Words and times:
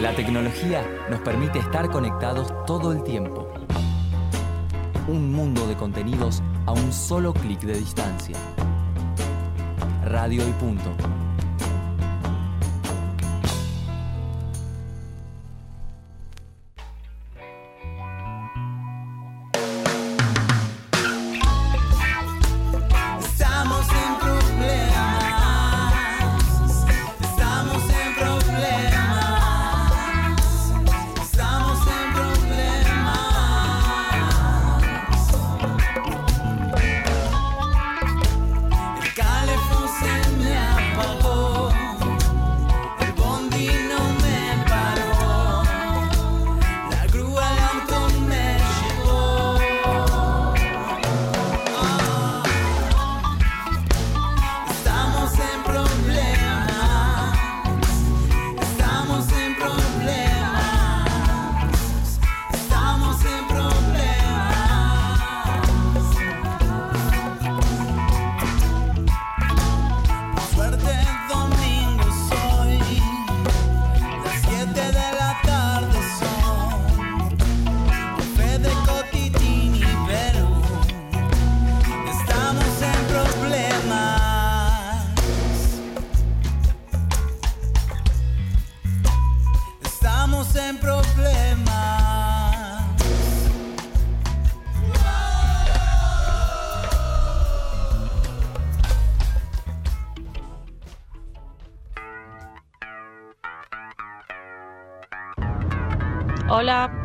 La 0.00 0.14
tecnología 0.14 0.82
nos 1.10 1.20
permite 1.20 1.58
estar 1.58 1.90
conectados 1.90 2.54
todo 2.64 2.90
el 2.90 3.02
tiempo. 3.02 3.52
Un 5.08 5.30
mundo 5.30 5.66
de 5.66 5.76
contenidos 5.76 6.42
a 6.64 6.72
un 6.72 6.90
solo 6.90 7.34
clic 7.34 7.60
de 7.60 7.74
distancia. 7.74 8.34
Radio 10.06 10.48
y 10.48 10.52
punto. 10.52 10.90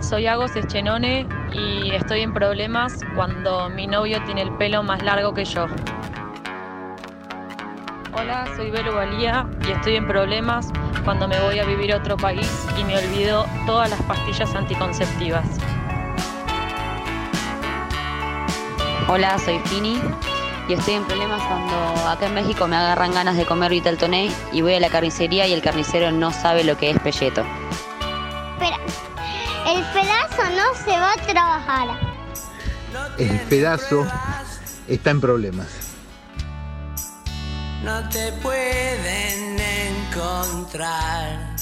Soy 0.05 0.27
Agos 0.27 0.55
Eschenone 0.55 1.27
y 1.51 1.89
estoy 1.91 2.21
en 2.21 2.31
problemas 2.31 2.99
cuando 3.15 3.69
mi 3.69 3.87
novio 3.87 4.21
tiene 4.25 4.43
el 4.43 4.51
pelo 4.51 4.83
más 4.83 5.01
largo 5.01 5.33
que 5.33 5.43
yo. 5.45 5.65
Hola, 8.13 8.45
soy 8.55 8.69
Belu 8.69 8.93
Valía 8.93 9.47
y 9.67 9.71
estoy 9.71 9.95
en 9.95 10.07
problemas 10.07 10.71
cuando 11.03 11.27
me 11.27 11.39
voy 11.41 11.57
a 11.57 11.65
vivir 11.65 11.91
a 11.91 11.97
otro 11.97 12.17
país 12.17 12.67
y 12.79 12.83
me 12.83 12.95
olvido 12.95 13.47
todas 13.65 13.89
las 13.89 14.01
pastillas 14.03 14.53
anticonceptivas. 14.53 15.45
Hola, 19.07 19.39
soy 19.39 19.57
Fini 19.65 19.99
y 20.69 20.73
estoy 20.73 20.95
en 20.95 21.05
problemas 21.05 21.41
cuando 21.41 22.09
acá 22.09 22.27
en 22.27 22.35
México 22.35 22.67
me 22.67 22.75
agarran 22.75 23.11
ganas 23.11 23.37
de 23.37 23.45
comer 23.45 23.71
Vital 23.71 23.97
Toné 23.97 24.29
y 24.51 24.61
voy 24.61 24.75
a 24.75 24.79
la 24.79 24.89
carnicería 24.89 25.47
y 25.47 25.53
el 25.53 25.63
carnicero 25.63 26.11
no 26.11 26.31
sabe 26.31 26.63
lo 26.63 26.77
que 26.77 26.91
es 26.91 26.99
pelleto. 26.99 27.43
El 33.17 33.39
pedazo 33.41 34.05
está 34.87 35.11
en 35.11 35.21
problemas. 35.21 35.67
No 37.83 38.09
te 38.09 38.31
pueden 38.41 39.57
encontrar. 40.09 41.55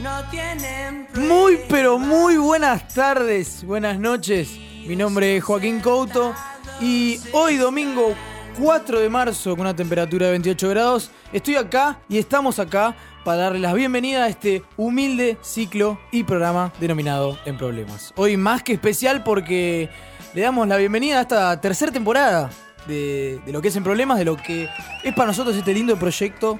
No 0.00 0.22
tienen 0.30 1.06
Muy 1.14 1.60
pero 1.68 1.98
muy 1.98 2.36
buenas 2.36 2.88
tardes, 2.88 3.64
buenas 3.64 3.98
noches. 3.98 4.50
Mi 4.86 4.96
nombre 4.96 5.36
es 5.36 5.44
Joaquín 5.44 5.80
Couto 5.80 6.34
y 6.80 7.20
hoy 7.32 7.56
domingo 7.56 8.14
4 8.58 9.00
de 9.00 9.08
marzo 9.08 9.50
con 9.50 9.60
una 9.60 9.76
temperatura 9.76 10.26
de 10.26 10.32
28 10.32 10.68
grados 10.70 11.10
estoy 11.32 11.56
acá 11.56 11.98
y 12.08 12.18
estamos 12.18 12.58
acá 12.58 12.96
para 13.24 13.42
darle 13.42 13.58
las 13.58 13.74
bienvenidas 13.74 14.22
a 14.22 14.28
este 14.28 14.62
humilde 14.76 15.36
ciclo 15.42 15.98
y 16.10 16.24
programa 16.24 16.72
denominado 16.80 17.38
En 17.44 17.56
Problemas. 17.56 18.12
Hoy 18.16 18.36
más 18.36 18.62
que 18.62 18.72
especial 18.72 19.22
porque 19.22 19.88
le 20.34 20.40
damos 20.40 20.66
la 20.68 20.76
bienvenida 20.76 21.18
a 21.18 21.22
esta 21.22 21.60
tercera 21.60 21.92
temporada 21.92 22.50
de, 22.86 23.40
de 23.44 23.52
lo 23.52 23.60
que 23.60 23.68
es 23.68 23.76
En 23.76 23.84
Problemas, 23.84 24.18
de 24.18 24.24
lo 24.24 24.36
que 24.36 24.68
es 25.04 25.14
para 25.14 25.26
nosotros 25.28 25.56
este 25.56 25.74
lindo 25.74 25.96
proyecto, 25.98 26.58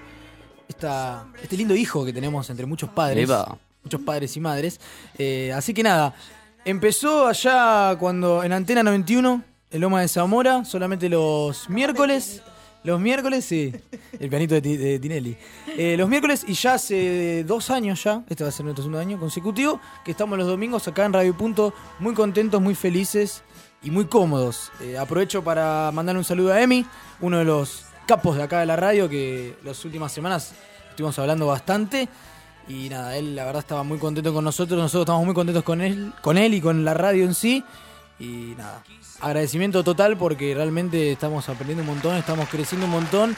esta, 0.68 1.26
este 1.42 1.56
lindo 1.56 1.74
hijo 1.74 2.04
que 2.04 2.12
tenemos 2.12 2.48
entre 2.50 2.66
muchos 2.66 2.90
padres 2.90 3.24
Eva. 3.24 3.58
muchos 3.82 4.00
padres 4.02 4.36
y 4.36 4.40
madres. 4.40 4.80
Eh, 5.18 5.52
así 5.54 5.72
que 5.74 5.82
nada, 5.82 6.14
empezó 6.64 7.26
allá 7.26 7.96
cuando 7.98 8.44
en 8.44 8.52
Antena 8.52 8.82
91, 8.82 9.42
en 9.70 9.80
Loma 9.80 10.00
de 10.02 10.08
Zamora, 10.08 10.64
solamente 10.64 11.08
los 11.08 11.68
miércoles. 11.70 12.42
Los 12.82 12.98
miércoles, 12.98 13.44
sí, 13.44 13.74
el 14.18 14.30
pianito 14.30 14.54
de, 14.54 14.78
de 14.78 14.98
Tinelli. 14.98 15.36
Eh, 15.76 15.96
los 15.98 16.08
miércoles 16.08 16.44
y 16.48 16.54
ya 16.54 16.74
hace 16.74 17.44
dos 17.44 17.68
años 17.68 18.02
ya, 18.02 18.24
este 18.28 18.42
va 18.42 18.48
a 18.48 18.52
ser 18.52 18.64
nuestro 18.64 18.82
segundo 18.84 18.98
año 19.00 19.18
consecutivo, 19.18 19.80
que 20.02 20.12
estamos 20.12 20.38
los 20.38 20.46
domingos 20.46 20.88
acá 20.88 21.04
en 21.04 21.12
Radio 21.12 21.36
Punto, 21.36 21.74
muy 21.98 22.14
contentos, 22.14 22.60
muy 22.60 22.74
felices 22.74 23.42
y 23.82 23.90
muy 23.90 24.06
cómodos. 24.06 24.72
Eh, 24.80 24.96
aprovecho 24.96 25.44
para 25.44 25.90
mandar 25.92 26.16
un 26.16 26.24
saludo 26.24 26.54
a 26.54 26.62
Emi, 26.62 26.86
uno 27.20 27.38
de 27.38 27.44
los 27.44 27.84
capos 28.06 28.36
de 28.36 28.44
acá 28.44 28.60
de 28.60 28.66
la 28.66 28.76
radio, 28.76 29.10
que 29.10 29.56
las 29.62 29.84
últimas 29.84 30.10
semanas 30.10 30.54
estuvimos 30.88 31.18
hablando 31.18 31.46
bastante. 31.46 32.08
Y 32.66 32.88
nada, 32.88 33.16
él 33.16 33.36
la 33.36 33.44
verdad 33.44 33.60
estaba 33.60 33.82
muy 33.82 33.98
contento 33.98 34.32
con 34.32 34.44
nosotros, 34.44 34.78
nosotros 34.78 35.02
estamos 35.02 35.24
muy 35.24 35.34
contentos 35.34 35.64
con 35.64 35.80
él, 35.80 36.12
con 36.22 36.38
él 36.38 36.54
y 36.54 36.60
con 36.60 36.84
la 36.84 36.94
radio 36.94 37.24
en 37.24 37.34
sí. 37.34 37.62
Y 38.20 38.54
nada, 38.56 38.84
agradecimiento 39.20 39.82
total 39.82 40.16
porque 40.18 40.54
realmente 40.54 41.10
estamos 41.10 41.48
aprendiendo 41.48 41.82
un 41.82 41.88
montón, 41.88 42.16
estamos 42.16 42.48
creciendo 42.50 42.86
un 42.86 42.92
montón 42.92 43.34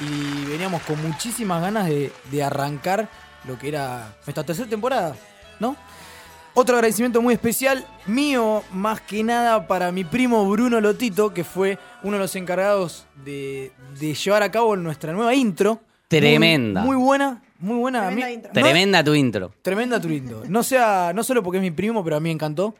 y 0.00 0.44
veníamos 0.44 0.82
con 0.82 1.00
muchísimas 1.02 1.62
ganas 1.62 1.86
de, 1.88 2.12
de 2.30 2.42
arrancar 2.44 3.08
lo 3.44 3.58
que 3.58 3.68
era 3.68 4.14
nuestra 4.26 4.44
tercera 4.44 4.68
temporada, 4.68 5.16
¿no? 5.58 5.74
Otro 6.52 6.76
agradecimiento 6.76 7.20
muy 7.20 7.34
especial 7.34 7.86
mío, 8.06 8.62
más 8.72 9.00
que 9.00 9.22
nada 9.22 9.66
para 9.66 9.92
mi 9.92 10.04
primo 10.04 10.48
Bruno 10.48 10.80
Lotito, 10.80 11.34
que 11.34 11.44
fue 11.44 11.78
uno 12.02 12.16
de 12.16 12.22
los 12.22 12.34
encargados 12.36 13.06
de, 13.24 13.72
de 13.98 14.14
llevar 14.14 14.42
a 14.42 14.50
cabo 14.50 14.74
nuestra 14.76 15.12
nueva 15.12 15.34
intro. 15.34 15.80
Tremenda. 16.08 16.82
Muy, 16.82 16.96
muy 16.96 17.04
buena, 17.04 17.42
muy 17.58 17.78
buena. 17.78 18.08
A 18.08 18.10
mí- 18.10 18.22
no- 18.22 18.50
Tremenda 18.52 19.02
tu 19.02 19.14
intro. 19.14 19.52
Tremenda 19.62 20.00
tu 20.00 20.08
lindo. 20.08 20.42
No 20.48 20.62
sea, 20.62 21.12
no 21.14 21.24
solo 21.24 21.42
porque 21.42 21.58
es 21.58 21.62
mi 21.62 21.70
primo, 21.70 22.04
pero 22.04 22.16
a 22.16 22.20
mí 22.20 22.24
me 22.28 22.32
encantó. 22.32 22.74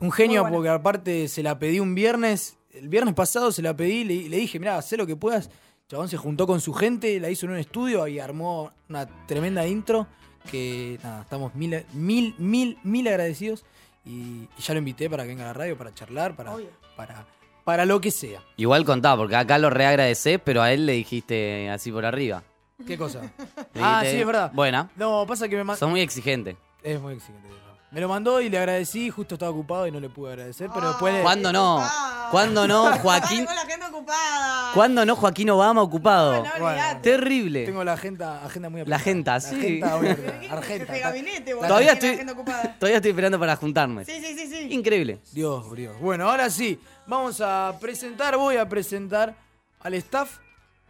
Un 0.00 0.10
genio 0.10 0.44
porque 0.50 0.68
aparte 0.68 1.28
se 1.28 1.42
la 1.42 1.58
pedí 1.58 1.78
un 1.80 1.94
viernes. 1.94 2.56
El 2.72 2.88
viernes 2.88 3.14
pasado 3.14 3.52
se 3.52 3.60
la 3.62 3.76
pedí, 3.76 4.02
le, 4.04 4.28
le 4.28 4.36
dije, 4.38 4.58
mira, 4.58 4.76
haz 4.78 4.90
lo 4.92 5.06
que 5.06 5.14
puedas. 5.16 5.50
Chabón 5.88 6.08
se 6.08 6.16
juntó 6.16 6.46
con 6.46 6.60
su 6.60 6.72
gente, 6.72 7.20
la 7.20 7.28
hizo 7.28 7.44
en 7.46 7.52
un 7.52 7.58
estudio 7.58 8.06
y 8.08 8.18
armó 8.18 8.72
una 8.88 9.06
tremenda 9.26 9.66
intro. 9.66 10.06
Que 10.50 10.98
nada, 11.04 11.22
estamos 11.22 11.54
mil, 11.54 11.84
mil, 11.92 12.34
mil, 12.38 12.78
mil 12.82 13.06
agradecidos. 13.08 13.64
Y, 14.04 14.10
y 14.58 14.62
ya 14.62 14.74
lo 14.74 14.78
invité 14.78 15.08
para 15.08 15.22
que 15.22 15.28
venga 15.28 15.44
a 15.44 15.48
la 15.48 15.52
radio, 15.52 15.76
para 15.78 15.94
charlar, 15.94 16.34
para, 16.34 16.56
para, 16.96 17.26
para 17.62 17.84
lo 17.84 18.00
que 18.00 18.10
sea. 18.10 18.40
Igual 18.56 18.84
contá, 18.84 19.16
porque 19.16 19.36
acá 19.36 19.58
lo 19.58 19.70
reagradecés, 19.70 20.40
pero 20.42 20.62
a 20.62 20.72
él 20.72 20.86
le 20.86 20.94
dijiste 20.94 21.70
así 21.70 21.92
por 21.92 22.04
arriba. 22.04 22.42
¿Qué 22.86 22.96
cosa? 22.98 23.20
Ah, 23.80 24.02
sí, 24.04 24.16
es 24.18 24.26
verdad. 24.26 24.50
Buena. 24.52 24.90
No, 24.96 25.24
pasa 25.26 25.48
que 25.48 25.56
me 25.56 25.64
mandó. 25.64 25.78
Sos 25.78 25.88
muy 25.90 26.00
exigente. 26.00 26.56
Es 26.82 27.00
muy 27.00 27.14
exigente. 27.14 27.48
Me 27.90 28.00
lo 28.00 28.08
mandó 28.08 28.40
y 28.40 28.48
le 28.48 28.56
agradecí, 28.58 29.10
justo 29.10 29.34
estaba 29.34 29.50
ocupado 29.50 29.86
y 29.86 29.90
no 29.92 30.00
le 30.00 30.08
pude 30.08 30.30
agradecer, 30.32 30.70
pero 30.72 30.88
después... 30.88 31.12
le- 31.12 31.20
¿Cuándo 31.20 31.52
no? 31.52 31.86
¿Cuándo 32.30 32.66
no, 32.66 32.90
Joaquín? 33.02 33.44
Con 33.44 33.54
la 33.54 33.66
gente 33.66 33.84
ocupada. 33.86 34.70
¿Cuándo 34.72 35.04
no, 35.04 35.14
Joaquín 35.14 35.50
Obama 35.50 35.82
ocupado? 35.82 36.36
No, 36.36 36.50
Bueno, 36.52 36.66
olvidate. 36.68 37.00
Terrible. 37.10 37.66
Tengo 37.66 37.84
la 37.84 37.92
agenda, 37.92 38.42
agenda 38.46 38.70
muy 38.70 38.78
La 38.86 38.96
apretada. 38.96 39.02
agenda, 39.02 39.40
sí. 39.40 39.54
agenda 39.56 39.96
muy 39.98 40.08
apretada. 40.08 40.40
Jefe 40.40 40.52
Argenta. 40.54 40.92
de 40.94 41.00
gabinete, 41.00 41.52
boludo, 41.54 41.68
Todavía 41.68 41.92
tiene 41.92 41.92
la 41.92 41.92
estoy, 41.92 42.10
agenda 42.14 42.32
ocupada. 42.32 42.76
todavía 42.78 42.96
estoy 42.96 43.10
esperando 43.10 43.38
para 43.38 43.56
juntarme. 43.56 44.04
Sí, 44.06 44.12
sí, 44.24 44.38
sí, 44.38 44.46
sí. 44.46 44.68
Increíble. 44.72 45.18
Dios, 45.32 45.76
Dios. 45.76 45.98
Bueno, 46.00 46.30
ahora 46.30 46.48
sí, 46.48 46.80
vamos 47.06 47.42
a 47.42 47.76
presentar, 47.78 48.38
voy 48.38 48.56
a 48.56 48.66
presentar 48.66 49.34
al 49.82 49.92
staff 49.94 50.38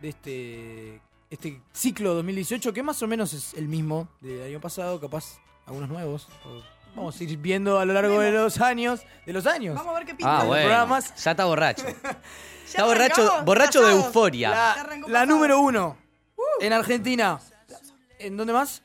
de 0.00 0.08
este, 0.10 1.00
este 1.32 1.62
ciclo 1.72 2.12
2018, 2.12 2.74
que 2.74 2.82
más 2.82 3.02
o 3.02 3.06
menos 3.06 3.32
es 3.32 3.54
el 3.54 3.66
mismo 3.66 4.06
del 4.20 4.42
año 4.42 4.60
pasado, 4.60 5.00
capaz 5.00 5.38
algunos 5.64 5.88
nuevos. 5.88 6.28
Vamos 6.94 7.18
a 7.18 7.24
ir 7.24 7.38
viendo 7.38 7.78
a 7.78 7.86
lo 7.86 7.94
largo 7.94 8.20
de 8.20 8.32
los 8.32 8.60
años. 8.60 9.00
De 9.24 9.32
los 9.32 9.46
años. 9.46 9.74
Vamos 9.74 9.94
a 9.94 9.98
ver 9.98 10.06
qué 10.06 10.14
pinta. 10.14 10.30
Ah, 10.30 10.38
Los 10.40 10.48
bueno. 10.48 10.64
programas. 10.64 11.24
Ya 11.24 11.30
está 11.30 11.46
borracho. 11.46 11.84
¿Ya 12.02 12.18
Está 12.66 12.84
borracho, 12.84 13.44
borracho 13.44 13.82
de 13.82 13.92
euforia. 13.92 14.76
La, 15.08 15.24
número 15.24 15.58
uno. 15.60 15.96
En 16.60 16.74
Argentina. 16.74 17.40
¿En 18.18 18.36
dónde 18.36 18.52
más? 18.52 18.82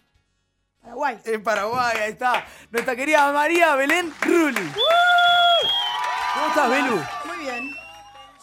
Paraguay. 0.82 1.20
En 1.26 1.44
Paraguay, 1.44 1.98
ahí 1.98 2.12
está. 2.14 2.46
Nuestra 2.72 2.96
querida 2.96 3.30
María 3.34 3.76
Belén 3.76 4.14
Rulli. 4.22 4.72
¿Cómo 6.34 6.48
estás, 6.48 6.70
Belu? 6.70 6.96
Muy 7.26 7.38
bien. 7.40 7.72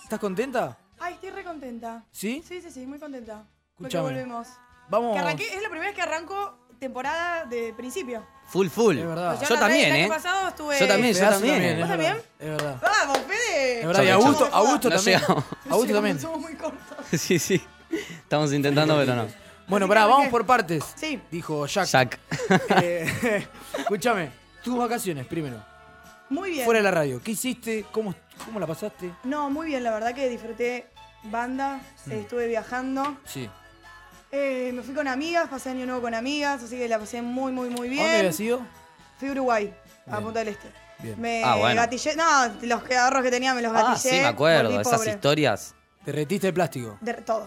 ¿Estás 0.03 0.19
contenta? 0.19 0.77
Ay, 1.01 1.15
estoy 1.15 1.31
re 1.31 1.43
contenta. 1.43 2.05
¿Sí? 2.11 2.45
Sí, 2.47 2.61
sí, 2.61 2.71
sí, 2.71 2.87
muy 2.87 2.99
contenta. 2.99 3.47
Porque 3.77 3.97
Escúchame. 3.97 4.03
volvemos. 4.05 4.49
Vamos. 4.89 5.15
Que 5.15 5.19
arranqué, 5.21 5.47
es 5.55 5.63
la 5.63 5.69
primera 5.69 5.87
vez 5.87 5.95
que 5.97 6.03
arranco 6.03 6.59
temporada 6.79 7.45
de 7.47 7.73
principio. 7.75 8.25
Full, 8.47 8.69
full. 8.69 8.99
Es 8.99 9.07
verdad. 9.07 9.41
Yo 9.49 9.59
también, 9.59 9.89
el 9.91 9.97
¿eh? 9.97 10.03
año 10.05 10.09
pasado 10.13 10.49
estuve... 10.49 10.79
Yo 10.79 10.87
también, 10.87 11.15
yo 11.15 11.21
también. 11.31 11.63
es 11.63 11.79
¿Vos 11.81 11.89
también? 11.89 12.17
Es 12.39 12.49
verdad. 12.49 12.79
¡Vamos, 12.83 13.19
Fede! 13.19 13.81
Es 13.81 13.87
verdad. 13.87 14.03
Y 14.03 14.09
Augusto, 14.11 14.33
también. 14.45 14.55
Augusto 14.55 14.91
No 14.91 14.97
también. 14.97 15.21
llegamos. 15.21 15.45
Augusto 15.71 15.87
Sí, 15.87 15.93
también. 15.95 16.21
Somos 16.21 16.41
muy 16.41 16.55
cortos. 16.55 16.81
Sí, 17.21 17.39
sí. 17.39 17.65
Estamos 17.91 18.53
intentando, 18.53 18.97
pero 18.99 19.15
no. 19.15 19.27
Bueno, 19.67 19.89
pará, 19.89 20.05
vamos 20.07 20.29
por 20.29 20.45
partes. 20.45 20.85
Sí. 20.95 21.21
Dijo 21.31 21.67
Jack. 21.67 21.87
Jack. 21.87 22.19
Eh, 22.83 23.47
escúchame, 23.79 24.31
tus 24.63 24.77
vacaciones 24.77 25.27
primero. 25.27 25.57
Muy 26.29 26.51
bien. 26.51 26.65
Fuera 26.67 26.79
de 26.81 26.85
la 26.85 26.91
radio. 26.91 27.21
¿Qué 27.23 27.31
hiciste? 27.31 27.87
¿Cómo, 27.91 28.15
cómo 28.45 28.61
la 28.61 28.67
pasaste? 28.67 29.11
No, 29.25 29.49
muy 29.51 29.69
bien, 29.69 29.83
la 29.85 29.91
verdad 29.93 30.15
que 30.15 30.29
disfruté 30.29 30.87
banda, 31.25 31.81
Mm. 32.07 32.13
estuve 32.13 32.47
viajando. 32.49 33.17
Sí. 33.25 33.49
Eh, 34.37 34.73
me 34.75 34.83
fui 34.83 34.95
con 34.95 35.07
amigas, 35.07 35.49
pasé 35.49 35.71
año 35.71 35.87
nuevo 35.87 36.01
con 36.03 36.13
amigas, 36.13 36.61
así 36.63 36.77
que 36.77 36.89
la 36.89 36.99
pasé 36.99 37.23
muy, 37.23 37.53
muy, 37.53 37.69
muy 37.71 37.89
bien. 37.89 38.01
¿A 38.01 38.05
dónde 38.05 38.19
habías 38.19 38.41
ido? 38.41 38.67
Fui 39.21 39.29
a 39.29 39.33
Uruguay, 39.33 39.73
a. 40.11 40.21
Punta 40.21 40.41
del 40.41 40.49
Este. 40.49 40.69
Bien. 40.99 41.21
Me 41.21 41.43
Ah, 41.45 41.55
bueno. 41.57 41.81
gatillé, 41.81 42.17
no, 42.17 42.25
los 42.63 42.91
ahorros 42.91 43.23
que 43.23 43.31
tenía 43.31 43.55
me 43.55 43.63
los 43.63 43.73
Ah, 43.73 43.91
gatillé. 43.91 44.11
sí, 44.11 44.17
me 44.21 44.27
acuerdo. 44.27 44.81
Esas 44.81 44.99
pobre. 44.99 45.11
historias. 45.13 45.75
Derretiste 46.05 46.49
el 46.49 46.55
plástico. 46.55 46.99
De 47.01 47.15
todo. 47.15 47.47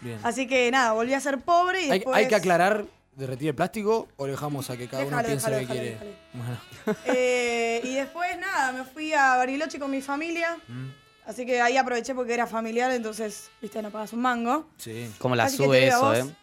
Bien. 0.00 0.18
Así 0.22 0.46
que 0.46 0.70
nada, 0.70 0.92
volví 0.92 1.12
a 1.12 1.20
ser 1.20 1.38
pobre 1.38 1.82
y 1.82 1.90
Hay, 1.90 1.98
después... 1.98 2.16
hay 2.16 2.28
que 2.28 2.34
aclarar, 2.34 2.84
derretir 3.14 3.48
el 3.48 3.54
plástico 3.54 4.08
o 4.16 4.26
dejamos 4.26 4.70
a 4.70 4.76
que 4.78 4.88
cada 4.88 5.04
uno 5.04 5.22
piense 5.22 5.50
lo 5.50 5.56
que 5.58 5.60
déjalo, 5.66 5.80
quiere. 5.80 5.90
déjalo, 5.90 6.10
Bueno. 6.32 6.96
Eh, 7.06 7.80
y 7.84 7.94
después 7.94 8.38
nada, 8.38 8.72
me 8.72 8.84
fui 8.84 9.12
a 9.12 9.36
Bariloche 9.36 9.78
con 9.78 9.90
mi 9.90 10.00
familia. 10.00 10.56
Mm. 10.66 10.88
Así 11.26 11.46
que 11.46 11.60
ahí 11.60 11.76
aproveché 11.76 12.14
porque 12.14 12.34
era 12.34 12.46
familiar, 12.46 12.90
entonces, 12.92 13.50
viste, 13.60 13.80
no 13.80 13.90
pagas 13.90 14.12
un 14.12 14.20
mango. 14.20 14.68
Sí. 14.76 15.10
¿Cómo 15.18 15.36
la 15.36 15.44
Casi 15.44 15.56
que 15.56 15.62
te 15.62 15.66
sube 15.68 15.80
veo 15.80 16.06
a 16.06 16.16
eso, 16.16 16.24
vos. 16.26 16.32
eh? 16.32 16.36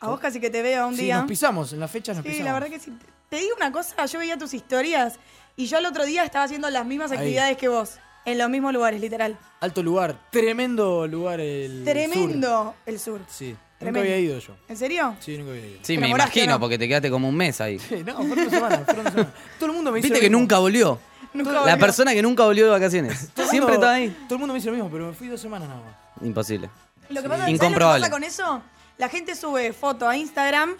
A 0.00 0.08
vos 0.08 0.20
casi 0.20 0.40
que 0.40 0.50
te 0.50 0.62
veo 0.62 0.88
un 0.88 0.96
Sí, 0.96 1.02
día. 1.04 1.18
nos 1.18 1.28
pisamos, 1.28 1.72
en 1.72 1.80
las 1.80 1.90
fechas 1.90 2.16
nos 2.16 2.24
Sí, 2.24 2.30
pisamos. 2.30 2.46
la 2.46 2.52
verdad 2.54 2.68
que 2.68 2.78
sí. 2.78 2.92
Te 3.28 3.36
digo 3.36 3.54
una 3.56 3.72
cosa, 3.72 4.06
yo 4.06 4.18
veía 4.18 4.38
tus 4.38 4.54
historias 4.54 5.14
y 5.56 5.66
yo 5.66 5.78
el 5.78 5.86
otro 5.86 6.04
día 6.04 6.24
estaba 6.24 6.44
haciendo 6.44 6.70
las 6.70 6.86
mismas 6.86 7.10
Ahí. 7.12 7.18
actividades 7.18 7.56
que 7.56 7.68
vos. 7.68 7.98
En 8.24 8.38
los 8.38 8.50
mismos 8.50 8.72
lugares, 8.72 9.00
literal. 9.00 9.38
Alto 9.60 9.82
lugar, 9.84 10.18
tremendo 10.30 11.06
lugar 11.06 11.38
el 11.40 11.82
Tremendo 11.84 12.74
el 12.84 12.98
sur. 12.98 13.20
sur. 13.20 13.26
Sí, 13.28 13.50
nunca 13.50 13.60
Tremendo. 13.78 14.00
había 14.00 14.18
ido 14.18 14.38
yo. 14.40 14.56
¿En 14.68 14.76
serio? 14.76 15.16
Sí, 15.20 15.38
nunca 15.38 15.52
había 15.52 15.66
ido. 15.66 15.78
Sí, 15.82 15.94
¿Te 15.94 16.00
me 16.00 16.08
imagino, 16.08 16.52
no? 16.54 16.60
porque 16.60 16.76
te 16.78 16.88
quedaste 16.88 17.08
como 17.10 17.28
un 17.28 17.36
mes 17.36 17.60
ahí. 17.60 17.78
Sí, 17.78 18.02
no, 18.04 18.16
fueron 18.16 18.44
dos 18.44 18.50
semanas, 18.52 18.80
fueron 18.84 19.04
dos 19.04 19.12
semanas. 19.12 19.32
Todo 19.60 19.70
el 19.70 19.76
mundo 19.76 19.92
me 19.92 19.96
dice 19.98 20.08
Viste 20.08 20.18
lo 20.18 20.20
que 20.22 20.28
mismo. 20.30 20.40
nunca 20.40 20.58
volvió. 20.58 20.98
Nunca 21.36 21.52
La 21.64 21.76
persona 21.76 22.12
que 22.12 22.22
nunca 22.22 22.44
volvió 22.44 22.64
de 22.64 22.70
vacaciones. 22.70 23.28
Siempre 23.34 23.60
mundo- 23.60 23.72
está 23.74 23.92
ahí. 23.92 24.10
Todo 24.28 24.34
el 24.34 24.38
mundo 24.40 24.54
me 24.54 24.58
dice 24.58 24.68
lo 24.70 24.74
mismo, 24.74 24.90
pero 24.90 25.06
me 25.08 25.12
fui 25.12 25.28
dos 25.28 25.40
semanas 25.40 25.68
nada 25.68 25.80
más. 25.82 25.94
Imposible. 26.26 26.70
Lo 27.08 27.22
que 27.22 27.28
pasa, 27.28 27.42
¿sabés 27.42 27.54
Incomprobable. 27.54 28.00
lo 28.00 28.04
que 28.06 28.10
pasa 28.10 28.10
con 28.10 28.24
eso? 28.24 28.62
La 28.98 29.08
gente 29.08 29.34
sube 29.36 29.72
foto 29.72 30.08
a 30.08 30.16
Instagram 30.16 30.74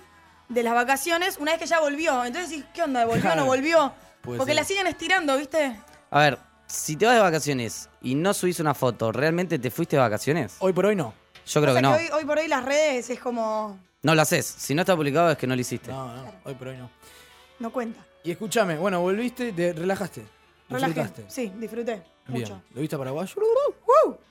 de 0.48 0.62
las 0.62 0.74
vacaciones 0.74 1.36
una 1.38 1.52
vez 1.52 1.60
que 1.60 1.66
ya 1.66 1.80
volvió. 1.80 2.24
Entonces 2.24 2.50
decís, 2.50 2.64
¿qué 2.74 2.82
onda? 2.82 3.04
¿Volvió 3.04 3.18
o 3.20 3.22
Claro. 3.22 3.40
no 3.42 3.46
volvió? 3.46 3.92
Puede 4.22 4.38
Porque 4.38 4.52
ser. 4.52 4.56
la 4.62 4.64
siguen 4.64 4.86
estirando, 4.86 5.36
¿viste? 5.36 5.76
A 6.10 6.18
ver, 6.20 6.38
si 6.66 6.96
te 6.96 7.06
vas 7.06 7.14
de 7.14 7.20
vacaciones 7.20 7.88
y 8.00 8.14
no 8.14 8.32
subís 8.34 8.58
una 8.58 8.74
foto, 8.74 9.12
¿realmente 9.12 9.58
te 9.58 9.70
fuiste 9.70 9.96
de 9.96 10.02
vacaciones? 10.02 10.56
Hoy 10.60 10.72
por 10.72 10.86
hoy 10.86 10.96
no. 10.96 11.12
Yo 11.46 11.60
creo 11.60 11.74
Pasa 11.74 11.76
que 11.76 11.82
no. 11.82 11.92
hoy, 11.94 12.20
hoy 12.20 12.24
por 12.24 12.38
hoy 12.38 12.48
las 12.48 12.64
redes 12.64 13.08
es 13.10 13.20
como... 13.20 13.78
No 14.02 14.14
lo 14.14 14.22
haces. 14.22 14.46
Si 14.46 14.74
no 14.74 14.82
está 14.82 14.96
publicado 14.96 15.30
es 15.30 15.38
que 15.38 15.46
no 15.46 15.54
lo 15.54 15.60
hiciste. 15.60 15.90
No, 15.92 16.06
no, 16.14 16.32
hoy 16.44 16.54
por 16.54 16.68
hoy 16.68 16.76
no. 16.76 16.90
No 17.60 17.70
cuenta. 17.72 18.00
Y 18.24 18.30
escúchame, 18.32 18.76
bueno, 18.76 19.00
volviste, 19.00 19.52
te 19.52 19.72
relajaste. 19.72 20.26
Relajé. 20.68 20.94
Disfrutaste. 20.94 21.24
Sí, 21.28 21.52
disfruté. 21.58 22.02
Bien. 22.28 22.40
Mucho. 22.42 22.62
¿Lo 22.74 22.80
viste 22.80 22.96
a 22.96 22.98
Paraguay? 22.98 23.26
¿Eh? 23.28 23.32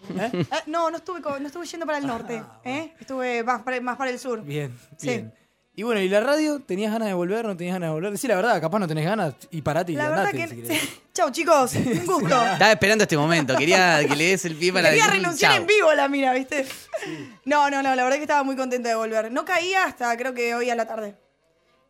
Eh, 0.33 0.45
no, 0.67 0.89
no 0.91 0.97
estuve, 0.97 1.19
no 1.21 1.47
estuve 1.47 1.65
yendo 1.65 1.85
para 1.85 1.97
el 1.97 2.05
norte. 2.07 2.43
¿eh? 2.63 2.93
Estuve 2.99 3.43
más 3.43 3.61
para, 3.63 3.79
más 3.81 3.97
para 3.97 4.11
el 4.11 4.19
sur. 4.19 4.41
Bien, 4.43 4.77
Sí. 4.97 5.07
bien. 5.07 5.33
Y 5.77 5.83
bueno, 5.83 5.99
¿y 5.99 6.07
la 6.07 6.21
radio? 6.21 6.61
¿Tenías 6.61 6.89
ganas 6.93 7.09
de 7.09 7.13
volver? 7.13 7.43
¿No 7.45 7.57
tenías 7.57 7.73
ganas 7.75 7.89
de 7.89 7.93
volver? 7.93 8.11
Decí 8.11 8.27
la 8.29 8.35
verdad, 8.37 8.61
capaz 8.61 8.79
no 8.79 8.87
tenés 8.87 9.03
ganas 9.05 9.33
y 9.51 9.61
parate 9.61 9.91
y 9.91 9.95
La 9.95 10.07
verdad 10.09 10.27
andate. 10.27 10.55
que... 10.61 10.73
si. 10.79 10.99
Chau, 11.13 11.31
chicos. 11.31 11.75
Un 11.75 12.05
gusto. 12.05 12.45
Estaba 12.45 12.71
esperando 12.71 13.03
este 13.03 13.17
momento. 13.17 13.55
Quería 13.57 13.99
que 14.07 14.15
le 14.15 14.23
des 14.25 14.45
el 14.45 14.55
pie 14.55 14.71
para 14.71 14.89
Quería 14.89 15.07
renunciar 15.07 15.51
chau. 15.53 15.61
en 15.61 15.67
vivo 15.67 15.93
la 15.93 16.07
mira, 16.07 16.33
¿viste? 16.33 16.65
No, 17.45 17.69
no, 17.69 17.81
no, 17.83 17.93
la 17.95 18.03
verdad 18.03 18.17
que 18.17 18.23
estaba 18.23 18.43
muy 18.43 18.55
contenta 18.55 18.87
de 18.89 18.95
volver. 18.95 19.31
No 19.33 19.43
caía 19.43 19.83
hasta 19.85 20.15
creo 20.15 20.33
que 20.33 20.55
hoy 20.55 20.69
a 20.69 20.75
la 20.75 20.85
tarde. 20.85 21.15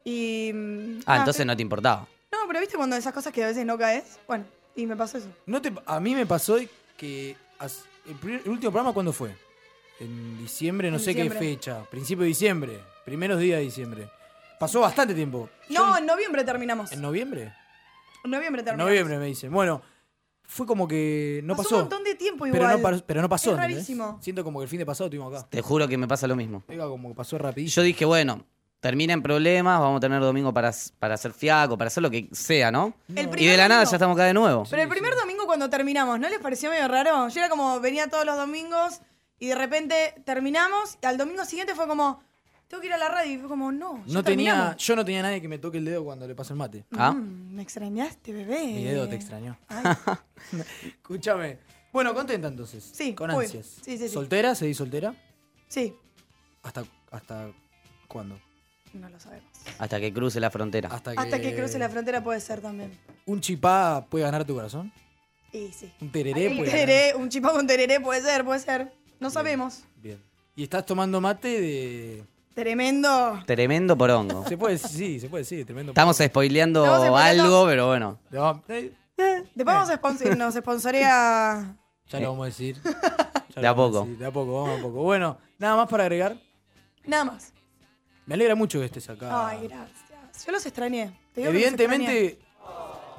Y. 0.04 0.52
mm, 0.54 1.00
Ah, 1.02 1.04
nada, 1.08 1.20
entonces 1.20 1.46
no 1.46 1.56
te 1.56 1.62
importaba. 1.62 2.08
No, 2.46 2.48
pero 2.50 2.60
viste 2.60 2.78
cuando 2.78 2.96
esas 2.96 3.12
cosas 3.14 3.34
que 3.34 3.44
a 3.44 3.48
veces 3.48 3.66
no 3.66 3.76
caes. 3.78 4.20
Bueno, 4.28 4.46
y 4.76 4.86
me 4.86 4.96
pasó 4.96 5.18
eso. 5.18 5.28
No 5.48 5.60
te- 5.62 5.74
a 5.86 6.00
mí 6.00 6.14
me 6.14 6.28
pasó 6.28 6.58
que 6.96 7.36
as- 7.58 7.86
el, 8.08 8.14
primer- 8.16 8.42
el 8.46 8.52
último 8.52 8.72
programa, 8.72 8.94
¿cuándo 8.94 9.12
fue? 9.12 9.36
En 10.00 10.38
diciembre, 10.38 10.92
no 10.92 10.98
En 10.98 11.04
sé 11.04 11.12
diciembre. 11.12 11.40
qué 11.40 11.46
fecha. 11.46 11.84
Principio 11.90 12.22
de 12.22 12.28
diciembre. 12.28 12.80
Primeros 13.04 13.40
días 13.40 13.58
de 13.60 13.64
diciembre. 13.66 14.10
Pasó 14.60 14.80
bastante 14.82 15.14
tiempo. 15.16 15.50
No, 15.70 15.98
en 15.98 16.06
noviembre 16.06 16.44
terminamos. 16.44 16.92
¿En 16.92 17.02
noviembre? 17.02 17.54
En 18.24 18.32
noviembre 18.32 18.60
En 18.62 18.66
terminamos. 18.66 18.90
noviembre 18.92 19.18
me 19.18 19.26
dicen. 19.26 19.52
Bueno, 19.52 19.82
fue 20.44 20.66
como 20.68 20.88
que 20.88 21.42
no 21.44 21.56
pasó, 21.56 21.64
pasó. 21.70 21.76
un 21.78 21.82
montón 21.84 22.04
de 22.04 22.14
tiempo 22.16 22.46
igual. 22.46 22.62
pero, 22.62 22.72
no, 22.78 22.82
par- 22.84 23.04
pero 23.06 23.22
no 23.22 23.30
pasó. 23.30 23.52
Es 23.52 23.56
¿entendés? 23.56 23.76
rarísimo. 23.78 24.20
Siento 24.22 24.44
como 24.44 24.60
que 24.60 24.64
el 24.64 24.70
fin 24.70 24.80
de 24.80 24.86
pasado 24.86 25.08
estuvimos 25.08 25.34
acá. 25.34 25.48
Te 25.50 25.62
juro 25.62 25.88
que 25.88 25.98
me 25.98 26.08
pasa 26.08 26.28
lo 26.28 26.36
mismo. 26.36 26.64
Oiga, 26.68 26.88
como 26.88 27.10
que 27.10 27.16
pasó 27.16 27.38
rapidísimo. 27.38 27.82
Yo 27.82 27.86
dije, 27.86 28.06
bueno, 28.06 28.46
termina 28.86 29.14
en 29.14 29.24
problemas, 29.24 29.80
vamos 29.80 29.98
a 29.98 30.00
tener 30.00 30.20
domingo 30.22 30.54
para, 30.54 30.72
para 31.00 31.16
hacer 31.16 31.34
fiaco, 31.34 31.76
para 31.76 31.88
hacer 31.88 32.04
lo 32.04 32.12
que 32.12 32.30
sea, 32.32 32.70
¿no? 32.72 32.94
El 33.16 33.30
Y 33.42 33.48
de 33.48 33.58
la 33.58 33.68
nada 33.68 33.82
domingo- 33.82 33.92
ya 33.92 33.96
estamos 33.96 34.16
acá 34.16 34.26
de 34.26 34.34
nuevo. 34.36 34.64
Pero 34.70 34.84
el 34.84 34.88
primer 34.90 35.16
domingo 35.16 35.48
cuando 35.48 35.70
terminamos, 35.72 36.20
¿no 36.20 36.30
les 36.30 36.38
pareció 36.40 36.70
medio 36.70 36.88
raro? 36.88 37.28
Yo 37.30 37.40
era 37.40 37.50
como, 37.50 37.80
venía 37.80 38.08
todos 38.10 38.26
los 38.28 38.38
domingos 38.38 39.02
y 39.40 39.48
de 39.48 39.56
repente 39.56 40.14
terminamos 40.24 41.00
y 41.02 41.06
al 41.08 41.18
domingo 41.18 41.44
siguiente 41.46 41.74
fue 41.74 41.88
como, 41.88 42.22
tengo 42.68 42.80
que 42.82 42.88
ir 42.88 42.94
a 42.94 42.98
la 42.98 43.10
radio 43.10 43.34
y 43.34 43.38
fue 43.40 43.50
como, 43.50 43.72
no, 43.72 44.04
ya 44.06 44.14
no 44.14 44.24
tenía, 44.24 44.52
terminamos. 44.54 44.78
yo 44.78 44.96
no 44.96 45.04
tenía 45.04 45.22
nadie 45.24 45.42
que 45.42 45.48
me 45.48 45.58
toque 45.58 45.80
el 45.80 45.86
dedo 45.86 46.04
cuando 46.04 46.28
le 46.28 46.36
pasa 46.36 46.54
el 46.54 46.58
mate. 46.60 46.86
Ah. 46.96 47.12
Mm, 47.12 47.56
me 47.56 47.63
extrañaste, 47.63 48.34
bebé. 48.34 48.65
Mi 48.65 48.84
dedo 48.84 49.10
te 49.10 49.15
extrañó. 49.15 49.58
Ay, 49.68 49.84
Escúchame. 50.86 51.58
Bueno, 51.92 52.13
contenta 52.13 52.48
entonces. 52.50 52.88
Sí, 52.94 53.15
Con 53.15 53.32
ansias. 53.32 53.65
Sí, 53.82 53.98
sí, 53.98 54.08
sí. 54.08 54.10
¿Soltera? 54.10 54.54
¿Seguís 54.54 54.77
soltera? 54.77 55.15
sí, 55.68 55.96
¿Hasta, 56.62 56.84
hasta 57.12 57.48
cuándo? 58.08 58.39
No 58.96 59.10
lo 59.10 59.20
sabemos. 59.20 59.48
Hasta 59.80 60.00
que 60.00 60.14
cruce 60.14 60.40
la 60.40 60.50
frontera. 60.50 60.90
Hasta 60.92 61.14
que, 61.14 61.20
Hasta 61.20 61.40
que 61.42 61.56
cruce 61.56 61.78
la 61.80 61.90
frontera 61.90 62.24
puede 62.24 62.40
ser 62.40 62.62
también. 62.62 62.98
¿Un 63.25 63.42
chipá 63.42 64.06
puede 64.10 64.24
ganar 64.25 64.46
tu 64.46 64.54
corazón? 64.56 64.92
Y 65.52 65.70
sí. 65.72 65.92
¿Un 66.02 66.12
tereré 66.12 66.56
puede 66.56 66.70
tereré, 66.72 67.16
un 67.16 67.30
chipá 67.30 67.52
con 67.52 67.66
tereré 67.66 68.00
puede 68.00 68.22
ser, 68.22 68.44
puede 68.44 68.60
ser. 68.60 68.92
No 69.20 69.30
sabemos. 69.30 69.80
ganar? 69.80 70.02
Bien. 70.02 70.22
¿Y 70.56 70.64
estás 70.64 70.86
tomando 70.86 71.20
mate 71.22 71.48
de...? 71.62 72.24
Tremendo. 72.54 73.44
Tremendo 73.46 73.98
porongo. 73.98 74.48
Se 74.48 74.58
puede 74.58 74.74
decir, 74.75 74.90
sí, 74.90 75.20
se 75.20 75.28
puede 75.30 75.44
decir, 75.44 75.66
tremendo. 75.66 75.92
Estamos 75.92 76.16
spoileando 76.18 76.86
Estamos 76.86 77.08
spoileando. 77.08 77.44
algo, 77.44 77.66
pero 77.66 77.88
bueno. 77.88 78.20
No, 78.32 78.64
eh, 78.70 78.94
Después 79.18 79.66
vamos 79.66 79.90
a 79.90 79.96
sponsor, 79.96 80.38
nos 80.38 80.54
sponsorea. 80.56 81.75
ya 82.10 82.20
lo 82.20 82.30
vamos 82.30 82.44
a 82.44 82.46
decir. 82.48 82.78
Ya 83.56 83.62
De 83.62 83.68
a 83.68 83.75
poco. 83.75 84.02
decir, 84.02 84.18
De 84.18 84.25
a 84.25 84.32
poco, 84.32 84.64
vamos 84.64 84.80
a 84.80 84.82
poco. 84.82 85.04
Bueno, 85.04 85.38
nada 85.58 85.75
más 85.78 85.90
para 85.90 86.04
agregar. 86.04 86.38
Nada 87.06 87.25
más. 87.25 87.52
Me 88.25 88.36
alegra 88.36 88.55
mucho 88.55 88.79
que 88.79 88.86
estés 88.86 89.10
acá. 89.10 89.48
Ay, 89.50 89.67
gracias. 89.67 90.46
Yo 90.46 90.51
los 90.51 90.65
extrañé. 90.65 91.12
Te 91.34 91.41
digo 91.41 91.51
que 91.53 91.60
los 91.60 91.67
extrañé. 91.72 91.96
Evidentemente 91.96 92.39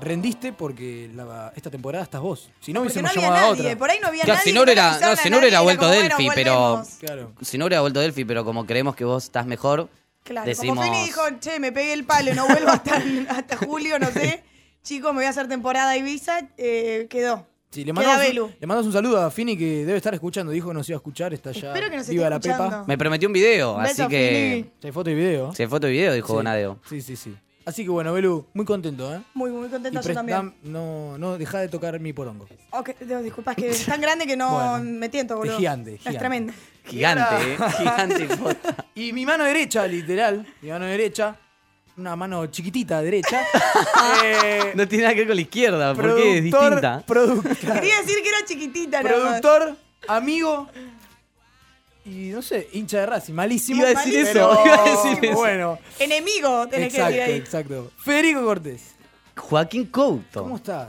rendiste 0.00 0.52
porque 0.52 1.10
la- 1.14 1.52
esta 1.56 1.70
temporada 1.70 2.04
estás 2.04 2.20
vos. 2.20 2.50
Si 2.60 2.72
no, 2.72 2.82
Porque 2.82 3.00
no 3.00 3.08
hubiésemos 3.08 3.10
había 3.12 3.22
llamado 3.22 3.46
a 3.46 3.50
nadie. 3.50 3.62
otra. 3.62 3.78
Por 3.78 3.90
ahí 3.90 3.98
no 4.00 4.08
había 4.08 4.24
Claro, 4.24 4.38
nadie. 4.38 4.50
si 4.50 4.52
no 4.54 4.60
le 4.60 4.64
hubiera- 4.72 4.90
avisaron 4.90 5.10
no, 5.16 5.22
si 5.22 5.28
a 5.28 5.30
no 5.30 5.38
hubiera 5.38 5.56
nadie, 5.56 5.64
vuelto 5.64 5.84
era 5.86 5.92
como, 5.92 6.02
Delphi, 6.02 6.24
bueno, 6.26 6.34
pero- 6.34 6.60
volvemos. 6.60 6.88
Claro. 7.00 7.32
Si 7.40 7.58
no 7.58 7.64
hubiera 7.66 7.80
vuelto 7.80 8.00
Delphi, 8.00 8.24
pero 8.24 8.44
como 8.44 8.66
creemos 8.66 8.96
que 8.96 9.04
vos 9.04 9.24
estás 9.24 9.46
mejor, 9.46 9.88
Claro, 10.24 10.46
decimos... 10.46 10.76
como 10.76 10.92
Fini 10.92 11.04
dijo, 11.06 11.22
che, 11.40 11.60
me 11.60 11.72
pegué 11.72 11.92
el 11.94 12.04
palo, 12.04 12.34
no 12.34 12.46
vuelvo 12.46 12.68
hasta, 12.68 13.00
hasta 13.30 13.56
julio, 13.56 13.98
no 13.98 14.10
sé. 14.10 14.42
Chicos, 14.82 15.12
me 15.12 15.18
voy 15.20 15.24
a 15.26 15.30
hacer 15.30 15.48
temporada 15.48 15.96
Ibiza, 15.96 16.40
eh, 16.58 17.06
quedó. 17.08 17.46
Sí, 17.76 17.84
le 17.84 17.92
Queda 17.92 17.94
mandamos, 17.94 18.26
Belu. 18.26 18.50
le 18.58 18.66
mandamos 18.66 18.86
un 18.86 18.92
saludo 18.94 19.20
a 19.20 19.30
Fini 19.30 19.54
que 19.54 19.84
debe 19.84 19.98
estar 19.98 20.14
escuchando. 20.14 20.50
Dijo 20.50 20.68
que 20.68 20.74
nos 20.74 20.88
iba 20.88 20.96
a 20.96 21.00
escuchar. 21.00 21.34
Está 21.34 21.52
ya. 21.52 21.68
Espero 21.68 21.90
que 21.90 21.96
nos 21.98 22.08
viva 22.08 22.22
esté 22.24 22.30
la 22.30 22.36
escuchando. 22.36 22.64
Pepa. 22.70 22.84
Me 22.86 22.96
prometió 22.96 23.28
un 23.28 23.32
video, 23.34 23.74
Un 23.74 23.82
así 23.82 23.96
beso, 23.98 24.08
que... 24.08 24.70
Hay 24.82 24.92
foto 24.92 25.10
y 25.10 25.14
video. 25.14 25.52
Hay 25.58 25.66
foto 25.66 25.86
y 25.88 25.92
video, 25.92 26.14
dijo 26.14 26.28
Sí. 26.28 26.32
Bonadeo. 26.32 26.78
Sí, 26.88 27.02
sí, 27.02 27.16
sí. 27.16 27.36
Así 27.66 27.82
que 27.84 27.90
bueno, 27.90 28.14
Belu, 28.14 28.46
muy 28.54 28.64
contento, 28.64 29.12
¿eh? 29.14 29.20
Muy, 29.34 29.50
muy 29.50 29.66
Y 29.66 29.70
contenta 29.70 30.00
yo 30.00 30.14
también. 30.14 30.54
no, 30.62 31.18
no 31.18 31.36
deja 31.36 31.58
de 31.58 31.68
tocar 31.68 32.00
mi 32.00 32.12
porongo. 32.14 32.46
Ok, 32.70 32.90
no, 33.00 33.20
disculpa, 33.22 33.50
es 33.50 33.56
que 33.58 33.68
es 33.68 33.84
tan 33.86 34.00
grande 34.00 34.24
que 34.26 34.36
no 34.38 34.52
Bueno. 34.52 34.84
me 34.84 35.08
tiento, 35.10 35.36
boludo. 35.36 35.58
gigante, 35.58 35.94
Es 35.96 36.00
gigante. 36.00 36.18
tremendo. 36.18 36.52
Gigante, 36.86 37.34
¿eh? 37.52 37.56
Gigante. 37.76 38.28
Y 38.94 39.12
mi 39.12 39.26
mano 39.26 39.44
derecha, 39.44 39.86
literal, 39.86 40.46
mi 40.62 40.70
mano 40.70 40.86
derecha, 40.86 41.36
una 41.96 42.14
mano 42.16 42.46
chiquitita 42.46 43.00
derecha. 43.02 43.42
Eh, 44.24 44.72
No 44.74 44.86
tiene 44.88 45.04
nada 45.04 45.14
que 45.14 45.20
ver 45.20 45.26
con 45.28 45.36
la 45.36 45.42
izquierda, 45.42 45.94
porque 45.94 46.38
es 46.38 46.44
distinta. 46.44 47.04
productor- 47.06 47.56
Quería 47.74 48.00
decir 48.00 48.22
que 48.22 48.28
era 48.28 48.44
chiquitita, 48.46 49.02
más. 49.02 49.12
productor, 49.12 49.76
amigo 50.08 50.68
y 52.04 52.28
no 52.28 52.40
sé, 52.40 52.68
hincha 52.72 53.00
de 53.00 53.06
Racing, 53.06 53.34
malísimo. 53.34 53.80
Iba 53.80 53.88
a 54.00 54.04
decir 54.04 54.20
eso, 54.26 54.58
iba 54.64 54.74
a 54.74 54.84
decir 54.84 55.24
eso. 55.24 55.34
Bueno, 55.36 55.78
Enemigo, 55.98 56.66
tenés 56.68 56.94
exacto, 56.94 57.12
que 57.12 57.18
decir 57.18 57.32
ahí. 57.34 57.38
exacto. 57.40 57.90
Federico 57.98 58.44
Cortés, 58.44 58.94
Joaquín 59.36 59.86
Couto. 59.86 60.42
¿cómo 60.44 60.56
estás? 60.56 60.88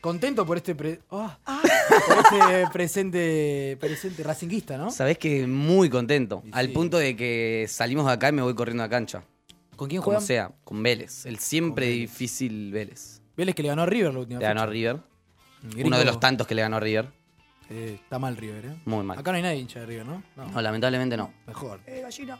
¿Contento 0.00 0.44
por 0.46 0.56
este, 0.56 0.74
pre- 0.74 1.00
ah, 1.10 1.38
por 1.46 2.18
este 2.18 2.66
presente, 2.72 3.76
presente 3.80 4.22
racinguista, 4.22 4.76
no? 4.76 4.90
Sabés 4.90 5.18
que 5.18 5.46
muy 5.46 5.88
contento. 5.90 6.42
Y 6.46 6.50
Al 6.52 6.66
sí. 6.68 6.72
punto 6.72 6.96
de 6.98 7.14
que 7.16 7.66
salimos 7.68 8.06
de 8.06 8.12
acá 8.12 8.28
y 8.28 8.32
me 8.32 8.42
voy 8.42 8.54
corriendo 8.54 8.82
a 8.82 8.88
cancha. 8.88 9.22
¿Con 9.76 9.88
quién 9.88 10.00
Como 10.02 10.12
juegan? 10.16 10.26
sea, 10.26 10.52
con 10.64 10.82
Vélez. 10.82 11.26
El 11.26 11.38
siempre 11.38 11.86
Vélez. 11.88 12.00
difícil 12.10 12.72
Vélez. 12.72 13.20
Vélez 13.36 13.54
que 13.54 13.62
le 13.62 13.68
ganó 13.68 13.82
a 13.82 13.86
River 13.86 14.12
la 14.14 14.20
última 14.20 14.40
Le 14.40 14.46
ganó 14.46 14.62
a. 14.62 14.66
River. 14.66 15.00
Gringo, 15.62 15.88
Uno 15.88 15.98
de 15.98 16.04
los 16.04 16.20
tantos 16.20 16.46
que 16.46 16.54
le 16.54 16.62
ganó 16.62 16.76
a 16.76 16.80
River. 16.80 17.10
eh, 17.70 17.98
está 18.02 18.18
mal 18.18 18.36
River, 18.36 18.66
¿eh? 18.66 18.76
Muy 18.84 19.02
mal. 19.04 19.18
Acá 19.18 19.30
no 19.32 19.36
hay 19.36 19.42
nadie 19.42 19.58
hincha 19.58 19.80
de 19.80 19.86
River, 19.86 20.06
¿no? 20.06 20.22
No, 20.36 20.60
lamentablemente 20.62 21.16
no. 21.16 21.32
Mejor. 21.46 21.80
Eh, 21.86 22.00
gallina. 22.02 22.38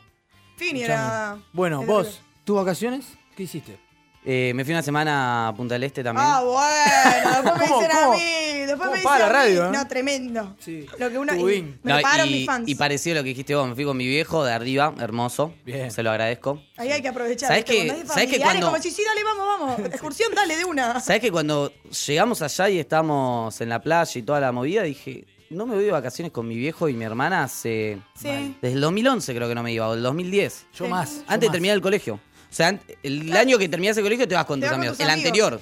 Fini 0.56 0.82
era. 0.82 1.38
Bueno, 1.52 1.84
vos. 1.84 2.20
¿tus 2.44 2.56
vacaciones? 2.56 3.06
¿Qué 3.36 3.44
hiciste? 3.44 3.78
Eh, 4.26 4.52
me 4.54 4.64
fui 4.64 4.72
una 4.72 4.82
semana 4.82 5.48
a 5.48 5.54
Punta 5.54 5.74
del 5.74 5.82
Este 5.84 6.02
también. 6.02 6.26
Ah, 6.26 6.40
bueno. 6.42 7.42
Después 7.42 7.60
me 7.60 7.68
¿Cómo, 7.68 7.80
dicen 7.80 7.96
cómo? 8.00 8.12
a 8.12 8.16
mí. 8.16 8.22
Después 8.64 8.78
¿Cómo 8.78 8.90
me 8.92 8.96
dicen 8.96 9.10
la 9.10 9.24
a 9.24 9.28
mí. 9.28 9.32
radio, 9.34 9.66
eh? 9.66 9.70
No, 9.72 9.86
tremendo. 9.88 10.56
Sí. 10.60 10.86
Lo 10.98 11.10
que 11.10 11.18
una. 11.18 11.36
y 11.36 11.42
me 11.44 11.78
No, 11.82 12.00
y, 12.00 12.30
mis 12.30 12.46
fans. 12.46 12.68
y 12.68 12.74
parecido 12.74 13.16
a 13.16 13.18
lo 13.18 13.22
que 13.24 13.28
dijiste 13.28 13.54
vos, 13.54 13.68
me 13.68 13.74
fui 13.74 13.84
con 13.84 13.96
mi 13.98 14.06
viejo 14.06 14.42
de 14.42 14.52
arriba, 14.52 14.94
hermoso. 14.98 15.52
Bien. 15.66 15.90
Se 15.90 16.02
lo 16.02 16.10
agradezco. 16.10 16.62
Ahí 16.78 16.90
hay 16.90 17.02
que 17.02 17.08
aprovechar. 17.08 17.48
¿Sabés 17.48 17.64
¿viste? 17.66 17.82
que- 17.82 17.86
Cuando 17.86 18.02
es 18.02 18.08
de 18.08 18.14
sabés 18.14 18.30
que 18.30 18.40
cuando- 18.40 18.66
Como 18.68 18.82
si 18.82 18.90
sí, 18.90 19.02
dale, 19.06 19.24
vamos, 19.24 19.46
vamos. 19.46 19.78
Excursión, 19.92 20.34
dale, 20.34 20.56
de 20.56 20.64
una. 20.64 21.00
¿Sabes 21.00 21.20
que 21.20 21.30
cuando 21.30 21.70
llegamos 22.06 22.40
allá 22.40 22.68
y 22.70 22.78
estábamos 22.78 23.60
en 23.60 23.68
la 23.68 23.80
playa 23.82 24.18
y 24.18 24.22
toda 24.22 24.40
la 24.40 24.52
movida, 24.52 24.82
dije, 24.84 25.26
no 25.50 25.66
me 25.66 25.74
voy 25.74 25.84
de 25.84 25.90
vacaciones 25.92 26.32
con 26.32 26.48
mi 26.48 26.56
viejo 26.56 26.88
y 26.88 26.94
mi 26.94 27.04
hermana 27.04 27.44
hace... 27.44 27.98
Sí. 28.18 28.56
Desde 28.62 28.74
el 28.76 28.80
2011 28.80 29.34
creo 29.34 29.48
que 29.48 29.54
no 29.54 29.62
me 29.62 29.70
iba, 29.72 29.86
o 29.86 29.92
el 29.94 30.02
2010. 30.02 30.66
Yo 30.72 30.86
Sí. 30.86 30.90
más. 30.90 31.10
yo 31.16 31.20
Antes 31.26 31.40
de 31.40 31.46
más. 31.48 31.52
terminar 31.52 31.74
el 31.76 31.82
colegio. 31.82 32.18
O 32.54 32.56
sea, 32.56 32.78
el 33.02 33.36
año 33.36 33.58
que 33.58 33.68
terminás 33.68 33.96
el 33.96 34.04
colegio 34.04 34.28
te 34.28 34.36
vas 34.36 34.44
con 34.44 34.60
Te 34.60 34.66
tus 34.66 34.70
vas 34.70 34.76
con 34.76 34.80
amigos. 34.82 34.96
tus 34.98 35.04
el 35.06 35.10
amigos. 35.10 35.26
anterior. 35.28 35.60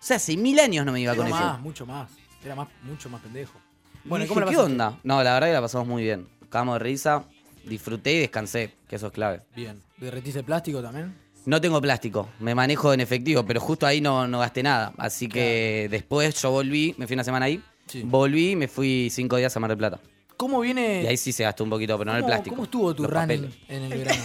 O 0.00 0.02
sea, 0.02 0.16
hace 0.16 0.34
mil 0.38 0.58
años 0.58 0.86
no 0.86 0.92
me 0.92 1.00
iba 1.02 1.14
con 1.14 1.26
Mucho 1.26 1.36
eso. 1.36 1.44
más, 1.46 1.60
mucho 1.60 1.86
más. 1.86 2.10
Era 2.42 2.54
más, 2.54 2.68
mucho 2.84 3.10
más 3.10 3.20
pendejo. 3.20 3.52
Bueno, 3.52 4.00
Bueno, 4.06 4.24
¿y 4.24 4.28
¿cómo 4.28 4.40
la 4.40 4.46
¿qué 4.50 4.56
onda? 4.56 4.98
No, 5.04 5.22
la 5.22 5.34
verdad 5.34 5.48
que 5.48 5.52
la 5.52 5.60
pasamos 5.60 5.86
muy 5.86 6.02
bien. 6.02 6.26
Acabamos 6.46 6.76
de 6.76 6.78
risa, 6.78 7.24
disfruté 7.64 8.14
y 8.14 8.18
descansé, 8.20 8.72
que 8.88 8.96
eso 8.96 9.08
es 9.08 9.12
clave. 9.12 9.42
Bien. 9.54 9.78
¿Derretiste 9.98 10.38
el 10.38 10.44
plástico 10.46 10.80
también? 10.80 11.14
No 11.44 11.60
tengo 11.60 11.80
plástico, 11.82 12.30
me 12.40 12.54
manejo 12.54 12.94
en 12.94 13.00
efectivo, 13.00 13.44
pero 13.44 13.60
justo 13.60 13.84
ahí 13.86 14.00
no, 14.00 14.26
no 14.26 14.38
gasté 14.38 14.62
nada. 14.62 14.92
Así 14.96 15.28
que 15.28 15.88
después 15.90 16.40
yo 16.40 16.50
volví, 16.50 16.94
me 16.96 17.06
fui 17.06 17.12
una 17.14 17.24
semana 17.24 17.44
ahí, 17.46 17.62
Sí. 17.88 18.02
volví 18.04 18.52
y 18.52 18.56
me 18.56 18.68
fui 18.68 19.10
cinco 19.10 19.36
días 19.36 19.54
a 19.54 19.60
Mar 19.60 19.68
del 19.70 19.76
Plata. 19.78 20.00
¿Cómo 20.38 20.60
viene. 20.60 21.02
Y 21.02 21.06
ahí 21.08 21.16
sí 21.18 21.30
se 21.32 21.42
gastó 21.44 21.62
un 21.64 21.70
poquito, 21.70 21.98
pero 21.98 22.10
no 22.10 22.16
el 22.16 22.22
cómo- 22.22 22.28
plástico. 22.32 22.56
¿Cómo 22.56 22.64
estuvo 22.64 22.94
tu 22.94 23.02
los 23.02 23.12
running 23.12 23.42
papeles. 23.42 23.54
en 23.68 23.82
el 23.92 23.98
verano? 23.98 24.22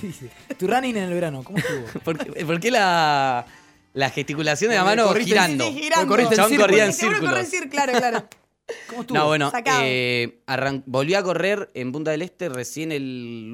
¿Qué 0.00 0.06
dice? 0.08 0.30
Tu 0.58 0.66
running 0.66 0.96
en 0.96 1.04
el 1.04 1.14
verano, 1.14 1.42
¿cómo 1.44 1.58
estuvo? 1.58 1.84
¿Por 2.04 2.18
qué, 2.18 2.44
por 2.44 2.60
qué 2.60 2.70
la, 2.70 3.46
la 3.92 4.10
gesticulación 4.10 4.70
de 4.70 4.76
la 4.76 4.84
mano 4.84 5.06
corriste- 5.08 5.24
girando? 5.26 5.64
Sí, 5.66 5.72
sí, 5.74 5.82
girando. 5.82 6.08
corriste 6.08 6.36
Chabón 6.36 6.56
corría 6.56 6.84
en 6.86 6.92
círculos. 6.92 7.46
círculo, 7.48 7.70
claro, 7.70 7.92
claro. 7.98 8.24
¿Cómo 8.88 9.00
estuvo? 9.02 9.18
No, 9.18 9.26
bueno, 9.26 9.52
eh, 9.82 10.40
volví 10.86 11.14
a 11.14 11.22
correr 11.22 11.70
en 11.74 11.92
Punta 11.92 12.10
del 12.12 12.22
Este 12.22 12.48
recién 12.48 12.92
el, 12.92 13.52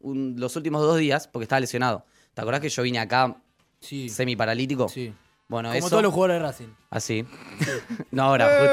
un- 0.00 0.34
los 0.38 0.54
últimos 0.56 0.82
dos 0.82 0.98
días 0.98 1.26
porque 1.28 1.44
estaba 1.44 1.60
lesionado. 1.60 2.04
¿Te 2.34 2.40
acordás 2.42 2.60
que 2.60 2.68
yo 2.68 2.82
vine 2.82 2.98
acá 3.00 3.36
Sí. 3.80 4.08
semi-paralítico? 4.08 4.88
Sí. 4.88 5.12
Bueno, 5.48 5.68
Como 5.68 5.78
eso. 5.78 5.90
todos 5.90 6.02
los 6.02 6.12
jugadores 6.12 6.40
de 6.40 6.46
Racing. 6.46 6.74
Así. 6.90 7.24
no 8.10 8.22
ahora, 8.24 8.46
justo, 8.60 8.72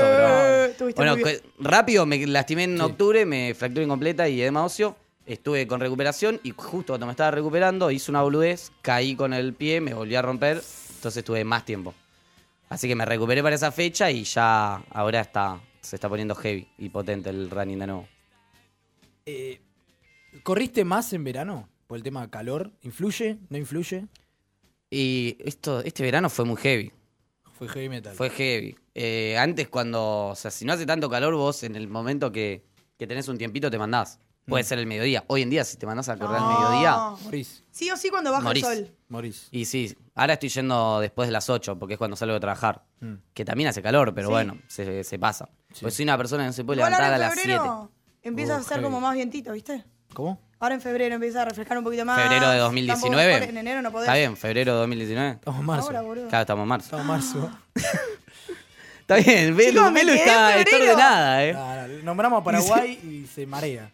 pero. 0.75 0.89
Eh, 0.89 0.93
Bueno, 0.95 1.15
rápido, 1.60 2.05
me 2.05 2.25
lastimé 2.27 2.63
en 2.63 2.77
Sí. 2.77 2.83
octubre, 2.83 3.25
me 3.25 3.53
fracturé 3.53 3.86
incompleta 3.86 4.27
y 4.27 4.41
edema 4.41 4.63
óseo. 4.65 4.95
Estuve 5.25 5.65
con 5.68 5.80
recuperación 5.80 6.39
y 6.44 6.51
justo 6.51 6.94
cuando 6.94 7.06
me 7.06 7.12
estaba 7.13 7.32
recuperando 7.32 7.89
hice 7.92 8.12
una 8.12 8.22
boludez, 8.22 8.72
caí 8.82 9.15
con 9.15 9.34
el 9.34 9.53
pie, 9.53 9.80
me 9.80 9.94
volví 9.94 10.15
a 10.15 10.22
romper, 10.22 10.62
entonces 10.96 11.24
tuve 11.24 11.46
más 11.46 11.63
tiempo. 11.63 11.94
Así 12.68 12.88
que 12.88 12.96
me 12.96 13.06
recuperé 13.06 13.42
para 13.42 13.56
esa 13.56 13.72
fecha 13.72 14.12
y 14.12 14.24
ya 14.24 14.75
ahora 14.89 15.22
está, 15.22 15.62
se 15.80 15.96
está 15.96 16.10
poniendo 16.10 16.36
heavy 16.36 16.68
y 16.77 16.89
potente 16.89 17.30
el 17.30 17.50
running 17.50 17.80
de 17.80 17.88
nuevo. 17.88 18.08
Eh, 19.25 19.62
¿Corriste 20.44 20.84
más 20.84 21.13
en 21.13 21.24
verano? 21.24 21.70
Por 21.88 21.98
el 21.98 22.03
tema 22.03 22.30
calor. 22.30 22.72
¿Influye? 22.82 23.38
¿No 23.50 23.58
influye? 23.58 24.08
Y 24.89 25.38
esto, 25.39 25.82
este 25.82 26.03
verano 26.03 26.30
fue 26.30 26.46
muy 26.46 26.58
heavy. 26.58 26.92
Fue 27.53 27.70
heavy 27.70 27.89
metal. 27.89 28.15
Fue 28.15 28.30
heavy. 28.30 28.75
Eh, 28.94 29.38
antes 29.38 29.70
cuando, 29.70 30.30
o 30.30 30.36
sea, 30.36 30.51
si 30.51 30.65
no 30.65 30.74
hace 30.74 30.86
tanto 30.86 31.10
calor 31.10 31.36
vos 31.36 31.63
en 31.63 31.75
el 31.75 31.88
momento 31.88 32.32
que, 32.32 32.63
que 32.98 33.08
tenés 33.08 33.27
un 33.27 33.38
tiempito 33.38 33.72
te 33.72 33.77
mandás. 33.77 34.20
Puede 34.45 34.63
ser 34.65 34.77
el 34.79 34.85
mediodía. 34.88 35.23
Hoy 35.27 35.41
en 35.41 35.50
día 35.50 35.63
si 35.63 35.77
te 35.77 35.85
mandás 35.85 36.09
a 36.09 36.17
correr 36.17 36.35
al 36.38 36.41
No. 36.43 36.59
mediodía. 36.59 36.97
Morís. 37.23 37.63
Sí 37.71 37.89
o 37.91 37.97
sí 37.97 38.09
cuando 38.09 38.31
baja 38.31 38.43
Morís. 38.43 38.63
el 38.65 38.77
sol. 38.88 38.95
Morís. 39.07 39.47
Y 39.51 39.65
sí, 39.65 39.95
ahora 40.15 40.33
estoy 40.33 40.50
yendo 40.50 41.00
después 41.00 41.27
de 41.27 41.31
las 41.31 41.50
8 41.50 41.79
porque 41.79 41.93
es 41.93 41.97
cuando 41.97 42.17
salgo 42.17 42.33
de 42.33 42.39
trabajar. 42.41 42.83
Mm. 43.00 43.13
Que 43.33 43.45
también 43.45 43.69
hace 43.69 43.81
calor, 43.81 44.13
pero 44.13 44.27
Sí. 44.27 44.31
bueno, 44.33 44.57
se, 44.67 45.03
se 45.03 45.19
pasa. 45.19 45.47
Sí. 45.73 45.79
Pues 45.81 45.93
soy 45.95 46.03
una 46.03 46.17
persona 46.17 46.43
que 46.43 46.47
no 46.47 46.53
se 46.53 46.63
puede 46.65 46.79
Igual 46.79 46.91
levantar 46.91 47.12
a 47.12 47.15
ahora 47.15 47.25
en 47.25 47.29
las 47.29 47.33
7. 47.39 47.50
febrero 47.57 47.91
empieza 48.21 48.53
Oh, 48.55 48.57
a 48.57 48.63
ser 48.63 48.69
heavy. 48.73 48.83
como 48.83 49.00
más 49.01 49.15
vientito, 49.15 49.51
¿viste? 49.53 49.83
¿Cómo? 50.13 50.39
Ahora 50.59 50.75
en 50.75 50.81
febrero 50.81 51.15
empieza 51.15 51.41
a 51.41 51.45
refrescar 51.45 51.77
un 51.77 51.83
poquito 51.83 52.05
más. 52.05 52.17
Febrero 52.21 52.41
de 52.50 52.57
Tampoco 52.57 52.63
2019. 52.65 53.27
después 53.31 53.50
En 53.50 53.57
enero 53.57 53.81
no 53.81 53.91
podés. 53.91 54.07
Está 54.07 54.17
bien, 54.17 54.38
febrero 54.38 54.73
de 54.73 54.79
2019. 54.79 55.31
Estamos 55.31 55.59
en 55.59 55.65
marzo. 55.65 55.85
Ahora, 55.88 56.01
boludo. 56.01 56.27
Claro, 56.29 56.41
estamos 56.41 56.63
en 56.63 56.67
marzo. 56.69 56.85
Estamos 56.97 57.01
en 57.35 57.41
marzo. 57.41 57.59
Está 59.01 59.15
bien, 59.17 59.55
Velu, 59.57 59.71
Chicos, 59.79 59.91
me 59.91 60.00
Velu 60.00 60.12
quedé 60.13 60.21
en 60.23 60.27
está, 60.29 60.57
está 60.59 60.71
febrero. 60.71 60.93
ordenada, 60.93 61.43
¿eh? 61.45 61.53
Ah, 61.57 61.88
nombramos 62.03 62.39
a 62.39 62.43
Paraguay 62.45 62.91
y 63.03 63.27
se 63.27 63.45
marea. 63.45 63.91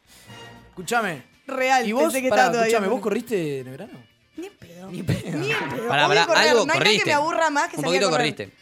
Escúchame. 0.80 1.24
Real, 1.48 1.88
¿Y 1.88 1.92
vos, 1.92 2.14
que 2.14 2.30
pará, 2.30 2.52
escúchame, 2.52 2.88
vos 2.88 3.02
corriste 3.02 3.60
en 3.60 3.68
el 3.68 3.72
verano? 3.72 4.00
Ni 4.38 4.48
en 4.48 4.54
pedo. 4.58 4.92
Ni 4.92 5.04
pedo. 5.04 5.38
Ni 5.38 5.52
en 5.52 5.70
pedo. 5.70 5.88
Pará, 5.88 6.08
Odio 6.08 6.16
pará, 6.16 6.26
correr. 6.28 6.48
algo 6.50 6.54
no 6.54 6.62
hay 6.62 6.68
nada 6.68 6.80
corriste. 6.80 7.04
que 7.04 7.10
me 7.10 7.14
aburra 7.14 7.50
más 7.50 7.70
que 7.70 7.78
Un 7.78 7.84
salir 7.84 7.98
a 7.98 8.00
poquito 8.06 8.10
correr. 8.12 8.34
corriste. 8.36 8.58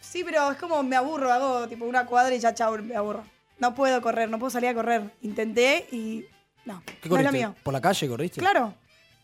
Sí, 0.00 0.24
pero 0.24 0.50
es 0.50 0.56
como 0.58 0.82
me 0.82 0.96
aburro, 0.96 1.30
hago 1.32 1.68
tipo 1.68 1.84
una 1.84 2.06
cuadra 2.06 2.34
y 2.34 2.40
ya 2.40 2.54
chau, 2.54 2.78
me 2.82 2.96
aburro. 2.96 3.24
No 3.58 3.74
puedo 3.74 4.00
correr, 4.02 4.28
no 4.30 4.38
puedo 4.38 4.50
salir 4.50 4.70
a 4.70 4.74
correr. 4.74 5.02
Intenté 5.22 5.86
y. 5.92 6.24
No, 6.64 6.82
¿Qué 6.86 6.92
no 6.92 6.96
es 7.02 7.08
corriste? 7.08 7.24
lo 7.24 7.32
mío. 7.32 7.54
¿Por 7.62 7.72
la 7.74 7.80
calle 7.80 8.08
corriste? 8.08 8.40
Claro. 8.40 8.74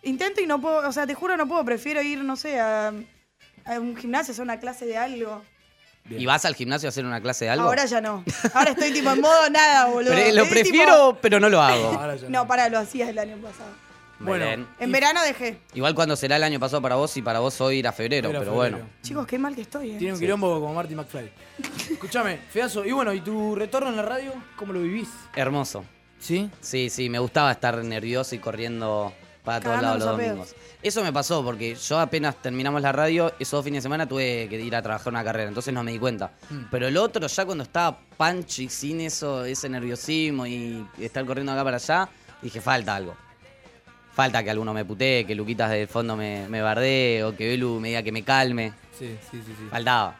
Intento 0.03 0.41
y 0.41 0.47
no 0.47 0.61
puedo, 0.61 0.87
o 0.89 0.93
sea, 0.93 1.07
te 1.07 1.15
juro 1.15 1.37
no 1.37 1.47
puedo, 1.49 1.65
prefiero 1.65 2.01
ir, 2.03 2.23
no 2.23 2.37
sé, 2.37 2.59
a, 2.61 2.89
a 3.65 3.81
un 3.81 3.97
gimnasio, 3.97 4.33
hacer 4.33 4.43
una 4.45 4.61
clase 4.61 4.87
de 4.87 4.97
algo. 4.97 5.43
Bien. 6.05 6.21
¿Y 6.23 6.27
vas 6.27 6.45
al 6.45 6.55
gimnasio 6.55 6.89
a 6.89 6.91
hacer 6.91 7.05
una 7.05 7.21
clase 7.21 7.45
de 7.45 7.51
algo? 7.53 7.67
Ahora 7.67 7.85
ya 7.87 8.01
no. 8.01 8.25
Ahora 8.55 8.71
estoy 8.73 8.93
tipo 8.93 9.11
en 9.11 9.21
modo 9.21 9.49
nada, 9.51 9.87
boludo. 9.87 10.13
Lo 10.13 10.43
tipo- 10.43 10.49
prefiero, 10.51 11.19
pero 11.23 11.39
no 11.39 11.49
lo 11.49 11.63
hago. 11.63 11.89
Ahora 11.99 12.17
ya 12.17 12.29
No, 12.29 12.47
pará, 12.47 12.69
lo 12.69 12.79
hacías 12.79 13.09
el 13.09 13.19
año 13.19 13.37
pasado. 13.37 13.71
Bueno. 14.19 14.67
En 14.79 14.93
verano 14.93 15.23
dejé. 15.23 15.61
Igual 15.73 15.95
cuando 15.95 16.15
será 16.15 16.37
el 16.37 16.43
año 16.43 16.61
pasado 16.61 16.83
para 16.83 16.97
vos 16.97 17.17
y 17.17 17.23
para 17.23 17.39
vos 17.39 17.59
hoy 17.63 17.79
era 17.79 17.91
febrero, 17.93 18.29
Era 18.29 18.41
pero 18.41 18.53
febrero. 18.53 18.77
bueno. 18.79 18.91
Chicos, 19.03 19.27
qué 19.27 19.39
mal 19.39 19.55
que 19.55 19.63
estoy, 19.63 19.93
eh. 19.93 19.97
Tiene 19.99 20.13
un 20.13 20.19
Sí. 20.19 20.25
quilombo 20.27 20.61
como 20.61 20.75
Marty 20.75 20.95
McFly. 20.95 21.31
Escúchame, 21.91 22.39
Feazo, 22.51 22.85
y 22.85 22.93
bueno, 22.93 23.15
¿y 23.15 23.21
tu 23.23 23.55
retorno 23.55 23.89
en 23.89 23.97
la 23.97 24.03
radio? 24.03 24.35
¿Cómo 24.57 24.73
lo 24.75 24.81
vivís? 24.83 25.09
Hermoso. 25.35 25.85
¿Sí? 26.19 26.51
Sí, 26.61 26.91
sí, 26.91 27.09
me 27.09 27.19
gustaba 27.19 27.51
estar 27.53 27.83
nervioso 27.83 28.35
y 28.35 28.39
corriendo 28.41 29.11
para 29.51 29.61
todos 29.61 29.83
lados 29.83 29.99
los 29.99 30.09
domingos. 30.09 30.55
Eso 30.83 31.03
me 31.03 31.13
pasó 31.13 31.45
porque 31.45 31.75
yo 31.75 31.99
apenas 31.99 32.37
terminamos 32.37 32.81
la 32.81 32.93
radio, 32.93 33.33
esos 33.39 33.53
dos 33.53 33.65
fines 33.65 33.79
de 33.79 33.83
semana 33.83 34.09
tuve 34.09 34.49
que 34.49 34.59
ir 34.59 34.75
a 34.75 34.81
trabajar 34.81 35.13
una 35.13 35.23
carrera, 35.23 35.49
entonces 35.49 35.75
no 35.75 35.83
me 35.83 35.93
di 35.93 35.99
cuenta. 35.99 36.33
Mm. 36.49 36.63
Pero 36.71 36.89
el 36.89 36.97
otro, 36.97 37.27
ya 37.27 37.45
cuando 37.45 37.65
estaba 37.65 37.99
pancho 38.17 38.63
y 38.63 38.69
sin 38.71 39.01
eso, 39.03 39.45
ese 39.45 39.69
nerviosismo 39.69 40.47
y 40.47 40.87
estar 40.99 41.25
corriendo 41.27 41.53
acá 41.53 41.65
para 41.65 41.77
allá, 41.77 42.09
dije, 42.41 42.61
falta 42.61 42.97
algo. 42.97 43.15
Falta 44.13 44.43
que 44.43 44.51
alguno 44.51 44.73
me 44.73 44.85
putee, 44.85 45.27
que 45.27 45.35
Luquitas 45.35 45.71
del 45.71 45.87
fondo 45.87 46.17
me, 46.17 46.49
me 46.49 46.63
bardee 46.63 47.25
o 47.25 47.37
que 47.37 47.49
Belu 47.49 47.79
me 47.79 47.89
diga 47.89 48.03
que 48.03 48.13
me 48.13 48.23
calme. 48.23 48.73
Sí, 48.99 49.17
sí, 49.31 49.43
sí. 49.45 49.55
sí. 49.57 49.67
Faltaba. 49.71 50.17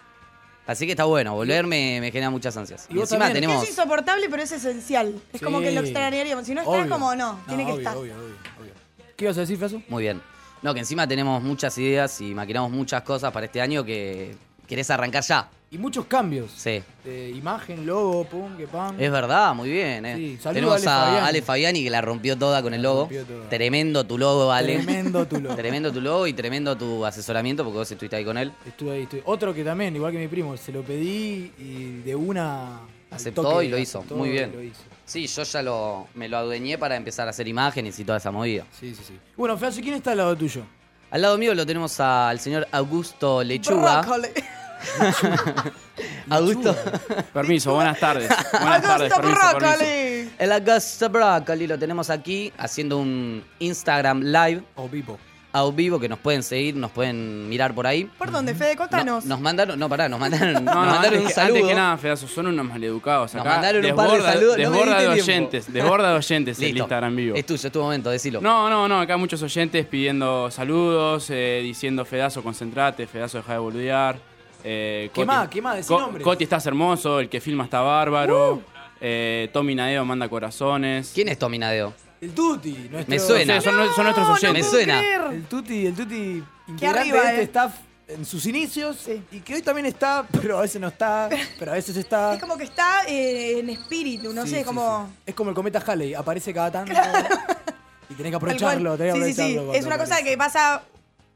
Así 0.67 0.87
que 0.87 0.93
está 0.93 1.05
bueno, 1.05 1.35
volver 1.35 1.67
me, 1.67 2.01
genera 2.13 2.31
muchas 2.31 2.57
ansias. 2.57 2.87
Y 2.91 3.01
encima 3.01 3.25
también. 3.25 3.43
tenemos... 3.43 3.65
Es 3.65 3.71
insoportable, 3.71 4.29
pero 4.29 4.43
es 4.43 4.53
esencial. 4.53 5.21
Es 5.33 5.41
como 5.41 5.61
que 5.61 5.73
lo 5.73 5.81
extrañaríamos. 5.81 6.47
Si 6.47 6.55
no 6.55 6.61
está, 6.61 6.71
Obvio. 6.71 6.89
como 6.89 7.15
no, 7.17 7.41
tiene 7.49 7.65
que 7.65 7.73
obvio, 7.73 7.81
estar. 7.81 7.97
Obvio, 7.97 8.15
obvio, 8.15 8.37
obvio. 8.61 8.80
¿Qué 9.21 9.27
ibas 9.27 9.37
a 9.37 9.41
decir, 9.41 9.59
Feazo? 9.59 9.83
Muy 9.91 10.05
bien. 10.05 10.23
No, 10.63 10.73
que 10.73 10.81
encima 10.81 11.07
tenemos 11.07 11.43
muchas 11.43 11.77
ideas 11.77 12.23
y 12.23 12.35
maquinamos 12.35 12.71
muchas 12.71 13.03
cosas 13.03 13.31
para 13.31 13.45
este 13.45 13.61
año 13.61 13.85
que 13.85 14.35
querés 14.67 14.89
arrancar 14.89 15.23
ya. 15.23 15.47
Y 15.71 15.77
muchos 15.77 16.07
cambios. 16.07 16.51
Sí. 16.57 16.83
De 17.05 17.29
imagen, 17.29 17.85
logo, 17.85 18.25
pum, 18.25 18.57
que 18.57 18.67
pam. 18.67 18.99
Es 18.99 19.13
verdad, 19.13 19.55
muy 19.55 19.69
bien, 19.69 20.07
¿eh? 20.07 20.17
Sí, 20.17 20.39
Tenemos 20.43 20.87
a 20.87 21.09
Ale 21.09 21.11
Fabiani. 21.11 21.29
Ale 21.29 21.43
Fabiani 21.43 21.85
que 21.85 21.91
la 21.91 22.01
rompió 22.01 22.39
toda 22.39 22.63
con 22.63 22.73
el 22.73 22.81
logo. 22.81 23.11
toda. 23.11 23.51
Tremendo 23.51 24.07
tu 24.07 24.17
logo, 24.17 24.51
Ale. 24.51 24.77
Tremendo 24.77 25.27
tu 25.27 25.39
logo. 25.39 25.55
Tremendo 25.65 25.93
tu 25.93 26.01
logo 26.01 26.27
y 26.27 26.33
tremendo 26.33 26.79
tu 26.79 27.05
asesoramiento 27.05 27.63
porque 27.63 27.77
vos 27.77 27.93
estuviste 27.93 28.17
ahí 28.17 28.25
con 28.25 28.39
él. 28.39 28.53
Estuve 28.67 28.93
ahí, 28.93 29.03
estuve. 29.03 29.23
Otro 29.27 29.53
que 29.53 29.63
también, 29.63 29.95
igual 29.95 30.13
que 30.13 30.19
mi 30.19 30.29
primo, 30.29 30.57
se 30.57 30.73
lo 30.73 30.83
pedí 30.83 31.53
y 31.59 32.01
de 32.07 32.17
una. 32.17 32.81
Aceptó 33.11 33.43
toque 33.43 33.67
y 33.67 33.69
lo 33.69 33.77
hizo. 33.77 34.03
Muy 34.15 34.31
bien. 34.31 34.51
lo 34.55 34.63
hizo. 34.63 34.81
Sí, 35.11 35.27
yo 35.27 35.43
ya 35.43 35.61
lo, 35.61 36.07
me 36.15 36.29
lo 36.29 36.37
adueñé 36.37 36.79
para 36.79 36.95
empezar 36.95 37.27
a 37.27 37.31
hacer 37.31 37.49
imágenes 37.49 37.99
y 37.99 38.05
toda 38.05 38.19
esa 38.19 38.31
movida. 38.31 38.65
Sí, 38.79 38.95
sí, 38.95 39.03
sí. 39.05 39.19
Bueno, 39.37 39.59
Feazo, 39.59 39.81
¿quién 39.81 39.95
está 39.95 40.13
al 40.13 40.19
lado 40.19 40.37
tuyo? 40.37 40.63
Al 41.11 41.23
lado 41.23 41.37
mío 41.37 41.53
lo 41.53 41.67
tenemos 41.67 41.99
al 41.99 42.39
señor 42.39 42.69
Augusto 42.71 43.43
Lechuga. 43.43 44.03
Augusto. 46.31 46.77
Permiso, 47.33 47.75
buenas 47.75 47.99
tardes. 47.99 48.31
Buenas 48.53 48.83
tardes, 48.83 49.13
permiso. 49.13 49.85
El 50.39 50.53
Augusto 50.53 51.09
Broccoli 51.11 51.67
lo 51.67 51.77
tenemos 51.77 52.09
aquí 52.09 52.53
haciendo 52.57 52.99
un 52.99 53.45
Instagram 53.59 54.21
live 54.23 54.63
O 54.77 54.89
vivo. 54.89 55.19
A 55.53 55.69
vivo 55.71 55.99
que 55.99 56.09
nos 56.09 56.19
pueden 56.19 56.43
seguir, 56.43 56.77
nos 56.77 56.91
pueden 56.93 57.49
mirar 57.49 57.75
por 57.75 57.87
ahí. 57.87 58.05
¿Por 58.19 58.31
dónde, 58.31 58.55
Fede? 58.55 58.75
No, 58.75 58.79
Contanos. 58.79 59.25
nos 59.25 59.41
mandaron, 59.41 59.79
no, 59.79 59.89
pará, 59.89 60.09
nos 60.09 60.21
mandaron, 60.21 60.53
nos 60.55 60.63
No, 60.63 60.75
no, 60.75 60.81
mandaron 60.93 61.05
antes, 61.07 61.21
un 61.23 61.27
que, 61.27 61.33
saludo. 61.33 61.55
antes 61.57 61.69
que 61.69 61.75
nada, 61.75 61.97
Fedazo, 61.99 62.29
son 62.29 62.47
unos 62.47 62.65
maleducados 62.67 63.35
Nos 63.35 63.41
acá. 63.41 63.55
mandaron 63.55 63.85
un 63.85 63.97
par 63.97 64.07
de 64.11 64.17
Desborda- 64.19 64.33
saludos, 64.33 64.59
no 64.59 64.71
Desborda 64.71 65.01
de 65.01 65.09
oyentes, 65.09 65.73
desborda 65.73 66.11
de 66.13 66.17
oyentes 66.17 66.59
el. 66.61 66.77
Instagram 66.77 67.17
vivo. 67.17 67.37
Es 67.37 67.47
tuyo, 67.47 67.67
es 67.67 67.73
tu 67.73 67.81
momento, 67.83 68.11
decilo. 68.11 68.41
No, 68.41 68.71
no, 68.71 68.87
no, 68.87 69.01
acá 69.01 69.17
muchos 69.17 69.43
oyentes 69.43 69.85
pidiendo 69.87 70.51
saludos, 70.51 71.27
eh, 71.31 71.61
diciendo 71.63 72.05
Fedazo, 72.05 72.43
concentrate, 72.43 73.07
Fedazo, 73.07 73.39
deja 73.39 73.53
de 73.55 73.59
boludear. 73.59 74.17
Eh, 74.63 75.11
¿Qué 75.15 75.23
Coti- 75.23 75.27
más? 75.27 75.49
¿Qué 75.49 75.63
más? 75.63 75.77
Decí 75.77 75.93
nombres. 75.93 76.23
Coti 76.23 76.45
estás 76.45 76.65
hermoso, 76.67 77.19
el 77.19 77.29
que 77.29 77.41
filma 77.41 77.65
está 77.65 77.81
bárbaro. 77.81 78.55
Uh. 78.55 78.63
eh, 79.01 79.49
Tommy 79.53 79.75
Nadeo 79.75 80.05
manda 80.05 80.29
corazones. 80.29 81.11
¿Quién 81.15 81.29
es 81.29 81.39
Tommy 81.39 81.59
Nadeo? 81.59 81.93
El 82.21 82.33
Tuti. 82.35 82.89
Nuestro, 82.91 83.07
Me 83.15 83.19
suena. 83.19 83.61
Sí, 83.61 83.65
son, 83.65 83.75
nue- 83.77 83.95
son 83.95 84.05
nuestros 84.05 84.27
No, 84.29 84.33
no 84.35 84.35
oyentes. 84.35 84.65
Me 84.65 84.71
suena. 84.71 84.99
creer. 84.99 85.21
El 85.33 85.45
Tuti, 85.45 85.87
el 85.87 85.95
Tuti 85.95 86.45
integrante 86.69 87.01
arriba, 87.01 87.23
de 87.23 87.29
este 87.31 87.41
eh. 87.41 87.45
staff 87.45 87.75
en 88.09 88.25
sus 88.27 88.45
inicios 88.47 88.97
Sí. 89.05 89.23
y 89.31 89.41
que 89.41 89.55
hoy 89.55 89.63
también 89.63 89.87
está, 89.87 90.27
pero 90.43 90.59
a 90.59 90.63
veces 90.63 90.81
no 90.81 90.89
está, 90.89 91.29
pero 91.59 91.71
a 91.73 91.75
veces 91.75 91.97
está. 91.97 92.35
Es 92.35 92.41
como 92.41 92.57
que 92.59 92.65
está 92.65 93.05
eh, 93.07 93.61
en 93.61 93.71
espíritu, 93.71 94.33
no 94.33 94.43
Sí, 94.45 94.51
sé, 94.51 94.59
sí, 94.59 94.65
como... 94.65 95.07
sí. 95.09 95.23
Es 95.27 95.35
como 95.35 95.51
el 95.51 95.57
cometa 95.57 95.83
Halley, 95.87 96.15
aparece 96.15 96.53
cada 96.53 96.71
tanto 96.71 96.93
y 98.09 98.15
tenés 98.15 98.31
que 98.31 98.37
aprovecharlo, 98.37 98.97
tenés 98.99 99.15
que 99.15 99.21
Sí, 99.21 99.27
sí, 99.29 99.35
sí. 99.35 99.43
aprovecharlo. 99.57 99.75
Es 99.75 99.87
una 99.87 99.99
cosa 99.99 100.23
que 100.23 100.37
pasa 100.37 100.83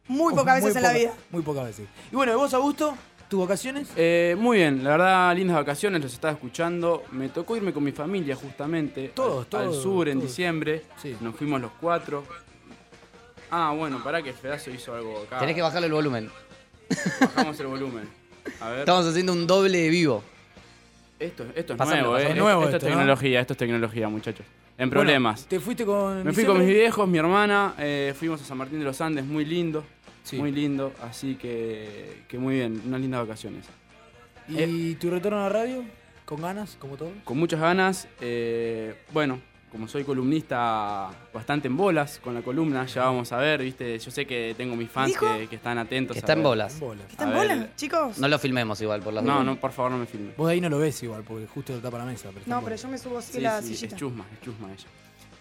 muy 0.08 0.34
pocas 0.34 0.56
veces 0.56 0.76
en 0.76 0.82
la 0.82 0.92
vida. 0.92 1.12
Muy 1.30 1.42
pocas 1.42 1.64
veces. 1.64 1.86
Y 2.12 2.16
bueno, 2.16 2.32
¿y 2.32 2.34
vos, 2.34 2.52
Augusto? 2.52 2.94
¿Tus 3.34 3.40
vacaciones? 3.40 3.88
Eh, 3.96 4.36
muy 4.38 4.58
bien, 4.58 4.84
la 4.84 4.90
verdad, 4.90 5.34
lindas 5.34 5.56
vacaciones, 5.56 6.00
los 6.00 6.12
estaba 6.12 6.32
escuchando. 6.32 7.02
Me 7.10 7.30
tocó 7.30 7.56
irme 7.56 7.72
con 7.72 7.82
mi 7.82 7.90
familia 7.90 8.36
justamente 8.36 9.10
Todos, 9.12 9.48
al, 9.52 9.60
al 9.60 9.70
todos, 9.70 9.82
sur 9.82 10.08
en 10.08 10.18
todos. 10.18 10.30
diciembre. 10.30 10.82
Sí. 11.02 11.16
Nos 11.20 11.34
fuimos 11.34 11.60
los 11.60 11.72
cuatro. 11.80 12.24
Ah, 13.50 13.74
bueno, 13.76 14.00
pará 14.04 14.22
que 14.22 14.32
Fedazo 14.32 14.70
hizo 14.70 14.94
algo 14.94 15.24
acá. 15.26 15.40
Tenés 15.40 15.56
que 15.56 15.62
bajarle 15.62 15.88
el 15.88 15.92
volumen. 15.94 16.30
Bajamos 17.20 17.58
el 17.58 17.66
volumen. 17.66 18.08
A 18.60 18.68
ver. 18.70 18.78
Estamos 18.78 19.04
haciendo 19.04 19.32
un 19.32 19.48
doble 19.48 19.78
de 19.78 19.88
vivo. 19.88 20.22
Esto, 21.18 21.44
esto 21.56 21.72
es 21.72 21.78
nuevo, 21.80 22.16
eh. 22.16 22.34
nuevo 22.36 22.62
esto 22.62 22.76
esto, 22.76 22.86
es 22.86 22.92
¿no? 22.92 22.98
tecnología, 23.00 23.40
esto 23.40 23.54
es 23.54 23.58
tecnología, 23.58 24.08
muchachos. 24.08 24.46
En 24.78 24.90
Bueno, 24.90 25.00
problemas. 25.00 25.44
¿Te 25.46 25.58
fuiste 25.58 25.84
con 25.84 26.22
Me 26.22 26.32
fui 26.32 26.44
con 26.44 26.58
mis 26.60 26.68
viejos, 26.68 27.08
mi 27.08 27.18
hermana, 27.18 27.74
eh, 27.78 28.14
fuimos 28.16 28.40
a 28.42 28.44
San 28.44 28.58
Martín 28.58 28.78
de 28.78 28.84
los 28.84 29.00
Andes, 29.00 29.24
muy 29.24 29.44
lindo. 29.44 29.82
Sí. 30.24 30.36
Muy 30.38 30.50
lindo, 30.50 30.92
así 31.02 31.36
que, 31.36 32.22
que 32.28 32.38
muy 32.38 32.54
bien, 32.56 32.82
unas 32.86 33.00
lindas 33.00 33.20
vacaciones. 33.20 33.66
Eh. 34.48 34.66
¿Y 34.68 34.94
tu 34.96 35.10
retorno 35.10 35.38
a 35.38 35.42
la 35.44 35.48
radio? 35.50 35.84
¿Con 36.24 36.40
ganas, 36.42 36.76
como 36.80 36.96
todo? 36.96 37.12
Con 37.24 37.38
muchas 37.38 37.60
ganas, 37.60 38.08
eh, 38.20 38.94
bueno, 39.12 39.38
como 39.70 39.86
soy 39.86 40.02
columnista 40.04 41.10
bastante 41.32 41.68
en 41.68 41.76
bolas 41.76 42.20
con 42.24 42.32
la 42.32 42.40
columna, 42.42 42.86
ya 42.86 43.04
vamos 43.04 43.32
a 43.32 43.36
ver, 43.38 43.60
viste, 43.62 43.98
yo 43.98 44.10
sé 44.10 44.24
que 44.26 44.54
tengo 44.56 44.76
mis 44.76 44.90
fans 44.90 45.14
que, 45.18 45.46
que 45.48 45.56
están 45.56 45.76
atentos. 45.76 46.14
Que 46.14 46.18
a 46.18 46.20
está 46.20 46.32
en 46.32 46.38
ver. 46.38 46.46
bolas. 46.46 46.74
En 46.74 46.80
bolas. 46.80 47.10
¿Están 47.10 47.28
A 47.28 47.38
ver. 47.38 47.48
bolas, 47.56 47.76
chicos? 47.76 48.18
No 48.18 48.28
lo 48.28 48.38
filmemos 48.38 48.80
igual 48.80 49.02
por 49.02 49.12
las 49.12 49.22
No, 49.24 49.44
no, 49.44 49.56
por 49.60 49.72
favor 49.72 49.92
no 49.92 49.98
me 49.98 50.06
filme. 50.06 50.32
Vos 50.36 50.46
de 50.46 50.54
ahí 50.54 50.60
no 50.60 50.70
lo 50.70 50.78
ves 50.78 51.02
igual, 51.02 51.22
porque 51.22 51.46
justo 51.46 51.74
lo 51.74 51.80
tapa 51.80 51.98
la 51.98 52.06
mesa. 52.06 52.28
Pero 52.30 52.40
está 52.40 52.54
No, 52.54 52.62
pero 52.62 52.76
yo 52.76 52.88
me 52.88 52.96
subo 52.96 53.18
así 53.18 53.32
Sí, 53.34 53.40
la 53.42 53.60
sí, 53.60 53.74
sillita. 53.74 53.94
es 53.96 54.00
chusma, 54.00 54.24
es 54.32 54.40
chusma 54.40 54.72
ella. 54.72 54.86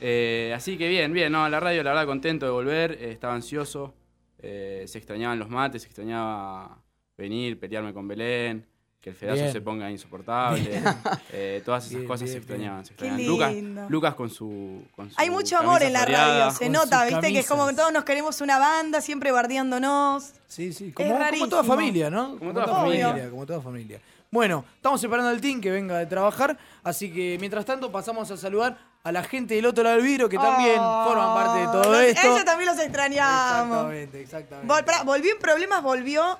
Eh, 0.01 0.51
así 0.53 0.77
que 0.77 0.89
bien, 0.89 1.13
bien, 1.13 1.31
no, 1.31 1.45
a 1.45 1.49
la 1.49 1.61
radio 1.61 1.81
la 1.83 1.91
verdad 1.91 2.05
contento 2.05 2.45
de 2.45 2.51
volver, 2.51 2.91
eh, 2.99 3.11
estaba 3.11 3.35
ansioso, 3.35 3.93
eh, 4.43 4.83
se 4.87 4.97
extrañaban 4.97 5.39
los 5.39 5.49
mates, 5.49 5.81
se 5.81 5.87
extrañaba 5.87 6.77
venir, 7.17 7.57
pelearme 7.59 7.93
con 7.93 8.07
Belén, 8.07 8.67
que 8.99 9.09
el 9.09 9.15
fedazo 9.15 9.39
Bien. 9.41 9.51
se 9.53 9.61
ponga 9.61 9.89
insoportable, 9.89 10.81
eh, 11.31 11.61
todas 11.65 11.85
esas 11.85 11.97
Bien, 11.97 12.07
cosas 12.07 12.27
se 12.29 12.35
bien, 12.35 12.37
extrañaban. 12.37 12.85
Se 12.85 12.93
Qué 12.93 13.05
extrañaban. 13.05 13.25
Lucas, 13.27 13.53
lindo. 13.53 13.85
Lucas 13.89 14.15
con 14.15 14.29
su, 14.29 14.83
con 14.95 15.09
su 15.09 15.15
Hay 15.17 15.29
mucho 15.29 15.57
amor 15.57 15.81
en 15.81 15.93
la 15.93 16.05
radio, 16.05 16.51
se 16.51 16.69
nota, 16.69 17.05
¿viste? 17.05 17.31
Que 17.31 17.39
es 17.39 17.47
como 17.47 17.67
que 17.67 17.73
todos 17.73 17.91
nos 17.93 18.03
queremos 18.03 18.41
una 18.41 18.59
banda, 18.59 18.99
siempre 19.01 19.31
bardeándonos. 19.31 20.33
Sí, 20.47 20.73
sí, 20.73 20.93
Es 20.97 21.37
como, 21.37 21.49
toda 21.49 21.63
familia, 21.63 22.09
¿no? 22.09 22.37
Como 22.37 22.53
toda 22.53 22.67
familia. 22.67 23.29
Como 23.29 23.45
toda 23.45 23.61
familia. 23.61 23.99
Bueno, 24.29 24.65
estamos 24.75 24.99
separando 24.99 25.29
al 25.29 25.39
team 25.39 25.61
que 25.61 25.69
venga 25.69 25.99
de 25.99 26.05
trabajar, 26.07 26.57
así 26.83 27.11
que 27.13 27.37
mientras 27.39 27.65
tanto 27.65 27.91
pasamos 27.91 28.29
a 28.31 28.35
saludar 28.35 28.77
a 29.03 29.11
la 29.11 29.23
gente 29.23 29.55
del 29.55 29.65
otro 29.65 29.83
lado 29.83 29.97
del 29.97 30.05
vidrio 30.05 30.29
que 30.29 30.37
también 30.37 30.77
Oh, 30.79 31.05
forman 31.07 31.33
parte 31.35 31.59
de 31.59 31.65
todo 31.67 31.99
esto. 31.99 32.27
Ellos 32.27 32.45
también 32.45 32.69
los 32.69 32.79
extrañamos. 32.79 33.61
Exactamente, 33.67 34.21
exactamente. 34.21 34.73
Vol- 34.73 34.85
pará, 34.85 35.03
volvió 35.03 35.33
en 35.33 35.39
problemas, 35.39 35.83
volvió 35.83 36.39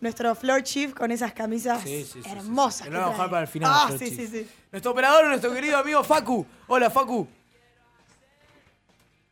nuestro 0.00 0.34
floor 0.34 0.62
chief 0.62 0.94
con 0.94 1.10
esas 1.10 1.32
camisas 1.32 1.82
Sí, 1.82 2.04
sí, 2.04 2.10
sí, 2.14 2.22
sí, 2.22 2.30
hermosas. 2.30 2.86
que 2.86 2.92
Lo 2.92 2.98
vamos 3.00 3.10
a 3.14 3.16
dejar 3.16 3.30
para 3.30 3.42
el 3.42 3.48
final. 3.48 3.70
Ah, 3.74 3.88
sí, 3.98 4.06
sí, 4.10 4.26
sí. 4.28 4.48
Nuestro 4.70 4.92
operador, 4.92 5.24
nuestro 5.26 5.52
querido 5.52 5.78
amigo 5.78 6.04
Facu. 6.04 6.46
Hola, 6.68 6.88
Facu. 6.90 7.26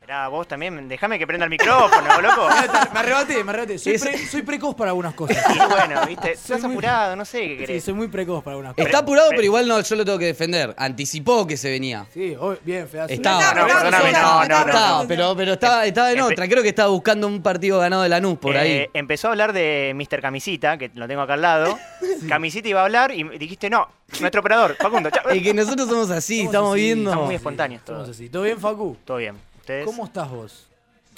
Esperá, 0.03 0.27
vos 0.27 0.49
también, 0.49 0.89
déjame 0.89 1.17
que 1.17 1.29
prenda 1.29 1.45
el 1.45 1.51
micrófono, 1.51 2.21
loco. 2.21 2.49
Me 2.93 2.99
arrebaté, 2.99 3.45
me 3.45 3.51
arrebaté. 3.51 3.79
Soy, 3.79 3.99
pre- 3.99 4.19
soy 4.27 4.43
precoz 4.43 4.75
para 4.75 4.91
algunas 4.91 5.15
cosas. 5.15 5.39
Y 5.55 5.59
bueno, 5.59 6.05
viste, 6.09 6.35
Soy 6.37 6.57
estás 6.57 6.63
muy- 6.63 6.73
apurado, 6.73 7.15
no 7.15 7.25
sé 7.25 7.39
qué 7.41 7.49
Sí, 7.51 7.57
querés. 7.59 7.85
soy 7.85 7.95
muy 7.95 8.09
precoz 8.09 8.43
para 8.43 8.55
algunas 8.55 8.75
cosas. 8.75 8.87
Está 8.87 8.99
apurado, 8.99 9.29
pero 9.31 9.43
igual 9.45 9.69
no, 9.69 9.81
yo 9.81 9.95
lo 9.95 10.05
tengo 10.05 10.19
que 10.19 10.25
defender. 10.27 10.75
Anticipó 10.77 11.47
que 11.47 11.57
se 11.57 11.71
venía. 11.71 12.05
Sí, 12.13 12.35
oh, 12.39 12.57
bien, 12.65 12.89
fedazo. 12.89 13.13
Estaba, 13.13 13.55
No, 13.55 13.61
no, 13.61 13.67
perdóname, 13.69 14.13
no, 14.13 14.21
no, 14.21 14.49
no, 14.49 14.59
estaba, 14.67 15.07
pero, 15.07 15.37
pero 15.37 15.53
estaba, 15.53 15.87
estaba 15.87 16.11
en 16.11 16.21
otra. 16.21 16.49
Creo 16.49 16.65
que 16.65 16.71
estaba 16.71 16.89
buscando 16.91 17.29
un 17.29 17.41
partido 17.41 17.79
ganado 17.79 18.03
de 18.03 18.09
Lanús 18.09 18.39
por 18.39 18.57
ahí. 18.57 18.71
Eh, 18.73 18.91
empezó 18.95 19.29
a 19.29 19.31
hablar 19.31 19.53
de 19.53 19.93
Mr. 19.95 20.21
Camisita, 20.21 20.79
que 20.79 20.91
lo 20.95 21.07
tengo 21.07 21.23
acá 21.23 21.35
al 21.35 21.43
lado. 21.43 21.79
Camisita 22.29 22.69
iba 22.69 22.81
a 22.81 22.85
hablar 22.87 23.13
y 23.13 23.23
dijiste, 23.39 23.71
no, 23.71 23.87
nuestro 24.21 24.41
operador, 24.41 24.75
Facundo, 24.81 25.11
chao. 25.11 25.29
Es 25.29 25.41
que 25.45 25.55
nosotros 25.55 25.89
somos 25.89 26.11
así, 26.11 26.39
Somos 26.39 26.51
estamos 26.53 26.73
así, 26.73 26.81
viendo. 26.83 27.11
Estamos 27.11 27.27
muy 27.27 27.35
espontáneos 27.37 27.85
todos. 27.85 28.09
así. 28.09 28.29
¿Todo 28.29 28.43
bien, 28.43 28.59
Facu? 28.59 28.97
Todo 29.05 29.19
bien. 29.19 29.52
¿Ustedes? 29.63 29.85
¿Cómo 29.87 30.05
estás 30.05 30.29
vos? 30.29 30.69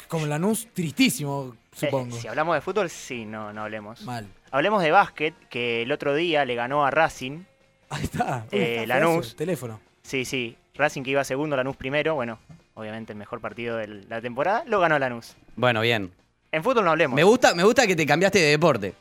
Como 0.07 0.27
Lanús, 0.27 0.69
tristísimo, 0.75 1.55
Eh, 1.73 1.77
supongo. 1.77 2.15
si 2.17 2.29
hablamos 2.29 2.55
de 2.55 2.61
fútbol, 2.61 2.91
sí, 2.91 3.25
no, 3.25 3.55
no 3.55 3.63
hablemos. 3.63 4.03
Mal. 4.03 4.27
Hablemos 4.51 4.83
de 4.83 4.91
básquet, 4.91 5.35
que 5.49 5.81
el 5.83 5.91
otro 5.91 6.15
día 6.15 6.45
le 6.45 6.55
ganó 6.55 6.85
a 6.85 6.91
Racing. 6.91 7.45
Ahí 7.89 8.03
está. 8.05 8.45
Uy, 8.53 8.59
Eh, 8.59 8.83
está 8.83 8.99
Lanús. 8.99 9.35
Teléfono. 9.35 9.81
Sí, 10.03 10.27
sí. 10.27 10.57
Racing 10.75 11.03
que 11.05 11.11
iba 11.13 11.25
segundo, 11.25 11.57
Lanús 11.57 11.77
primero. 11.77 12.15
Bueno, 12.17 12.39
obviamente 12.75 13.13
el 13.15 13.19
mejor 13.19 13.41
partido 13.41 13.79
de 13.79 13.87
la 13.89 14.21
temporada. 14.21 14.63
Lo 14.67 14.79
ganó 14.79 14.99
Lanús. 14.99 15.35
Bueno, 15.57 15.81
bien. 15.81 16.13
En 16.53 16.63
fútbol 16.63 16.85
no 16.85 16.91
hablemos. 16.91 17.17
Me 17.17 17.25
gusta, 17.25 17.55
me 17.55 17.65
gusta 17.65 17.87
que 17.87 17.97
te 17.97 18.05
cambiaste 18.05 18.39
de 18.41 18.51
deporte. 18.51 18.95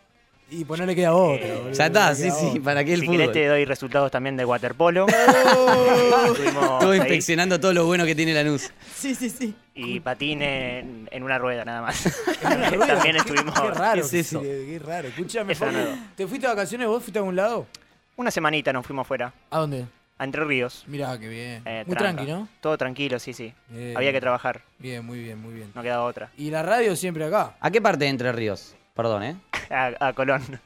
Y 0.56 0.66
pues 0.66 0.80
no 0.80 0.86
le 0.86 0.96
queda 0.96 1.14
otro. 1.14 1.46
Eh, 1.46 1.56
boludo, 1.58 1.72
Ya 1.74 1.86
está, 1.88 2.14
sí, 2.16 2.30
sí, 2.32 2.46
otro. 2.50 2.64
para 2.64 2.84
que 2.84 2.94
el 2.94 3.00
Si 3.02 3.06
fútbol. 3.08 3.18
querés 3.20 3.34
te 3.34 3.48
doy 3.48 3.66
resultados 3.66 4.12
también 4.12 4.38
de 4.38 4.46
waterpolo. 4.46 5.06
Oh. 6.56 6.90
Ahí. 6.92 6.98
inspeccionando 7.00 7.60
todo 7.60 7.74
lo 7.74 7.86
bueno 7.86 8.06
que 8.06 8.16
tiene 8.16 8.34
Lanús. 8.34 8.72
Sí, 8.96 9.16
sí, 9.16 9.30
sí. 9.30 9.54
Y 9.74 10.00
patín 10.00 10.42
en, 10.42 11.08
en 11.12 11.24
una 11.24 11.38
rueda 11.38 11.66
nada 11.66 11.82
más. 11.82 12.04
Rueda. 12.72 12.88
También 12.88 13.16
estuvimos. 13.18 13.60
Qué 13.60 13.68
raro. 13.72 14.02
¿Qué 14.02 14.08
es 14.08 14.14
eso? 14.14 14.42
Qué 14.42 14.80
raro. 14.84 15.08
Escúchame. 15.10 15.56
¿Te 16.16 16.28
fuiste 16.28 16.48
de 16.48 16.54
vacaciones 16.54 16.88
vos? 16.88 17.02
¿Fuiste 17.04 17.20
a 17.20 17.22
algún 17.22 17.36
lado? 17.36 17.68
Una 18.16 18.32
semanita 18.32 18.72
nos 18.72 18.86
fuimos 18.86 19.08
fuera, 19.08 19.34
¿A 19.50 19.60
dónde? 19.60 19.86
a 20.20 20.24
Entre 20.24 20.44
Ríos. 20.46 20.84
Mirá, 20.88 21.20
qué 21.20 21.28
bien. 21.28 21.62
Eh, 21.66 21.84
muy 21.88 21.96
tranqui, 21.96 22.26
¿no? 22.26 22.48
Todo 22.62 22.78
tranquilo, 22.78 23.18
sí, 23.20 23.34
sí. 23.34 23.54
Bien. 23.70 23.98
Había 23.98 24.12
que 24.12 24.22
trabajar, 24.22 24.62
Bien, 24.78 25.04
muy 25.04 25.20
bien, 25.20 25.42
muy 25.42 25.54
bien. 25.56 25.72
no 25.74 25.82
quedaba 25.82 26.04
otra. 26.04 26.30
Y 26.38 26.52
la 26.52 26.62
radio 26.62 26.96
siempre 26.96 27.26
acá. 27.26 27.56
¿A 27.60 27.72
qué 27.72 27.82
parte 27.82 28.06
de 28.06 28.12
Entre 28.12 28.32
Ríos? 28.32 28.76
Perdón, 28.94 29.24
¿eh? 29.24 29.36
A, 29.70 30.08
a 30.08 30.14
Colón. 30.14 30.60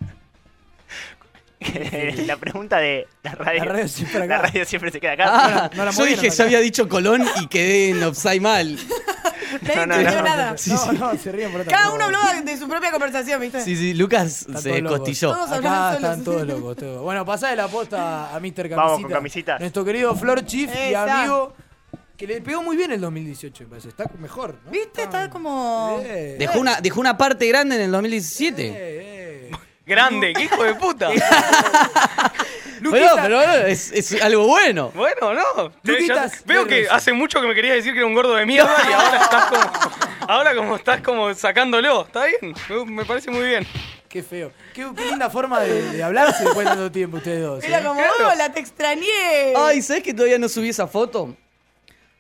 la 2.28 2.38
pregunta 2.38 2.78
de 2.78 3.08
la 3.24 3.32
radio. 3.34 3.66
La 3.66 3.72
radio 3.72 3.88
siempre 3.88 4.24
acá. 4.24 4.38
La 4.38 4.42
radio 4.44 4.66
siempre 4.66 4.92
se 4.92 5.00
queda 5.00 5.13
acá. 5.13 5.26
Ah, 5.30 5.70
no 5.76 5.86
la 5.86 5.92
yo 5.92 6.04
dije, 6.06 6.28
acá. 6.28 6.36
ya 6.36 6.44
había 6.44 6.60
dicho 6.60 6.88
Colón 6.88 7.24
y 7.42 7.48
quedé 7.48 7.90
en 7.90 8.04
offside 8.04 8.42
mal. 8.42 8.78
Nadie 9.62 9.76
No, 9.76 9.86
no, 9.86 9.98
no. 9.98 10.22
nada. 10.24 10.56
no, 10.68 10.92
no, 10.94 11.18
se 11.18 11.32
ríen 11.32 11.52
por 11.52 11.62
otra 11.62 11.72
Cada 11.76 11.92
uno 11.92 12.04
hablaba 12.06 12.42
de 12.42 12.58
su 12.58 12.68
propia 12.68 12.92
conversación, 12.92 13.40
¿viste? 13.42 13.62
Sí, 13.62 13.76
sí, 13.78 13.94
Lucas 13.94 14.42
Están 14.42 14.62
se 14.62 14.84
costilló. 14.84 15.32
Todos 15.34 15.52
Acá 15.52 15.94
están 15.96 16.24
todos 16.24 16.46
locos. 16.46 16.76
todos. 16.78 17.02
Bueno, 17.02 17.26
pasá 17.26 17.50
de 17.50 17.56
la 17.56 17.68
posta 17.68 18.36
a 18.36 18.40
Mr. 18.40 18.44
Camisita. 18.70 18.76
Vamos 18.76 19.02
con 19.02 19.12
camisita. 19.12 19.58
Nuestro 19.60 19.86
querido 19.86 20.16
Flor 20.16 20.46
Chief 20.46 20.70
y 20.70 20.90
Esa. 20.90 21.22
amigo 21.22 21.54
que 22.17 22.27
le 22.27 22.41
pegó 22.41 22.63
muy 22.63 22.75
bien 22.75 22.91
el 22.91 22.99
2018, 22.99 23.63
me 23.65 23.69
parece. 23.69 23.89
Está 23.89 24.06
mejor, 24.19 24.60
¿no? 24.65 24.71
¿Viste? 24.71 25.03
Está 25.03 25.30
como... 25.30 26.01
Eh, 26.03 26.36
Dejó 26.39 26.60
una, 26.60 26.82
dejó 26.82 26.99
una 26.99 27.17
parte 27.17 27.47
grande 27.47 27.75
en 27.75 27.82
el 27.84 27.88
eh, 27.89 27.91
2017. 27.91 28.71
eh. 28.75 29.51
Grande, 29.86 30.34
qué 30.34 30.43
hijo 30.43 30.63
de 30.63 30.75
puta. 30.75 31.10
Pero, 32.91 33.08
pero 33.15 33.41
es, 33.41 33.91
es 33.91 34.21
algo 34.21 34.45
bueno. 34.45 34.91
Bueno, 34.93 35.34
no. 35.34 35.71
Te- 35.82 35.93
Luquitas, 35.93 36.32
ya- 36.34 36.41
veo 36.45 36.67
que 36.67 36.88
hace 36.89 37.12
mucho 37.12 37.41
que 37.41 37.47
me 37.47 37.56
querías 37.56 37.75
decir 37.77 37.91
que 37.91 37.97
era 37.99 38.08
un 38.08 38.13
gordo 38.13 38.36
de 38.36 38.45
mierda 38.45 38.71
y 38.88 38.93
ahora 38.93 39.17
estás 39.23 39.45
como. 39.45 39.91
Ahora 40.32 40.56
como 40.56 40.75
estás 40.75 41.01
como 41.01 41.34
sacándolo. 41.34 42.06
¿Está 42.06 42.25
bien? 42.25 42.53
Me, 42.69 42.86
me 42.86 43.06
parece 43.06 43.32
muy 43.32 43.45
bien. 43.47 43.65
Qué 44.08 44.21
feo. 44.21 44.51
Qué, 44.75 44.86
qué 44.95 45.06
linda 45.06 45.27
forma 45.30 45.60
de, 45.62 45.91
de 45.91 46.03
hablarse 46.03 46.43
después 46.43 46.65
de 46.65 46.71
tanto 46.75 46.91
tiempo 46.91 47.17
ustedes 47.17 47.41
dos. 47.41 47.63
Era 47.63 47.80
¿eh? 47.80 47.84
como, 47.84 47.99
hola, 48.32 48.51
te 48.53 48.60
extrañé. 48.60 49.53
Ay, 49.58 49.82
¿sabes 49.82 50.03
que 50.03 50.13
todavía 50.13 50.38
no 50.38 50.47
subí 50.47 50.69
esa 50.69 50.86
foto? 50.88 51.36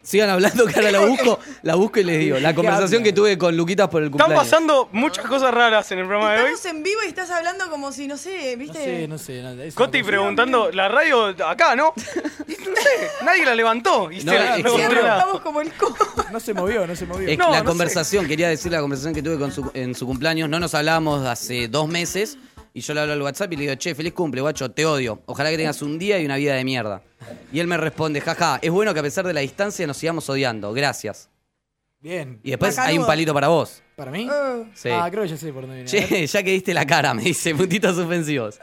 Sigan 0.07 0.29
hablando 0.29 0.65
que 0.65 0.73
ahora 0.79 0.89
la 0.91 0.99
busco, 1.05 1.37
la 1.63 1.75
busco 1.75 1.99
y 1.99 2.05
les 2.05 2.19
digo. 2.19 2.39
La 2.39 2.51
¿Qué 2.51 2.55
conversación 2.55 3.03
que 3.03 3.11
tuve 3.11 3.37
con 3.37 3.57
Luquitas 3.57 3.89
por 3.89 4.01
el 4.01 4.07
Están 4.07 4.19
cumpleaños. 4.27 4.49
pasando 4.49 4.87
muchas 4.93 5.25
cosas 5.25 5.53
raras 5.53 5.91
en 5.91 5.99
el 5.99 6.05
programa 6.07 6.31
de 6.33 6.43
hoy. 6.43 6.53
Estamos 6.53 6.65
en 6.77 6.83
vivo 6.83 6.99
y 7.03 7.07
estás 7.09 7.29
hablando 7.29 7.69
como 7.69 7.91
si, 7.91 8.07
no 8.07 8.15
sé, 8.15 8.53
No 8.53 8.59
¿viste? 8.59 8.81
sé, 8.83 9.07
no 9.09 9.17
sé. 9.17 9.41
nada, 9.43 9.65
es 9.65 9.75
Coti 9.75 9.99
cosa- 9.99 10.09
preguntando, 10.09 10.71
la 10.71 10.87
radio 10.87 11.35
acá, 11.45 11.75
¿no? 11.75 11.93
Y 12.47 12.51
no 12.69 12.75
sé, 12.77 13.25
nadie 13.25 13.43
la 13.43 13.53
levantó. 13.53 14.09
Y 14.09 14.23
No, 14.23 14.31
se- 14.31 14.37
es 14.59 14.63
no 14.63 14.75
que- 14.77 14.83
estamos 14.85 15.41
como 15.41 15.59
el 15.59 15.73
co. 15.73 15.93
No 16.31 16.39
se 16.39 16.53
movió, 16.53 16.87
no 16.87 16.95
se 16.95 17.05
movió. 17.05 17.27
Es 17.27 17.37
No, 17.37 17.45
la 17.51 17.57
no 17.57 17.59
sé. 17.59 17.65
conversación, 17.65 18.27
quería 18.27 18.47
decir 18.47 18.71
la 18.71 18.79
conversación 18.79 19.13
que 19.13 19.21
tuve 19.21 19.37
con 19.37 19.51
su- 19.51 19.71
en 19.73 19.93
su 19.93 20.05
cumpleaños. 20.05 20.47
No 20.49 20.57
nos 20.61 20.73
hablábamos 20.73 21.25
hace 21.27 21.67
dos 21.67 21.89
meses. 21.89 22.37
Y 22.73 22.81
yo 22.81 22.93
le 22.93 23.01
hablo 23.01 23.13
al 23.13 23.21
WhatsApp 23.21 23.51
y 23.53 23.55
le 23.55 23.61
digo, 23.63 23.75
che, 23.75 23.95
feliz 23.95 24.13
cumple, 24.13 24.41
guacho, 24.41 24.69
te 24.71 24.85
odio. 24.85 25.21
Ojalá 25.25 25.49
que 25.49 25.57
tengas 25.57 25.81
un 25.81 25.97
día 25.97 26.19
y 26.19 26.25
una 26.25 26.35
vida 26.35 26.53
de 26.55 26.63
mierda. 26.63 27.01
Y 27.51 27.59
él 27.59 27.67
me 27.67 27.77
responde, 27.77 28.21
jaja, 28.21 28.59
es 28.61 28.71
bueno 28.71 28.93
que 28.93 28.99
a 28.99 29.03
pesar 29.03 29.25
de 29.25 29.33
la 29.33 29.41
distancia 29.41 29.87
nos 29.87 29.97
sigamos 29.97 30.29
odiando. 30.29 30.73
Gracias. 30.73 31.29
Bien. 31.99 32.39
Y 32.43 32.51
después 32.51 32.75
Macanudo. 32.75 32.91
hay 32.91 32.99
un 32.99 33.05
palito 33.05 33.33
para 33.33 33.47
vos. 33.47 33.81
¿Para 33.97 34.11
mí? 34.11 34.29
Eh, 34.31 34.63
Sí. 34.75 34.89
Ah, 34.93 35.07
creo 35.09 35.23
que 35.23 35.29
ya 35.29 35.37
sé 35.37 35.51
por 35.51 35.63
dónde 35.65 35.83
viene. 35.83 35.89
Che, 36.07 36.27
ya 36.27 36.43
que 36.43 36.51
diste 36.51 36.71
la 36.71 36.85
cara, 36.85 37.15
me 37.15 37.23
dice, 37.23 37.55
puntitos 37.55 37.95
suspensivos. 37.95 38.59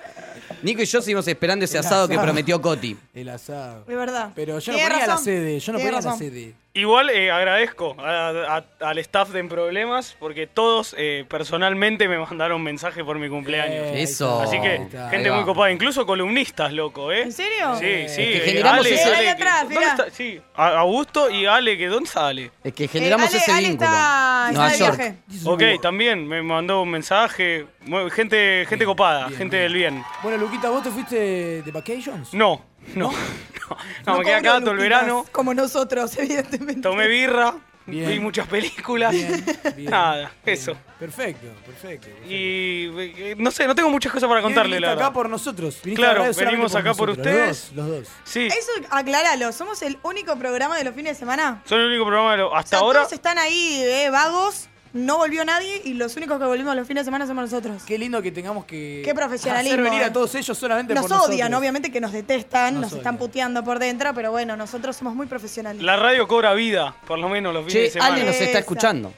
Nico 0.62 0.80
y 0.80 0.84
yo 0.86 1.02
seguimos 1.02 1.26
esperando 1.26 1.64
ese 1.64 1.76
asado 1.76 2.06
que 2.06 2.16
prometió 2.18 2.62
Coti. 2.62 2.96
El 3.14 3.28
asado. 3.30 3.84
de 3.84 3.96
verdad. 3.96 4.30
Pero 4.36 4.60
yo 4.60 4.72
no 4.72 4.78
ponía 4.78 4.96
la 4.98 5.06
razón. 5.06 5.24
sede, 5.24 5.58
yo 5.58 5.72
no 5.72 5.78
ponía 5.78 5.92
la 5.92 5.98
razón. 5.98 6.18
sede. 6.18 6.54
Igual 6.76 7.08
eh, 7.10 7.30
agradezco 7.30 7.94
a- 8.00 8.56
a- 8.80 8.88
al 8.88 8.98
staff 8.98 9.30
de 9.30 9.38
En 9.38 9.48
Problemas 9.48 10.16
porque 10.18 10.48
todos 10.48 10.94
eh, 10.98 11.24
personalmente 11.28 12.08
me 12.08 12.18
mandaron 12.18 12.60
mensaje 12.62 13.04
por 13.04 13.16
mi 13.18 13.28
cumpleaños. 13.28 13.86
Eh, 13.94 14.02
Eso. 14.02 14.40
Así 14.42 14.60
que, 14.60 14.74
está. 14.76 15.08
gente 15.08 15.30
muy 15.30 15.44
copada, 15.44 15.70
incluso 15.70 16.04
columnistas, 16.04 16.72
loco, 16.72 17.12
¿eh? 17.12 17.22
¿En 17.22 17.32
serio? 17.32 17.76
Sí, 17.76 18.08
sí. 18.08 18.16
que 18.16 18.36
eh, 18.38 18.40
generamos 18.40 18.80
Ale, 18.86 18.94
ese- 18.94 19.04
Ale, 19.04 19.16
Ahí 19.16 19.24
que- 19.24 19.30
atrás, 19.30 19.62
¿dónde 19.62 19.84
está? 19.86 20.10
Sí, 20.10 20.40
A- 20.56 20.78
Augusto 20.80 21.30
y 21.30 21.46
Ale, 21.46 21.78
que 21.78 21.86
¿dónde 21.86 22.08
está 22.08 22.26
Ale? 22.28 22.50
Es 22.64 22.72
que 22.74 22.88
generamos 22.88 23.26
Eh, 23.26 23.28
Ale- 23.28 23.38
ese 23.38 23.52
Ale 23.52 23.68
vínculo. 23.68 23.90
está- 23.90 24.46
está 24.48 24.52
Nueva 24.52 24.72
de 24.72 24.78
York. 24.78 24.96
viaje. 24.96 25.14
Ok, 25.46 25.62
también 25.80 26.26
me 26.28 26.42
mandó 26.42 26.82
un 26.82 26.90
mensaje. 26.90 27.66
Mu- 27.87 28.10
Gente, 28.10 28.66
gente 28.68 28.84
copada, 28.84 29.26
bien, 29.28 29.38
gente 29.38 29.56
bien. 29.56 29.62
del 29.64 29.74
bien. 29.74 30.04
Bueno, 30.22 30.38
Luquita, 30.38 30.68
¿vos 30.70 30.82
te 30.82 30.90
fuiste 30.90 31.62
de 31.62 31.70
vacations? 31.72 32.32
No, 32.34 32.64
no, 32.94 33.10
no. 33.10 33.14
No, 34.06 34.18
me 34.18 34.24
quedé 34.24 34.34
acá 34.34 34.60
todo 34.60 34.72
el 34.72 34.76
verano. 34.78 35.24
Como 35.32 35.54
nosotros, 35.54 36.14
evidentemente. 36.18 36.82
Tomé 36.82 37.08
birra, 37.08 37.54
Bien. 37.87 38.10
vi 38.10 38.20
muchas 38.20 38.46
películas. 38.46 39.12
Bien, 39.12 39.44
bien, 39.76 39.90
Nada, 39.90 40.16
bien. 40.44 40.54
eso. 40.58 40.76
Perfecto, 40.98 41.46
perfecto. 41.64 42.08
perfecto. 42.08 42.30
Y 42.30 42.90
eh, 42.98 43.34
no 43.38 43.50
sé, 43.50 43.66
no 43.66 43.74
tengo 43.74 43.88
muchas 43.88 44.12
cosas 44.12 44.28
para 44.28 44.42
contarle, 44.42 44.76
viniste 44.76 44.87
la 44.87 44.92
acá 44.92 44.98
verdad. 45.04 45.12
por 45.14 45.30
nosotros. 45.30 45.80
viniste 45.82 45.94
Claro, 46.02 46.10
a 46.10 46.14
la 46.14 46.20
radio 46.24 46.34
solamente 46.34 46.56
venimos 46.56 46.74
acá 46.76 46.92
por 46.94 47.08
nosotros, 47.08 47.26
ustedes. 47.26 47.72
Los 47.72 47.87
dos, 47.87 47.96
los 47.96 48.04
dos. 48.08 48.14
Sí, 48.24 48.46
Eso, 48.48 48.70
aclaralo, 48.90 49.52
somos 49.52 49.80
el 49.80 49.98
único 50.02 50.37
programa 50.38 50.76
de 50.76 50.84
los 50.84 50.94
fines 50.94 51.14
de 51.14 51.18
semana. 51.18 51.62
son 51.64 51.80
el 51.80 51.87
único 51.87 52.04
programa 52.04 52.32
de 52.32 52.37
lo- 52.38 52.50
O 52.50 52.54
hasta 52.56 52.68
sea, 52.70 52.78
ahora. 52.80 53.00
todos 53.00 53.12
están 53.14 53.38
ahí, 53.38 53.80
eh, 53.82 54.10
vagos, 54.10 54.68
no 54.94 55.18
volvió 55.18 55.44
nadie 55.44 55.83
y 55.85 55.94
los 55.94 56.16
únicos 56.16 56.38
que 56.38 56.46
volvimos 56.46 56.74
los 56.74 56.87
fines 56.88 57.02
de 57.02 57.04
semana 57.07 57.26
somos 57.26 57.50
nosotros. 57.50 57.83
Qué 57.85 57.98
lindo 57.98 58.22
que 58.22 58.33
tengamos 58.33 58.64
que 58.64 59.02
Qué 59.04 59.14
profesionalismo, 59.14 59.74
hacer 59.74 59.85
venir 59.85 60.00
eh. 60.02 60.04
a 60.07 60.12
todos 60.12 60.35
ellos 60.37 60.57
solamente 60.57 60.94
Nos 60.94 61.02
por 61.02 61.11
nosotros. 61.11 61.35
odian, 61.35 61.52
obviamente 61.52 61.90
que 61.92 62.00
nos 62.00 62.12
detestan, 62.12 62.74
Nos 62.74 62.83
nos, 62.85 62.92
están 62.92 63.16
odian. 63.16 63.18
puteando 63.18 63.62
por 63.64 63.78
dentro, 63.78 64.14
pero 64.14 64.30
bueno, 64.30 64.57
nosotros 64.57 64.96
somos 64.96 65.14
muy 65.14 65.26
profesionales. 65.26 65.83
La 65.83 65.96
radio 65.96 66.26
cobra 66.26 66.54
vida, 66.54 66.96
por 67.07 67.18
lo 67.18 67.28
menos 67.28 67.52
los 67.52 67.66
fines 67.66 67.83
de 67.83 67.90
semana. 67.90 68.14
Ale 68.14 68.24
nos 68.24 68.37
está 68.37 68.59
escuchando. 68.61 69.12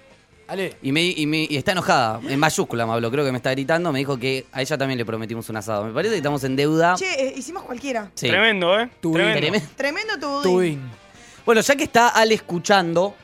Ale, 0.49 0.77
Y, 0.81 0.93
me, 0.93 1.03
y, 1.03 1.27
me- 1.27 1.47
y 1.51 1.57
está 1.57 1.73
enojada, 1.73 2.21
en 2.27 2.39
mayúscula 2.39 2.87
me 2.87 2.93
habló, 2.93 3.11
creo 3.11 3.25
que 3.25 3.33
me 3.33 3.39
está 3.39 3.51
gritando, 3.51 3.91
me 3.93 3.99
dijo 3.99 4.17
que 4.17 4.47
a 4.53 4.63
ella 4.63 4.79
también 4.79 4.97
le 4.97 5.05
prometimos 5.05 5.49
un 5.51 5.57
asado. 5.57 5.85
Me 5.85 5.93
parece 5.93 6.13
que 6.13 6.19
estamos 6.19 6.43
en 6.45 6.55
deuda. 6.55 6.95
Che, 6.97 7.05
eh, 7.29 7.35
hicimos 7.37 7.65
cualquiera. 7.65 8.11
Sí. 8.15 8.29
Tremendo, 8.29 8.79
¿eh? 8.79 8.89
Tremendo. 9.01 9.41
Tremendo. 9.41 9.69
Tremendo 9.77 10.43
tu. 10.43 10.79
Bueno, 11.45 11.61
ya 11.61 11.75
que 11.77 11.83
está 11.85 12.09
Ale 12.11 12.35
escuchando 12.35 13.17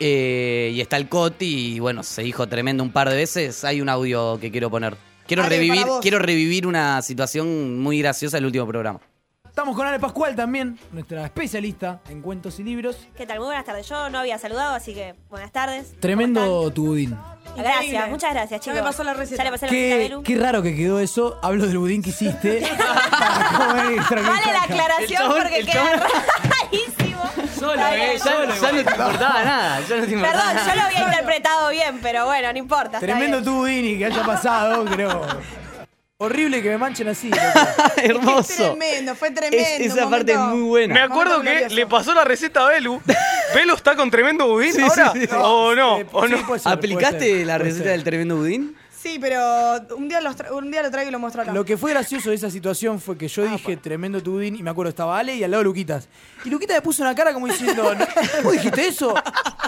eh, 0.00 0.70
y 0.74 0.80
está 0.80 0.96
el 0.96 1.08
Coti 1.08 1.74
y 1.76 1.80
bueno, 1.80 2.02
se 2.02 2.22
dijo 2.22 2.46
tremendo 2.48 2.82
un 2.82 2.90
par 2.92 3.08
de 3.10 3.16
veces, 3.16 3.64
hay 3.64 3.80
un 3.80 3.88
audio 3.88 4.38
que 4.40 4.50
quiero 4.50 4.70
poner. 4.70 4.96
Quiero 5.26 5.42
Ale, 5.42 5.56
revivir, 5.56 5.84
quiero 6.02 6.18
revivir 6.18 6.66
una 6.66 7.02
situación 7.02 7.80
muy 7.80 7.98
graciosa 7.98 8.36
del 8.36 8.46
último 8.46 8.66
programa. 8.66 9.00
Estamos 9.44 9.74
con 9.74 9.86
Ale 9.86 9.98
Pascual 9.98 10.36
también, 10.36 10.78
nuestra 10.92 11.24
especialista 11.24 12.00
en 12.10 12.20
cuentos 12.20 12.60
y 12.60 12.62
libros. 12.62 13.08
¿Qué 13.16 13.24
tal? 13.24 13.38
Muy 13.38 13.46
buenas 13.46 13.64
tardes. 13.64 13.88
Yo 13.88 14.10
no 14.10 14.18
había 14.18 14.36
saludado, 14.38 14.74
así 14.74 14.92
que 14.92 15.14
buenas 15.30 15.50
tardes. 15.50 15.94
Tremendo 15.98 16.70
tu 16.72 16.88
budín. 16.88 17.16
Gracias, 17.56 17.84
Increíble. 17.84 18.10
muchas 18.10 18.34
gracias, 18.34 18.60
Ya 18.60 18.64
chicos. 18.64 18.76
me 18.78 18.82
pasó 18.82 19.02
la 19.02 19.14
receta. 19.14 19.42
Ya 19.42 19.44
le 19.44 19.50
pasé 19.50 19.66
la 19.66 19.72
receta 19.72 20.16
a 20.16 20.20
Qué, 20.22 20.22
qué 20.34 20.38
raro 20.38 20.62
que 20.62 20.76
quedó 20.76 21.00
eso. 21.00 21.38
Hablo 21.42 21.66
del 21.66 21.78
budín 21.78 22.02
que 22.02 22.10
hiciste. 22.10 22.60
para 22.78 23.56
comer 23.56 23.98
Vale 24.24 24.52
la 24.52 24.62
aclaración 24.64 25.22
El 25.22 25.28
porque 25.42 25.56
el 25.60 25.66
queda 25.66 25.92
rarísimo. 26.42 26.95
Solo, 27.58 27.72
eh, 27.74 28.18
ya, 28.18 28.24
ya 28.24 28.46
no 28.46 28.54
te 28.70 28.78
importaba 28.78 29.44
nada. 29.44 29.80
Ya 29.88 29.96
no 29.96 30.04
te 30.06 30.12
importaba 30.12 30.42
Perdón, 30.42 30.54
nada. 30.56 30.68
yo 30.68 30.74
lo 30.74 30.82
había 30.86 31.00
interpretado 31.02 31.70
bien, 31.70 31.98
pero 32.02 32.26
bueno, 32.26 32.52
no 32.52 32.58
importa. 32.58 32.98
Tremendo 33.00 33.40
budín 33.52 33.84
y 33.86 33.98
que 33.98 34.06
haya 34.06 34.22
pasado, 34.24 34.84
creo. 34.92 35.26
Horrible 36.18 36.62
que 36.62 36.70
me 36.70 36.78
manchen 36.78 37.08
así. 37.08 37.30
Hermoso. 37.96 38.74
tremendo, 38.74 39.14
fue 39.14 39.30
tremendo. 39.32 39.56
Es- 39.68 39.92
esa 39.92 40.04
un 40.06 40.10
parte 40.10 40.32
es 40.32 40.38
momento- 40.38 40.56
muy 40.56 40.68
buena. 40.68 40.94
Me 40.94 41.00
acuerdo 41.02 41.38
Momento 41.38 41.50
que 41.52 41.58
glorioso. 41.58 41.74
le 41.76 41.86
pasó 41.86 42.14
la 42.14 42.24
receta 42.24 42.64
a 42.66 42.68
Belu. 42.70 43.02
¿Belu 43.54 43.74
está 43.74 43.94
con 43.96 44.10
tremendo 44.10 44.46
budín 44.48 44.72
Sí, 44.72 44.80
ahora? 44.82 45.12
sí, 45.12 45.20
sí. 45.26 45.28
¿O 45.38 45.74
no? 45.74 45.98
Eh, 45.98 46.06
¿O 46.12 46.26
sí, 46.26 46.32
no? 46.32 46.46
puede 46.46 46.58
ser, 46.60 46.62
puede 46.62 46.74
¿Aplicaste 46.74 47.20
ser, 47.38 47.46
la 47.46 47.56
puede 47.58 47.64
receta 47.68 47.84
ser. 47.84 47.92
del 47.92 48.04
tremendo 48.04 48.36
budín? 48.36 48.76
Sí, 48.98 49.18
pero 49.20 49.38
un 49.96 50.08
día, 50.08 50.20
los 50.20 50.36
tra- 50.36 50.50
un 50.52 50.70
día 50.70 50.82
lo 50.82 50.90
traigo 50.90 51.10
y 51.10 51.12
lo 51.12 51.18
muestro 51.18 51.42
acá. 51.42 51.52
Lo 51.52 51.64
que 51.64 51.76
fue 51.76 51.90
gracioso 51.92 52.30
de 52.30 52.36
esa 52.36 52.50
situación 52.50 52.98
fue 53.00 53.16
que 53.18 53.28
yo 53.28 53.44
dije 53.44 53.76
tremendo 53.76 54.22
tu 54.22 54.32
budín 54.32 54.56
y 54.56 54.62
me 54.62 54.70
acuerdo 54.70 54.88
estaba 54.88 55.18
Ale 55.18 55.34
y 55.36 55.44
al 55.44 55.50
lado 55.50 55.62
Luquitas. 55.64 56.08
Y 56.44 56.48
Luquitas 56.50 56.76
me 56.78 56.80
puso 56.82 57.02
una 57.02 57.14
cara 57.14 57.32
como 57.34 57.46
diciendo, 57.46 57.94
"¿No- 57.94 58.06
¿vos 58.42 58.52
dijiste 58.54 58.88
eso? 58.88 59.14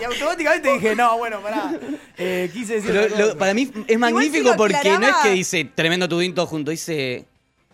Y 0.00 0.04
automáticamente 0.04 0.72
dije, 0.72 0.96
no, 0.96 1.18
bueno, 1.18 1.40
pará. 1.40 1.70
Eh, 2.16 2.50
quise 2.52 2.74
decir. 2.74 2.90
Pero 2.90 3.04
otra 3.04 3.18
lo- 3.18 3.24
cosa. 3.26 3.38
para 3.38 3.54
mí 3.54 3.70
es 3.86 3.98
magnífico 3.98 4.48
lo 4.50 4.56
porque 4.56 4.72
no 4.74 4.80
es 4.80 4.86
aclaraba- 4.96 5.22
que 5.22 5.30
dice 5.30 5.64
tremendo 5.74 6.08
tu 6.08 6.16
budín 6.16 6.34
todo 6.34 6.46
junto, 6.46 6.70
dice 6.70 7.26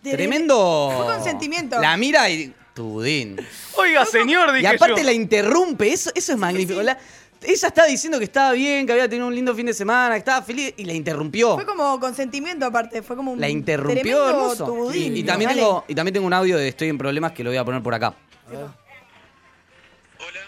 Tre- 0.03 0.11
tremendo. 0.11 0.91
Fue 0.95 1.05
con 1.05 1.23
sentimiento. 1.23 1.79
La 1.79 1.95
mira 1.97 2.29
y 2.29 2.53
tu 2.73 2.83
budín. 2.83 3.37
Oiga, 3.77 4.05
señor, 4.05 4.49
Y 4.55 4.57
dije 4.59 4.67
aparte 4.75 4.99
yo. 5.01 5.05
la 5.05 5.13
interrumpe, 5.13 5.91
eso, 5.93 6.11
eso 6.13 6.33
es 6.33 6.37
magnífico. 6.37 6.81
La- 6.83 6.97
ella 7.43 7.67
estaba 7.67 7.87
diciendo 7.87 8.17
que 8.19 8.25
estaba 8.25 8.51
bien, 8.53 8.85
que 8.85 8.93
había 8.93 9.07
tenido 9.09 9.27
un 9.27 9.35
lindo 9.35 9.53
fin 9.55 9.65
de 9.65 9.73
semana, 9.73 10.15
que 10.15 10.19
estaba 10.19 10.41
feliz 10.41 10.73
y 10.77 10.85
la 10.85 10.93
interrumpió. 10.93 11.55
Fue 11.55 11.65
como 11.65 11.99
con 11.99 12.15
sentimiento 12.15 12.65
aparte, 12.65 13.01
fue 13.01 13.15
como 13.15 13.31
un 13.31 13.39
La 13.41 13.49
interrumpió, 13.49 14.29
hermoso. 14.29 14.65
tu 14.65 14.75
budín. 14.75 15.15
Y, 15.15 15.19
y 15.19 15.23
también 15.23 15.49
Dale. 15.49 15.61
tengo, 15.61 15.85
y 15.87 15.95
también 15.95 16.13
tengo 16.13 16.27
un 16.27 16.33
audio 16.33 16.57
de 16.57 16.67
Estoy 16.67 16.89
en 16.89 16.97
problemas 16.97 17.31
que 17.33 17.43
lo 17.43 17.49
voy 17.51 17.57
a 17.57 17.65
poner 17.65 17.81
por 17.83 17.93
acá. 17.93 18.13
Hola, 18.51 20.41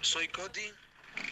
soy 0.00 0.28
Coti 0.28 0.60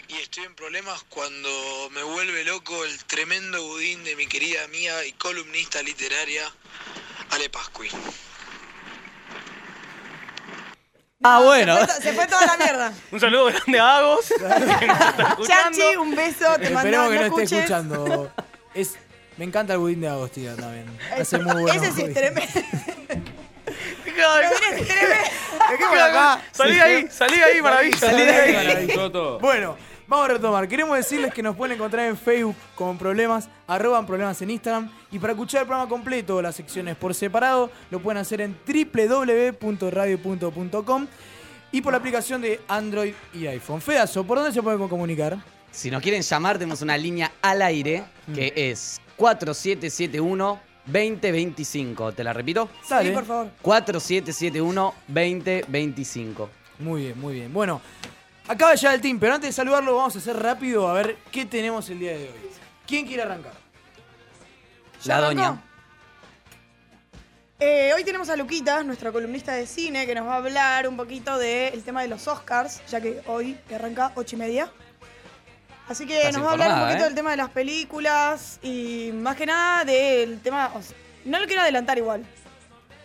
y 0.09 0.15
estoy 0.15 0.45
en 0.45 0.55
problemas 0.55 1.03
cuando 1.09 1.49
me 1.93 2.03
vuelve 2.03 2.45
loco 2.45 2.85
el 2.85 3.05
tremendo 3.05 3.63
budín 3.67 4.03
de 4.05 4.17
mi 4.17 4.27
querida 4.27 4.65
amiga 4.65 5.05
y 5.07 5.13
columnista 5.13 5.83
literaria 5.83 6.43
Ale 7.31 7.49
Pascui. 7.51 7.89
Ah, 11.23 11.41
bueno. 11.45 11.77
Se 11.79 11.87
fue, 11.87 12.03
se 12.03 12.13
fue 12.15 12.27
toda 12.27 12.47
la 12.47 12.57
mierda. 12.57 12.93
Un 13.11 13.21
saludo 13.21 13.47
grande 13.47 13.79
a 13.79 13.97
Agos. 13.99 14.33
Chachi, 15.47 15.97
un 15.99 16.15
beso, 16.15 16.47
te 16.59 16.71
mando 16.71 16.89
Esperemos 16.89 17.11
que 17.11 17.17
no, 17.17 17.25
esté 17.27 17.27
escuches. 17.27 17.53
escuchando. 17.53 18.33
Es, 18.73 18.95
me 19.37 19.45
encanta 19.45 19.75
el 19.75 19.81
budín 19.81 20.01
de 20.01 20.09
Agostina 20.09 20.57
también. 20.57 20.87
Hace 21.19 21.39
muy 21.39 21.63
bueno. 21.63 21.83
Ese 21.83 21.93
sí 21.93 22.03
es 22.03 22.15
tremendo. 22.15 22.51
Salí 26.53 26.75
de 26.75 26.81
ahí, 26.83 27.09
salí 27.11 27.37
de 27.37 27.45
ahí, 27.45 27.63
maravilla. 27.63 27.99
Salí 27.99 28.25
de 28.25 28.33
ahí. 28.33 28.89
Toto. 28.95 29.39
Bueno, 29.41 29.77
vamos 30.11 30.29
a 30.29 30.35
retomar. 30.35 30.69
Queremos 30.69 30.95
decirles 30.97 31.33
que 31.33 31.43
nos 31.43 31.57
pueden 31.57 31.77
encontrar 31.77 32.07
en 32.09 32.17
Facebook 32.17 32.57
con 32.75 32.99
problemas, 32.99 33.49
arroban 33.67 34.05
problemas 34.05 34.43
en 34.43 34.51
Instagram. 34.51 34.91
Y 35.13 35.21
para 35.21 35.33
escuchar 35.33 35.63
el 35.63 35.69
programa 35.69 35.89
completo 35.89 36.37
o 36.37 36.43
las 36.43 36.57
secciones 36.57 36.97
por 36.97 37.15
separado, 37.15 37.71
lo 37.91 38.01
pueden 38.01 38.19
hacer 38.19 38.43
en 38.43 38.55
www.radio.com 39.63 41.07
y 41.73 41.81
por 41.81 41.93
la 41.93 41.99
aplicación 41.99 42.43
de 42.43 42.61
Android 42.67 43.15
y 43.33 43.47
iPhone. 43.47 43.81
Fedazo, 43.81 44.25
¿por 44.25 44.39
dónde 44.39 44.53
se 44.53 44.61
pueden 44.61 44.89
comunicar? 44.89 45.39
Si 45.71 45.93
nos 45.93 46.03
quieren 46.03 46.23
llamar, 46.23 46.59
tenemos 46.59 46.83
una 46.83 46.99
línea 46.99 47.31
al 47.41 47.63
aire 47.63 48.03
que 48.35 48.53
es 48.57 49.01
4771-2025. 49.17 52.15
¿Te 52.17 52.25
la 52.25 52.33
repito? 52.33 52.69
Dale. 52.89 53.11
Sí, 53.11 53.15
por 53.15 53.25
favor. 53.25 53.53
4771-2025. 53.63 56.49
Muy 56.81 57.03
bien, 57.03 57.21
muy 57.21 57.35
bien. 57.35 57.53
Bueno, 57.53 57.81
acaba 58.51 58.75
ya 58.75 58.93
el 58.93 59.01
team, 59.01 59.19
pero 59.21 59.35
antes 59.35 59.51
de 59.51 59.53
saludarlo 59.53 59.97
vamos 59.97 60.17
a 60.17 60.19
hacer 60.19 60.37
rápido 60.37 60.89
a 60.89 60.93
ver 60.95 61.17
qué 61.31 61.45
tenemos 61.45 61.89
el 61.89 62.01
día 62.01 62.13
de 62.13 62.25
hoy. 62.25 62.51
¿Quién 62.87 63.07
quiere 63.07 63.23
arrancar? 63.23 63.53
¿Ya 65.05 65.21
La 65.21 65.27
doña. 65.27 65.63
Eh, 67.61 67.93
hoy 67.95 68.03
tenemos 68.05 68.29
a 68.29 68.37
Luquita, 68.37 68.83
nuestra 68.83 69.13
columnista 69.13 69.53
de 69.53 69.67
cine, 69.67 70.07
que 70.07 70.15
nos 70.15 70.27
va 70.27 70.35
a 70.35 70.37
hablar 70.39 70.89
un 70.89 70.97
poquito 70.97 71.39
del 71.39 71.83
tema 71.85 72.03
de 72.03 72.09
los 72.09 72.27
Oscars, 72.27 72.81
ya 72.89 73.01
que 73.01 73.21
hoy 73.27 73.57
arranca 73.73 74.13
ocho 74.17 74.35
y 74.35 74.39
media. 74.39 74.73
Así 75.89 76.07
que 76.07 76.17
Estás 76.17 76.35
nos 76.35 76.45
va 76.45 76.49
a 76.49 76.53
hablar 76.53 76.73
un 76.73 76.81
poquito 76.81 77.03
¿eh? 77.03 77.05
del 77.05 77.15
tema 77.15 77.31
de 77.31 77.37
las 77.37 77.51
películas 77.51 78.59
y 78.63 79.11
más 79.13 79.37
que 79.37 79.47
nada 79.47 79.85
del 79.85 80.41
tema. 80.41 80.73
o 80.75 80.83
sea, 80.83 80.97
no 81.25 81.39
lo 81.39 81.47
quiero 81.47 81.63
adelantar 81.63 81.99
igual. 81.99 82.25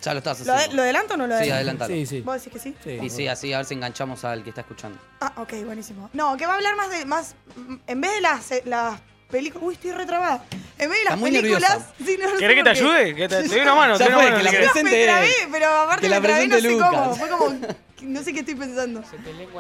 Ya 0.05 0.13
lo 0.13 0.19
estás 0.19 0.45
¿Lo, 0.45 0.53
haciendo. 0.53 0.75
¿Lo 0.75 0.81
adelanto 0.83 1.13
o 1.15 1.17
no 1.17 1.25
lo 1.27 1.37
Sí, 1.39 1.49
adelanto? 1.49 1.87
Sí, 1.87 2.05
sí. 2.05 2.21
¿Vos 2.21 2.35
decís 2.43 2.53
que 2.53 2.59
sí? 2.59 2.99
Y 3.03 3.09
sí, 3.09 3.27
así 3.27 3.51
a 3.53 3.57
ver 3.57 3.65
si 3.65 3.73
enganchamos 3.73 4.23
al 4.23 4.43
que 4.43 4.49
está 4.49 4.61
escuchando. 4.61 4.99
Ah, 5.19 5.33
ok, 5.37 5.53
buenísimo. 5.65 6.09
No, 6.13 6.37
que 6.37 6.45
va 6.45 6.53
a 6.53 6.55
hablar 6.57 6.75
más 6.75 6.89
de. 6.91 7.05
más 7.05 7.35
mm, 7.55 7.75
En 7.87 8.01
vez 8.01 8.11
de 8.13 8.21
las, 8.21 8.51
eh, 8.51 8.61
las 8.65 8.99
películas. 9.31 9.63
Uy, 9.67 9.73
estoy 9.73 9.91
retrabada. 9.93 10.43
En 10.77 10.89
vez 10.89 10.99
de 10.99 11.03
las 11.05 11.13
Está 11.13 11.15
muy 11.15 11.31
películas. 11.31 11.69
nerviosa. 11.69 11.93
Sí, 12.05 12.17
no, 12.19 12.25
no 12.27 12.33
sé 12.33 12.37
¿Querés 12.39 12.55
que 12.57 12.63
por 12.63 12.73
te 12.73 12.79
qué. 12.79 12.85
ayude? 12.85 13.15
Que 13.15 13.27
te, 13.27 13.35
te 13.43 13.47
doy 13.49 13.59
una 13.61 13.75
mano. 13.81 13.97
Ya 13.97 14.05
te 14.05 14.11
doy 14.11 14.21
fue, 14.21 14.27
una 14.27 14.37
que 14.37 14.43
la 14.43 14.49
si 14.51 14.55
querés. 14.55 14.71
presente. 14.71 14.97
Me 14.99 15.05
trabé, 15.05 15.33
pero 15.51 15.67
aparte 15.69 16.01
que 16.03 16.09
la 16.09 16.19
me 16.19 16.27
trabé 16.27 16.47
no 16.47 16.55
sé 16.55 16.61
presente 16.61 16.83
cómo. 16.85 17.01
Lucas. 17.05 17.17
Fue 17.17 17.29
como. 17.29 17.55
No 18.01 18.21
sé 18.21 18.33
qué 18.33 18.41
estoy 18.41 18.53
pensando. 18.53 19.01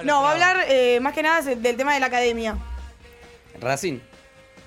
No, 0.03 0.21
va 0.21 0.29
a 0.29 0.33
hablar 0.33 0.65
eh, 0.67 0.99
más 1.01 1.13
que 1.15 1.23
nada 1.23 1.41
del 1.41 1.75
tema 1.77 1.95
de 1.95 1.99
la 1.99 2.05
academia. 2.05 2.55
Racing. 3.59 3.97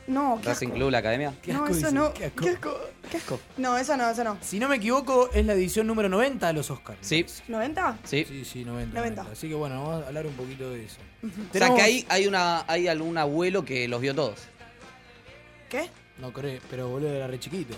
No, 0.08 0.38
qué 0.42 0.48
Racing 0.48 0.66
asco. 0.68 0.76
Club, 0.76 0.90
la 0.90 0.98
academia. 0.98 1.34
Qué 1.42 1.52
No, 1.52 1.58
asco, 1.64 1.70
eso 1.76 1.86
dice, 1.86 1.92
no. 1.92 2.12
qué 2.14 2.24
asco. 2.26 2.44
Qué 2.44 2.50
asco. 2.50 2.80
Qué 3.10 3.16
asco. 3.18 3.40
No, 3.58 3.76
eso 3.78 3.96
no, 3.96 4.08
eso 4.10 4.24
no. 4.24 4.38
Si 4.40 4.58
no 4.58 4.68
me 4.68 4.76
equivoco, 4.76 5.30
es 5.32 5.44
la 5.46 5.52
edición 5.52 5.86
número 5.86 6.08
90 6.08 6.46
de 6.46 6.52
los 6.54 6.70
Oscars. 6.70 6.98
Sí, 7.02 7.24
¿90? 7.48 7.96
sí. 8.04 8.24
Sí, 8.26 8.44
sí, 8.44 8.64
90. 8.64 8.98
90. 8.98 9.22
90. 9.22 9.32
Así 9.32 9.48
que 9.48 9.54
bueno, 9.54 9.82
vamos 9.82 10.04
a 10.04 10.08
hablar 10.08 10.26
un 10.26 10.32
poquito 10.32 10.70
de 10.70 10.84
eso. 10.86 10.96
O 11.22 11.28
sea 11.28 11.44
Tenemos- 11.52 11.76
que 11.76 11.82
hay, 11.82 12.06
hay, 12.08 12.26
una, 12.26 12.64
hay 12.66 12.88
algún 12.88 13.16
abuelo 13.18 13.64
que 13.64 13.86
los 13.86 14.00
vio 14.00 14.14
todos. 14.14 14.40
¿Qué? 15.68 15.90
No 16.18 16.32
creo, 16.32 16.60
pero 16.70 16.88
boludo 16.88 17.12
era 17.12 17.26
re 17.26 17.38
chiquito. 17.38 17.76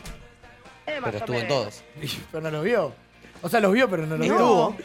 Pero 0.87 1.09
estuvo 1.19 1.37
en 1.37 1.49
todos. 1.49 1.83
pero 2.31 2.43
no 2.43 2.51
los 2.51 2.65
vio. 2.65 2.95
O 3.43 3.49
sea, 3.49 3.61
los 3.61 3.73
vio, 3.73 3.89
pero 3.91 4.07
no 4.07 4.17
los 4.17 4.27
No. 4.29 4.35
vio. 4.35 4.35
Estuvo. 4.35 4.77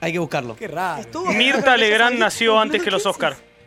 Hay 0.00 0.12
que 0.12 0.18
buscarlo. 0.18 0.54
Qué 0.56 0.68
raro. 0.68 1.00
Estuvo. 1.00 1.32
Mirta 1.32 1.76
Legrand 1.78 2.18
nació 2.18 2.58
antes 2.60 2.82
que 2.82 2.90
los 2.90 3.04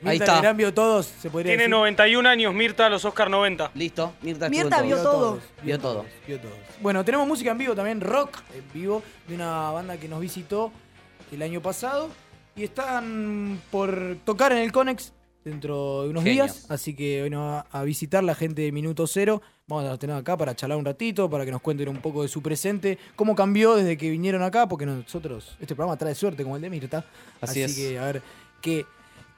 Oscar. 0.02 0.10
Ahí 0.12 0.18
Mirta 0.20 0.26
está. 0.26 0.36
Legrand 0.36 0.58
vio 0.58 0.74
todos, 0.74 1.06
se 1.06 1.30
podría 1.30 1.52
Tiene 1.52 1.64
decir. 1.64 1.70
91 1.72 2.30
años, 2.30 2.54
Mirta, 2.54 2.90
los 2.90 3.06
Oscar 3.06 3.30
90. 3.30 3.72
Listo. 3.76 4.14
Mirta, 4.22 4.50
Mirta 4.50 4.80
en 4.80 4.86
vio 4.88 4.98
todos. 4.98 5.14
todo. 5.14 5.40
Vio 5.64 5.80
todo. 5.80 6.06
Vio 6.28 6.40
todos. 6.40 6.54
Bueno, 6.82 7.06
tenemos 7.06 7.28
música 7.28 7.52
en 7.52 7.58
vivo 7.58 7.76
también, 7.76 8.02
rock 8.02 8.40
en 8.56 8.64
vivo, 8.74 9.04
de 9.28 9.36
una 9.36 9.72
banda 9.72 9.98
que 9.98 10.08
nos 10.08 10.20
visitó 10.20 10.72
el 11.32 11.42
año 11.42 11.62
pasado. 11.62 12.10
Y 12.56 12.64
están 12.66 13.62
por 13.72 14.18
tocar 14.26 14.52
en 14.52 14.58
el 14.58 14.72
Conex 14.74 15.14
dentro 15.46 16.04
de 16.04 16.10
unos 16.10 16.24
Genios. 16.24 16.48
días. 16.54 16.66
Así 16.72 16.94
que 16.94 17.24
hoy 17.24 17.30
nos 17.30 17.50
va 17.54 17.66
a 17.72 17.84
visitar 17.84 18.24
la 18.24 18.36
gente 18.36 18.62
de 18.64 18.72
Minuto 18.74 19.08
Cero. 19.08 19.42
Vamos 19.68 19.86
a 19.90 19.98
tener 19.98 20.18
acá 20.18 20.36
para 20.36 20.54
charlar 20.54 20.78
un 20.78 20.84
ratito, 20.84 21.30
para 21.30 21.46
que 21.46 21.52
nos 21.52 21.62
cuenten 21.62 21.88
un 21.88 22.02
poco 22.02 22.24
de 22.24 22.28
su 22.28 22.42
presente, 22.42 22.98
cómo 23.16 23.36
cambió 23.36 23.76
desde 23.76 23.98
que 23.98 24.10
vinieron 24.10 24.44
acá, 24.44 24.68
porque 24.68 24.86
nosotros, 24.86 25.56
este 25.62 25.76
programa 25.76 25.98
trae 25.98 26.14
suerte 26.14 26.44
como 26.44 26.58
el 26.58 26.62
de 26.62 26.70
Mirta. 26.70 27.06
Así 27.40 27.64
Así, 27.64 27.82
es. 27.82 27.90
que 27.92 27.98
a 28.00 28.04
ver 28.06 28.22
qué, 28.62 28.86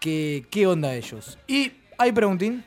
qué, 0.04 0.46
qué 0.52 0.68
onda 0.68 0.94
ellos. 0.94 1.40
Y 1.48 1.72
hay 1.98 2.12
preguntín. 2.12 2.66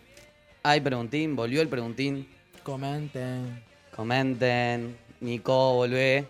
Hay 0.62 0.80
preguntín, 0.80 1.36
volvió 1.36 1.60
el 1.60 1.68
preguntín. 1.68 2.26
Comenten. 2.62 3.62
Comenten. 3.94 4.96
Nico, 5.20 5.74
volvé. 5.74 6.26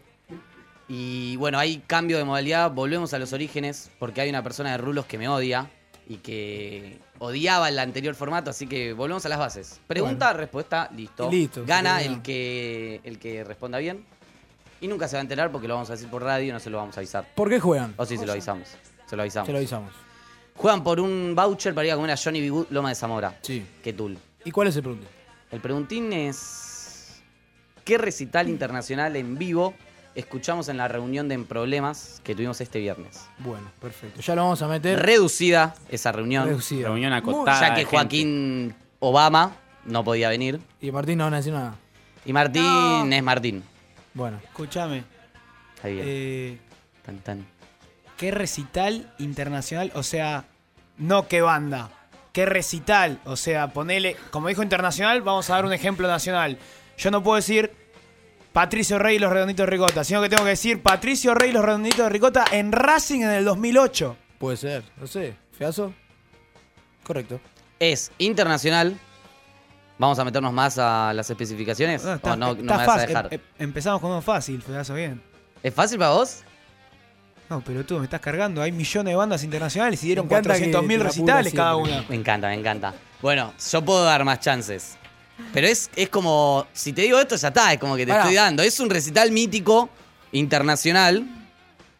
Y 0.88 1.36
bueno, 1.36 1.60
hay 1.60 1.78
cambio 1.86 2.18
de 2.18 2.24
modalidad. 2.24 2.72
Volvemos 2.72 3.14
a 3.14 3.20
los 3.20 3.32
orígenes 3.32 3.88
porque 4.00 4.20
hay 4.20 4.30
una 4.30 4.42
persona 4.42 4.72
de 4.72 4.78
Rulos 4.78 5.06
que 5.06 5.16
me 5.16 5.28
odia 5.28 5.70
y 6.08 6.16
que 6.16 6.98
odiaba 7.18 7.68
el 7.68 7.78
anterior 7.78 8.14
formato, 8.14 8.50
así 8.50 8.66
que 8.66 8.92
volvemos 8.92 9.24
a 9.26 9.28
las 9.28 9.38
bases. 9.38 9.80
Pregunta, 9.86 10.32
respuesta, 10.32 10.90
listo. 10.94 11.30
Listo, 11.30 11.64
Gana 11.64 12.00
sí, 12.00 12.06
el 12.06 12.22
que, 12.22 13.00
el 13.04 13.18
que 13.18 13.44
responda 13.44 13.78
bien. 13.78 14.04
Y 14.80 14.88
nunca 14.88 15.06
se 15.06 15.16
va 15.16 15.20
a 15.20 15.22
enterar 15.22 15.52
porque 15.52 15.68
lo 15.68 15.74
vamos 15.74 15.88
a 15.90 15.92
decir 15.92 16.08
por 16.08 16.22
radio 16.22 16.48
y 16.48 16.52
no 16.52 16.60
se 16.60 16.68
lo 16.68 16.78
vamos 16.78 16.96
a 16.96 17.00
avisar. 17.00 17.26
¿Por 17.34 17.48
qué 17.48 17.60
juegan? 17.60 17.94
O 17.96 18.04
sí, 18.04 18.18
se 18.18 18.26
lo 18.26 18.32
avisamos. 18.32 18.68
Se 19.06 19.16
lo 19.16 19.22
avisamos. 19.22 19.46
Se 19.46 19.52
lo 19.52 19.58
avisamos. 19.58 20.05
Juegan 20.56 20.82
por 20.82 21.00
un 21.00 21.34
voucher 21.34 21.74
para 21.74 21.86
ir 21.86 21.92
a 21.92 21.96
comer 21.96 22.10
a 22.12 22.16
Johnny 22.16 22.40
B. 22.40 22.50
Good, 22.50 22.66
Loma 22.70 22.88
de 22.90 22.94
Zamora. 22.94 23.38
Sí. 23.42 23.64
Qué 23.82 23.92
tul. 23.92 24.18
¿Y 24.44 24.50
cuál 24.50 24.68
es 24.68 24.76
el 24.76 24.82
preguntín? 24.82 25.08
El 25.50 25.60
preguntín 25.60 26.12
es... 26.12 27.20
¿Qué 27.84 27.98
recital 27.98 28.48
internacional 28.48 29.14
en 29.16 29.36
vivo 29.38 29.74
escuchamos 30.16 30.68
en 30.68 30.76
la 30.78 30.88
reunión 30.88 31.28
de 31.28 31.34
En 31.36 31.44
Problemas 31.44 32.20
que 32.24 32.34
tuvimos 32.34 32.60
este 32.60 32.80
viernes? 32.80 33.26
Bueno, 33.38 33.70
perfecto. 33.80 34.20
Ya 34.20 34.34
lo 34.34 34.42
vamos 34.42 34.60
a 34.62 34.66
meter. 34.68 34.98
Reducida 35.00 35.74
esa 35.88 36.10
reunión. 36.10 36.46
Reducida. 36.46 36.88
Reunión 36.88 37.12
acotada. 37.12 37.60
Ya 37.60 37.74
que 37.74 37.80
gente. 37.82 37.96
Joaquín 37.96 38.74
Obama 38.98 39.52
no 39.84 40.02
podía 40.02 40.30
venir. 40.30 40.58
Y 40.80 40.90
Martín 40.90 41.18
no 41.18 41.24
van 41.24 41.34
a 41.34 41.36
decir 41.36 41.52
nada. 41.52 41.76
Y 42.24 42.32
Martín 42.32 42.62
No. 42.64 43.06
es 43.14 43.22
Martín. 43.22 43.62
Bueno. 44.14 44.40
Escúchame. 44.42 45.04
Ahí 45.82 45.94
bien. 45.94 46.06
Eh, 46.08 46.58
Tan, 47.04 47.18
tan. 47.18 47.46
¿Qué 48.16 48.30
recital 48.30 49.12
internacional? 49.18 49.92
O 49.94 50.02
sea, 50.02 50.44
no 50.96 51.28
qué 51.28 51.42
banda. 51.42 51.90
¿Qué 52.32 52.46
recital? 52.46 53.20
O 53.24 53.36
sea, 53.36 53.68
ponele. 53.72 54.16
Como 54.30 54.48
dijo 54.48 54.62
internacional, 54.62 55.22
vamos 55.22 55.48
a 55.50 55.54
dar 55.54 55.64
un 55.64 55.72
ejemplo 55.72 56.06
nacional. 56.08 56.58
Yo 56.98 57.10
no 57.10 57.22
puedo 57.22 57.36
decir 57.36 57.72
Patricio 58.52 58.98
Rey 58.98 59.16
y 59.16 59.18
los 59.18 59.32
Redonditos 59.32 59.66
de 59.66 59.70
Ricota, 59.70 60.04
sino 60.04 60.22
que 60.22 60.28
tengo 60.30 60.44
que 60.44 60.50
decir 60.50 60.82
Patricio 60.82 61.34
Rey 61.34 61.50
y 61.50 61.52
los 61.52 61.64
Redonditos 61.64 61.98
de 61.98 62.08
Ricota 62.08 62.44
en 62.52 62.72
Racing 62.72 63.20
en 63.20 63.30
el 63.30 63.44
2008. 63.44 64.16
Puede 64.38 64.56
ser. 64.56 64.82
No 64.98 65.06
sé. 65.06 65.36
¿Feazo? 65.52 65.92
Correcto. 67.02 67.40
Es 67.78 68.10
internacional. 68.18 68.98
Vamos 69.98 70.18
a 70.18 70.24
meternos 70.24 70.52
más 70.52 70.78
a 70.78 71.12
las 71.14 71.28
especificaciones. 71.30 72.04
No, 72.04 72.18
¿O 72.22 72.36
no, 72.36 72.54
no 72.54 72.62
me 72.62 72.64
vas 72.64 72.88
a 72.88 73.06
dejar? 73.06 73.28
Em- 73.30 73.40
em- 73.40 73.40
empezamos 73.58 74.00
con 74.00 74.10
uno 74.10 74.20
fácil, 74.20 74.60
pedazo 74.62 74.94
bien. 74.94 75.22
¿Es 75.62 75.72
fácil 75.72 75.98
para 75.98 76.10
vos? 76.10 76.42
No, 77.48 77.60
pero 77.64 77.84
tú 77.86 77.98
me 77.98 78.04
estás 78.04 78.20
cargando. 78.20 78.60
Hay 78.62 78.72
millones 78.72 79.12
de 79.12 79.16
bandas 79.16 79.44
internacionales 79.44 80.02
y 80.02 80.06
dieron 80.08 80.26
Me 80.26 80.32
encanta 80.34 80.54
que 80.54 80.70
400 80.70 80.82
mil 80.82 80.98
te 80.98 81.04
la 81.04 81.08
recitales 81.10 81.46
apura 81.52 81.62
cada 81.64 81.76
una. 81.76 82.04
Me 82.08 82.16
encanta, 82.16 82.48
me 82.48 82.54
encanta. 82.54 82.94
Bueno, 83.22 83.52
yo 83.70 83.82
puedo 83.84 84.04
dar 84.04 84.24
más 84.24 84.40
chances. 84.40 84.96
Pero 85.52 85.66
es, 85.66 85.90
es 85.94 86.08
como, 86.08 86.66
si 86.72 86.92
te 86.92 87.02
digo 87.02 87.18
esto, 87.20 87.36
ya 87.36 87.48
está, 87.48 87.72
es 87.72 87.78
como 87.78 87.94
que 87.96 88.04
te 88.06 88.10
Pará. 88.12 88.22
estoy 88.24 88.34
dando. 88.36 88.62
Es 88.62 88.80
un 88.80 88.90
recital 88.90 89.30
mítico, 89.30 89.88
internacional. 90.32 91.24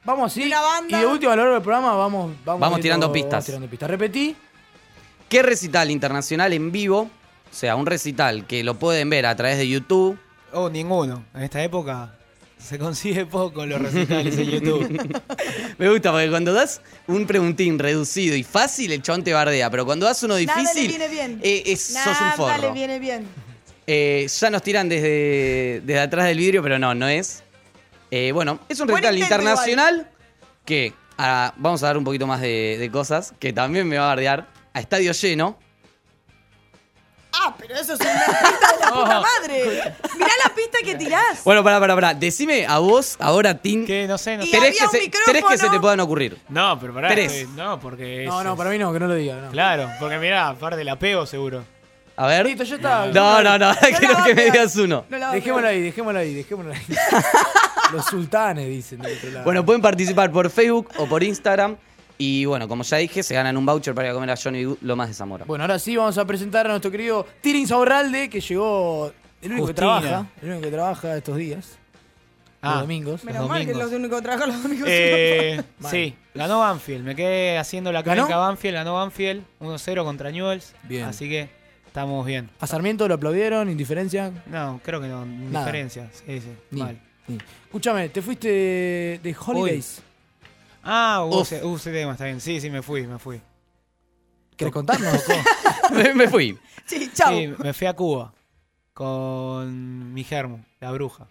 Vamos 0.04 0.32
así. 0.32 0.44
una 0.46 0.60
banda. 0.60 0.96
Y 0.96 1.00
de 1.00 1.06
último 1.06 1.32
a 1.32 1.36
lo 1.36 1.42
largo 1.42 1.54
del 1.54 1.62
programa 1.62 1.94
vamos, 1.94 2.32
vamos, 2.44 2.60
Vamos 2.60 2.68
viendo- 2.78 2.82
tirando 2.82 3.12
pistas. 3.12 3.30
vamos 3.32 3.44
tirando 3.46 3.68
pistas. 3.68 3.90
Repetí. 3.90 4.36
¿Qué 5.28 5.42
recital 5.42 5.90
internacional 5.90 6.52
en 6.52 6.70
vivo? 6.72 7.00
O 7.50 7.54
sea, 7.54 7.76
un 7.76 7.86
recital 7.86 8.46
que 8.46 8.62
lo 8.64 8.74
pueden 8.78 9.10
ver 9.10 9.26
a 9.26 9.34
través 9.36 9.58
de 9.58 9.68
YouTube. 9.68 10.18
Oh, 10.52 10.70
ninguno. 10.70 11.24
En 11.34 11.42
esta 11.42 11.62
época 11.62 12.15
se 12.68 12.78
consigue 12.78 13.26
poco 13.26 13.64
los 13.66 13.80
recitales 13.80 14.36
en 14.38 14.50
YouTube. 14.50 15.20
Me 15.78 15.88
gusta 15.88 16.10
porque 16.12 16.28
cuando 16.30 16.52
das 16.52 16.80
un 17.06 17.26
preguntín 17.26 17.78
reducido 17.78 18.34
y 18.36 18.42
fácil, 18.42 18.92
el 18.92 19.02
chabón 19.02 19.22
te 19.24 19.32
bardea. 19.32 19.70
Pero 19.70 19.84
cuando 19.86 20.06
das 20.06 20.22
uno 20.22 20.34
Nada 20.38 20.44
le 20.62 20.62
difícil, 20.62 20.88
viene 20.88 21.08
bien. 21.08 21.40
eh, 21.42 21.62
es- 21.66 21.82
sos 21.82 21.96
un 22.06 22.12
Nada 22.14 22.32
forro. 22.36 22.62
le 22.68 22.72
viene 22.72 22.98
bien. 22.98 23.26
Eh, 23.86 24.26
ya 24.40 24.50
nos 24.50 24.62
tiran 24.62 24.88
desde, 24.88 25.80
desde 25.84 26.00
atrás 26.00 26.26
del 26.26 26.38
vidrio, 26.38 26.62
pero 26.62 26.78
no, 26.78 26.94
no 26.94 27.06
es. 27.08 27.44
Eh, 28.10 28.32
bueno, 28.32 28.58
es 28.68 28.80
un 28.80 28.86
Buen 28.88 29.02
recital 29.02 29.16
intento 29.18 29.34
internacional 29.42 30.10
que 30.64 30.92
ah, 31.18 31.54
vamos 31.56 31.82
a 31.82 31.86
dar 31.86 31.96
un 31.98 32.04
poquito 32.04 32.26
más 32.26 32.40
de, 32.40 32.76
de 32.78 32.90
cosas, 32.90 33.32
que 33.38 33.52
también 33.52 33.86
me 33.88 33.96
va 33.98 34.04
a 34.06 34.08
bardear. 34.08 34.48
A 34.74 34.80
estadio 34.80 35.12
lleno. 35.12 35.58
Ah, 37.38 37.54
pero 37.58 37.74
eso 37.74 37.94
es 37.94 38.00
una 38.00 38.10
pista 38.10 38.72
de 38.72 38.80
la 38.80 38.88
puta 38.92 39.20
madre. 39.20 39.94
Mirá 40.14 40.30
la 40.44 40.54
pista 40.54 40.78
que 40.84 40.94
tirás. 40.94 41.44
Bueno, 41.44 41.62
pará, 41.62 41.78
pará, 41.80 41.94
pará. 41.94 42.14
Decime 42.14 42.66
a 42.66 42.78
vos, 42.78 43.16
ahora, 43.20 43.54
Tim, 43.58 43.86
Que 43.86 44.06
no 44.06 44.16
sé, 44.18 44.36
no 44.36 44.44
Y 44.44 44.48
sé. 44.48 44.58
tres 44.58 44.78
que, 44.78 44.84
un 44.84 44.90
se, 44.90 45.00
micrófono. 45.00 45.32
tres 45.32 45.44
que 45.50 45.58
se 45.58 45.68
te 45.70 45.80
puedan 45.80 46.00
ocurrir. 46.00 46.38
No, 46.48 46.78
pero 46.80 46.94
pará. 46.94 47.08
Tres. 47.08 47.32
eh, 47.32 47.46
No, 47.54 47.78
porque. 47.78 48.24
No, 48.26 48.38
es- 48.40 48.44
no, 48.46 48.56
para 48.56 48.70
mí 48.70 48.78
no, 48.78 48.92
que 48.92 49.00
no 49.00 49.06
lo 49.06 49.14
diga. 49.14 49.36
no. 49.36 49.50
Claro, 49.50 49.88
porque 50.00 50.18
mirá, 50.18 50.48
aparte 50.48 50.82
la 50.84 50.96
pego 50.98 51.26
seguro. 51.26 51.64
A 52.18 52.26
ver. 52.26 52.46
Listo, 52.46 52.64
ya 52.64 52.76
está. 52.76 53.06
No, 53.06 53.42
no, 53.42 53.58
no, 53.58 53.68
la 53.72 53.76
quiero 53.98 54.14
va 54.14 54.20
a 54.22 54.24
que 54.24 54.34
me 54.34 54.42
pegar. 54.42 54.52
digas 54.54 54.76
uno. 54.76 55.04
No 55.08 55.18
la 55.18 55.26
va 55.26 55.32
a 55.32 55.34
Dejémoslo 55.34 55.62
pegar. 55.68 55.74
ahí, 55.74 55.82
dejémoslo 55.82 56.18
ahí, 56.20 56.34
dejémoslo 56.34 56.72
ahí. 56.72 56.82
Los 57.92 58.06
sultanes 58.06 58.66
dicen 58.66 58.98
del 59.00 59.16
otro 59.16 59.30
lado. 59.30 59.44
Bueno, 59.44 59.64
pueden 59.64 59.80
participar 59.82 60.30
por 60.32 60.50
Facebook 60.50 60.88
o 60.96 61.06
por 61.06 61.22
Instagram. 61.22 61.76
Y 62.18 62.44
bueno, 62.46 62.66
como 62.68 62.82
ya 62.82 62.96
dije, 62.96 63.22
se 63.22 63.34
ganan 63.34 63.56
un 63.56 63.66
voucher 63.66 63.94
para 63.94 64.08
ir 64.08 64.12
a 64.12 64.14
comer 64.14 64.30
a 64.30 64.36
Johnny 64.36 64.64
B. 64.64 64.76
Lomas 64.80 65.08
de 65.08 65.14
Zamora. 65.14 65.44
Bueno, 65.44 65.64
ahora 65.64 65.78
sí 65.78 65.96
vamos 65.96 66.16
a 66.16 66.24
presentar 66.24 66.66
a 66.66 66.70
nuestro 66.70 66.90
querido 66.90 67.26
Tirin 67.42 67.66
Saurralde, 67.68 68.30
que 68.30 68.40
llegó. 68.40 69.12
El 69.42 69.52
único 69.52 69.66
Justina. 69.66 69.96
que 69.98 70.02
trabaja. 70.02 70.26
El 70.42 70.48
único 70.48 70.62
que 70.64 70.70
trabaja 70.70 71.16
estos 71.16 71.36
días. 71.36 71.78
Los 72.62 72.74
Ah. 72.74 72.80
domingos. 72.80 73.22
Menos 73.22 73.42
Los 73.42 73.48
mal 73.50 73.60
que 73.60 73.66
domingos. 73.72 73.90
los 73.92 74.00
únicos 74.00 74.18
que 74.18 74.22
trabajan 74.24 74.48
los 74.48 74.62
domingos. 74.62 74.88
Eh, 74.90 75.62
Mal. 75.78 75.90
sí, 75.90 76.14
ganó 76.34 76.60
Banfield. 76.60 77.04
Me 77.04 77.14
quedé 77.14 77.58
haciendo 77.58 77.92
la 77.92 78.00
¿Ganó? 78.02 78.22
crónica 78.22 78.38
Banfield. 78.38 78.74
Ganó 78.76 78.94
Banfield 78.94 79.44
1-0 79.60 80.04
contra 80.04 80.30
Newells. 80.30 80.74
Bien. 80.84 81.04
Así 81.04 81.28
que 81.28 81.50
estamos 81.86 82.24
bien. 82.26 82.48
A 82.60 82.66
Sarmiento 82.66 83.06
lo 83.06 83.14
aplaudieron, 83.14 83.70
indiferencia. 83.70 84.32
No, 84.46 84.80
creo 84.82 85.02
que 85.02 85.06
no. 85.08 85.26
Nada. 85.26 85.66
Diferencia. 85.66 86.08
Sí, 86.12 86.40
sí. 86.40 86.48
Ni, 86.70 86.80
Mal. 86.80 86.98
Escúchame, 87.66 88.08
te 88.08 88.22
fuiste 88.22 88.48
de, 88.48 89.20
de 89.22 89.36
Holidays. 89.46 90.00
Ah, 90.88 91.24
hubo 91.24 91.40
Uf. 91.40 91.52
ese, 91.52 91.64
hubo 91.64 91.76
ese 91.76 91.90
tema, 91.92 92.12
está 92.12 92.24
bien. 92.26 92.40
Sí, 92.40 92.60
sí, 92.60 92.70
me 92.70 92.80
fui, 92.82 93.06
me 93.06 93.18
fui. 93.18 93.40
¿Querés 94.56 94.72
contarnos? 94.72 95.22
me, 95.92 96.14
me 96.14 96.28
fui. 96.28 96.56
Sí, 96.86 97.10
chau. 97.12 97.34
Sí, 97.34 97.52
me 97.58 97.72
fui 97.74 97.86
a 97.88 97.92
Cuba 97.94 98.32
con 98.94 100.12
mi 100.14 100.24
germo, 100.24 100.64
la 100.80 100.90
bruja. 100.92 101.26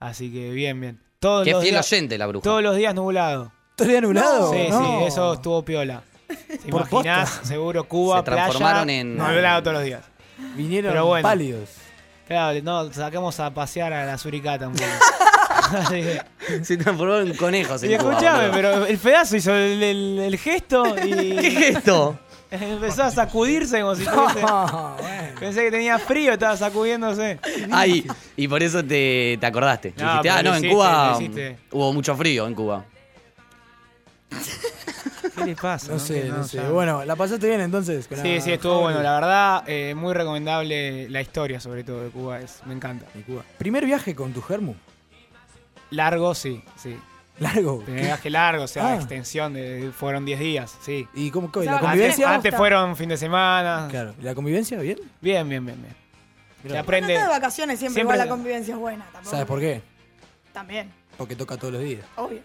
Así 0.00 0.32
que 0.32 0.50
bien, 0.50 0.80
bien. 0.80 1.00
Todos 1.20 1.44
Qué 1.44 1.52
los 1.52 1.62
fiel 1.62 1.74
días, 1.74 1.92
oyente 1.92 2.18
la 2.18 2.26
bruja. 2.26 2.42
todos 2.44 2.62
los 2.62 2.76
días 2.76 2.94
nublado. 2.94 3.52
¿Todavía 3.76 3.98
anulado? 3.98 4.52
Sí, 4.52 4.66
No. 4.70 4.80
sí, 5.00 5.04
eso 5.06 5.34
estuvo 5.34 5.62
piola. 5.64 6.02
¿Te 6.26 6.58
Por 6.70 6.80
imaginás? 6.88 7.30
posta. 7.30 7.46
Seguro 7.46 7.84
Cuba, 7.84 8.18
Se 8.18 8.24
transformaron 8.24 8.84
playa, 8.84 9.00
en- 9.00 9.16
nublado 9.16 9.62
todos 9.62 9.74
los 9.74 9.84
días. 9.84 10.02
Vinieron 10.56 10.92
Pero 10.92 11.06
bueno. 11.06 11.22
pálidos. 11.22 11.70
Claro, 12.26 12.60
no, 12.62 12.92
saquemos 12.92 13.38
a 13.38 13.54
pasear 13.54 13.92
a 13.92 14.04
la 14.04 14.18
suricata 14.18 14.66
un 14.66 14.74
poco. 14.74 14.84
Se 16.62 16.76
transformó 16.76 17.16
en 17.18 17.34
conejos. 17.36 17.82
Y 17.84 17.92
escuchame, 17.94 18.48
pero 18.52 18.84
el 18.86 18.98
pedazo 18.98 19.36
hizo 19.36 19.52
el, 19.54 19.82
el- 19.82 20.18
el 20.20 20.38
gesto 20.38 20.94
y. 21.04 21.36
¿Qué 21.36 21.50
gesto? 21.50 22.18
Empezó 22.48 23.02
a 23.02 23.10
sacudirse 23.10 23.80
como 23.80 23.94
si 23.96 24.04
fuese. 24.04 24.40
Pensé 25.40 25.64
que 25.64 25.70
tenía 25.72 25.98
frío, 25.98 26.32
estaba 26.34 26.56
sacudiéndose. 26.56 27.38
Ay, 27.72 28.06
y 28.36 28.46
por 28.48 28.62
eso 28.62 28.84
te, 28.84 29.36
te 29.40 29.46
acordaste. 29.46 29.94
No, 29.96 30.04
Dijiste, 30.08 30.30
ah, 30.30 30.42
no, 30.42 30.50
en 30.50 30.56
hiciste, 30.58 30.70
Cuba 30.74 31.18
hubo 31.72 31.92
mucho 31.92 32.16
frío 32.16 32.46
en 32.46 32.54
Cuba. 32.54 32.84
¿Qué 35.34 35.44
le 35.44 35.56
pasa? 35.56 35.92
No 35.92 35.98
sé, 35.98 36.24
no 36.28 36.44
sé. 36.44 36.60
Bueno, 36.68 37.04
¿la 37.04 37.14
pasaste 37.16 37.46
bien 37.46 37.60
entonces? 37.60 38.06
con 38.08 38.18
Sí, 38.18 38.36
la- 38.36 38.40
sí, 38.40 38.52
estuvo 38.52 38.80
bueno. 38.80 39.02
La 39.02 39.14
verdad, 39.14 39.64
eh, 39.66 39.94
muy 39.94 40.14
recomendable 40.14 41.08
la 41.10 41.20
historia, 41.20 41.60
sobre 41.60 41.84
todo, 41.84 42.02
de 42.04 42.10
Cuba. 42.10 42.40
Es, 42.40 42.60
me 42.64 42.74
encanta. 42.74 43.06
¿Primer 43.58 43.84
viaje 43.84 44.14
con 44.14 44.32
tu 44.32 44.40
germu? 44.40 44.74
Largo, 45.90 46.34
sí, 46.34 46.62
sí. 46.76 46.96
¿Largo? 47.38 47.80
Primer 47.80 48.04
viaje 48.04 48.30
largo, 48.30 48.64
o 48.64 48.66
sea, 48.68 48.88
Ah. 48.92 48.96
extensión 48.96 49.52
de. 49.52 49.90
Fueron 49.94 50.24
10 50.24 50.40
días, 50.40 50.74
sí. 50.80 51.06
¿Y 51.14 51.30
cómo, 51.30 51.52
cómo- 51.52 51.62
Antes- 51.64 51.74
la 51.82 51.88
convivencia? 51.88 52.34
Antes, 52.34 52.54
fueron 52.56 52.96
fin 52.96 53.08
de 53.10 53.16
semana. 53.18 53.88
Claro. 53.90 54.14
¿Y 54.18 54.22
la 54.22 54.34
convivencia 54.34 54.78
bien? 54.78 54.98
Bien, 55.20 55.46
bien, 55.48 55.64
bien, 55.66 55.80
bien. 55.82 55.94
Se 56.62 56.68
Mirá. 56.68 56.80
aprende. 56.80 57.14
No 57.14 57.20
de 57.20 57.28
vacaciones 57.28 57.78
siempre, 57.78 57.94
Siempre- 58.00 58.16
igual 58.16 58.18
la 58.28 58.34
convivencia 58.34 58.72
es 58.74 58.80
buena. 58.80 59.04
Tampoco. 59.12 59.30
¿Sabes 59.30 59.46
por 59.46 59.60
qué? 59.60 59.82
También, 60.52 60.90
Porque 61.18 61.36
toca 61.36 61.56
todos 61.58 61.74
los 61.74 61.82
días. 61.82 62.04
obvio. 62.16 62.40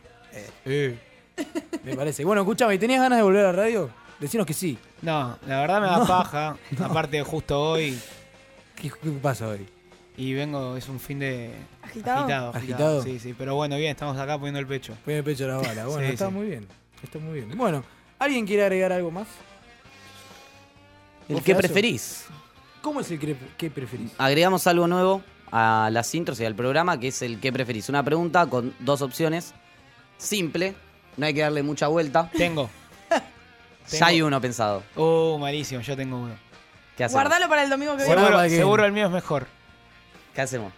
Me 1.84 1.96
parece. 1.96 2.24
Bueno, 2.26 2.42
escuchame, 2.42 2.78
¿tenías 2.78 3.02
ganas 3.02 3.18
de 3.18 3.24
volver 3.24 3.46
a 3.46 3.52
la 3.52 3.58
radio? 3.64 3.90
Decinos 4.20 4.46
que 4.46 4.54
sí. 4.54 4.78
No, 5.02 5.38
la 5.48 5.62
verdad 5.62 5.82
me 5.82 5.88
da 5.88 5.98
No. 5.98 6.06
paja. 6.08 6.58
Aparte, 6.84 7.24
justo 7.24 7.60
hoy. 7.60 7.98
¿Qué, 8.76 8.90
qué 8.92 9.10
pasa 9.22 9.48
hoy? 9.48 9.68
Y 10.22 10.34
vengo, 10.36 10.78
es 10.78 10.88
un 10.88 11.00
fin 11.00 11.18
de. 11.18 11.52
¿Agitado? 11.82 12.20
Agitado, 12.22 12.50
¿Agitado? 12.56 13.04
Sí, 13.04 13.18
sí, 13.18 13.34
pero 13.36 13.56
bueno, 13.56 13.76
bien, 13.78 13.90
estamos 13.90 14.16
acá 14.18 14.38
poniendo 14.38 14.60
el 14.60 14.68
pecho. 14.68 14.96
Pone 15.04 15.18
el 15.18 15.24
pecho 15.24 15.46
a 15.46 15.48
la 15.48 15.58
bala. 15.58 15.88
Bueno, 15.88 16.02
Sí, 16.08 16.14
está 16.14 16.28
sí. 16.28 16.32
muy 16.34 16.46
bien. 16.46 16.68
Está 17.02 17.18
muy 17.18 17.34
bien. 17.42 17.58
Bueno, 17.58 17.84
¿alguien 18.20 18.46
quiere 18.46 18.62
agregar 18.64 18.92
algo 18.92 19.10
más? 19.10 19.28
¿El 21.28 21.36
¿Vos, 21.36 21.44
qué 21.44 21.54
Pedazo? 21.56 21.68
preferís? 21.74 22.26
¿Cómo 22.84 23.00
es 23.00 23.10
el 23.10 23.20
que, 23.20 23.36
que 23.58 23.72
preferís? 23.72 24.12
Agregamos 24.20 24.68
algo 24.68 24.88
nuevo 24.88 25.24
a 25.52 25.90
las 25.92 26.14
intros 26.14 26.40
y 26.40 26.46
al 26.46 26.54
programa, 26.54 27.00
que 27.00 27.08
es 27.08 27.22
el 27.24 27.40
qué 27.40 27.52
preferís. 27.52 27.90
Una 27.90 28.04
pregunta 28.04 28.46
con 28.46 28.76
dos 28.80 29.02
opciones. 29.02 29.56
Simple, 30.20 30.76
no 31.18 31.26
hay 31.26 31.34
que 31.34 31.42
darle 31.42 31.64
mucha 31.64 31.88
vuelta. 31.88 32.30
Tengo. 32.38 32.70
Ya 33.92 34.06
hay 34.06 34.22
uno 34.22 34.40
pensado. 34.40 34.84
Oh, 34.96 35.38
malísimo, 35.40 35.82
yo 35.82 35.98
tengo 35.98 36.18
uno. 36.18 36.36
¿Qué 36.96 37.04
hacemos? 37.04 37.24
Guardalo 37.24 37.50
para 37.50 37.64
el 37.64 37.70
domingo 37.72 37.94
que 37.98 38.04
viene. 38.04 38.14
Seguro, 38.16 38.36
para 38.38 38.48
que- 38.48 38.56
seguro 38.56 38.86
el 38.86 38.92
mío 38.92 39.08
es 39.08 39.12
mejor. 39.12 39.48
¿Qué 40.34 40.42
hacemos? 40.42 40.72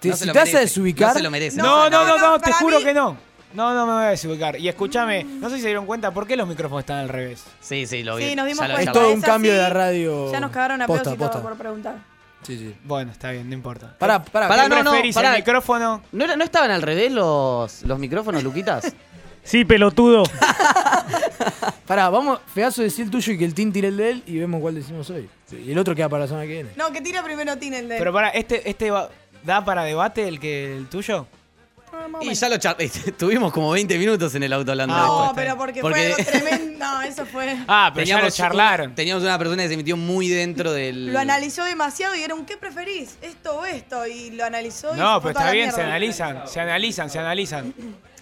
Te- 0.00 0.08
No 0.08 0.14
se 0.16 0.20
si 0.20 0.26
lo 0.26 0.32
te 0.32 0.38
vas 0.38 0.48
a 0.48 0.52
merece, 0.52 0.64
desubicar- 0.80 1.08
No 1.08 1.14
se 1.14 1.22
lo 1.22 1.30
merece. 1.30 1.56
No, 1.58 1.88
no, 1.90 2.04
no, 2.04 2.18
no, 2.18 2.18
no, 2.18 2.34
te 2.38 2.44
para 2.44 2.56
juro 2.56 2.78
mí- 2.78 2.84
que 2.84 2.94
no. 2.94 3.16
No, 3.54 3.72
no 3.72 3.86
me 3.86 3.92
voy 3.94 4.04
a 4.04 4.08
desubicar. 4.08 4.58
Y 4.60 4.68
escúchame, 4.68 5.24
no 5.24 5.48
sé 5.48 5.56
si 5.56 5.62
se 5.62 5.68
dieron 5.68 5.86
cuenta 5.86 6.10
por 6.10 6.26
qué 6.26 6.36
los 6.36 6.46
micrófonos 6.46 6.80
están 6.80 6.98
al 6.98 7.08
revés. 7.08 7.42
Sí, 7.60 7.86
sí, 7.86 8.02
lo 8.02 8.16
vi. 8.16 8.28
Sí, 8.30 8.36
nos 8.36 8.46
dimos 8.46 8.60
Ya 8.60 8.68
lo- 8.68 8.74
cuenta. 8.74 8.90
Es 8.90 8.98
todo 8.98 9.12
un 9.14 9.20
cambio 9.22 9.52
así, 9.52 9.60
de 9.62 9.70
radio. 9.70 10.32
Ya 10.32 10.40
nos 10.40 10.50
cagaron 10.50 10.82
a 10.82 10.86
Posta, 10.86 11.02
pedos 11.04 11.14
y 11.14 11.18
todo 11.18 11.28
posta. 11.30 11.42
por 11.48 11.56
preguntar. 11.56 11.94
Sí, 12.42 12.58
sí. 12.58 12.76
Bueno, 12.84 13.12
está 13.12 13.30
bien, 13.30 13.48
no 13.48 13.54
importa. 13.54 13.94
Pará, 13.98 14.22
pará. 14.22 14.48
Pará, 14.48 14.64
¿Qué 14.64 14.68
no, 14.68 14.82
no, 14.82 14.90
preferís, 14.90 15.14
pará. 15.14 15.30
el 15.30 15.36
micrófono? 15.38 16.02
¿No, 16.12 16.24
era- 16.24 16.36
¿No 16.36 16.44
estaban 16.44 16.70
al 16.70 16.82
revés 16.82 17.10
los, 17.10 17.82
los 17.82 17.98
micrófonos, 17.98 18.42
Luquitas? 18.42 18.84
Sí, 19.46 19.64
pelotudo. 19.64 20.24
Pará, 21.86 22.08
vamos, 22.10 22.40
Feazo 22.52 22.82
decir 22.82 23.04
el 23.04 23.10
tuyo 23.10 23.32
y 23.32 23.38
que 23.38 23.44
el 23.44 23.54
Tin 23.54 23.72
tire 23.72 23.88
el 23.88 23.96
de 23.96 24.10
él 24.10 24.22
y 24.26 24.38
vemos 24.38 24.60
cuál 24.60 24.74
decimos 24.74 25.08
hoy. 25.10 25.28
Sí, 25.48 25.62
Y 25.66 25.72
el 25.72 25.78
otro 25.78 25.94
queda 25.94 26.08
para 26.08 26.24
la 26.24 26.28
semana 26.28 26.44
que 26.46 26.52
viene. 26.52 26.70
No, 26.76 26.90
que 26.92 27.00
tira 27.00 27.22
primero 27.22 27.56
Tin 27.56 27.74
el 27.74 27.88
de. 27.88 27.96
Pero 27.98 28.12
para, 28.12 28.30
¿este, 28.30 28.68
este 28.68 28.90
va- 28.90 29.08
da 29.44 29.64
para 29.64 29.84
debate 29.84 30.26
el 30.26 30.40
que 30.40 30.76
el 30.76 30.88
tuyo? 30.88 31.26
Ah, 31.92 32.08
más 32.08 32.20
o 32.20 32.24
y 32.24 32.26
menos. 32.26 32.40
ya 32.40 32.48
lo 32.48 32.56
char- 32.56 32.76
Estuvimos 32.80 33.52
como 33.54 33.70
20 33.70 33.96
minutos 33.98 34.34
en 34.34 34.42
el 34.42 34.52
auto 34.52 34.72
hablando 34.72 34.94
de 34.94 35.00
No, 35.00 35.32
pero 35.36 35.56
porque, 35.56 35.80
Porque- 35.80 36.12
fue 36.14 36.24
algo 36.24 36.30
tremendo. 36.44 36.84
No, 36.84 37.02
eso 37.02 37.24
fue. 37.24 37.56
Ah, 37.68 37.90
pero 37.94 38.04
ya 38.06 38.20
lo 38.20 38.30
charlaron. 38.30 38.94
Teníamos 38.94 39.22
una 39.22 39.38
persona 39.38 39.62
que 39.62 39.68
se 39.68 39.76
metió 39.76 39.96
muy 39.96 40.28
dentro 40.28 40.72
del. 40.72 41.12
Lo 41.12 41.18
analizó 41.20 41.62
demasiado 41.64 42.16
y 42.16 42.22
era 42.22 42.34
un 42.34 42.44
¿qué 42.44 42.56
preferís? 42.56 43.16
¿Esto 43.22 43.58
o 43.60 43.64
esto? 43.64 44.06
Y 44.08 44.30
lo 44.32 44.44
analizó 44.44 44.94
y 44.94 44.98
No, 44.98 45.14
se 45.16 45.20
fue 45.22 45.32
pero 45.32 45.32
toda 45.32 45.32
está 45.32 45.44
la 45.46 45.52
bien, 45.52 45.70
se 45.70 45.76
mierda. 45.76 45.90
analizan, 45.92 46.48
se 46.48 46.60
analizan, 46.60 47.10
se 47.10 47.18
analizan. 47.20 47.74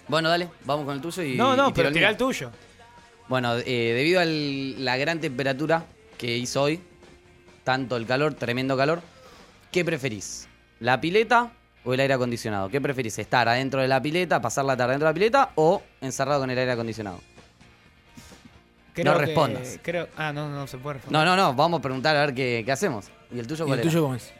Bueno, 0.07 0.29
dale, 0.29 0.49
vamos 0.65 0.85
con 0.85 0.95
el 0.95 1.01
tuyo 1.01 1.23
y. 1.23 1.35
No, 1.35 1.55
no, 1.55 1.69
y 1.69 1.73
pero 1.73 1.91
mío. 1.91 2.07
el 2.07 2.17
tuyo. 2.17 2.51
Bueno, 3.27 3.55
eh, 3.57 3.93
debido 3.95 4.19
a 4.21 4.25
la 4.25 4.97
gran 4.97 5.19
temperatura 5.19 5.83
que 6.17 6.37
hizo 6.37 6.61
hoy, 6.61 6.79
tanto 7.63 7.97
el 7.97 8.05
calor, 8.05 8.35
tremendo 8.35 8.77
calor, 8.77 9.01
¿qué 9.71 9.83
preferís? 9.83 10.47
¿La 10.79 11.01
pileta 11.01 11.51
o 11.83 11.93
el 11.93 11.99
aire 11.99 12.13
acondicionado? 12.13 12.69
¿Qué 12.69 12.79
preferís? 12.79 13.17
¿Estar 13.17 13.49
adentro 13.49 13.81
de 13.81 13.87
la 13.87 13.99
pileta, 14.01 14.39
pasar 14.41 14.65
la 14.65 14.77
tarde 14.77 14.91
dentro 14.93 15.07
de 15.07 15.11
la 15.11 15.15
pileta 15.15 15.49
o 15.55 15.81
encerrado 16.01 16.41
con 16.41 16.49
el 16.51 16.57
aire 16.57 16.71
acondicionado? 16.71 17.19
Creo 18.93 19.11
no 19.13 19.19
que- 19.19 19.25
respondas. 19.25 19.79
creo, 19.81 20.07
ah, 20.15 20.31
no, 20.31 20.47
no 20.49 20.67
se 20.67 20.77
puede 20.77 20.95
responder. 20.95 21.25
No, 21.25 21.35
no, 21.35 21.35
no, 21.35 21.53
vamos 21.53 21.79
a 21.79 21.81
preguntar 21.81 22.15
a 22.15 22.25
ver 22.27 22.35
qué, 22.35 22.61
qué 22.65 22.71
hacemos. 22.71 23.07
¿Y 23.33 23.39
el 23.39 23.47
tuyo 23.47 23.65
¿Y 23.65 23.67
cuál 23.67 23.79
el 23.79 23.83
era? 23.85 23.89
tuyo 23.91 24.03
cómo 24.03 24.15
es? 24.15 24.31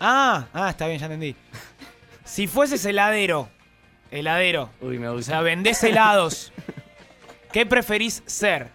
Ah, 0.00 0.46
ah, 0.54 0.70
está 0.70 0.86
bien, 0.86 0.98
ya 1.00 1.06
entendí. 1.06 1.34
Si 2.24 2.46
fueses 2.46 2.84
heladero, 2.84 3.48
heladero, 4.10 4.70
Uy, 4.80 4.98
me 4.98 5.08
o 5.08 5.14
gusta. 5.14 5.32
sea, 5.32 5.40
vendés 5.42 5.82
helados, 5.84 6.52
¿qué 7.52 7.66
preferís 7.66 8.22
ser? 8.26 8.68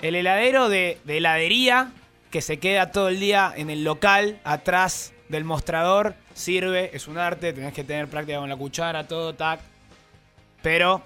¿El 0.00 0.14
heladero 0.14 0.68
de, 0.68 0.98
de 1.04 1.16
heladería 1.18 1.90
que 2.30 2.40
se 2.40 2.58
queda 2.58 2.92
todo 2.92 3.08
el 3.08 3.18
día 3.20 3.52
en 3.56 3.70
el 3.70 3.84
local, 3.84 4.40
atrás 4.44 5.12
del 5.28 5.44
mostrador? 5.44 6.14
Sirve, 6.34 6.90
es 6.94 7.08
un 7.08 7.18
arte, 7.18 7.52
tenés 7.52 7.72
que 7.72 7.82
tener 7.84 8.06
práctica 8.08 8.38
con 8.38 8.48
la 8.48 8.56
cuchara, 8.56 9.08
todo, 9.08 9.34
tac. 9.34 9.60
Pero 10.62 11.02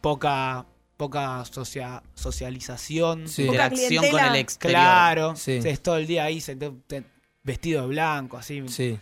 poca, 0.00 0.64
poca 0.96 1.44
socia- 1.44 2.02
socialización. 2.14 3.26
Sí. 3.28 3.44
Poca 3.46 3.66
Interacción 3.66 4.10
con 4.10 4.20
el 4.24 4.36
exterior. 4.36 4.80
Claro, 4.80 5.36
Sí. 5.36 5.52
estés 5.56 5.82
todo 5.82 5.96
el 5.96 6.06
día 6.06 6.24
ahí 6.24 6.40
se 6.40 6.54
te- 6.56 6.70
te- 6.86 7.02
vestido 7.42 7.82
de 7.82 7.88
blanco, 7.88 8.36
así. 8.36 8.62
Sí. 8.68 8.98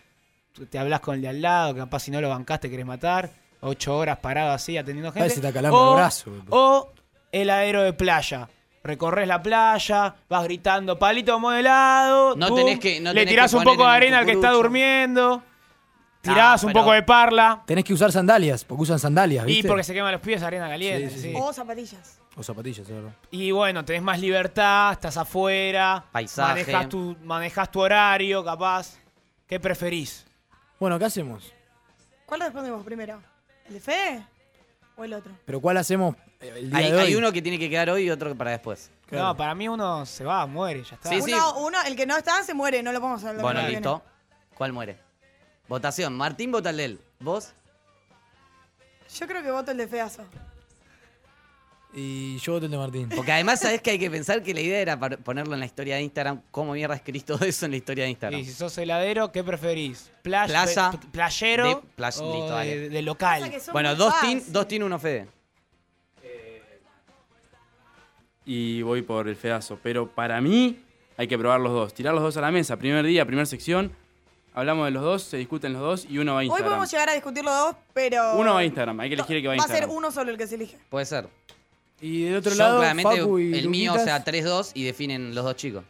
Te 0.67 0.79
hablas 0.79 1.01
con 1.01 1.15
el 1.17 1.23
de 1.23 1.29
al 1.29 1.43
lado, 1.43 1.75
que 1.75 1.81
capaz 1.81 2.01
si 2.01 2.11
no 2.11 2.21
lo 2.21 2.29
bancaste 2.29 2.69
querés 2.71 2.87
matar. 2.87 3.31
Ocho 3.61 3.97
horas 3.97 4.19
parado 4.19 4.53
así 4.53 4.77
atendiendo 4.77 5.11
gente. 5.13 5.31
Se 5.31 5.41
te 5.41 5.49
acalambra 5.49 5.81
el 5.91 5.95
brazo. 5.97 6.33
O 6.51 6.93
heladero 7.33 7.83
de 7.83 7.93
playa. 7.93 8.49
Recorres 8.85 9.27
la 9.27 9.43
playa, 9.43 10.15
vas 10.29 10.45
gritando 10.45 10.99
palito 10.99 11.39
modelado. 11.41 12.37
No 12.37 12.55
tenés 12.55 12.79
que- 12.79 13.01
no 13.01 13.11
le 13.13 13.21
tenés 13.21 13.33
tirás 13.33 13.51
que 13.51 13.57
un 13.59 13.65
poco 13.65 13.83
de 13.85 13.91
arena 13.91 14.19
al 14.21 14.27
que 14.27 14.33
está 14.33 14.51
durmiendo. 14.53 15.43
Tirás 16.21 16.63
Ah, 16.65 16.67
un 16.67 16.73
poco 16.73 16.93
de 16.93 17.03
parla. 17.03 17.63
Tenés 17.67 17.85
que 17.85 17.93
usar 17.95 18.11
sandalias, 18.13 18.65
porque 18.65 18.83
usan 18.83 18.99
sandalias, 18.99 19.45
Y 19.45 19.49
¿viste? 19.49 19.69
porque 19.69 19.85
se 19.85 19.95
queman 19.95 20.13
los 20.13 20.21
pies, 20.21 20.43
arena 20.43 20.69
caliente. 20.69 21.11
Sí, 21.11 21.17
sí, 21.17 21.23
sí. 21.23 21.33
sí. 21.33 21.41
O 21.41 21.53
zapatillas. 21.53 22.21
O 22.37 22.43
zapatillas, 22.43 22.89
es 22.89 22.95
verdad. 22.95 23.11
Y 23.31 23.51
bueno, 23.51 23.85
tenés 23.85 24.03
más 24.03 24.21
libertad, 24.21 24.93
estás 24.93 25.17
afuera. 25.17 26.05
Paisaje. 26.13 26.51
Manejás 26.65 26.89
tu, 26.89 27.17
manejás 27.25 27.71
tu 27.71 27.81
horario, 27.81 28.45
capaz. 28.45 28.97
¿Qué 29.47 29.59
preferís? 29.61 30.27
Bueno, 30.79 30.99
¿qué 30.99 31.05
hacemos? 31.07 31.53
¿Cuál 32.27 32.41
respondemos 32.41 32.85
primero? 32.85 33.23
¿El 33.67 33.75
de 33.75 33.81
Fede? 33.81 34.27
¿O 34.97 35.05
el 35.05 35.13
otro? 35.13 35.33
¿Pero 35.45 35.61
cuál 35.61 35.77
hacemos 35.77 36.15
eh, 36.41 36.53
el 36.57 36.71
día 36.71 36.79
Hay, 36.79 36.91
de 36.91 36.97
hoy? 36.97 37.03
hay 37.07 37.15
uno 37.15 37.33
que 37.33 37.43
tiene 37.43 37.59
que 37.59 37.69
quedar 37.71 37.91
hoy 37.91 38.05
y 38.05 38.11
otro 38.11 38.35
para 38.37 38.53
después. 38.53 38.91
Claro. 39.07 39.29
No, 39.29 39.37
para 39.37 39.55
mí 39.55 39.69
uno 39.69 40.05
se 40.07 40.25
va, 40.25 40.47
muere, 40.47 40.83
ya 40.85 40.97
está. 40.97 41.09
Sí, 41.09 41.23
sí. 41.23 41.33
Uno, 41.33 41.59
uno, 41.61 41.79
el 41.87 41.97
que 41.97 42.07
no 42.07 42.17
está 42.17 42.43
se 42.43 42.55
muere, 42.55 42.83
no 42.83 42.93
lo 42.93 43.01
podemos 43.01 43.23
hacer. 43.23 43.37
el 43.37 43.43
Bueno, 43.43 43.61
que 43.61 43.69
listo. 43.71 44.03
¿Cuál 44.55 44.73
muere? 44.73 44.99
Votación. 45.69 46.17
Martín 46.17 46.51
vota 46.53 46.71
el 46.71 46.77
de 46.77 46.85
él. 46.85 47.01
¿Vos? 47.21 47.53
Yo 49.19 49.27
creo 49.27 49.43
que 49.43 49.51
voto 49.51 49.71
el 49.71 49.77
de 49.79 49.89
Feazo. 49.89 50.25
Y 51.95 52.37
yo 52.39 52.53
voto 52.53 52.67
el 52.67 52.71
de 52.71 52.77
Martín. 52.77 53.09
Porque 53.15 53.33
además 53.33 53.61
sabés 53.61 53.81
que 53.81 53.91
hay 53.93 53.99
que 53.99 54.11
pensar 54.11 54.43
que 54.43 54.53
la 54.53 54.61
idea 54.61 54.79
era 54.81 54.99
ponerlo 54.99 55.55
en 55.55 55.61
la 55.61 55.67
historia 55.67 55.97
de 55.97 56.03
Instagram. 56.03 56.43
¿Cómo 56.51 56.75
mierda 56.75 56.95
escribís 56.95 57.25
todo 57.25 57.45
eso 57.47 57.65
en 57.65 57.71
la 57.73 57.77
historia 57.79 58.05
de 58.05 58.11
Instagram? 58.11 58.41
Y 58.41 58.45
si 58.45 58.53
sos 58.53 58.77
heladero, 58.79 59.33
¿qué 59.33 59.43
preferís? 59.43 60.11
Playa, 60.23 60.47
Plaza 60.53 60.91
pe- 60.93 61.07
playero 61.11 61.67
de- 61.69 61.77
playa- 61.97 62.21
o 62.23 62.33
listo, 62.35 62.45
de, 62.47 62.51
dale. 62.77 62.89
de 62.91 63.03
local. 63.03 63.41
Pasa 63.41 63.51
que 63.53 63.61
son 63.61 63.73
Bueno, 63.73 63.89
muy 63.91 63.99
dos 63.99 64.13
fáciles. 64.15 64.45
tin, 64.45 64.53
dos 64.53 64.69
tin, 64.69 64.83
uno 64.83 64.99
Fede. 64.99 65.29
y 68.45 68.83
voy 68.83 69.03
por 69.03 69.29
el 69.29 69.37
fedazo. 69.37 69.79
Pero 69.83 70.09
para 70.09 70.41
mí 70.41 70.79
hay 71.17 71.27
que 71.29 71.39
probar 71.39 71.61
los 71.61 71.73
dos. 71.73 71.95
Tirar 71.95 72.15
los 72.15 72.23
dos 72.23 72.37
a 72.37 72.41
la 72.41 72.51
mesa. 72.51 72.77
Primer 72.77 73.05
día, 73.05 73.25
primera 73.27 73.47
sección. 73.47 73.93
Hablamos 74.55 74.87
de 74.87 74.91
los 74.91 75.03
dos, 75.03 75.23
se 75.23 75.37
discuten 75.37 75.73
los 75.73 75.83
dos 75.83 76.07
y 76.09 76.19
uno 76.19 76.33
va 76.33 76.39
a 76.39 76.41
Hoy 76.41 76.47
Instagram. 76.47 76.69
podemos 76.71 76.91
llegar 76.91 77.09
a 77.11 77.13
discutir 77.13 77.45
los 77.45 77.55
dos, 77.55 77.77
pero. 77.93 78.35
Uno 78.37 78.55
va 78.55 78.61
a 78.61 78.65
Instagram, 78.65 78.99
hay 79.01 79.09
que 79.11 79.15
elegir 79.15 79.37
el 79.37 79.43
que 79.43 79.49
va 79.49 79.55
a 79.55 79.57
Va 79.59 79.65
a 79.65 79.69
ser 79.69 79.87
uno 79.89 80.11
solo 80.11 80.31
el 80.31 80.39
que 80.39 80.47
se 80.47 80.55
elige. 80.57 80.79
Puede 80.89 81.07
ser. 81.07 81.29
Y 82.01 82.25
del 82.25 82.37
otro 82.37 82.53
Yo, 82.53 82.59
lado, 82.59 82.79
claramente, 82.79 83.17
Facu 83.21 83.39
y 83.39 83.59
el 83.59 83.69
mío, 83.69 83.93
o 83.93 83.97
Luquitas. 83.97 84.25
sea, 84.25 84.33
3-2 84.33 84.71
y 84.75 84.85
definen 84.85 85.35
los 85.35 85.45
dos 85.45 85.57
chicos. 85.57 85.85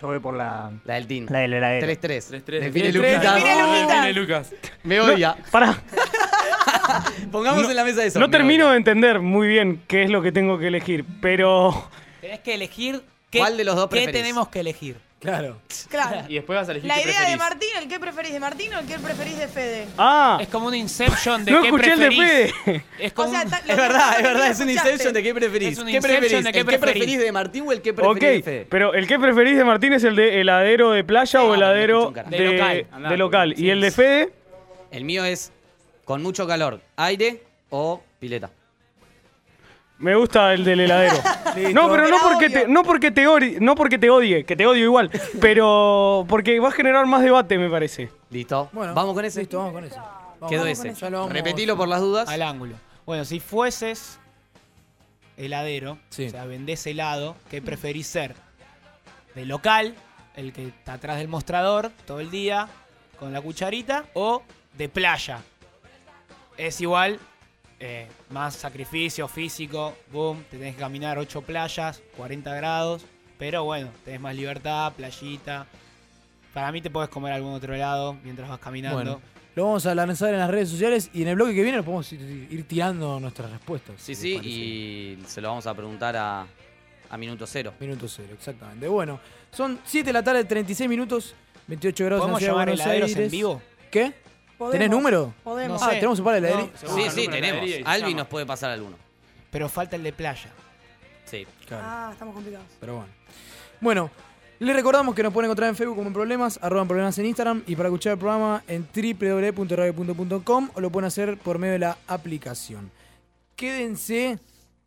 Yo 0.00 0.08
voy 0.08 0.18
por 0.18 0.34
la, 0.34 0.72
La 0.84 0.94
del 0.94 1.06
Team. 1.06 1.26
la 1.30 1.38
del 1.40 1.52
heladero. 1.54 1.86
3-3. 1.86 2.42
3-3. 2.44 2.60
Define 2.60 2.92
Luquitas. 2.92 3.34
Define 3.34 4.12
Luquitas. 4.12 4.16
Lucas. 4.16 4.52
Me 4.82 5.00
odia. 5.00 5.36
Pará, 5.50 5.80
Pongamos 7.32 7.68
en 7.68 7.76
la 7.76 7.84
mesa 7.84 8.04
eso. 8.04 8.18
no 8.18 8.26
me 8.26 8.32
termino 8.32 8.64
odia. 8.64 8.72
de 8.72 8.76
entender 8.78 9.20
muy 9.20 9.48
bien 9.48 9.82
qué 9.86 10.02
es 10.02 10.10
lo 10.10 10.22
que 10.22 10.32
tengo 10.32 10.58
que 10.58 10.66
elegir, 10.68 11.04
pero 11.20 11.88
Tenés 12.20 12.40
que 12.40 12.54
elegir 12.54 13.02
qué, 13.30 13.38
¿Cuál 13.38 13.56
de 13.56 13.64
los 13.64 13.76
dos 13.76 13.88
qué 13.88 14.08
tenemos 14.08 14.48
que 14.48 14.60
elegir. 14.60 14.96
Claro. 15.24 15.56
Claro. 15.88 16.26
Y 16.28 16.34
después 16.34 16.56
vas 16.58 16.68
a 16.68 16.72
elegir 16.72 16.86
La 16.88 16.94
qué 16.96 17.00
idea 17.02 17.12
de 17.12 17.18
preferís. 17.36 17.38
Martín, 17.38 17.68
el 17.82 17.88
que 17.88 17.98
preferís 18.00 18.32
de 18.32 18.40
Martín 18.40 18.74
o 18.74 18.78
el 18.78 18.86
que 18.86 18.98
preferís 18.98 19.38
de 19.38 19.48
Fede. 19.48 19.86
Ah, 19.98 20.38
Es 20.40 20.48
como 20.48 20.66
un 20.68 20.74
Inception 20.74 21.44
de 21.44 21.50
no 21.52 21.60
qué 21.62 21.68
escuché 21.68 21.92
el 21.94 21.98
de 21.98 22.06
preferís. 22.08 22.52
Fede. 22.64 22.84
Es 22.98 23.12
como 23.14 23.28
O 23.28 23.32
sea, 23.32 23.42
un- 23.42 23.50
ta- 23.50 23.56
lo 23.60 23.62
Es 23.62 23.74
que 23.74 23.80
verdad, 23.80 24.16
es 24.18 24.22
verdad, 24.22 24.50
es 24.50 24.60
un 24.60 24.68
escuchaste. 24.68 24.90
Inception 24.92 25.14
de 25.14 25.22
qué 25.22 25.34
preferís. 25.34 25.68
Es 25.72 25.78
un 25.78 25.86
¿Qué 25.86 25.92
Inception 25.92 26.20
preferís? 26.20 26.30
de 26.30 26.38
¿El 26.38 26.44
qué 26.54 26.58
qué 26.58 26.64
preferís. 26.64 26.92
preferís 26.94 27.18
de 27.18 27.32
Martín 27.32 27.64
o 27.66 27.72
el 27.72 27.80
qué 27.82 27.90
Ok, 27.90 27.96
preferís 27.96 28.20
de 28.20 28.42
Fede? 28.42 28.66
pero 28.68 28.94
el 28.94 29.06
que 29.06 29.18
preferís 29.18 29.56
de 29.56 29.64
Martín 29.64 29.92
es 29.94 30.04
el 30.04 30.14
de 30.16 30.40
heladero 30.42 30.90
de 30.90 31.04
playa 31.04 31.42
o 31.42 31.52
Ah, 31.52 31.56
heladero 31.56 31.98
escucho 32.02 32.08
un 32.08 32.14
carajo. 32.14 32.30
de, 32.30 32.38
De 32.44 32.52
local. 32.52 32.86
Andá, 32.92 33.08
de 33.10 33.16
local. 33.16 33.54
sí. 33.56 33.64
¿Y 33.64 33.70
el 33.70 33.80
de 33.80 33.90
Fede? 33.90 34.32
El 34.90 35.04
mío 35.04 35.24
es 35.24 35.52
con 36.04 36.22
mucho 36.22 36.46
calor, 36.46 36.80
aire 36.96 37.42
o 37.70 38.02
pileta. 38.20 38.50
Me 40.04 40.14
gusta 40.14 40.52
el 40.52 40.64
del 40.64 40.80
heladero. 40.80 41.16
Listo. 41.56 41.72
No, 41.72 41.90
pero 41.90 42.08
no 42.08 42.16
porque, 42.22 42.50
te, 42.50 42.68
no, 42.68 42.82
porque 42.82 43.10
te 43.10 43.26
ori- 43.26 43.58
no 43.58 43.74
porque 43.74 43.98
te 43.98 44.10
odie, 44.10 44.44
que 44.44 44.54
te 44.54 44.66
odio 44.66 44.84
igual, 44.84 45.10
pero 45.40 46.26
porque 46.28 46.60
va 46.60 46.68
a 46.68 46.72
generar 46.72 47.06
más 47.06 47.22
debate, 47.22 47.56
me 47.56 47.70
parece. 47.70 48.10
¿Listo? 48.30 48.68
Bueno, 48.72 48.92
¿Vamos 48.94 49.14
con 49.14 49.24
ese? 49.24 49.40
Listo, 49.40 49.58
vamos 49.58 49.72
con 49.72 49.84
ese. 49.84 49.96
Vamos, 49.96 50.50
Quedó 50.50 50.62
vamos 50.64 50.78
con 50.78 50.86
ese. 50.88 51.00
Ya 51.00 51.10
lo 51.10 51.18
vamos- 51.20 51.32
Repetilo 51.32 51.76
por 51.76 51.88
las 51.88 52.00
dudas. 52.00 52.28
al 52.28 52.42
ángulo. 52.42 52.74
Bueno, 53.06 53.24
si 53.24 53.40
fueses 53.40 54.18
heladero, 55.36 55.98
Sí. 56.10 56.26
o 56.26 56.30
sea, 56.30 56.44
vendés 56.44 56.86
helado, 56.86 57.36
¿qué 57.50 57.60
preferís 57.62 58.06
ser? 58.06 58.34
¿De 59.34 59.44
local, 59.46 59.94
el 60.36 60.52
que 60.52 60.68
está 60.68 60.94
atrás 60.94 61.16
del 61.18 61.28
mostrador 61.28 61.90
todo 62.06 62.20
el 62.20 62.30
día 62.30 62.68
con 63.18 63.32
la 63.32 63.40
cucharita, 63.40 64.04
o 64.14 64.42
de 64.76 64.88
playa? 64.88 65.38
Es 66.56 66.80
igual, 66.80 67.18
eh, 67.86 68.06
más 68.30 68.56
sacrificio 68.56 69.28
físico, 69.28 69.94
boom, 70.10 70.42
te 70.50 70.56
tenés 70.56 70.74
que 70.74 70.80
caminar 70.80 71.18
8 71.18 71.42
playas, 71.42 72.00
40 72.16 72.54
grados, 72.54 73.04
pero 73.38 73.64
bueno, 73.64 73.90
tenés 74.06 74.22
más 74.22 74.34
libertad, 74.34 74.94
playita. 74.94 75.66
Para 76.54 76.72
mí 76.72 76.80
te 76.80 76.88
podés 76.88 77.10
comer 77.10 77.34
algún 77.34 77.52
otro 77.52 77.74
helado 77.74 78.16
mientras 78.24 78.48
vas 78.48 78.58
caminando. 78.58 78.96
Bueno, 78.96 79.20
lo 79.54 79.64
vamos 79.66 79.84
a 79.84 79.94
lanzar 79.94 80.32
en 80.32 80.40
las 80.40 80.50
redes 80.50 80.70
sociales 80.70 81.10
y 81.12 81.20
en 81.22 81.28
el 81.28 81.34
bloque 81.34 81.54
que 81.54 81.62
viene 81.62 81.76
lo 81.76 81.84
podemos 81.84 82.10
ir, 82.14 82.48
ir 82.50 82.66
tirando 82.66 83.20
nuestras 83.20 83.50
respuestas. 83.50 83.96
Sí, 83.98 84.14
sí, 84.14 84.36
parece. 84.36 84.50
y 84.50 85.18
se 85.26 85.42
lo 85.42 85.48
vamos 85.48 85.66
a 85.66 85.74
preguntar 85.74 86.16
a, 86.16 86.46
a 87.10 87.16
minuto 87.18 87.46
cero. 87.46 87.74
Minuto 87.80 88.08
cero, 88.08 88.30
exactamente. 88.32 88.88
Bueno, 88.88 89.20
son 89.52 89.78
7 89.84 90.06
de 90.06 90.12
la 90.14 90.22
tarde, 90.22 90.44
36 90.44 90.88
minutos, 90.88 91.34
28 91.66 92.04
grados 92.06 92.24
en 92.24 92.32
la 92.32 92.38
¿Podemos 92.38 92.48
llamar 92.48 92.68
Buenos 92.68 92.80
heladeros 92.80 93.10
en 93.10 93.16
Aires. 93.18 93.30
vivo? 93.30 93.60
¿Qué? 93.90 94.23
Podemos, 94.64 94.72
¿Tenés 94.72 94.90
número? 94.90 95.34
Podemos. 95.44 95.82
Ah, 95.82 95.90
tenemos 95.90 96.18
un 96.18 96.24
par 96.24 96.34
de 96.34 96.40
No, 96.40 96.46
heladerías. 96.48 96.80
Se 96.80 96.88
Sí, 96.88 97.10
sí, 97.10 97.28
tenemos. 97.28 97.68
Albi 97.84 98.14
nos 98.14 98.26
puede 98.28 98.46
pasar 98.46 98.70
alguno. 98.70 98.96
Pero 99.50 99.68
falta 99.68 99.96
el 99.96 100.02
de 100.02 100.12
playa. 100.12 100.50
Sí. 101.26 101.46
Claro. 101.66 101.84
Ah, 101.86 102.08
estamos 102.12 102.34
complicados. 102.34 102.66
Pero 102.80 102.96
bueno. 102.96 103.12
Bueno, 103.80 104.10
les 104.60 104.74
recordamos 104.74 105.14
que 105.14 105.22
nos 105.22 105.34
pueden 105.34 105.50
encontrar 105.50 105.68
en 105.68 105.76
Facebook 105.76 105.96
como 105.96 106.08
en 106.08 106.14
Problemas, 106.14 106.58
arroban 106.62 106.88
problemas 106.88 107.18
en 107.18 107.26
Instagram 107.26 107.62
y 107.66 107.76
para 107.76 107.90
escuchar 107.90 108.14
el 108.14 108.18
programa 108.18 108.62
en 108.66 108.88
www.radio.com 108.94 110.70
o 110.74 110.80
lo 110.80 110.90
pueden 110.90 111.06
hacer 111.08 111.36
por 111.36 111.58
medio 111.58 111.74
de 111.74 111.80
la 111.80 111.98
aplicación. 112.06 112.90
Quédense 113.56 114.38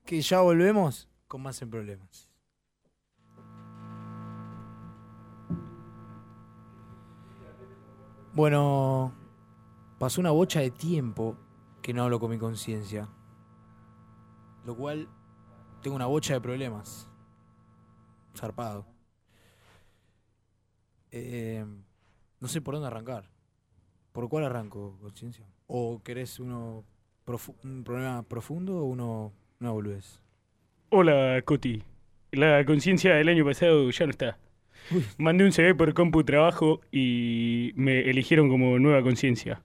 que 0.05 0.21
ya 0.21 0.41
volvemos 0.41 1.07
con 1.27 1.43
más 1.43 1.61
en 1.61 1.69
Problemas. 1.69 2.27
Bueno, 8.33 9.13
pasó 9.97 10.21
una 10.21 10.31
bocha 10.31 10.59
de 10.59 10.71
tiempo 10.71 11.37
que 11.81 11.93
no 11.93 12.03
hablo 12.03 12.19
con 12.19 12.29
mi 12.31 12.37
conciencia. 12.37 13.09
Lo 14.65 14.75
cual 14.75 15.07
tengo 15.81 15.95
una 15.95 16.05
bocha 16.07 16.33
de 16.33 16.41
problemas. 16.41 17.09
Zarpado. 18.35 18.85
Eh, 21.11 21.65
no 22.39 22.47
sé 22.47 22.61
por 22.61 22.73
dónde 22.75 22.87
arrancar. 22.87 23.29
¿Por 24.11 24.29
cuál 24.29 24.45
arranco, 24.45 24.97
conciencia? 24.99 25.45
¿O 25.67 26.01
querés 26.03 26.39
uno 26.39 26.83
profu- 27.25 27.55
un 27.63 27.83
problema 27.83 28.23
profundo 28.23 28.77
o 28.77 28.83
uno 28.85 29.33
una 29.59 29.71
boludez? 29.71 30.21
Hola, 30.89 31.41
Coti. 31.45 31.83
La 32.31 32.65
conciencia 32.65 33.15
del 33.15 33.29
año 33.29 33.45
pasado 33.45 33.89
ya 33.89 34.05
no 34.05 34.11
está. 34.11 34.37
Mandé 35.17 35.43
un 35.45 35.51
CV 35.51 35.75
por 35.75 35.93
compu 35.93 36.23
trabajo 36.23 36.81
y 36.91 37.71
me 37.75 38.01
eligieron 38.09 38.49
como 38.49 38.77
nueva 38.79 39.01
conciencia. 39.01 39.61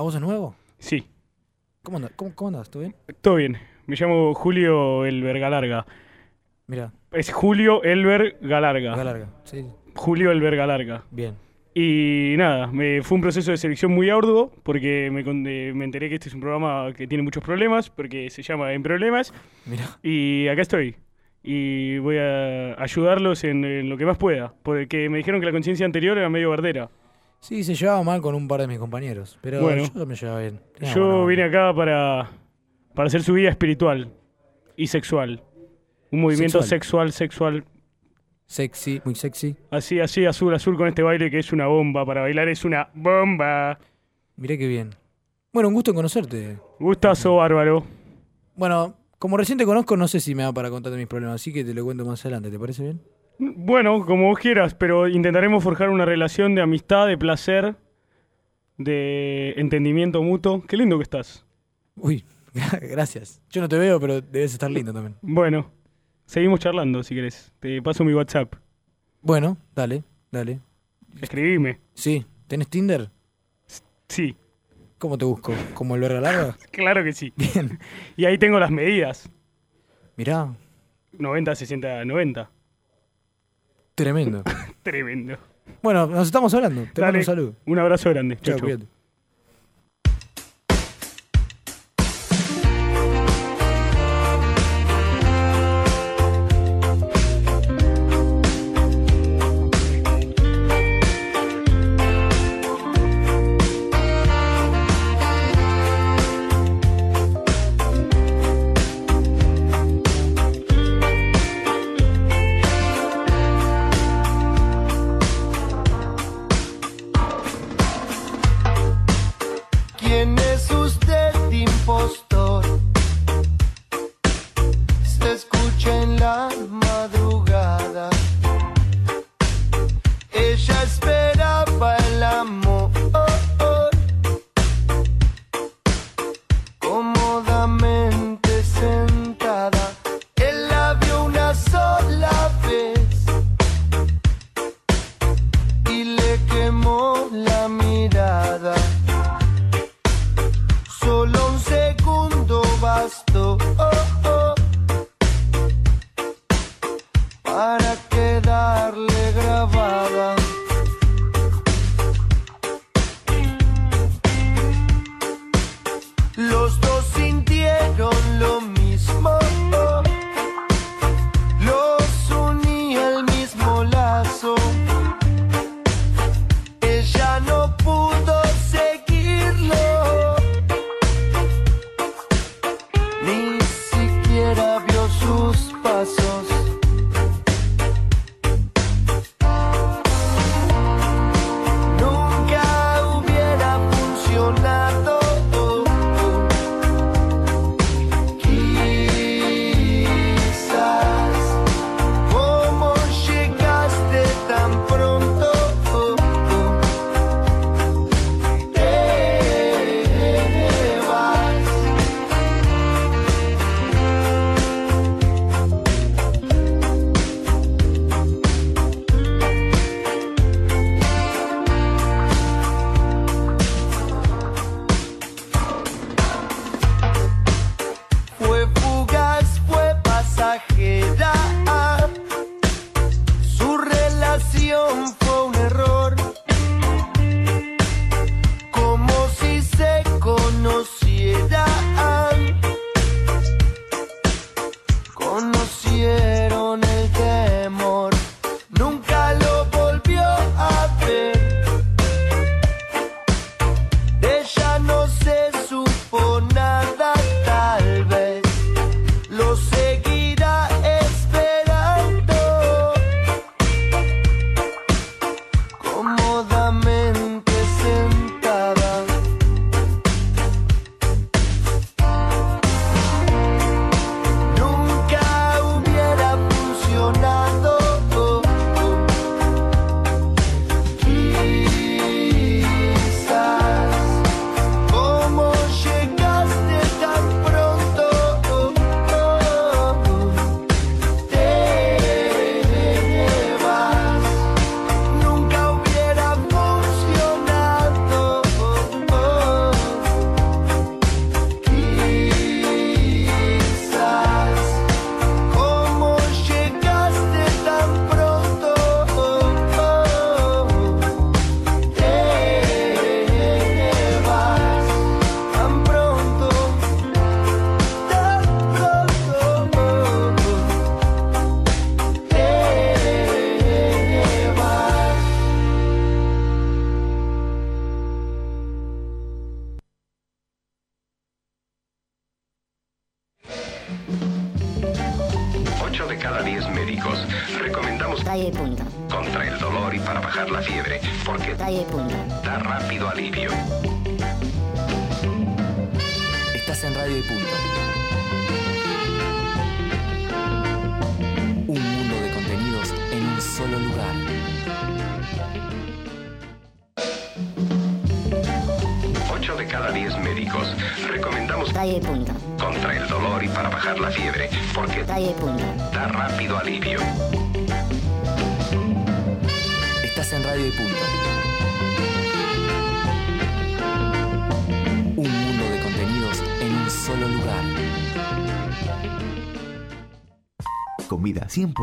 ¿A 0.00 0.02
vos 0.02 0.14
es 0.14 0.20
nuevo? 0.22 0.54
Sí, 0.78 1.04
¿Cómo 1.82 1.98
andas? 1.98 2.12
¿Cómo? 2.16 2.32
¿Todo 2.70 2.80
bien? 2.80 2.94
todo 3.20 3.34
bien. 3.34 3.58
Me 3.84 3.96
llamo 3.96 4.32
Julio 4.32 5.04
Elber 5.04 5.38
Galarga. 5.38 5.84
Mira, 6.68 6.90
Es 7.12 7.30
Julio 7.30 7.82
Elber 7.82 8.38
Galarga. 8.40 8.94
acá 8.94 9.04
larga. 9.04 9.28
Sí, 9.44 9.66
Julio 9.94 10.30
Elber 10.30 10.56
Galarga. 10.56 11.04
bien. 11.10 11.34
Y 11.74 12.34
nada, 12.38 12.68
me, 12.68 13.02
fue 13.02 13.16
un 13.16 13.20
proceso 13.20 13.50
de 13.50 13.58
selección 13.58 13.92
muy 13.92 14.08
arduo 14.08 14.50
porque 14.62 15.10
me, 15.12 15.20
eh, 15.20 15.74
me 15.74 15.84
enteré 15.84 16.08
que 16.08 16.14
este 16.14 16.30
es 16.30 16.34
un 16.34 16.40
programa 16.40 16.94
que 16.94 17.06
tiene 17.06 17.22
muchos 17.22 17.44
problemas 17.44 17.90
porque 17.90 18.30
se 18.30 18.42
llama 18.42 18.72
En 18.72 18.82
Problemas. 18.82 19.34
Mira. 19.66 19.84
Y 20.02 20.48
acá 20.48 20.62
estoy. 20.62 20.96
Y 21.42 21.98
voy 21.98 22.16
a 22.16 22.82
ayudarlos 22.82 23.44
en, 23.44 23.66
en 23.66 23.90
lo 23.90 23.98
que 23.98 24.06
más 24.06 24.16
pueda. 24.16 24.54
Porque 24.62 25.10
me 25.10 25.18
dijeron 25.18 25.40
que 25.40 25.46
la 25.46 25.52
conciencia 25.52 25.84
anterior 25.84 26.16
era 26.16 26.30
medio 26.30 26.48
bardera. 26.48 26.88
Sí, 27.40 27.64
se 27.64 27.74
llevaba 27.74 28.02
mal 28.02 28.20
con 28.20 28.34
un 28.34 28.46
par 28.46 28.60
de 28.60 28.66
mis 28.66 28.78
compañeros, 28.78 29.38
pero 29.40 29.62
Bueno. 29.62 29.84
yo 29.94 30.06
me 30.06 30.14
llevaba 30.14 30.40
bien. 30.40 30.60
Tenía 30.78 30.94
Yo 30.94 31.24
vine 31.26 31.44
acá 31.44 31.74
para, 31.74 32.30
para 32.94 33.06
hacer 33.06 33.22
su 33.22 33.32
vida 33.32 33.48
espiritual 33.50 34.12
y 34.76 34.86
sexual. 34.86 35.42
Un 36.12 36.20
movimiento 36.20 36.62
Sexual. 36.62 37.10
sexual, 37.10 37.62
sexual. 37.62 37.64
Sexy, 38.46 39.00
muy 39.04 39.14
sexy. 39.14 39.56
Así, 39.70 40.00
así, 40.00 40.26
azul, 40.26 40.52
azul 40.54 40.76
con 40.76 40.88
este 40.88 41.02
baile 41.02 41.30
que 41.30 41.38
es 41.38 41.52
una 41.52 41.66
bomba. 41.68 42.04
Para 42.04 42.22
bailar 42.22 42.48
es 42.48 42.64
una 42.64 42.90
bomba. 42.94 43.78
Mirá 44.36 44.56
qué 44.56 44.66
bien. 44.66 44.90
Bueno, 45.52 45.68
un 45.68 45.74
gusto 45.74 45.92
en 45.92 45.96
conocerte. 45.96 46.58
Gustazo 46.80 47.36
bárbaro. 47.36 47.84
Bueno, 48.56 48.96
como 49.18 49.36
recién 49.36 49.56
te 49.56 49.64
conozco, 49.64 49.96
no 49.96 50.08
sé 50.08 50.18
si 50.20 50.34
me 50.34 50.42
da 50.42 50.52
para 50.52 50.68
contarte 50.68 50.98
mis 50.98 51.06
problemas, 51.06 51.36
así 51.36 51.52
que 51.52 51.64
te 51.64 51.72
lo 51.74 51.84
cuento 51.84 52.04
más 52.04 52.24
adelante, 52.24 52.50
¿te 52.50 52.58
parece 52.58 52.82
bien? 52.82 53.00
Bueno, 53.42 54.04
como 54.04 54.28
vos 54.28 54.38
quieras, 54.38 54.74
pero 54.74 55.08
intentaremos 55.08 55.64
forjar 55.64 55.88
una 55.88 56.04
relación 56.04 56.54
de 56.54 56.60
amistad, 56.60 57.06
de 57.06 57.16
placer, 57.16 57.74
de 58.76 59.54
entendimiento 59.56 60.22
mutuo. 60.22 60.62
Qué 60.66 60.76
lindo 60.76 60.98
que 60.98 61.04
estás. 61.04 61.46
Uy, 61.96 62.22
gracias. 62.82 63.40
Yo 63.48 63.62
no 63.62 63.68
te 63.68 63.78
veo, 63.78 63.98
pero 63.98 64.20
debes 64.20 64.52
estar 64.52 64.70
lindo 64.70 64.92
también. 64.92 65.16
Bueno, 65.22 65.70
seguimos 66.26 66.60
charlando 66.60 67.02
si 67.02 67.14
querés. 67.14 67.50
Te 67.60 67.80
paso 67.80 68.04
mi 68.04 68.12
WhatsApp. 68.12 68.54
Bueno, 69.22 69.56
dale, 69.74 70.04
dale. 70.30 70.60
Escribime. 71.20 71.80
Sí, 71.94 72.26
¿tenés 72.46 72.68
Tinder? 72.68 73.10
Sí, 74.06 74.36
¿Cómo 75.00 75.16
te 75.16 75.24
busco? 75.24 75.54
¿Como 75.72 75.94
el 75.94 76.02
verga 76.02 76.20
larga? 76.20 76.58
claro 76.72 77.02
que 77.02 77.14
sí. 77.14 77.32
Bien. 77.34 77.78
Y 78.18 78.26
ahí 78.26 78.36
tengo 78.36 78.60
las 78.60 78.70
medidas. 78.70 79.30
Mirá, 80.14 80.54
90, 81.12 81.54
60, 81.54 82.04
90. 82.04 82.50
Tremendo. 84.00 84.42
Tremendo. 84.82 85.36
Bueno, 85.82 86.06
nos 86.06 86.26
estamos 86.26 86.52
hablando. 86.54 86.82
Te 86.82 87.00
mando 87.00 87.06
Dale, 87.06 87.18
un 87.18 87.24
saludo. 87.24 87.56
Un 87.66 87.78
abrazo 87.78 88.10
grande. 88.10 88.36
Chau, 88.40 88.58
chau. 88.58 88.99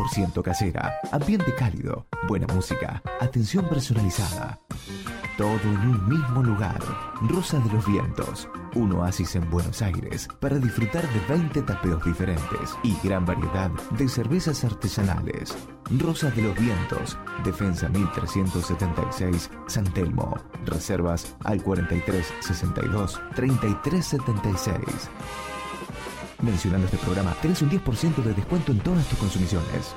100% 0.08 0.42
casera, 0.42 0.94
ambiente 1.12 1.54
cálido, 1.54 2.06
buena 2.26 2.46
música, 2.52 3.02
atención 3.20 3.68
personalizada. 3.68 4.58
Todo 5.36 5.60
en 5.62 5.78
un 5.78 6.08
mismo 6.08 6.42
lugar. 6.42 6.80
Rosa 7.28 7.60
de 7.60 7.72
los 7.72 7.86
Vientos, 7.86 8.48
un 8.74 8.92
oasis 8.94 9.36
en 9.36 9.48
Buenos 9.50 9.82
Aires 9.82 10.28
para 10.40 10.58
disfrutar 10.58 11.08
de 11.08 11.20
20 11.32 11.62
tapeos 11.62 12.04
diferentes 12.04 12.76
y 12.82 12.96
gran 13.04 13.24
variedad 13.24 13.70
de 13.92 14.08
cervezas 14.08 14.64
artesanales. 14.64 15.56
Rosa 15.96 16.30
de 16.30 16.42
los 16.42 16.58
Vientos, 16.58 17.16
Defensa 17.44 17.88
1376, 17.88 19.50
San 19.68 19.84
Telmo. 19.92 20.36
Reservas 20.64 21.36
al 21.44 21.62
4362 21.62 23.20
3376. 23.36 25.10
Mencionando 26.40 26.86
este 26.86 26.98
programa, 26.98 27.34
tenés 27.42 27.62
un 27.62 27.70
10% 27.70 28.22
de 28.22 28.32
descuento 28.32 28.70
en 28.70 28.78
todas 28.78 29.04
tus 29.08 29.18
consumiciones. 29.18 29.94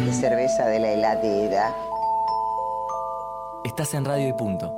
de 0.03 0.11
cerveza 0.11 0.65
de 0.65 0.79
la 0.79 0.93
heladera. 0.93 1.75
Estás 3.65 3.93
en 3.93 4.03
radio 4.03 4.29
y 4.29 4.33
punto. 4.33 4.73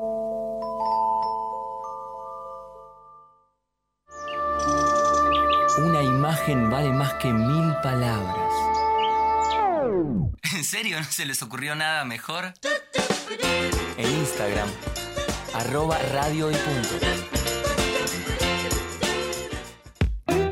Una 5.78 6.04
imagen 6.04 6.70
vale 6.70 6.90
más 6.90 7.14
que 7.22 7.32
mil 7.32 7.74
palabras. 7.82 8.49
¿En 10.56 10.64
serio 10.64 11.00
no 11.00 11.06
se 11.06 11.26
les 11.26 11.42
ocurrió 11.42 11.76
nada 11.76 12.06
mejor? 12.06 12.54
En 13.98 14.10
Instagram, 14.10 14.70
arroba 15.54 15.98
radio 16.12 16.52
y 16.52 16.56
punto. 16.56 16.90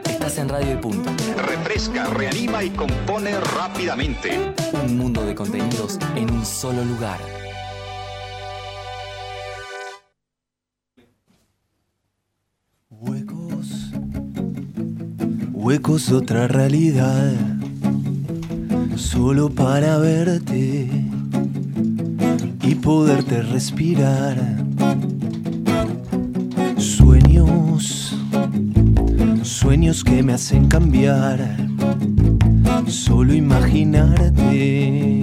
Estás 0.10 0.38
en 0.38 0.50
radio 0.50 0.74
y 0.74 0.78
punto. 0.78 1.12
Refresca, 1.38 2.06
reanima 2.08 2.64
y 2.64 2.70
compone 2.72 3.40
rápidamente. 3.40 4.54
Un 4.74 4.98
mundo 4.98 5.26
de 5.26 5.36
contenidos 5.36 5.98
en 6.16 6.32
un 6.32 6.46
solo 6.46 6.84
lugar. 6.84 7.20
Huecos 15.68 16.10
de 16.10 16.16
otra 16.16 16.48
realidad, 16.48 17.34
solo 18.98 19.50
para 19.50 19.98
verte 19.98 20.89
y 22.64 22.76
poderte 22.76 23.43
respirar. 23.43 24.38
Sueños, 26.78 28.16
sueños 29.43 30.04
que 30.04 30.24
me 30.24 30.34
hacen 30.34 30.68
cambiar, 30.68 31.58
solo 32.88 33.34
imaginarte 33.34 35.22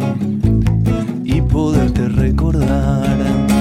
y 1.24 1.40
poderte 1.42 2.08
recordar. 2.08 3.53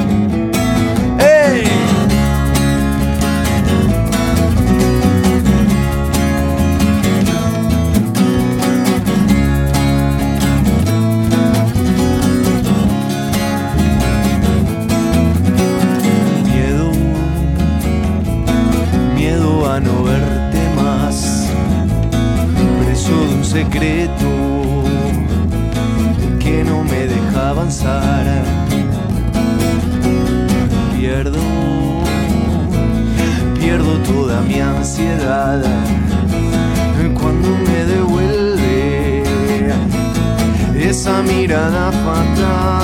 No 19.80 20.04
verte 20.04 20.60
más, 20.76 21.50
preso 22.84 23.12
de 23.12 23.36
un 23.36 23.44
secreto 23.44 24.84
que 26.40 26.64
no 26.64 26.84
me 26.84 27.08
deja 27.08 27.50
avanzar. 27.50 28.26
Pierdo, 30.96 31.40
pierdo 33.60 33.98
toda 34.00 34.42
mi 34.42 34.60
ansiedad 34.60 35.64
cuando 37.20 37.50
me 37.50 37.86
devuelve 37.86 39.24
esa 40.76 41.22
mirada 41.24 41.92
fatal. 41.92 42.84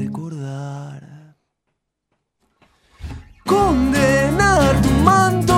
Recordar. 0.00 1.02
Condenar 3.44 4.80
tu 4.82 4.90
manto 5.04 5.49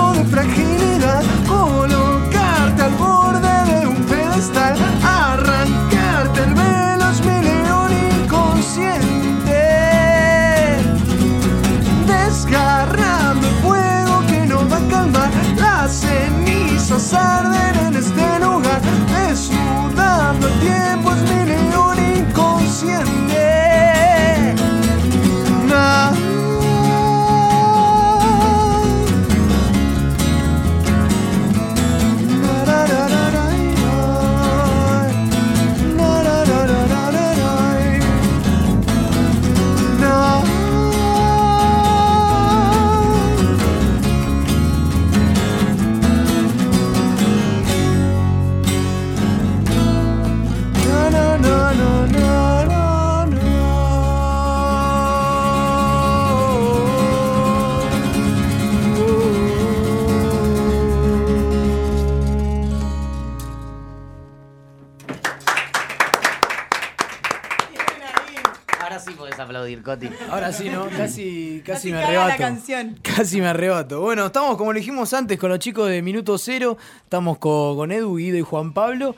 Coti. 69.83 70.09
Ahora 70.29 70.51
sí, 70.51 70.69
¿no? 70.69 70.87
Casi, 70.97 71.61
casi, 71.65 71.91
Casi 71.91 71.91
me 71.91 71.99
la 71.99 72.07
arrebato. 72.07 72.37
canción. 72.37 72.99
Casi 73.03 73.41
me 73.41 73.47
arrebato. 73.47 74.01
Bueno, 74.01 74.25
estamos, 74.27 74.57
como 74.57 74.73
lo 74.73 74.79
dijimos 74.79 75.13
antes, 75.13 75.37
con 75.37 75.49
los 75.49 75.59
chicos 75.59 75.89
de 75.89 76.01
Minuto 76.01 76.37
Cero. 76.37 76.77
Estamos 77.03 77.37
con, 77.37 77.75
con 77.75 77.91
Edu, 77.91 78.15
Guido 78.17 78.37
y 78.37 78.41
Juan 78.41 78.73
Pablo. 78.73 79.15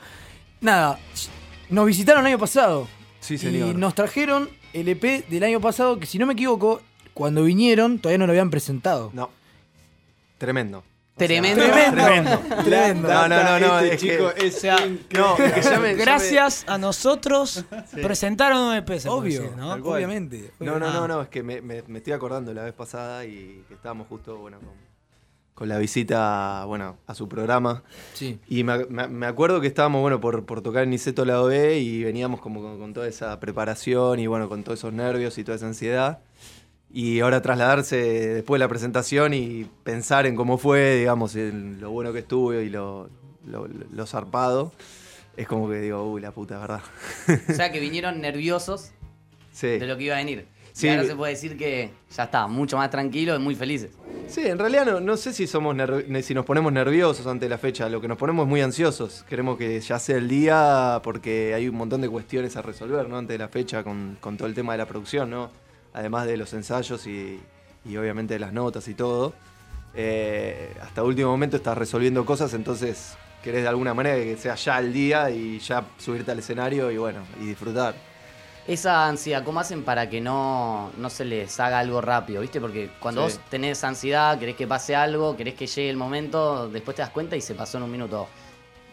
Nada, 0.60 0.98
nos 1.70 1.86
visitaron 1.86 2.22
el 2.26 2.32
año 2.32 2.38
pasado. 2.38 2.88
Sí, 3.20 3.38
señor. 3.38 3.70
Y 3.70 3.74
nos 3.74 3.94
trajeron 3.94 4.48
el 4.72 4.88
EP 4.88 5.26
del 5.28 5.42
año 5.44 5.60
pasado, 5.60 5.98
que 5.98 6.06
si 6.06 6.18
no 6.18 6.26
me 6.26 6.34
equivoco, 6.34 6.80
cuando 7.14 7.44
vinieron 7.44 7.98
todavía 7.98 8.18
no 8.18 8.26
lo 8.26 8.32
habían 8.32 8.50
presentado. 8.50 9.10
No. 9.14 9.30
Tremendo. 10.38 10.84
Tremendo. 11.16 11.64
Tremendo. 11.64 12.38
Tremendo. 12.64 13.08
No, 13.08 13.28
no, 13.28 13.42
no, 13.42 13.58
no. 13.60 13.78
Este 13.80 13.94
es 13.94 14.00
chico 14.00 14.34
que, 14.34 14.46
es 14.46 14.64
no, 15.14 15.36
que 15.36 15.48
ya 15.48 15.54
me- 15.56 15.62
ya 15.62 15.78
me- 15.80 15.94
Gracias 15.94 16.64
a 16.68 16.76
nosotros 16.78 17.64
presentaron 18.02 18.58
un 18.60 18.74
EP, 18.74 18.86
se 19.00 19.08
puede 19.08 19.20
Obvio, 19.20 19.40
decir, 19.42 19.56
¿no? 19.56 19.72
Obviamente. 19.72 20.50
No, 20.60 20.78
no, 20.78 20.86
Ah. 20.88 20.92
no, 20.92 21.08
no, 21.08 21.22
es 21.22 21.28
que 21.28 21.42
me, 21.42 21.62
me- 21.62 21.82
me 21.86 21.98
estoy 21.98 22.12
acordando 22.12 22.52
la 22.52 22.64
vez 22.64 22.74
pasada 22.74 23.24
y 23.24 23.64
que 23.66 23.74
estábamos 23.74 24.08
justo, 24.08 24.36
bueno, 24.36 24.58
con, 24.58 24.68
con 25.54 25.68
la 25.70 25.78
visita, 25.78 26.64
bueno, 26.66 26.98
a 27.06 27.14
su 27.14 27.26
programa. 27.30 27.82
Sí. 28.12 28.38
Y 28.46 28.62
me, 28.64 28.84
me- 28.84 29.08
me 29.08 29.24
acuerdo 29.26 29.62
que 29.62 29.68
estábamos, 29.68 30.02
bueno, 30.02 30.20
por, 30.20 30.44
por 30.44 30.60
tocar 30.60 30.82
en 30.82 30.90
Niceto 30.90 31.24
Lado 31.24 31.46
B 31.46 31.78
y 31.78 32.04
veníamos 32.04 32.42
como 32.42 32.60
con, 32.60 32.78
con 32.78 32.92
toda 32.92 33.08
esa 33.08 33.40
preparación 33.40 34.18
y, 34.20 34.26
bueno, 34.26 34.50
con 34.50 34.62
todos 34.64 34.78
esos 34.80 34.92
nervios 34.92 35.38
y 35.38 35.44
toda 35.44 35.56
esa 35.56 35.66
ansiedad. 35.66 36.18
Y 36.92 37.20
ahora 37.20 37.42
trasladarse 37.42 37.96
después 38.34 38.58
de 38.58 38.64
la 38.64 38.68
presentación 38.68 39.34
y 39.34 39.66
pensar 39.84 40.24
en 40.26 40.34
cómo 40.36 40.56
fue, 40.56 40.96
digamos, 40.96 41.34
en 41.36 41.80
lo 41.80 41.90
bueno 41.90 42.12
que 42.12 42.20
estuvo 42.20 42.54
y 42.54 42.70
lo, 42.70 43.10
lo, 43.46 43.66
lo 43.68 44.06
zarpado, 44.06 44.72
es 45.36 45.46
como 45.46 45.68
que 45.68 45.80
digo, 45.80 46.10
uy, 46.10 46.20
la 46.22 46.30
puta, 46.30 46.58
¿verdad? 46.58 46.80
O 47.50 47.52
sea 47.52 47.70
que 47.70 47.80
vinieron 47.80 48.20
nerviosos 48.20 48.92
Sí. 49.52 49.66
de 49.78 49.86
lo 49.86 49.96
que 49.96 50.04
iba 50.04 50.14
a 50.14 50.18
venir. 50.18 50.46
Sí. 50.72 50.86
Y 50.86 50.90
ahora 50.90 51.04
se 51.04 51.16
puede 51.16 51.32
decir 51.32 51.56
que 51.56 51.90
ya 52.14 52.24
está, 52.24 52.46
mucho 52.46 52.76
más 52.76 52.90
tranquilo 52.90 53.34
y 53.34 53.38
muy 53.38 53.54
felices. 53.54 53.92
Sí, 54.28 54.42
en 54.46 54.58
realidad 54.58 54.84
no, 54.84 55.00
no 55.00 55.16
sé 55.16 55.32
si 55.32 55.46
somos 55.46 55.74
si 56.22 56.34
nos 56.34 56.44
ponemos 56.44 56.72
nerviosos 56.72 57.26
ante 57.26 57.48
la 57.48 57.56
fecha, 57.56 57.88
lo 57.88 58.00
que 58.00 58.08
nos 58.08 58.18
ponemos 58.18 58.44
es 58.44 58.50
muy 58.50 58.60
ansiosos. 58.60 59.24
Queremos 59.28 59.56
que 59.56 59.80
ya 59.80 59.98
sea 59.98 60.16
el 60.18 60.28
día 60.28 61.00
porque 61.02 61.54
hay 61.54 61.68
un 61.68 61.76
montón 61.76 62.02
de 62.02 62.08
cuestiones 62.10 62.56
a 62.56 62.62
resolver, 62.62 63.08
¿no? 63.08 63.16
Antes 63.16 63.34
de 63.34 63.38
la 63.38 63.48
fecha 63.48 63.82
con, 63.82 64.18
con 64.20 64.36
todo 64.36 64.48
el 64.48 64.54
tema 64.54 64.72
de 64.72 64.78
la 64.78 64.86
producción, 64.86 65.30
¿no? 65.30 65.50
Además 65.96 66.26
de 66.26 66.36
los 66.36 66.52
ensayos 66.52 67.06
y, 67.06 67.40
y 67.84 67.96
obviamente 67.96 68.34
de 68.34 68.40
las 68.40 68.52
notas 68.52 68.86
y 68.86 68.94
todo. 68.94 69.32
Eh, 69.94 70.74
hasta 70.82 71.02
último 71.02 71.30
momento 71.30 71.56
estás 71.56 71.76
resolviendo 71.78 72.24
cosas, 72.26 72.52
entonces 72.52 73.16
querés 73.42 73.62
de 73.62 73.68
alguna 73.68 73.94
manera 73.94 74.16
que 74.16 74.36
sea 74.36 74.54
ya 74.56 74.78
el 74.78 74.92
día 74.92 75.30
y 75.30 75.58
ya 75.58 75.84
subirte 75.96 76.30
al 76.32 76.38
escenario 76.38 76.90
y 76.90 76.98
bueno, 76.98 77.20
y 77.40 77.46
disfrutar. 77.46 77.94
Esa 78.68 79.06
ansiedad, 79.06 79.42
¿cómo 79.44 79.60
hacen 79.60 79.84
para 79.84 80.10
que 80.10 80.20
no, 80.20 80.90
no 80.98 81.08
se 81.08 81.24
les 81.24 81.58
haga 81.60 81.78
algo 81.78 82.00
rápido? 82.02 82.42
¿Viste? 82.42 82.60
Porque 82.60 82.90
cuando 83.00 83.26
Sí. 83.28 83.36
vos 83.38 83.48
tenés 83.48 83.82
ansiedad, 83.84 84.38
querés 84.38 84.56
que 84.56 84.66
pase 84.66 84.94
algo, 84.96 85.36
querés 85.36 85.54
que 85.54 85.66
llegue 85.66 85.88
el 85.88 85.96
momento, 85.96 86.68
después 86.68 86.94
te 86.96 87.02
das 87.02 87.10
cuenta 87.12 87.36
y 87.36 87.40
se 87.40 87.54
pasó 87.54 87.78
en 87.78 87.84
un 87.84 87.92
minuto. 87.92 88.26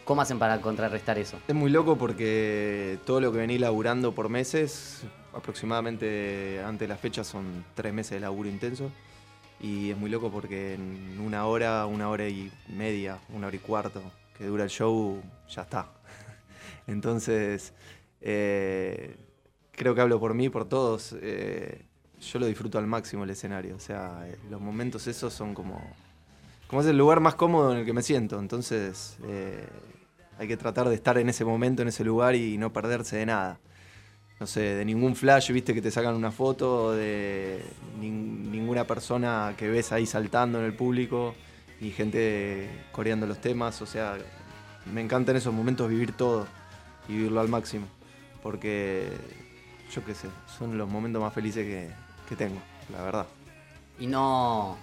¿Cómo 0.04 0.22
hacen 0.22 0.38
para 0.38 0.60
contrarrestar 0.60 1.18
eso? 1.18 1.38
Es 1.48 1.54
muy 1.54 1.70
loco 1.70 1.96
porque 1.96 2.98
todo 3.04 3.20
lo 3.20 3.32
que 3.32 3.38
vení 3.38 3.58
laburando 3.58 4.14
por 4.14 4.28
meses, 4.28 5.00
aproximadamente 5.34 6.62
antes 6.64 6.80
de 6.80 6.88
la 6.88 6.96
fecha 6.96 7.24
son 7.24 7.64
tres 7.74 7.92
meses 7.92 8.12
de 8.12 8.20
laburo 8.20 8.48
intenso. 8.48 8.90
Y 9.60 9.90
es 9.90 9.96
muy 9.96 10.10
loco 10.10 10.30
porque 10.30 10.74
en 10.74 11.20
una 11.20 11.46
hora, 11.46 11.86
una 11.86 12.08
hora 12.10 12.28
y 12.28 12.50
media, 12.68 13.18
una 13.30 13.46
hora 13.46 13.56
y 13.56 13.60
cuarto 13.60 14.02
que 14.36 14.44
dura 14.46 14.64
el 14.64 14.70
show, 14.70 15.22
ya 15.48 15.62
está. 15.62 15.88
Entonces, 16.86 17.72
eh, 18.20 19.16
creo 19.72 19.94
que 19.94 20.00
hablo 20.00 20.18
por 20.20 20.34
mí, 20.34 20.48
por 20.48 20.68
todos. 20.68 21.14
eh, 21.20 21.86
yo 22.20 22.38
lo 22.38 22.46
disfruto 22.46 22.78
al 22.78 22.86
máximo 22.86 23.24
el 23.24 23.30
escenario. 23.30 23.76
O 23.76 23.80
sea, 23.80 24.26
eh, 24.26 24.38
los 24.50 24.60
momentos 24.60 25.06
esos 25.06 25.32
son 25.32 25.54
como, 25.54 25.80
como 26.66 26.80
es 26.82 26.88
el 26.88 26.96
lugar 26.96 27.20
más 27.20 27.34
cómodo 27.34 27.72
en 27.72 27.78
el 27.78 27.84
que 27.84 27.92
me 27.92 28.02
siento. 28.02 28.38
Entonces, 28.38 29.18
hay 30.38 30.48
que 30.48 30.56
tratar 30.56 30.88
de 30.88 30.94
estar 30.94 31.16
en 31.18 31.28
ese 31.28 31.44
momento, 31.44 31.82
en 31.82 31.88
ese 31.88 32.04
lugar 32.04 32.34
y 32.34 32.58
no 32.58 32.72
perderse 32.72 33.16
de 33.16 33.26
nada. 33.26 33.60
No 34.40 34.46
sé, 34.46 34.60
de 34.60 34.84
ningún 34.84 35.14
flash, 35.14 35.52
viste, 35.52 35.72
que 35.72 35.80
te 35.80 35.90
sacan 35.90 36.14
una 36.14 36.32
foto, 36.32 36.92
de 36.92 37.64
nin- 38.00 38.50
ninguna 38.50 38.84
persona 38.84 39.54
que 39.56 39.68
ves 39.68 39.92
ahí 39.92 40.06
saltando 40.06 40.58
en 40.58 40.64
el 40.64 40.74
público, 40.74 41.34
ni 41.80 41.90
gente 41.92 42.68
coreando 42.92 43.26
los 43.26 43.40
temas. 43.40 43.80
O 43.80 43.86
sea, 43.86 44.16
me 44.92 45.00
encanta 45.00 45.30
en 45.30 45.36
esos 45.38 45.54
momentos 45.54 45.88
vivir 45.88 46.16
todo 46.16 46.46
y 47.08 47.12
vivirlo 47.12 47.40
al 47.40 47.48
máximo. 47.48 47.86
Porque, 48.42 49.08
yo 49.94 50.04
qué 50.04 50.14
sé, 50.14 50.28
son 50.58 50.76
los 50.76 50.88
momentos 50.88 51.22
más 51.22 51.32
felices 51.32 51.64
que, 51.64 51.88
que 52.28 52.36
tengo, 52.36 52.60
la 52.92 53.02
verdad. 53.02 53.26
Y 54.00 54.06
no. 54.08 54.76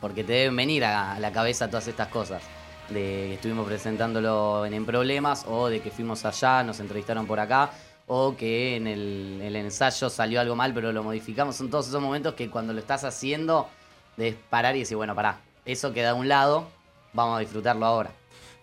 Porque 0.00 0.22
te 0.22 0.34
deben 0.34 0.54
venir 0.56 0.84
a 0.84 1.18
la 1.18 1.32
cabeza 1.32 1.68
todas 1.68 1.88
estas 1.88 2.08
cosas. 2.08 2.42
De 2.90 3.00
que 3.00 3.34
estuvimos 3.34 3.66
presentándolo 3.66 4.66
en, 4.66 4.74
En 4.74 4.84
Problemas, 4.84 5.46
o 5.48 5.68
de 5.68 5.80
que 5.80 5.90
fuimos 5.90 6.24
allá, 6.26 6.62
nos 6.62 6.78
entrevistaron 6.80 7.26
por 7.26 7.40
acá, 7.40 7.70
o 8.06 8.36
que 8.36 8.76
en 8.76 8.86
el, 8.86 9.56
ensayo 9.56 10.10
salió 10.10 10.40
algo 10.40 10.56
mal, 10.56 10.74
pero 10.74 10.92
lo 10.92 11.02
modificamos. 11.02 11.56
Son 11.56 11.70
todos 11.70 11.88
esos 11.88 12.02
momentos 12.02 12.34
que 12.34 12.50
cuando 12.50 12.72
lo 12.72 12.80
estás 12.80 13.04
haciendo, 13.04 13.68
debes 14.16 14.36
parar 14.50 14.76
y 14.76 14.80
decir, 14.80 14.96
bueno, 14.96 15.14
pará, 15.14 15.40
eso 15.64 15.92
queda 15.92 16.10
a 16.10 16.14
un 16.14 16.28
lado, 16.28 16.68
vamos 17.12 17.36
a 17.36 17.40
disfrutarlo 17.40 17.86
ahora. 17.86 18.10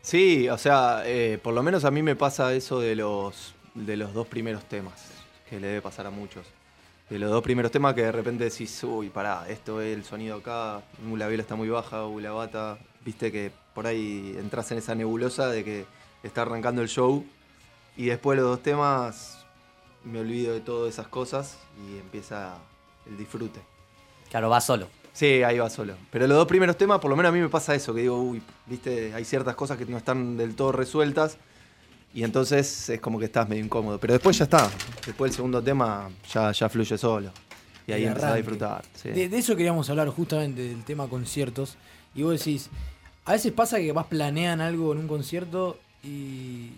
Sí, 0.02 0.50
o 0.50 0.58
sea, 0.58 1.04
eh, 1.06 1.40
por 1.42 1.54
lo 1.54 1.64
menos 1.64 1.86
a 1.86 1.92
mí 1.92 2.02
me 2.02 2.16
pasa 2.16 2.54
eso 2.54 2.80
de 2.80 2.96
los, 2.96 3.54
de 3.74 3.98
los 3.98 4.14
dos 4.14 4.28
primeros 4.28 4.64
temas, 4.66 5.12
que 5.50 5.60
le 5.60 5.68
debe 5.68 5.82
pasar 5.82 6.06
a 6.08 6.12
muchos. 6.12 6.46
De 7.10 7.20
los 7.20 7.30
dos 7.30 7.44
primeros 7.44 7.72
temas 7.72 7.94
que 7.94 8.04
de 8.04 8.12
repente 8.12 8.46
decís, 8.46 8.84
uy, 8.84 9.10
pará, 9.10 9.46
esto 9.50 9.82
es 9.82 9.96
el 9.96 10.06
sonido 10.06 10.38
acá, 10.38 10.82
la 11.14 11.28
vela 11.28 11.42
está 11.42 11.56
muy 11.56 11.68
baja, 11.68 12.06
uy, 12.06 12.24
la 12.24 12.32
bata. 12.32 12.78
Viste 13.04 13.32
que 13.32 13.52
por 13.74 13.86
ahí 13.86 14.36
entras 14.38 14.72
en 14.72 14.78
esa 14.78 14.96
nebulosa 14.96 15.50
de 15.50 15.64
que 15.64 15.86
está 16.24 16.44
arrancando 16.44 16.82
el 16.82 16.88
show 16.88 17.26
y 17.98 18.06
después 18.06 18.38
los 18.38 18.46
dos 18.48 18.64
temas 18.64 19.46
me 20.04 20.20
olvido 20.20 20.54
de 20.54 20.62
todas 20.62 20.94
esas 20.94 21.08
cosas 21.08 21.58
y 21.86 21.98
empieza 21.98 22.56
el 23.06 23.18
disfrute. 23.18 23.60
Claro, 24.30 24.50
va 24.50 24.62
solo. 24.62 24.88
Sí, 25.14 25.44
ahí 25.44 25.60
va 25.60 25.70
solo. 25.70 25.96
Pero 26.10 26.26
los 26.26 26.38
dos 26.38 26.48
primeros 26.48 26.78
temas, 26.78 27.00
por 27.00 27.10
lo 27.10 27.18
menos 27.18 27.32
a 27.32 27.34
mí 27.34 27.42
me 27.42 27.50
pasa 27.50 27.76
eso, 27.76 27.94
que 27.94 28.02
digo, 28.02 28.22
uy, 28.22 28.42
viste, 28.66 29.14
hay 29.14 29.26
ciertas 29.26 29.56
cosas 29.56 29.78
que 29.78 29.86
no 29.86 29.98
están 29.98 30.38
del 30.38 30.56
todo 30.56 30.72
resueltas. 30.72 31.38
Y 32.14 32.24
entonces 32.24 32.90
es 32.90 33.00
como 33.00 33.20
que 33.20 33.26
estás 33.26 33.48
medio 33.48 33.64
incómodo. 33.64 34.00
Pero 34.00 34.14
después 34.14 34.38
ya 34.38 34.46
está. 34.46 34.70
Después 35.06 35.32
el 35.32 35.36
segundo 35.36 35.62
tema 35.62 36.10
ya, 36.32 36.52
ya 36.52 36.70
fluye 36.70 36.98
solo. 36.98 37.32
Y 37.88 37.94
ahí 37.94 38.06
empezás 38.06 38.32
a 38.32 38.36
disfrutar. 38.36 38.84
sí. 38.96 39.10
De, 39.10 39.28
de 39.30 39.38
eso 39.38 39.56
queríamos 39.56 39.90
hablar 39.90 40.08
justamente, 40.10 40.62
del 40.62 40.84
tema 40.84 41.08
conciertos. 41.08 41.78
Y 42.16 42.24
vos 42.24 42.38
decís, 42.38 42.70
A 43.26 43.34
veces 43.34 43.52
pasa 43.52 43.78
que 43.78 43.92
vas 43.92 44.08
planean 44.08 44.62
algo 44.62 44.94
en 44.94 45.00
un 45.00 45.08
concierto 45.08 45.78
y 46.04 46.72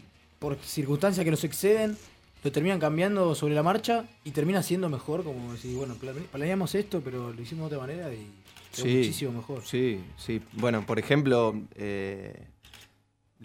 por 0.43 0.57
circunstancias 0.57 1.23
que 1.23 1.31
nos 1.31 1.41
exceden, 1.45 1.95
lo 2.43 2.51
terminan 2.51 2.77
cambiando 2.77 3.33
sobre 3.33 3.55
la 3.55 3.63
marcha 3.63 4.03
y 4.25 4.31
termina 4.31 4.61
siendo 4.61 4.89
mejor, 4.89 5.23
como 5.23 5.53
decir, 5.53 5.73
bueno, 5.77 5.95
plane- 5.95 6.27
planeamos 6.29 6.75
esto, 6.75 6.99
pero 7.01 7.31
lo 7.31 7.41
hicimos 7.41 7.69
de 7.69 7.77
otra 7.77 7.87
manera 7.87 8.13
y 8.13 8.27
quedó 8.75 8.85
muchísimo 8.85 9.31
mejor. 9.31 9.63
Sí, 9.65 10.03
sí. 10.17 10.41
Bueno, 10.51 10.85
por 10.85 10.99
ejemplo, 10.99 11.55
eh, 11.75 12.35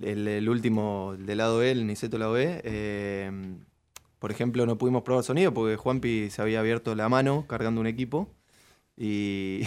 el, 0.03 0.27
el 0.27 0.49
último 0.49 1.15
del 1.17 1.39
lado 1.39 1.59
B, 1.59 1.71
el 1.71 1.87
Niceto 1.87 2.19
lado 2.19 2.33
B, 2.33 2.61
eh, 2.65 3.31
por 4.19 4.33
ejemplo, 4.33 4.67
no 4.67 4.77
pudimos 4.77 5.05
probar 5.05 5.23
sonido 5.23 5.55
porque 5.55 5.77
Juanpi 5.77 6.31
se 6.31 6.43
había 6.43 6.59
abierto 6.59 6.97
la 6.97 7.09
mano 7.09 7.47
cargando 7.47 7.81
un 7.81 7.87
equipo 7.87 8.29
y 8.97 9.61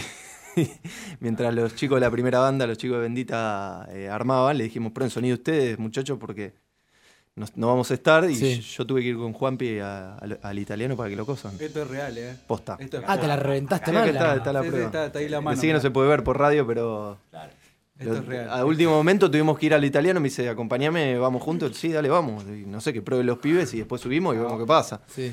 mientras 1.20 1.54
los 1.54 1.74
chicos 1.76 1.96
de 1.96 2.00
la 2.02 2.10
primera 2.10 2.40
banda, 2.40 2.66
los 2.66 2.76
chicos 2.76 2.98
de 2.98 3.02
Bendita 3.04 3.88
eh, 3.90 4.10
armaban, 4.10 4.58
le 4.58 4.64
dijimos, 4.64 4.92
prueben 4.92 5.10
sonido 5.10 5.36
ustedes, 5.36 5.78
muchachos, 5.78 6.18
porque 6.20 6.52
no 7.34 7.66
vamos 7.66 7.90
a 7.90 7.94
estar 7.94 8.28
y 8.30 8.34
Sí. 8.36 8.60
yo 8.60 8.86
tuve 8.86 9.00
que 9.00 9.08
ir 9.08 9.16
con 9.16 9.32
Juanpi 9.32 9.78
a- 9.78 10.16
al, 10.16 10.38
al 10.42 10.58
italiano 10.58 10.96
para 10.96 11.08
que 11.08 11.16
lo 11.16 11.24
cosan. 11.24 11.52
Esto 11.58 11.82
es 11.82 11.88
real, 11.88 12.16
¿eh? 12.18 12.36
Posta. 12.46 12.76
Esto 12.78 12.98
es 12.98 13.04
Ah, 13.06 13.18
te 13.18 13.26
la 13.26 13.36
reventaste 13.36 13.90
mal. 13.90 14.08
está, 14.08 14.36
está 14.36 14.52
la 14.52 14.60
Sí, 14.60 14.66
sí, 14.66 14.70
prueba. 14.70 14.86
está- 14.86 15.06
está 15.06 15.18
ahí 15.18 15.28
la 15.30 15.40
mano, 15.40 15.54
Decí 15.56 15.66
que 15.68 15.72
no 15.72 15.78
mirá. 15.78 15.80
se 15.82 15.90
puede 15.90 16.08
ver 16.08 16.24
por 16.24 16.38
radio, 16.38 16.66
pero. 16.66 17.18
Esto 17.98 18.16
es 18.16 18.26
real. 18.26 18.50
A 18.50 18.64
último 18.66 18.90
momento 18.92 19.30
tuvimos 19.30 19.58
que 19.58 19.66
ir 19.66 19.74
al 19.74 19.84
italiano, 19.84 20.18
me 20.20 20.24
dice, 20.24 20.48
acompáñame, 20.48 21.16
vamos 21.18 21.42
juntos. 21.42 21.76
Sí, 21.76 21.88
dale, 21.92 22.08
vamos. 22.08 22.44
Y 22.44 22.66
no 22.66 22.80
sé, 22.80 22.92
que 22.92 23.00
prueben 23.00 23.26
los 23.26 23.38
pibes 23.38 23.72
y 23.74 23.78
después 23.78 24.00
subimos 24.02 24.34
y 24.34 24.38
vemos 24.38 24.58
qué 24.58 24.66
pasa. 24.66 25.00
Sí. 25.06 25.32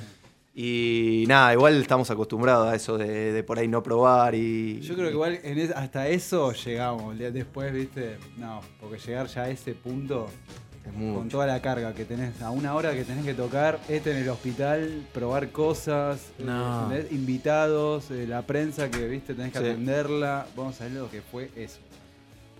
Y 0.56 1.26
nada, 1.28 1.54
igual 1.54 1.82
estamos 1.82 2.10
acostumbrados 2.12 2.68
a 2.72 2.76
eso 2.76 2.98
de, 2.98 3.32
de 3.34 3.44
por 3.44 3.60
ahí 3.60 3.68
no 3.68 3.82
probar 3.84 4.36
y. 4.36 4.80
Yo 4.82 4.94
creo 4.96 5.08
que 5.08 5.14
igual 5.14 5.40
en 5.44 5.58
es- 5.60 5.72
hasta 5.72 6.08
eso 6.08 6.52
llegamos. 6.54 7.18
De- 7.18 7.32
Después, 7.32 7.74
viste, 7.74 8.18
no, 8.38 8.62
porque 8.80 8.98
llegar 9.00 9.28
ya 9.28 9.44
a 9.44 9.50
ese 9.50 9.74
punto, 9.74 10.28
con 10.98 11.30
toda 11.30 11.46
la 11.48 11.62
carga 11.62 11.94
que 11.94 12.06
tenés, 12.06 12.42
a 12.42 12.50
una 12.52 12.74
hora 12.76 12.94
que 12.94 13.04
tenés 13.04 13.26
que 13.26 13.34
tocar, 13.34 13.80
este 13.90 14.12
en 14.12 14.18
el 14.18 14.30
hospital, 14.30 15.04
probar 15.14 15.50
cosas, 15.50 16.20
invitados, 17.12 18.12
eh, 18.12 18.26
la 18.28 18.42
prensa 18.44 18.90
que, 18.90 19.08
viste, 19.08 19.34
tenés 19.34 19.54
que 19.54 19.60
Sí. 19.60 19.66
atenderla. 19.66 20.48
Vamos 20.56 20.80
a 20.82 20.86
ver 20.86 20.94
lo 20.94 21.10
que 21.10 21.22
fue 21.22 21.50
eso. 21.56 21.80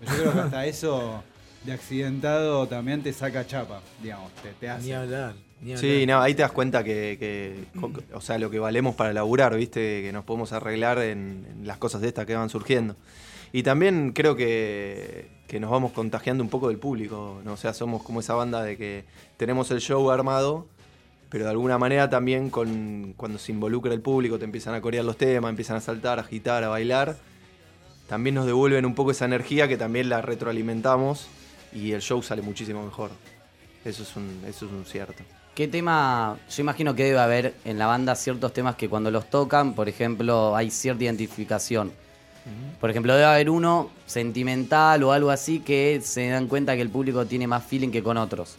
Pero 0.00 0.12
yo 0.16 0.20
creo 0.22 0.32
que 0.34 0.40
hasta 0.40 0.66
eso 0.66 1.22
de 1.64 1.72
accidentado 1.72 2.66
también 2.66 3.02
te 3.02 3.12
saca 3.12 3.46
chapa, 3.46 3.80
digamos, 4.02 4.32
te, 4.42 4.50
te 4.58 4.68
hace. 4.68 4.86
Ni 4.86 4.92
hablar. 4.92 5.34
Ni 5.60 5.76
Sí, 5.76 6.06
no, 6.06 6.20
ahí 6.22 6.34
te 6.34 6.40
das 6.42 6.52
cuenta 6.52 6.82
que, 6.82 7.16
que- 7.20 7.66
o 8.14 8.20
sea, 8.22 8.38
lo 8.38 8.48
que 8.50 8.58
valemos 8.58 8.94
para 8.94 9.12
laburar, 9.12 9.54
¿viste? 9.56 10.00
Que 10.02 10.10
nos 10.12 10.24
podemos 10.24 10.52
arreglar 10.54 10.98
en, 11.00 11.46
en 11.50 11.66
las 11.66 11.76
cosas 11.76 12.00
de 12.00 12.08
estas 12.08 12.24
que 12.24 12.34
van 12.34 12.48
surgiendo. 12.48 12.96
Y 13.52 13.62
también 13.62 14.12
creo 14.12 14.36
que, 14.36 15.28
nos 15.58 15.70
vamos 15.70 15.92
contagiando 15.92 16.44
un 16.44 16.50
poco 16.50 16.68
del 16.68 16.78
público, 16.78 17.40
¿no? 17.44 17.54
O 17.54 17.56
sea, 17.56 17.74
somos 17.74 18.02
como 18.02 18.20
esa 18.20 18.34
banda 18.34 18.62
de 18.62 18.76
que 18.76 19.04
tenemos 19.36 19.70
el 19.70 19.80
show 19.80 20.10
armado, 20.10 20.66
pero 21.28 21.44
de 21.44 21.50
alguna 21.50 21.78
manera 21.78 22.08
también 22.08 22.50
con, 22.50 23.14
cuando 23.16 23.38
se 23.38 23.52
involucra 23.52 23.92
el 23.92 24.00
público, 24.00 24.38
te 24.38 24.44
empiezan 24.44 24.74
a 24.74 24.80
corear 24.80 25.04
los 25.04 25.16
temas, 25.16 25.50
empiezan 25.50 25.76
a 25.76 25.80
saltar, 25.80 26.18
a 26.18 26.22
agitar, 26.22 26.62
a 26.62 26.68
bailar, 26.68 27.16
también 28.08 28.34
nos 28.34 28.46
devuelven 28.46 28.84
un 28.86 28.94
poco 28.94 29.12
esa 29.12 29.24
energía 29.24 29.68
que 29.68 29.76
también 29.76 30.08
la 30.08 30.20
retroalimentamos 30.22 31.28
y 31.72 31.92
el 31.92 32.00
show 32.00 32.22
sale 32.22 32.42
muchísimo 32.42 32.84
mejor. 32.84 33.10
Eso 33.84 34.02
es 34.02 34.10
eso 34.46 34.66
es 34.66 34.72
un 34.72 34.84
cierto. 34.84 35.22
¿Qué 35.54 35.68
tema? 35.68 36.38
Yo 36.48 36.62
imagino 36.62 36.94
que 36.94 37.04
debe 37.04 37.18
haber 37.18 37.54
en 37.64 37.78
la 37.78 37.86
banda 37.86 38.14
ciertos 38.14 38.52
temas 38.52 38.76
que 38.76 38.88
cuando 38.88 39.10
los 39.10 39.28
tocan, 39.30 39.74
por 39.74 39.88
ejemplo, 39.88 40.54
hay 40.54 40.70
cierta 40.70 41.04
identificación. 41.04 41.92
Por 42.80 42.90
ejemplo, 42.90 43.12
debe 43.14 43.26
haber 43.26 43.50
uno 43.50 43.90
sentimental 44.06 45.02
o 45.02 45.12
algo 45.12 45.30
así 45.30 45.60
que 45.60 46.00
se 46.02 46.28
dan 46.28 46.46
cuenta 46.48 46.74
que 46.74 46.82
el 46.82 46.88
público 46.90 47.26
tiene 47.26 47.46
más 47.46 47.64
feeling 47.64 47.90
que 47.90 48.02
con 48.02 48.16
otros. 48.16 48.56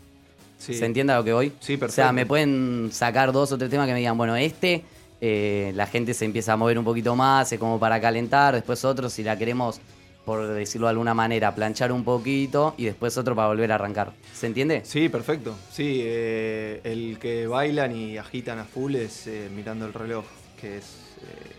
Sí. 0.60 0.76
¿Se 0.76 0.86
entiende 0.86 1.14
a 1.14 1.18
lo 1.18 1.24
que 1.24 1.34
voy? 1.34 1.52
Sí, 1.60 1.74
O 1.74 1.78
sea, 1.78 1.80
perfecto. 1.80 2.14
me 2.14 2.26
pueden 2.28 2.90
sacar 2.92 3.32
dos 3.32 3.52
o 3.52 3.58
tres 3.58 3.70
temas 3.72 3.88
que 3.88 3.94
me 3.94 4.00
digan, 4.00 4.16
bueno, 4.18 4.36
este 4.36 4.84
eh, 5.20 5.72
la 5.76 5.88
gente 5.88 6.14
se 6.14 6.26
empieza 6.26 6.54
a 6.54 6.58
mover 6.58 6.78
un 6.78 6.86
poquito 6.86 7.16
más, 7.16 7.52
es 7.52 7.60
como 7.60 7.80
para 7.80 8.00
calentar, 8.00 8.54
después 8.54 8.86
otro 8.86 9.10
si 9.10 9.24
la 9.24 9.38
queremos, 9.38 9.82
por 10.24 10.48
decirlo 10.48 10.86
de 10.88 10.92
alguna 10.92 11.14
manera, 11.16 11.54
planchar 11.56 11.92
un 11.92 12.04
poquito 12.04 12.76
y 12.78 12.86
después 12.86 13.18
otro 13.18 13.36
para 13.36 13.48
volver 13.48 13.72
a 13.72 13.76
arrancar. 13.76 14.14
¿Se 14.34 14.46
entiende? 14.48 14.82
Sí, 14.86 15.10
perfecto. 15.10 15.56
Sí, 15.72 16.02
eh, 16.04 16.82
el 16.84 17.18
que 17.20 17.48
bailan 17.48 17.96
y 17.96 18.18
agitan 18.18 18.60
a 18.60 18.66
full 18.66 18.96
es 18.96 19.26
eh, 19.28 19.50
mirando 19.56 19.88
el 19.88 19.94
reloj, 19.94 20.26
que 20.60 20.78
es, 20.78 20.86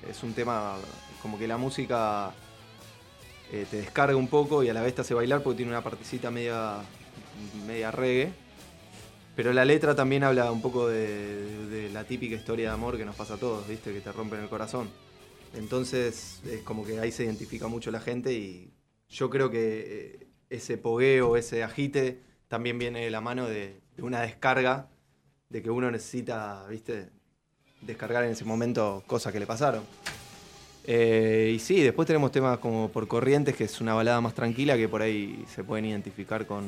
es 0.08 0.22
un 0.22 0.32
tema 0.32 0.74
como 1.22 1.38
que 1.38 1.46
la 1.46 1.56
música 1.56 2.32
eh, 3.52 3.66
te 3.70 3.76
descarga 3.76 4.16
un 4.16 4.28
poco 4.28 4.64
y 4.64 4.68
a 4.68 4.74
la 4.74 4.82
vez 4.82 4.94
te 4.94 5.02
hace 5.02 5.14
bailar 5.14 5.42
porque 5.42 5.58
tiene 5.58 5.70
una 5.70 5.82
partecita 5.82 6.30
media, 6.30 6.78
media 7.66 7.90
reggae. 7.90 8.32
Pero 9.36 9.52
la 9.52 9.64
letra 9.64 9.94
también 9.94 10.24
habla 10.24 10.50
un 10.50 10.60
poco 10.60 10.88
de, 10.88 11.88
la 11.92 12.04
típica 12.04 12.34
historia 12.34 12.68
de 12.68 12.74
amor 12.74 12.98
que 12.98 13.04
nos 13.04 13.16
pasa 13.16 13.34
a 13.34 13.36
todos, 13.36 13.66
¿viste? 13.66 13.92
Que 13.92 14.00
te 14.00 14.12
rompen 14.12 14.40
el 14.40 14.48
corazón. 14.48 14.90
Entonces 15.54 16.40
es 16.46 16.62
como 16.62 16.84
que 16.84 16.98
ahí 16.98 17.12
se 17.12 17.24
identifica 17.24 17.68
mucho 17.68 17.90
la 17.90 18.00
gente 18.00 18.32
y 18.32 18.72
yo 19.08 19.30
creo 19.30 19.50
que 19.50 20.18
eh, 20.20 20.26
ese 20.50 20.76
pogueo, 20.76 21.36
ese 21.36 21.62
agite, 21.62 22.20
también 22.48 22.78
viene 22.78 23.04
de 23.04 23.10
la 23.10 23.20
mano 23.20 23.46
de, 23.46 23.80
de 23.96 24.02
una 24.02 24.20
descarga, 24.22 24.88
de 25.48 25.62
que 25.62 25.70
uno 25.70 25.90
necesita, 25.90 26.66
¿viste? 26.68 27.10
Descargar 27.82 28.24
en 28.24 28.30
ese 28.30 28.44
momento 28.44 29.02
cosas 29.06 29.32
que 29.32 29.40
le 29.40 29.46
pasaron. 29.46 29.84
Eh, 30.84 31.52
y 31.54 31.58
sí, 31.58 31.80
después 31.80 32.06
tenemos 32.06 32.32
temas 32.32 32.58
como 32.58 32.88
Por 32.88 33.06
Corrientes, 33.06 33.54
que 33.54 33.64
es 33.64 33.80
una 33.80 33.94
balada 33.94 34.20
más 34.20 34.34
tranquila 34.34 34.76
que 34.76 34.88
por 34.88 35.02
ahí 35.02 35.44
se 35.54 35.62
pueden 35.62 35.84
identificar 35.84 36.46
con, 36.46 36.64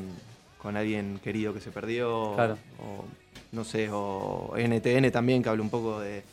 con 0.57 0.77
alguien 0.77 1.19
querido 1.23 1.53
que 1.53 1.59
se 1.61 1.71
perdió. 1.71 2.31
Claro. 2.35 2.57
O 2.79 3.05
no 3.51 3.63
sé, 3.63 3.89
o 3.91 4.53
NTN 4.57 5.11
también, 5.11 5.41
que 5.43 5.49
habla 5.49 5.61
un 5.63 5.69
poco 5.69 5.99
de, 5.99 6.23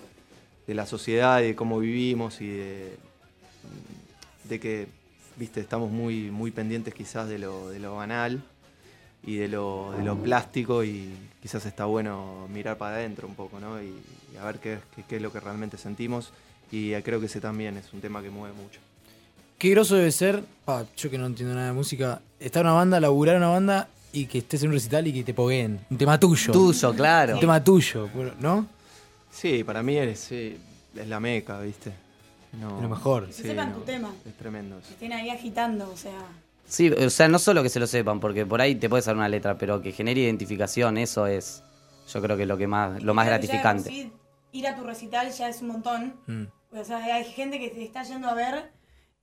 de 0.67 0.75
la 0.75 0.87
sociedad 0.87 1.41
de 1.41 1.55
cómo 1.55 1.79
vivimos 1.79 2.41
y 2.41 2.49
de, 2.49 2.97
de 4.45 4.61
que, 4.61 4.87
viste, 5.37 5.61
estamos 5.61 5.91
muy, 5.91 6.31
muy 6.31 6.51
pendientes 6.51 6.95
quizás 6.95 7.29
de 7.29 7.39
lo, 7.39 7.69
de 7.71 7.79
lo 7.79 7.97
banal 7.97 8.43
y 9.25 9.37
de 9.37 9.47
lo, 9.49 9.93
de 9.97 10.03
lo 10.03 10.17
plástico 10.17 10.83
y 10.83 11.11
quizás 11.41 11.65
está 11.67 11.85
bueno 11.85 12.49
mirar 12.53 12.77
para 12.77 12.97
adentro 12.97 13.29
un 13.29 13.35
poco, 13.37 13.61
¿no? 13.61 13.81
Y, 13.81 13.93
y 14.35 14.37
a 14.37 14.45
ver 14.45 14.59
qué, 14.59 14.79
qué- 14.97 15.05
qué 15.09 15.17
es 15.17 15.23
lo 15.23 15.33
que 15.33 15.39
realmente 15.41 15.79
sentimos. 15.79 16.33
Y 16.73 16.95
creo 17.03 17.21
que 17.21 17.27
ese 17.27 17.39
también 17.39 17.77
es 17.77 17.93
un 17.93 18.01
tema 18.01 18.23
que 18.23 18.31
mueve 18.31 18.55
mucho. 18.55 18.81
Qué 19.59 19.69
groso 19.71 19.95
debe 19.95 20.11
ser, 20.11 20.43
pa, 20.65 20.85
yo 20.97 21.11
que 21.11 21.19
no 21.19 21.27
entiendo 21.27 21.55
nada 21.55 21.69
de 21.69 21.73
música, 21.75 22.21
estar 22.41 22.63
en 22.63 22.69
una 22.69 22.77
banda, 22.77 22.99
laburar 22.99 23.37
en 23.37 23.43
una 23.43 23.51
banda 23.51 23.89
y 24.11 24.25
que 24.25 24.39
estés 24.39 24.63
en 24.63 24.71
un 24.71 24.75
recital 24.75 25.07
y 25.07 25.13
que 25.13 25.23
te 25.23 25.35
pogueen. 25.35 25.79
Un 25.91 25.99
tema 25.99 26.19
tuyo. 26.19 26.51
Tuyo, 26.51 26.95
claro. 26.95 27.35
Un 27.35 27.41
tema 27.41 27.63
tuyo, 27.63 28.09
¿no? 28.41 28.67
Sí, 29.31 29.63
para 29.63 29.83
mí 29.83 29.99
es, 29.99 30.19
sí, 30.19 30.57
es 30.97 31.07
la 31.07 31.21
meca, 31.21 31.61
¿viste? 31.61 31.93
No, 32.59 32.81
Lo 32.81 32.89
mejor. 32.89 33.27
Que 33.27 33.33
sepan 33.35 33.71
no, 33.71 33.77
tu 33.77 33.83
tema. 33.83 34.11
Es 34.27 34.35
tremendo. 34.35 34.81
Que 34.81 34.95
estén 34.95 35.13
ahí 35.13 35.29
agitando, 35.29 35.91
o 35.91 35.97
sea. 35.97 36.21
Sí, 36.67 36.91
o 36.91 37.11
sea, 37.11 37.29
no 37.29 37.39
solo 37.39 37.63
que 37.63 37.69
se 37.69 37.81
lo 37.81 37.87
sepan, 37.87 38.19
porque 38.19 38.47
por 38.47 38.63
ahí 38.63 38.75
te 38.77 38.89
puede 38.89 39.03
salir 39.03 39.19
una 39.19 39.29
letra, 39.29 39.59
pero 39.59 39.83
que 39.83 39.93
genere 39.93 40.23
identificación, 40.23 40.97
eso 40.97 41.27
es, 41.27 41.63
yo 42.13 42.23
creo 42.23 42.37
que 42.37 42.47
lo 42.47 42.57
que 42.57 42.67
más, 42.67 43.03
lo 43.03 43.13
más 43.13 43.27
ya 43.27 43.31
gratificante. 43.33 43.91
sí 43.91 44.11
ir 44.53 44.67
a 44.67 44.77
tu 44.77 44.85
recital 44.85 45.31
ya 45.31 45.49
es 45.49 45.63
un 45.63 45.69
montón. 45.69 46.15
Mm. 46.27 46.45
O 46.73 46.85
sea, 46.85 46.99
hay 46.99 47.25
gente 47.25 47.59
que 47.59 47.69
te 47.69 47.85
está 47.85 48.03
yendo 48.03 48.29
a 48.29 48.35
ver, 48.35 48.73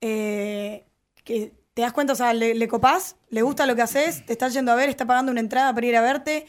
eh, 0.00 0.86
que 1.24 1.52
te 1.74 1.82
das 1.82 1.92
cuenta, 1.92 2.12
o 2.12 2.16
sea, 2.16 2.32
le, 2.32 2.54
le 2.54 2.68
copás, 2.68 3.16
le 3.28 3.42
gusta 3.42 3.66
lo 3.66 3.74
que 3.74 3.82
haces, 3.82 4.24
te 4.24 4.32
está 4.32 4.48
yendo 4.48 4.70
a 4.72 4.76
ver, 4.76 4.88
está 4.88 5.04
pagando 5.06 5.32
una 5.32 5.40
entrada 5.40 5.74
para 5.74 5.86
ir 5.86 5.96
a 5.96 6.00
verte, 6.02 6.46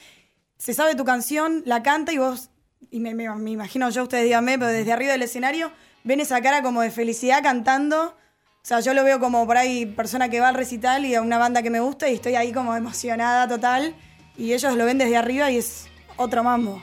se 0.58 0.74
sabe 0.74 0.96
tu 0.96 1.04
canción, 1.04 1.64
la 1.66 1.82
canta 1.82 2.14
y 2.14 2.18
vos, 2.20 2.50
y 2.92 3.00
me, 3.00 3.16
me- 3.16 3.34
me 3.36 3.52
imagino 3.52 3.90
yo, 3.90 4.04
ustedes 4.04 4.26
díganme, 4.26 4.60
pero 4.60 4.70
desde 4.72 4.92
arriba 4.94 5.14
del 5.14 5.24
escenario, 5.24 5.72
ven 6.04 6.20
esa 6.20 6.40
cara 6.42 6.62
como 6.62 6.82
de 6.82 6.92
felicidad 6.92 7.42
cantando. 7.42 8.16
O 8.64 8.64
sea, 8.68 8.80
yo 8.80 8.94
lo 8.94 9.04
veo 9.04 9.20
como 9.20 9.48
por 9.48 9.58
ahí 9.58 9.88
persona 9.88 10.30
que 10.30 10.40
va 10.40 10.50
al 10.50 10.56
recital 10.56 11.04
y 11.06 11.16
a 11.16 11.22
una 11.24 11.40
banda 11.40 11.64
que 11.64 11.72
me 11.72 11.80
gusta 11.80 12.10
y 12.10 12.14
estoy 12.14 12.36
ahí 12.36 12.52
como 12.52 12.76
emocionada 12.76 13.48
total. 13.48 13.96
Y 14.38 14.54
ellos 14.54 14.76
lo 14.76 14.86
ven 14.86 15.00
desde 15.00 15.18
arriba 15.18 15.50
y 15.50 15.58
es 15.58 15.88
otro 16.18 16.44
mambo. 16.44 16.80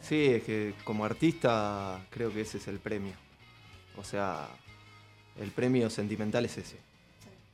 Sí, 0.00 0.26
es 0.26 0.42
que 0.42 0.74
como 0.82 1.04
artista 1.04 2.00
creo 2.10 2.32
que 2.32 2.40
ese 2.40 2.58
es 2.58 2.66
el 2.66 2.80
premio. 2.80 3.12
O 3.98 4.04
sea, 4.04 4.48
el 5.40 5.50
premio 5.50 5.90
sentimental 5.90 6.44
es 6.44 6.58
ese. 6.58 6.76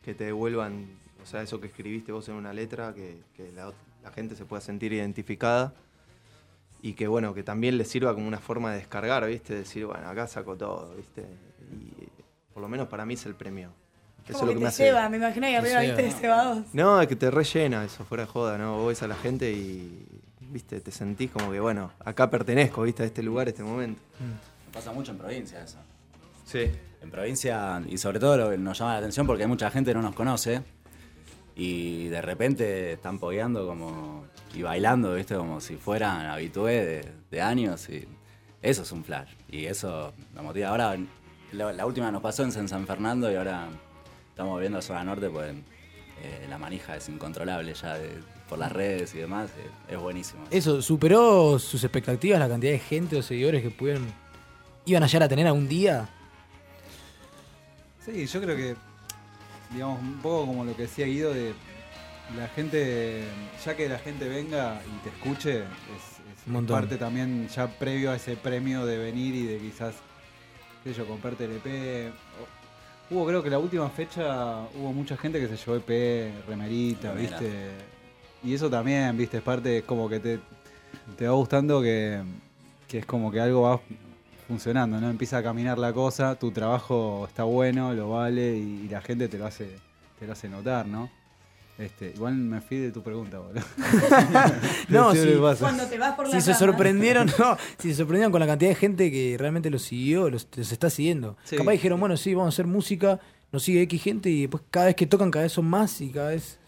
Que 0.05 0.15
te 0.15 0.25
devuelvan, 0.25 0.87
o 1.23 1.27
sea, 1.27 1.43
eso 1.43 1.61
que 1.61 1.67
escribiste 1.69 2.13
vos 2.13 2.29
en 2.29 2.35
una 2.35 2.53
letra, 2.53 2.93
que, 2.95 3.19
que 3.37 3.51
la, 3.53 3.73
la 4.03 4.11
gente 4.11 4.37
se 4.37 4.45
pueda 4.45 4.61
sentir 4.61 4.93
identificada. 4.93 5.73
Y 6.83 6.93
que 6.93 7.09
bueno, 7.09 7.33
que 7.33 7.43
también 7.43 7.79
les 7.79 7.89
sirva 7.89 8.13
como 8.13 8.29
una 8.29 8.39
forma 8.39 8.71
de 8.73 8.77
descargar, 8.77 9.27
¿viste? 9.27 9.55
Decir, 9.55 9.87
bueno, 9.87 10.07
acá 10.07 10.27
saco 10.27 10.55
todo, 10.55 10.95
¿viste? 10.97 11.23
Y 11.73 12.09
por 12.53 12.63
lo 12.63 12.69
menos 12.69 12.89
para 12.89 13.07
mí 13.07 13.15
es 13.15 13.25
el 13.25 13.35
premio. 13.35 13.71
Eso 14.29 14.39
es 14.39 14.43
lo 14.43 14.49
que 14.49 14.53
que 14.53 14.59
te 14.59 14.61
me 14.61 14.69
hace. 14.69 14.85
ceba, 14.85 15.09
me 15.09 15.17
imagino 15.17 15.47
ahí 15.47 15.55
arriba, 15.55 15.81
viste, 15.81 16.11
cebados. 16.13 16.67
No, 16.75 17.01
es 17.01 17.09
que 17.09 17.17
te 17.17 17.31
rellena 17.31 17.85
eso, 17.85 18.05
fuera 18.05 18.25
de 18.25 18.31
joda, 18.31 18.59
¿no? 18.59 18.77
Vos 18.77 18.89
ves 18.89 19.03
a 19.03 19.07
la 19.07 19.17
gente 19.17 19.51
y, 19.51 20.07
viste, 20.41 20.81
te 20.81 20.91
sentís 20.91 21.31
como 21.31 21.51
que, 21.51 21.61
bueno, 21.61 21.91
acá 22.05 22.29
pertenezco, 22.29 22.83
viste, 22.83 23.03
a 23.03 23.07
este 23.07 23.23
lugar, 23.23 23.47
a 23.47 23.51
este 23.51 23.63
momento. 23.63 24.01
Pasa 24.73 24.93
mucho 24.93 25.13
en 25.13 25.19
provincia 25.19 25.63
eso. 25.63 25.79
Sí. 26.45 26.71
En 27.03 27.11
provincia, 27.11 27.83
y 27.89 27.99
sobre 27.99 28.19
todo 28.19 28.37
lo 28.37 28.51
que 28.51 28.59
nos 28.59 28.79
llama 28.79 28.93
la 28.93 28.99
atención 28.99 29.27
porque 29.27 29.43
hay 29.43 29.49
mucha 29.49 29.71
gente 29.71 29.91
que 29.91 29.95
no 29.95 30.03
nos 30.03 30.15
conoce. 30.15 30.63
Y 31.57 32.09
de 32.09 32.21
repente 32.21 32.93
están 32.95 33.19
pogueando 33.19 33.67
como. 33.67 34.25
y 34.55 34.63
bailando, 34.63 35.15
¿viste? 35.15 35.37
Como 35.37 35.61
si 35.61 35.77
fueran 35.77 36.27
habitué 36.27 36.85
de, 36.85 37.13
de 37.31 37.41
años. 37.43 37.89
Y 37.89 38.09
eso 38.63 38.83
es 38.83 38.93
un 38.93 39.05
flash. 39.05 39.31
Y 39.49 39.67
eso 39.67 40.13
nos 40.35 40.43
motiva. 40.45 40.71
Ahora, 40.71 40.97
la, 41.53 41.73
la 41.73 41.87
última 41.87 42.11
nos 42.11 42.23
pasó 42.23 42.43
en 42.43 42.51
San 42.53 42.69
San 42.69 42.87
Fernando 42.87 43.31
y 43.31 43.37
ahora 43.37 43.69
estamos 44.31 44.59
viendo 44.61 44.79
a 44.79 44.83
zona 44.83 45.05
norte, 45.05 45.31
pues 45.31 45.53
eh, 46.23 46.47
la 46.49 46.59
manija 46.59 46.97
es 46.97 47.09
incontrolable 47.09 47.73
ya 47.75 47.95
de- 47.99 48.19
por 48.49 48.59
las 48.59 48.73
redes 48.73 49.15
y 49.15 49.19
demás. 49.19 49.51
eh, 49.59 49.71
es 49.95 49.99
buenísimo. 49.99 50.45
Eso, 50.51 50.83
¿superó 50.83 51.59
sus 51.61 51.85
expectativas 51.85 52.41
la 52.41 52.49
cantidad 52.49 52.73
de 52.73 52.79
gente 52.81 53.17
o 53.17 53.23
seguidores 53.23 53.63
que 53.63 53.71
pudieron. 53.71 54.07
iban 54.87 55.03
a 55.05 55.07
llegar 55.07 55.23
a 55.23 55.29
tener 55.29 55.47
algún 55.47 55.69
día? 55.69 56.09
Sí, 58.05 58.27
yo 58.27 58.41
creo 58.41 58.57
que, 58.57 58.77
digamos, 59.73 60.01
un 60.01 60.19
poco 60.19 60.47
como 60.47 60.65
lo 60.65 60.77
que 60.77 60.83
decía 60.83 61.07
Guido, 61.07 61.33
de 61.33 61.55
la 62.37 62.49
gente, 62.49 63.25
ya 63.65 63.77
que 63.77 63.89
la 63.89 63.99
gente 63.99 64.29
venga 64.29 64.81
y 64.85 65.03
te 65.03 65.09
escuche, 65.09 65.59
es, 65.61 66.47
es 66.47 66.55
Un 66.55 66.67
parte 66.67 66.97
también 66.97 67.49
ya 67.49 67.67
previo 67.67 68.11
a 68.11 68.17
ese 68.17 68.37
premio 68.37 68.85
de 68.85 68.99
venir 68.99 69.35
y 69.35 69.47
de 69.47 69.59
quizás, 69.59 69.95
qué 70.83 70.91
sé 70.91 70.99
yo, 70.99 71.07
comprarte 71.07 71.45
el 71.45 71.53
EP. 71.53 72.13
Hubo, 73.11 73.27
creo 73.27 73.43
que 73.43 73.51
la 73.51 73.59
última 73.59 73.89
fecha, 73.89 74.61
hubo 74.75 74.93
mucha 74.93 75.17
gente 75.17 75.41
que 75.41 75.49
se 75.49 75.57
llevó 75.57 75.77
EP, 75.77 76.47
remerita, 76.47 77.13
Remera. 77.13 77.39
¿viste? 77.39 77.71
Y 78.43 78.55
eso 78.55 78.69
también, 78.69 79.17
¿viste? 79.17 79.39
Es 79.39 79.43
parte, 79.43 79.79
es 79.79 79.85
como 79.85 80.09
que 80.09 80.21
te, 80.21 80.41
te 81.17 81.27
va 81.27 81.35
gustando 81.35 81.81
que, 81.81 82.23
que 82.87 82.99
es 82.99 83.07
como 83.07 83.31
que 83.31 83.41
algo 83.41 83.63
va 83.63 83.81
funcionando, 84.47 85.01
¿no? 85.01 85.11
Empieza 85.11 85.39
a 85.39 85.43
caminar 85.43 85.79
la 85.79 85.93
cosa, 85.93 86.35
tu 86.37 86.51
trabajo 86.51 87.27
está 87.29 87.45
bueno, 87.45 87.93
lo 87.95 88.11
vale 88.11 88.57
y, 88.57 88.83
y 88.85 88.89
la 88.89 89.01
gente 89.01 89.29
te 89.29 89.39
lo 89.39 89.47
hace, 89.47 89.77
te 90.19 90.27
lo 90.27 90.33
hace 90.33 90.49
notar, 90.49 90.87
¿no? 90.87 91.11
Este, 91.77 92.13
igual 92.15 92.35
me 92.37 92.61
fui 92.61 92.77
de 92.77 92.93
tu 92.93 93.03
pregunta, 93.03 93.39
boludo. 93.41 93.65
No, 94.89 95.09
pasa. 95.43 95.61
Cuando 95.65 95.87
te 95.87 95.99
vas 95.99 96.15
por 96.15 96.27
Si 96.29 96.35
la 96.35 96.41
se 96.41 96.53
rama. 96.53 96.59
sorprendieron, 96.67 97.27
no, 97.39 97.57
si 97.79 97.91
se 97.91 97.97
sorprendieron 97.97 98.31
con 98.33 98.41
la 98.41 98.47
cantidad 98.47 98.71
de 98.71 98.77
gente 98.77 99.11
que 99.11 99.37
realmente 99.39 99.71
los 99.71 99.83
siguió, 99.83 100.31
los, 100.31 100.47
los 100.57 100.71
está 100.73 100.91
siguiendo. 100.91 101.37
Sí. 101.45 101.57
Capaz 101.57 101.73
dijeron, 101.73 101.99
bueno, 101.99 102.17
sí, 102.17 102.33
vamos 102.35 102.53
a 102.53 102.55
hacer 102.55 102.67
música, 102.67 103.19
nos 103.51 103.63
sigue 103.65 103.83
X 103.83 104.03
gente 104.03 104.31
y 104.31 104.43
después 104.43 104.63
cada 104.71 104.87
vez 104.87 104.95
que 104.95 105.07
tocan 105.07 105.31
cada 105.31 105.45
vez 105.45 105.53
son 105.53 105.65
más 105.67 106.01
y 106.01 106.11
cada 106.11 106.29
vez 106.31 106.59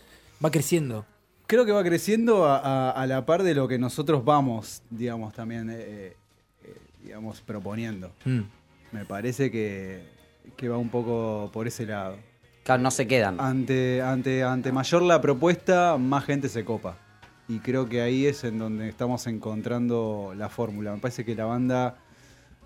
va 0.44 0.50
creciendo. 0.50 1.04
Creo 1.46 1.64
que 1.64 1.70
va 1.70 1.84
creciendo 1.84 2.44
a, 2.44 2.58
a- 2.58 2.90
a 2.90 3.06
la 3.06 3.24
par 3.24 3.44
de 3.44 3.54
lo 3.54 3.68
que 3.68 3.78
nosotros 3.78 4.24
vamos, 4.24 4.82
digamos, 4.90 5.32
también, 5.34 5.70
eh, 5.70 5.74
eh, 5.78 6.16
digamos, 7.06 7.40
proponiendo. 7.40 8.12
Mm. 8.24 8.40
Me 8.92 9.04
parece 9.04 9.50
que, 9.50 10.02
que 10.56 10.68
va 10.68 10.76
un 10.76 10.90
poco 10.90 11.50
por 11.52 11.66
ese 11.66 11.86
lado. 11.86 12.16
Claro, 12.64 12.82
no 12.82 12.90
se 12.90 13.06
quedan. 13.06 13.40
Ante, 13.40 14.02
ante, 14.02 14.42
ante 14.42 14.72
mayor 14.72 15.02
la 15.02 15.20
propuesta, 15.20 15.96
más 15.96 16.24
gente 16.24 16.48
se 16.48 16.64
copa. 16.64 16.96
Y 17.48 17.60
creo 17.60 17.88
que 17.88 18.02
ahí 18.02 18.26
es 18.26 18.42
en 18.42 18.58
donde 18.58 18.88
estamos 18.88 19.26
encontrando 19.28 20.34
la 20.36 20.48
fórmula. 20.48 20.92
Me 20.92 20.98
parece 20.98 21.24
que 21.24 21.36
la 21.36 21.44
banda 21.44 21.96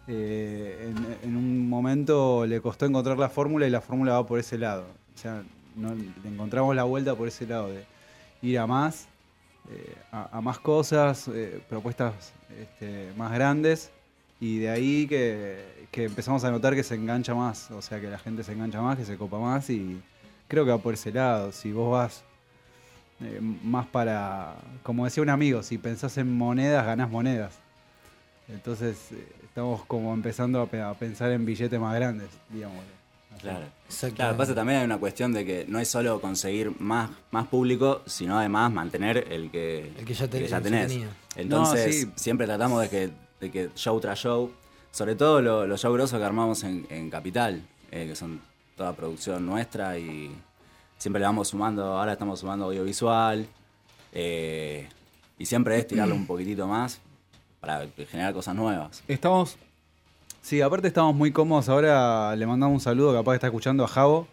eh, 0.08 0.90
en, 0.90 1.28
en 1.28 1.36
un 1.36 1.68
momento 1.68 2.46
le 2.46 2.62
costó 2.62 2.86
encontrar 2.86 3.18
la 3.18 3.28
fórmula 3.28 3.66
y 3.66 3.70
la 3.70 3.82
fórmula 3.82 4.12
va 4.12 4.26
por 4.26 4.38
ese 4.38 4.56
lado. 4.56 4.86
O 5.14 5.18
sea, 5.18 5.42
no, 5.76 5.94
le 5.94 6.28
encontramos 6.28 6.74
la 6.74 6.84
vuelta 6.84 7.14
por 7.14 7.28
ese 7.28 7.46
lado 7.46 7.68
de 7.68 7.84
ir 8.40 8.58
a 8.58 8.66
más, 8.66 9.06
eh, 9.70 9.94
a, 10.12 10.38
a 10.38 10.40
más 10.40 10.58
cosas, 10.58 11.28
eh, 11.28 11.60
propuestas 11.68 12.32
este, 12.58 13.12
más 13.18 13.32
grandes. 13.32 13.92
Y 14.40 14.58
de 14.58 14.70
ahí 14.70 15.06
que, 15.06 15.86
que 15.90 16.04
empezamos 16.04 16.42
a 16.44 16.50
notar 16.50 16.74
que 16.74 16.82
se 16.82 16.94
engancha 16.94 17.34
más, 17.34 17.70
o 17.70 17.82
sea, 17.82 18.00
que 18.00 18.08
la 18.08 18.18
gente 18.18 18.42
se 18.42 18.52
engancha 18.52 18.80
más, 18.80 18.96
que 18.96 19.04
se 19.04 19.16
copa 19.16 19.38
más 19.38 19.68
y 19.70 20.00
creo 20.48 20.64
que 20.64 20.70
va 20.70 20.78
por 20.78 20.94
ese 20.94 21.12
lado. 21.12 21.52
Si 21.52 21.72
vos 21.72 21.92
vas 21.92 22.24
eh, 23.20 23.38
más 23.40 23.86
para, 23.86 24.54
como 24.82 25.04
decía 25.04 25.22
un 25.22 25.28
amigo, 25.30 25.62
si 25.62 25.76
pensás 25.78 26.16
en 26.16 26.32
monedas, 26.32 26.86
ganás 26.86 27.10
monedas. 27.10 27.54
Entonces 28.48 28.96
eh, 29.12 29.28
estamos 29.44 29.84
como 29.84 30.12
empezando 30.14 30.60
a, 30.62 30.66
pe- 30.66 30.80
a 30.80 30.94
pensar 30.94 31.30
en 31.32 31.44
billetes 31.44 31.78
más 31.78 31.94
grandes, 31.94 32.28
digamos. 32.48 32.82
Claro. 33.40 33.64
Exactamente. 33.86 34.16
Claro, 34.16 34.36
pasa 34.36 34.54
también 34.54 34.78
hay 34.80 34.84
una 34.84 34.98
cuestión 34.98 35.32
de 35.32 35.44
que 35.46 35.64
no 35.68 35.78
es 35.78 35.88
solo 35.88 36.20
conseguir 36.20 36.72
más, 36.80 37.10
más 37.30 37.46
público, 37.46 38.02
sino 38.06 38.38
además 38.38 38.72
mantener 38.72 39.26
el 39.30 39.50
que, 39.50 39.92
El 39.98 40.04
que 40.04 40.14
ya 40.14 40.28
te- 40.28 40.38
el 40.38 40.42
que 40.44 40.48
ya 40.50 40.60
tenés. 40.60 40.88
tenía. 40.88 41.08
Entonces, 41.36 42.06
No, 42.06 42.12
sí. 42.12 42.12
siempre 42.16 42.46
tratamos 42.46 42.82
de 42.82 42.88
que, 42.90 43.10
de 43.40 43.50
que 43.50 43.70
show 43.74 43.98
tras 44.00 44.18
show, 44.18 44.50
sobre 44.90 45.14
todo 45.14 45.40
lo- 45.40 45.66
los 45.66 45.80
shows 45.80 45.94
grosos 45.94 46.18
que 46.18 46.24
armamos 46.24 46.62
en, 46.64 46.86
en 46.90 47.10
Capital, 47.10 47.62
eh, 47.90 48.06
que 48.08 48.14
son 48.16 48.40
toda 48.76 48.92
producción 48.94 49.44
nuestra 49.46 49.98
y 49.98 50.30
siempre 50.98 51.20
le 51.20 51.26
vamos 51.26 51.48
sumando, 51.48 51.84
ahora 51.98 52.12
estamos 52.12 52.40
sumando 52.40 52.66
audiovisual, 52.66 53.46
eh, 54.12 54.88
y 55.38 55.46
siempre 55.46 55.78
es 55.78 55.86
tirarlo 55.86 56.14
un 56.14 56.26
poquitito 56.26 56.66
más 56.66 57.00
para 57.60 57.86
generar 58.08 58.32
cosas 58.34 58.54
nuevas. 58.54 59.02
Estamos, 59.08 59.56
sí, 60.42 60.60
aparte 60.60 60.88
estamos 60.88 61.14
muy 61.14 61.30
cómodos. 61.32 61.68
Ahora 61.68 62.34
le 62.36 62.46
mandamos 62.46 62.74
un 62.74 62.80
saludo, 62.80 63.14
capaz 63.14 63.32
que 63.32 63.36
está 63.36 63.46
escuchando 63.46 63.84
a 63.84 63.88
Javo. 63.88 64.26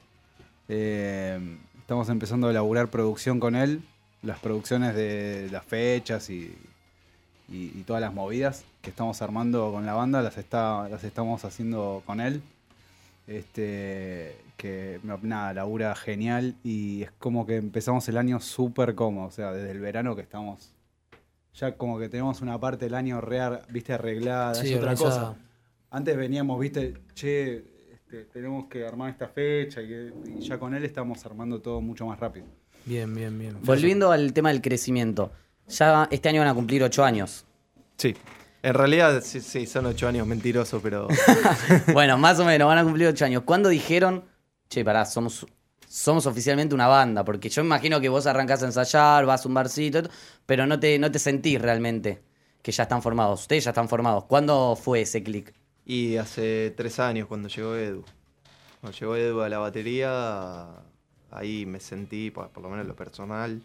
Eh, 0.69 1.57
estamos 1.79 2.09
empezando 2.09 2.47
a 2.47 2.51
elaborar 2.51 2.89
producción 2.89 3.39
con 3.39 3.55
él, 3.55 3.81
las 4.21 4.39
producciones 4.39 4.95
de 4.95 5.47
las 5.51 5.63
fechas 5.65 6.29
y, 6.29 6.53
y- 7.49 7.71
y 7.77 7.83
todas 7.85 8.01
las 8.01 8.13
movidas 8.13 8.65
que 8.81 8.89
estamos 8.89 9.21
armando 9.21 9.71
con 9.71 9.85
la 9.85 9.93
banda, 9.93 10.21
las, 10.21 10.37
está, 10.37 10.87
las 10.89 11.03
estamos 11.03 11.43
haciendo 11.45 12.03
con 12.05 12.19
él. 12.21 12.41
Este, 13.27 14.37
que 14.55 14.99
nada, 15.21 15.53
labura 15.53 15.93
genial 15.95 16.55
y 16.63 17.03
es 17.03 17.11
como 17.19 17.45
que 17.45 17.57
empezamos 17.57 18.07
el 18.07 18.17
año 18.17 18.39
súper 18.39 18.95
cómodo, 18.95 19.27
o 19.27 19.31
sea, 19.31 19.51
desde 19.51 19.71
el 19.71 19.79
verano 19.79 20.15
que 20.15 20.21
estamos 20.21 20.71
ya 21.53 21.73
como 21.75 21.97
que 21.99 22.07
tenemos 22.07 22.41
una 22.41 22.57
parte 22.59 22.85
del 22.85 22.93
año 22.95 23.19
real, 23.19 23.61
viste, 23.69 23.91
arreglada, 23.93 24.55
Sí, 24.55 24.69
es 24.71 24.77
otra 24.77 24.95
cosa. 24.95 25.35
Antes 25.89 26.15
veníamos, 26.15 26.59
viste, 26.59 26.93
che, 27.15 27.63
este, 27.93 28.25
tenemos 28.25 28.67
que 28.67 28.85
armar 28.85 29.09
esta 29.09 29.27
fecha 29.27 29.81
y 29.81 30.39
ya 30.39 30.57
con 30.59 30.73
él 30.75 30.85
estamos 30.85 31.25
armando 31.25 31.59
todo 31.59 31.81
mucho 31.81 32.05
más 32.05 32.19
rápido. 32.19 32.45
Bien, 32.85 33.13
bien, 33.13 33.37
bien. 33.37 33.57
Volviendo 33.63 34.11
al 34.11 34.33
tema 34.33 34.49
del 34.49 34.61
crecimiento. 34.61 35.31
Ya 35.67 36.07
este 36.11 36.29
año 36.29 36.41
van 36.41 36.49
a 36.49 36.53
cumplir 36.53 36.83
ocho 36.83 37.03
años. 37.03 37.45
Sí. 37.97 38.15
En 38.63 38.73
realidad, 38.73 39.21
sí, 39.23 39.39
sí, 39.39 39.65
son 39.65 39.85
ocho 39.85 40.07
años 40.07 40.25
mentirosos, 40.25 40.81
pero. 40.81 41.07
bueno, 41.93 42.17
más 42.17 42.39
o 42.39 42.45
menos, 42.45 42.67
van 42.67 42.79
a 42.79 42.83
cumplir 42.83 43.07
ocho 43.07 43.25
años. 43.25 43.43
¿Cuándo 43.43 43.69
dijeron, 43.69 44.23
che, 44.67 44.83
pará, 44.83 45.05
somos, 45.05 45.45
somos 45.87 46.25
oficialmente 46.25 46.73
una 46.73 46.87
banda? 46.87 47.23
Porque 47.23 47.49
yo 47.49 47.61
imagino 47.61 48.01
que 48.01 48.09
vos 48.09 48.25
arrancás 48.25 48.63
a 48.63 48.65
ensayar, 48.65 49.25
vas 49.25 49.45
a 49.45 49.47
un 49.47 49.53
barcito, 49.53 50.01
pero 50.45 50.65
no 50.65 50.79
te, 50.79 50.97
no 50.97 51.11
te 51.11 51.19
sentís 51.19 51.61
realmente 51.61 52.23
que 52.61 52.71
ya 52.71 52.83
están 52.83 53.01
formados. 53.01 53.41
Ustedes 53.41 53.63
ya 53.63 53.71
están 53.71 53.87
formados. 53.87 54.25
¿Cuándo 54.25 54.75
fue 54.75 55.01
ese 55.01 55.23
clic? 55.23 55.53
Y 55.85 56.17
hace 56.17 56.73
tres 56.75 56.99
años, 56.99 57.27
cuando 57.27 57.47
llegó 57.47 57.75
Edu. 57.75 58.03
Cuando 58.81 58.97
llegó 58.97 59.15
Edu 59.15 59.41
a 59.41 59.49
la 59.49 59.59
batería, 59.59 60.67
ahí 61.31 61.65
me 61.65 61.79
sentí, 61.79 62.31
por, 62.31 62.49
por 62.49 62.63
lo 62.63 62.69
menos 62.69 62.83
en 62.83 62.89
lo 62.89 62.95
personal, 62.95 63.61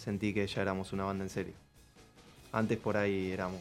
sentí 0.00 0.32
que 0.32 0.46
ya 0.46 0.62
éramos 0.62 0.92
una 0.92 1.04
banda 1.04 1.24
en 1.24 1.30
serio. 1.30 1.54
Antes 2.52 2.78
por 2.78 2.96
ahí 2.96 3.30
éramos 3.30 3.60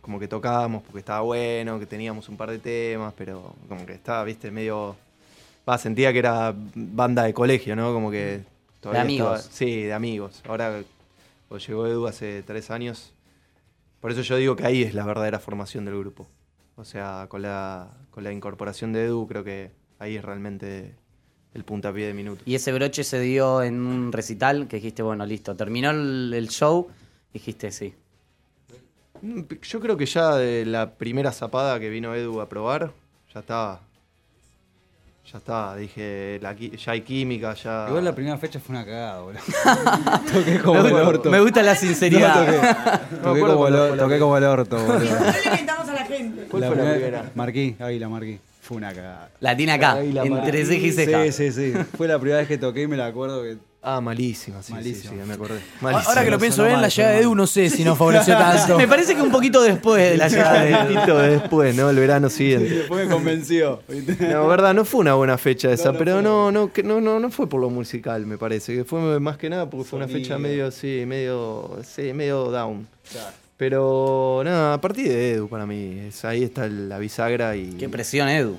como 0.00 0.18
que 0.18 0.28
tocábamos 0.28 0.82
porque 0.84 1.00
estaba 1.00 1.20
bueno, 1.20 1.78
que 1.78 1.86
teníamos 1.86 2.28
un 2.28 2.36
par 2.36 2.50
de 2.50 2.58
temas, 2.58 3.12
pero 3.16 3.54
como 3.68 3.84
que 3.86 3.94
estaba, 3.94 4.22
viste, 4.24 4.50
medio... 4.50 4.96
Va, 5.68 5.78
sentía 5.78 6.12
que 6.12 6.20
era 6.20 6.54
banda 6.74 7.24
de 7.24 7.34
colegio, 7.34 7.74
¿no? 7.74 7.92
Como 7.92 8.10
que... 8.10 8.42
todavía 8.80 9.02
amigos. 9.02 9.40
estaba- 9.40 9.54
sí, 9.56 9.82
de 9.82 9.92
amigos. 9.92 10.42
Ahora, 10.48 10.82
cuando 11.48 11.66
llegó 11.66 11.86
Edu 11.88 12.06
hace 12.06 12.42
tres 12.44 12.70
años, 12.70 13.12
por 14.00 14.12
eso 14.12 14.22
yo 14.22 14.36
digo 14.36 14.54
que 14.54 14.64
ahí 14.64 14.82
es 14.84 14.94
la 14.94 15.04
verdadera 15.04 15.40
formación 15.40 15.84
del 15.84 15.98
grupo. 15.98 16.28
O 16.76 16.84
sea, 16.84 17.26
con 17.28 17.42
la, 17.42 17.88
con 18.12 18.22
la 18.22 18.30
incorporación 18.32 18.92
de 18.92 19.06
Edu, 19.06 19.26
creo 19.26 19.42
que 19.42 19.72
ahí 19.98 20.14
es 20.16 20.24
realmente 20.24 20.94
el 21.54 21.64
puntapié 21.64 22.06
de 22.06 22.14
minuto. 22.14 22.42
Y 22.46 22.54
ese 22.54 22.72
broche 22.72 23.02
se 23.04 23.18
dio 23.20 23.62
en 23.62 23.80
un 23.86 24.12
recital 24.12 24.66
que 24.68 24.76
dijiste, 24.76 25.02
bueno, 25.02 25.24
listo, 25.24 25.54
terminó 25.56 25.90
el, 25.90 26.32
el 26.34 26.48
show, 26.48 26.88
dijiste 27.32 27.70
sí. 27.72 27.94
Mm, 29.22 29.40
Yo 29.62 29.80
creo 29.80 29.96
que 29.96 30.06
ya 30.06 30.34
de 30.36 30.66
la 30.66 30.90
primera 30.90 31.32
zapada 31.32 31.80
que 31.80 31.88
vino 31.88 32.14
Edu 32.14 32.40
a 32.40 32.48
probar, 32.48 32.92
ya 33.32 33.40
estaba. 33.40 33.80
Ya 35.32 35.38
está, 35.38 35.74
dije, 35.74 36.38
la 36.40 36.52
ya 36.54 36.92
hay 36.92 37.00
química, 37.00 37.52
ya. 37.54 37.86
Igual 37.88 38.04
la 38.04 38.14
primera 38.14 38.38
fecha 38.38 38.60
fue 38.60 38.76
una 38.76 38.84
cagada, 38.84 39.22
boludo. 39.22 39.40
toqué 40.32 40.60
como 40.60 40.74
Me 40.82 40.88
el 40.88 40.92
gusta- 40.94 41.08
orto. 41.08 41.30
me 41.30 41.40
gusta 41.40 41.62
la 41.64 41.74
sinceridad. 41.74 42.46
No, 43.10 43.18
toqué, 43.32 43.40
como, 43.40 43.66
el, 43.66 43.72
la 43.74 43.96
toqué 43.96 44.18
como 44.20 44.36
el 44.36 44.44
orto, 44.44 44.76
boludo. 44.76 44.94
No 45.18 45.24
le 45.24 45.90
a 45.90 45.94
la 45.94 46.04
gente. 46.06 46.42
¿Cuál 46.48 46.64
fue 46.66 46.76
la 46.76 46.92
primera? 46.92 47.30
Marquí, 47.34 47.74
ahí 47.80 47.98
la 47.98 48.08
marquí. 48.08 48.38
Fue 48.66 48.78
una 48.78 48.92
cagada. 48.92 49.30
La 49.38 49.56
tiene 49.56 49.72
acá, 49.72 49.94
la 49.94 50.22
entre 50.24 50.30
marquí. 50.30 50.64
ceja 50.64 50.86
y 50.86 50.92
ceja. 50.92 51.24
Sí, 51.32 51.52
sí, 51.52 51.52
sí. 51.52 51.72
Fue 51.96 52.08
la 52.08 52.18
primera 52.18 52.38
vez 52.40 52.48
que 52.48 52.58
toqué 52.58 52.82
y 52.82 52.86
me 52.88 52.96
la 52.96 53.06
acuerdo 53.06 53.42
que 53.42 53.58
Ah, 53.88 54.00
malísima, 54.00 54.60
sí, 54.64 54.72
Malísima. 54.72 55.12
sí, 55.12 55.16
sí, 55.20 55.28
me 55.28 55.34
acordé. 55.34 55.60
Ahora 55.80 56.24
que 56.24 56.30
lo 56.32 56.40
pienso 56.40 56.64
bien, 56.64 56.82
la 56.82 56.88
llegada 56.88 57.14
de 57.14 57.20
Edu 57.20 57.36
no 57.36 57.46
sé 57.46 57.70
si 57.70 57.84
nos 57.84 57.96
favoreció 57.96 58.34
tanto. 58.38 58.76
Me 58.76 58.88
parece 58.88 59.14
que 59.14 59.22
un 59.22 59.30
poquito 59.30 59.62
después 59.62 60.10
de 60.10 60.16
la 60.16 60.26
llegada 60.26 60.64
de 60.64 60.74
Un 60.74 60.94
poquito 60.94 61.18
después, 61.18 61.76
¿no? 61.76 61.88
El 61.90 61.96
verano 61.96 62.28
siguiente. 62.28 62.68
Después 62.68 63.06
me 63.06 63.14
convenció. 63.14 63.80
No, 64.18 64.48
verdad, 64.48 64.74
no 64.74 64.84
fue 64.84 65.02
una 65.02 65.14
buena 65.14 65.38
fecha 65.38 65.70
esa, 65.70 65.92
pero 65.92 66.20
no, 66.20 66.50
no, 66.50 66.72
que 66.72 66.82
no, 66.82 67.00
no, 67.00 67.20
no 67.20 67.30
fue 67.30 67.48
por 67.48 67.60
lo 67.60 67.70
musical, 67.70 68.26
me 68.26 68.36
parece, 68.36 68.74
que 68.74 68.84
fue 68.84 69.20
más 69.20 69.36
que 69.38 69.48
nada 69.48 69.70
porque 69.70 69.84
fue 69.84 69.98
una 70.00 70.08
fecha 70.08 70.36
medio, 70.36 70.72
sí, 70.72 71.04
medio, 71.06 71.78
sí, 71.84 72.12
medio 72.12 72.50
down. 72.50 72.88
Pero 73.56 74.42
nada, 74.44 74.74
a 74.74 74.80
partir 74.80 75.08
de 75.08 75.32
Edu 75.32 75.48
para 75.48 75.64
mí, 75.66 75.98
es- 76.08 76.24
ahí 76.24 76.42
está 76.44 76.68
la 76.68 76.98
bisagra 76.98 77.56
y... 77.56 77.72
Qué 77.72 77.88
presión, 77.88 78.28
Edu. 78.28 78.56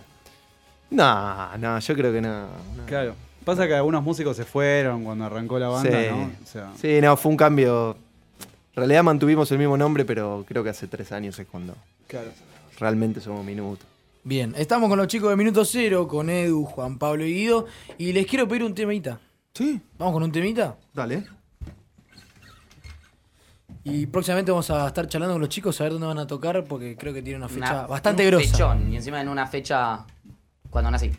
No, 0.90 1.58
no, 1.58 1.80
yo 1.80 1.94
creo 1.96 2.12
que 2.14 2.22
no. 2.22 2.44
no. 2.76 2.86
Claro. 2.86 3.16
Pasa 3.46 3.68
que 3.68 3.76
algunos 3.76 4.04
músicos 4.04 4.36
se 4.36 4.44
fueron 4.46 5.04
cuando 5.04 5.26
arrancó 5.26 5.60
la 5.60 5.68
banda, 5.70 5.90
sí. 6.04 6.08
¿no? 6.10 6.32
O 6.44 6.46
sea, 6.46 6.72
Sí, 6.82 7.00
no, 7.02 7.16
fue 7.16 7.32
un 7.32 7.38
cambio. 7.38 7.96
En 8.76 8.76
realidad 8.76 9.04
mantuvimos 9.04 9.52
el 9.52 9.58
mismo 9.60 9.78
nombre, 9.78 10.04
pero 10.06 10.44
creo 10.48 10.64
que 10.64 10.70
hace 10.70 10.88
tres 10.88 11.12
años 11.12 11.38
es 11.40 11.48
cuando 11.48 11.74
claro. 12.08 12.30
realmente 12.80 13.22
somos 13.22 13.46
Minuto. 13.46 13.86
Bien, 14.24 14.54
estamos 14.58 14.90
con 14.90 14.98
los 14.98 15.08
chicos 15.08 15.30
de 15.30 15.36
Minuto 15.38 15.64
Cero, 15.64 16.08
con 16.08 16.30
Edu, 16.30 16.66
Juan 16.66 16.98
Pablo 16.98 17.26
y 17.26 17.34
Guido, 17.34 17.66
y 17.98 18.12
les 18.12 18.28
quiero 18.28 18.48
pedir 18.48 18.64
un 18.64 18.76
temita. 18.76 19.20
¿Sí? 19.54 19.80
¿Vamos 19.98 20.14
con 20.14 20.24
un 20.24 20.32
temita? 20.32 20.76
Dale. 20.94 21.24
Y 23.90 24.06
próximamente 24.08 24.52
vamos 24.52 24.70
a 24.70 24.88
estar 24.88 25.08
charlando 25.08 25.36
con 25.36 25.42
los 25.42 25.50
chicos 25.50 25.80
a 25.80 25.84
ver 25.86 25.94
dónde 25.94 26.08
van 26.08 26.20
a 26.20 26.28
tocar, 26.28 26.64
porque 26.66 26.96
creo 26.98 27.14
que 27.14 27.22
tiene 27.22 27.38
una 27.38 27.48
fecha 27.48 27.72
Una- 27.74 27.88
bastante 27.88 28.24
un 28.24 28.30
grosa. 28.32 28.52
fechón, 28.52 28.92
y 28.92 28.98
encima 28.98 29.22
en 29.22 29.30
una 29.30 29.48
fecha 29.48 30.06
cuando 30.70 30.92
nací. 30.92 31.12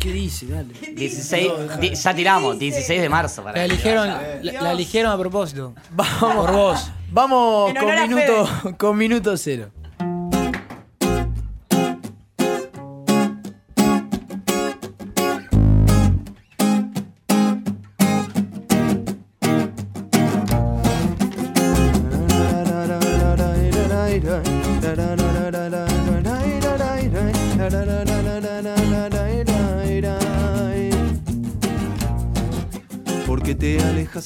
¿Qué 0.00 0.12
dice? 0.12 0.46
Dale. 0.46 0.72
16, 0.96 1.52
di- 1.80 1.94
ya 1.94 2.12
tiramos, 2.14 2.58
16 2.58 3.00
de 3.00 3.08
marzo. 3.08 3.44
Para 3.44 3.58
La 3.58 3.64
eligieron, 3.64 4.08
la, 4.08 4.52
la 4.62 4.72
eligieron 4.72 5.12
a 5.12 5.16
propósito. 5.18 5.72
Vamos. 5.92 6.46
Por 6.46 6.52
vos. 6.52 6.90
Vamos 7.12 7.72
con 7.74 8.08
minuto, 8.08 8.48
con 8.76 8.96
minuto 8.98 9.36
cero. 9.36 9.70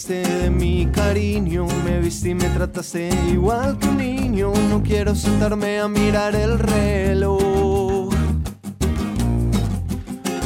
De 0.08 0.50
mi 0.50 0.86
cariño, 0.86 1.66
me 1.84 2.00
viste 2.00 2.30
y 2.30 2.34
me 2.34 2.48
trataste 2.48 3.10
igual 3.30 3.78
que 3.78 3.88
un 3.88 3.98
niño. 3.98 4.52
No 4.68 4.82
quiero 4.82 5.14
sentarme 5.14 5.78
a 5.78 5.86
mirar 5.86 6.34
el 6.34 6.58
reloj. 6.58 8.12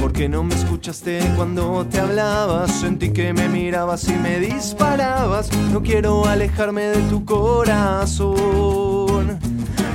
Porque 0.01 0.29
no 0.29 0.43
me 0.45 0.55
escuchaste 0.55 1.21
cuando 1.37 1.87
te 1.87 2.01
hablabas, 2.01 2.71
sentí 2.73 3.11
que 3.11 3.33
me 3.33 3.49
mirabas 3.49 4.09
y 4.09 4.15
me 4.15 4.41
disparabas. 4.41 5.51
No 5.73 5.83
quiero 5.83 6.27
alejarme 6.27 6.83
de 6.87 7.03
tu 7.09 7.25
corazón. 7.25 8.37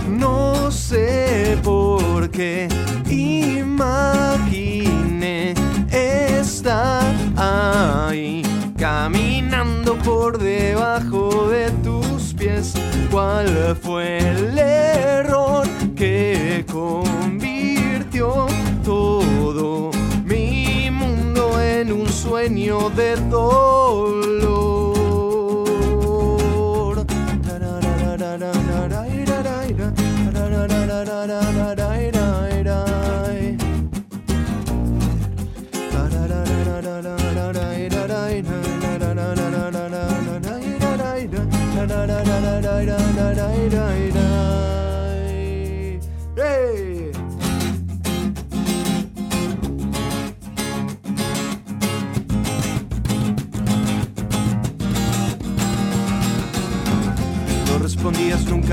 No 0.09 0.71
sé 0.71 1.57
por 1.63 2.31
qué 2.31 2.67
imaginé 3.09 3.93
estar 5.91 7.13
ahí, 7.37 8.41
caminando 8.77 9.30
por 10.03 10.37
debajo 10.37 11.49
de 11.49 11.71
tus 11.83 12.33
pies. 12.33 12.73
¿Cuál 13.11 13.75
fue 13.81 14.17
el 14.19 14.57
error 14.57 15.67
que 15.95 16.65
convirtió 16.71 18.47
todo 18.83 19.91
mi 20.25 20.89
mundo 20.91 21.61
en 21.61 21.91
un 21.91 22.07
sueño 22.09 22.89
de 22.91 23.15
dolor? 23.29 24.30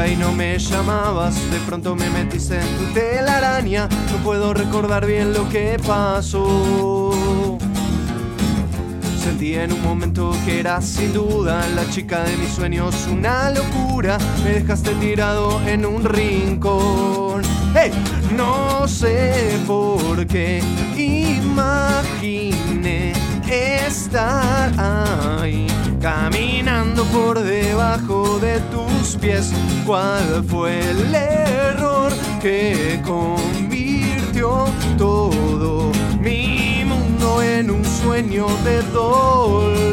Y 0.06 0.16
no 0.16 0.32
me 0.32 0.58
llamabas. 0.58 1.34
De 1.50 1.58
pronto 1.66 1.96
me 1.96 2.08
metiste 2.10 2.60
en 2.60 2.76
tu 2.76 2.84
telaraña. 2.94 3.88
No 4.12 4.18
puedo 4.22 4.54
recordar 4.54 5.06
bien 5.06 5.32
lo 5.32 5.48
que 5.48 5.76
pasó. 5.84 7.58
Sentí 9.22 9.54
en 9.54 9.72
un 9.72 9.82
momento 9.82 10.30
que 10.44 10.60
eras 10.60 10.84
sin 10.84 11.12
duda 11.12 11.66
la 11.74 11.88
chica 11.90 12.22
de 12.22 12.36
mis 12.36 12.50
sueños, 12.50 13.08
una 13.10 13.50
locura. 13.50 14.18
Me 14.44 14.52
dejaste 14.60 14.90
tirado 14.96 15.60
en 15.66 15.84
un 15.84 16.04
rincón. 16.04 17.42
¡Hey! 17.74 17.90
No 18.36 18.86
sé 18.86 19.58
por 19.66 20.26
qué 20.26 20.62
imaginé 20.96 22.38
estar 23.88 24.72
ahí, 24.78 25.66
caminando 26.00 27.04
por 27.06 27.40
debajo 27.40 28.38
de 28.38 28.60
tus 28.70 29.16
pies. 29.16 29.52
¿Cuál 29.86 30.44
fue 30.44 30.80
el 30.90 31.14
error 31.14 32.12
que 32.40 33.00
convirtió 33.04 34.66
todo 34.96 35.90
mi 36.20 36.84
mundo 36.84 37.42
en 37.42 37.70
un 37.70 37.84
sueño 37.84 38.46
de 38.64 38.82
dolor? 38.92 39.88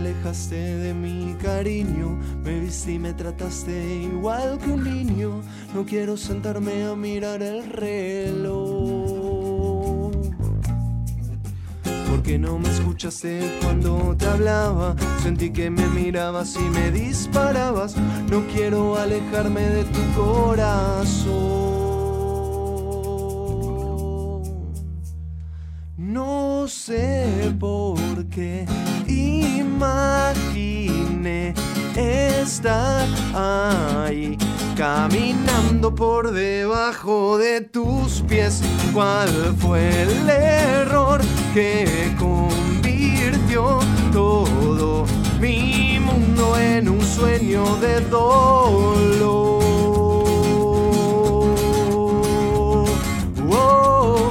Alejaste 0.00 0.56
de 0.56 0.94
mi 0.94 1.34
cariño, 1.34 2.18
me 2.42 2.60
viste 2.60 2.92
y 2.92 2.98
me 2.98 3.12
trataste 3.12 4.02
igual 4.02 4.58
que 4.58 4.70
un 4.70 4.84
niño. 4.84 5.42
No 5.74 5.86
quiero 5.86 6.16
sentarme 6.16 6.84
a 6.84 6.96
mirar 6.96 7.42
el 7.42 7.64
reloj. 7.70 8.60
Porque 12.10 12.38
no 12.38 12.58
me 12.58 12.68
escuchaste 12.68 13.58
cuando 13.62 14.16
te 14.18 14.26
hablaba. 14.26 14.96
Sentí 15.22 15.50
que 15.50 15.70
me 15.70 15.86
mirabas 15.88 16.56
y 16.56 16.68
me 16.70 16.90
disparabas. 16.90 17.96
No 18.30 18.44
quiero 18.52 18.96
alejarme 18.96 19.60
de 19.60 19.84
tu 19.84 20.00
corazón. 20.14 21.80
No 25.96 26.66
sé 26.66 27.54
por 27.60 28.26
qué 28.28 28.66
imaginé 29.06 30.50
estar 31.96 33.06
ahí, 33.34 34.36
caminando 34.80 35.94
por 35.94 36.32
debajo 36.32 37.36
de 37.36 37.60
tus 37.60 38.22
pies. 38.22 38.62
¿Cuál 38.94 39.28
fue 39.58 40.04
el 40.04 40.30
error 40.30 41.20
que 41.52 41.86
convirtió 42.18 43.78
todo 44.10 45.04
mi 45.38 45.98
mundo 46.00 46.58
en 46.58 46.88
un 46.88 47.02
sueño 47.02 47.76
de 47.76 48.00
dolor? 48.00 48.96
Oh. 53.52 54.29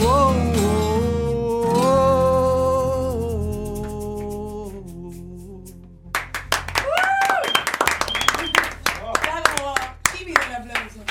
Whoa. 0.00 0.89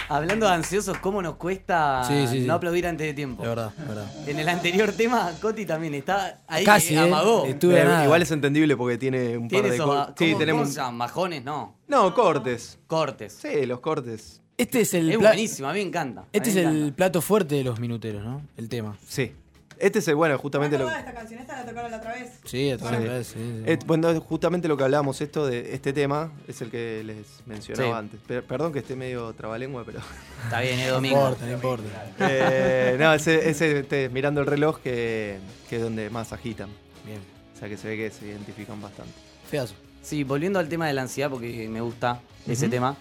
Hablando 0.09 0.47
de 0.47 0.53
ansiosos, 0.53 0.97
¿cómo 0.97 1.21
nos 1.21 1.35
cuesta 1.35 2.03
Sí, 2.07 2.25
sí, 2.27 2.41
sí. 2.41 2.47
no 2.47 2.55
aplaudir 2.55 2.87
antes 2.87 3.05
de 3.07 3.13
tiempo? 3.13 3.43
De 3.43 3.49
verdad, 3.49 3.71
de 3.77 3.85
verdad. 3.85 4.05
En 4.27 4.39
el 4.39 4.49
anterior 4.49 4.91
tema, 4.91 5.31
Coti 5.39 5.65
también 5.65 5.93
está 5.93 6.39
ahí 6.47 6.63
Casi, 6.65 6.89
que 6.89 6.95
¿eh? 6.95 6.99
amagó. 6.99 7.45
Estuve. 7.45 7.79
Igual 8.03 8.21
es 8.23 8.31
entendible 8.31 8.75
porque 8.75 8.97
tiene 8.97 9.37
un 9.37 9.47
par 9.47 9.61
de 9.61 9.69
esos, 9.75 9.85
cor- 9.85 10.05
¿cómo- 10.05 10.15
Sí, 10.17 10.35
tenemos. 10.37 10.77
¿Majones? 10.93 11.43
No. 11.43 11.75
No, 11.87 12.13
cortes. 12.15 12.79
Cortes. 12.87 13.37
Sí, 13.39 13.65
los 13.65 13.79
cortes. 13.79 14.41
Este 14.57 14.81
es 14.81 14.93
el 14.93 15.11
Es 15.11 15.17
buenísimo, 15.19 15.69
a 15.69 15.73
mí 15.73 15.79
me 15.79 15.85
encanta. 15.87 16.25
Este 16.33 16.49
es 16.49 16.55
el 16.57 16.91
plato 16.93 17.21
fuerte 17.21 17.55
de 17.55 17.63
los 17.63 17.79
minuteros, 17.79 18.23
¿no? 18.25 18.41
El 18.57 18.67
tema. 18.67 18.97
Sí. 19.07 19.31
Este 19.79 19.99
es 19.99 20.07
el, 20.09 20.15
bueno, 20.15 20.37
justamente 20.37 20.77
lo 20.77 20.89
esta 20.89 21.13
canción? 21.13 21.39
¿Esta 21.39 21.55
la 21.57 21.65
tocaron 21.65 21.89
la 21.91 21.97
otra 21.97 22.13
vez? 22.13 22.31
Sí, 22.45 22.69
a 22.71 22.77
todas 22.77 22.95
Sí. 22.97 23.03
las 23.03 23.13
veces, 23.13 23.27
sí, 23.27 23.39
sí. 23.39 23.63
Eh, 23.71 23.79
bueno, 23.85 24.19
justamente 24.21 24.67
lo 24.67 24.75
que 24.77 24.83
hablábamos, 24.83 25.21
esto 25.21 25.47
de 25.47 25.73
este 25.73 25.93
tema, 25.93 26.31
es 26.47 26.61
el 26.61 26.69
que 26.69 27.01
les 27.05 27.25
mencionaba 27.45 27.89
Sí. 27.89 27.97
antes. 27.99 28.19
Per- 28.27 28.43
perdón 28.43 28.73
que 28.73 28.79
esté 28.79 28.95
medio 28.95 29.33
trabalengua, 29.33 29.83
pero. 29.85 29.99
Está 30.45 30.61
bien, 30.61 30.79
es 30.79 30.87
No 30.89 30.93
domingo. 30.95 31.17
importa, 31.19 31.45
no 31.45 31.51
importa. 31.53 31.83
Eh, 32.19 32.95
no, 32.99 33.13
ese, 33.13 33.49
ese 33.49 33.79
este, 33.79 34.09
mirando 34.09 34.41
el 34.41 34.47
reloj 34.47 34.79
que, 34.81 35.37
que 35.69 35.77
es 35.77 35.81
donde 35.81 36.09
más 36.09 36.33
agitan. 36.33 36.69
Bien. 37.05 37.19
O 37.55 37.59
sea 37.59 37.69
que 37.69 37.77
se 37.77 37.87
ve 37.87 37.97
que 37.97 38.09
se 38.11 38.25
identifican 38.27 38.81
bastante. 38.81 39.13
Feazo. 39.49 39.75
Sí, 40.01 40.23
volviendo 40.23 40.59
al 40.59 40.69
tema 40.69 40.87
de 40.87 40.93
la 40.93 41.01
ansiedad, 41.03 41.29
porque 41.29 41.67
me 41.69 41.81
gusta 41.81 42.21
ese 42.47 42.69
tema. 42.69 42.95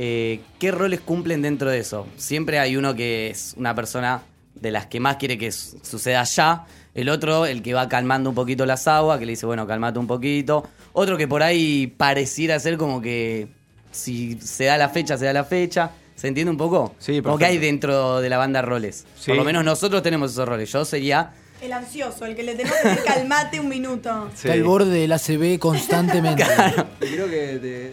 eh, 0.00 0.40
¿Qué 0.58 0.70
roles 0.70 1.00
cumplen 1.00 1.42
dentro 1.42 1.70
de 1.70 1.78
eso? 1.78 2.06
Siempre 2.16 2.58
hay 2.58 2.76
uno 2.76 2.94
que 2.94 3.30
es 3.30 3.54
una 3.56 3.74
persona 3.74 4.22
de 4.60 4.70
las 4.70 4.86
que 4.86 5.00
más 5.00 5.16
quiere 5.16 5.36
que 5.38 5.50
su- 5.52 5.78
suceda 5.82 6.22
ya. 6.24 6.66
El 6.94 7.08
otro, 7.08 7.46
el 7.46 7.62
que 7.62 7.74
va 7.74 7.88
calmando 7.88 8.28
un 8.30 8.34
poquito 8.34 8.66
las 8.66 8.88
aguas, 8.88 9.18
que 9.18 9.26
le 9.26 9.32
dice, 9.32 9.46
bueno, 9.46 9.66
calmate 9.66 9.98
un 9.98 10.06
poquito. 10.06 10.66
Otro 10.92 11.16
que 11.16 11.28
por 11.28 11.42
ahí 11.42 11.86
pareciera 11.86 12.58
ser 12.58 12.76
como 12.76 13.00
que 13.00 13.48
si 13.92 14.38
se 14.40 14.64
da 14.64 14.76
la 14.78 14.88
fecha, 14.88 15.16
se 15.16 15.24
da 15.26 15.32
la 15.32 15.44
fecha. 15.44 15.90
¿Se 16.16 16.26
entiende 16.26 16.50
un 16.50 16.56
poco? 16.56 16.96
Sí, 16.98 17.22
Como 17.22 17.38
que 17.38 17.44
hay 17.44 17.58
dentro 17.58 18.20
de 18.20 18.28
la 18.28 18.38
banda 18.38 18.60
roles. 18.60 19.06
Sí. 19.16 19.26
Por 19.30 19.36
lo 19.36 19.44
menos 19.44 19.64
nosotros 19.64 20.02
tenemos 20.02 20.32
esos 20.32 20.48
roles. 20.48 20.72
Yo 20.72 20.84
sería 20.84 21.32
El 21.60 21.72
ansioso, 21.72 22.24
el 22.26 22.34
que 22.34 22.42
le 22.42 22.56
tenemos 22.56 22.76
que 22.82 22.88
decir 22.88 23.04
calmate 23.04 23.60
un 23.60 23.68
minuto. 23.68 24.28
Está 24.34 24.52
al 24.54 24.64
borde 24.64 24.90
del 24.98 25.12
ACB 25.12 25.60
constantemente. 25.60 26.44
Y 27.02 27.06
creo 27.14 27.26
que 27.30 27.58
de, 27.60 27.92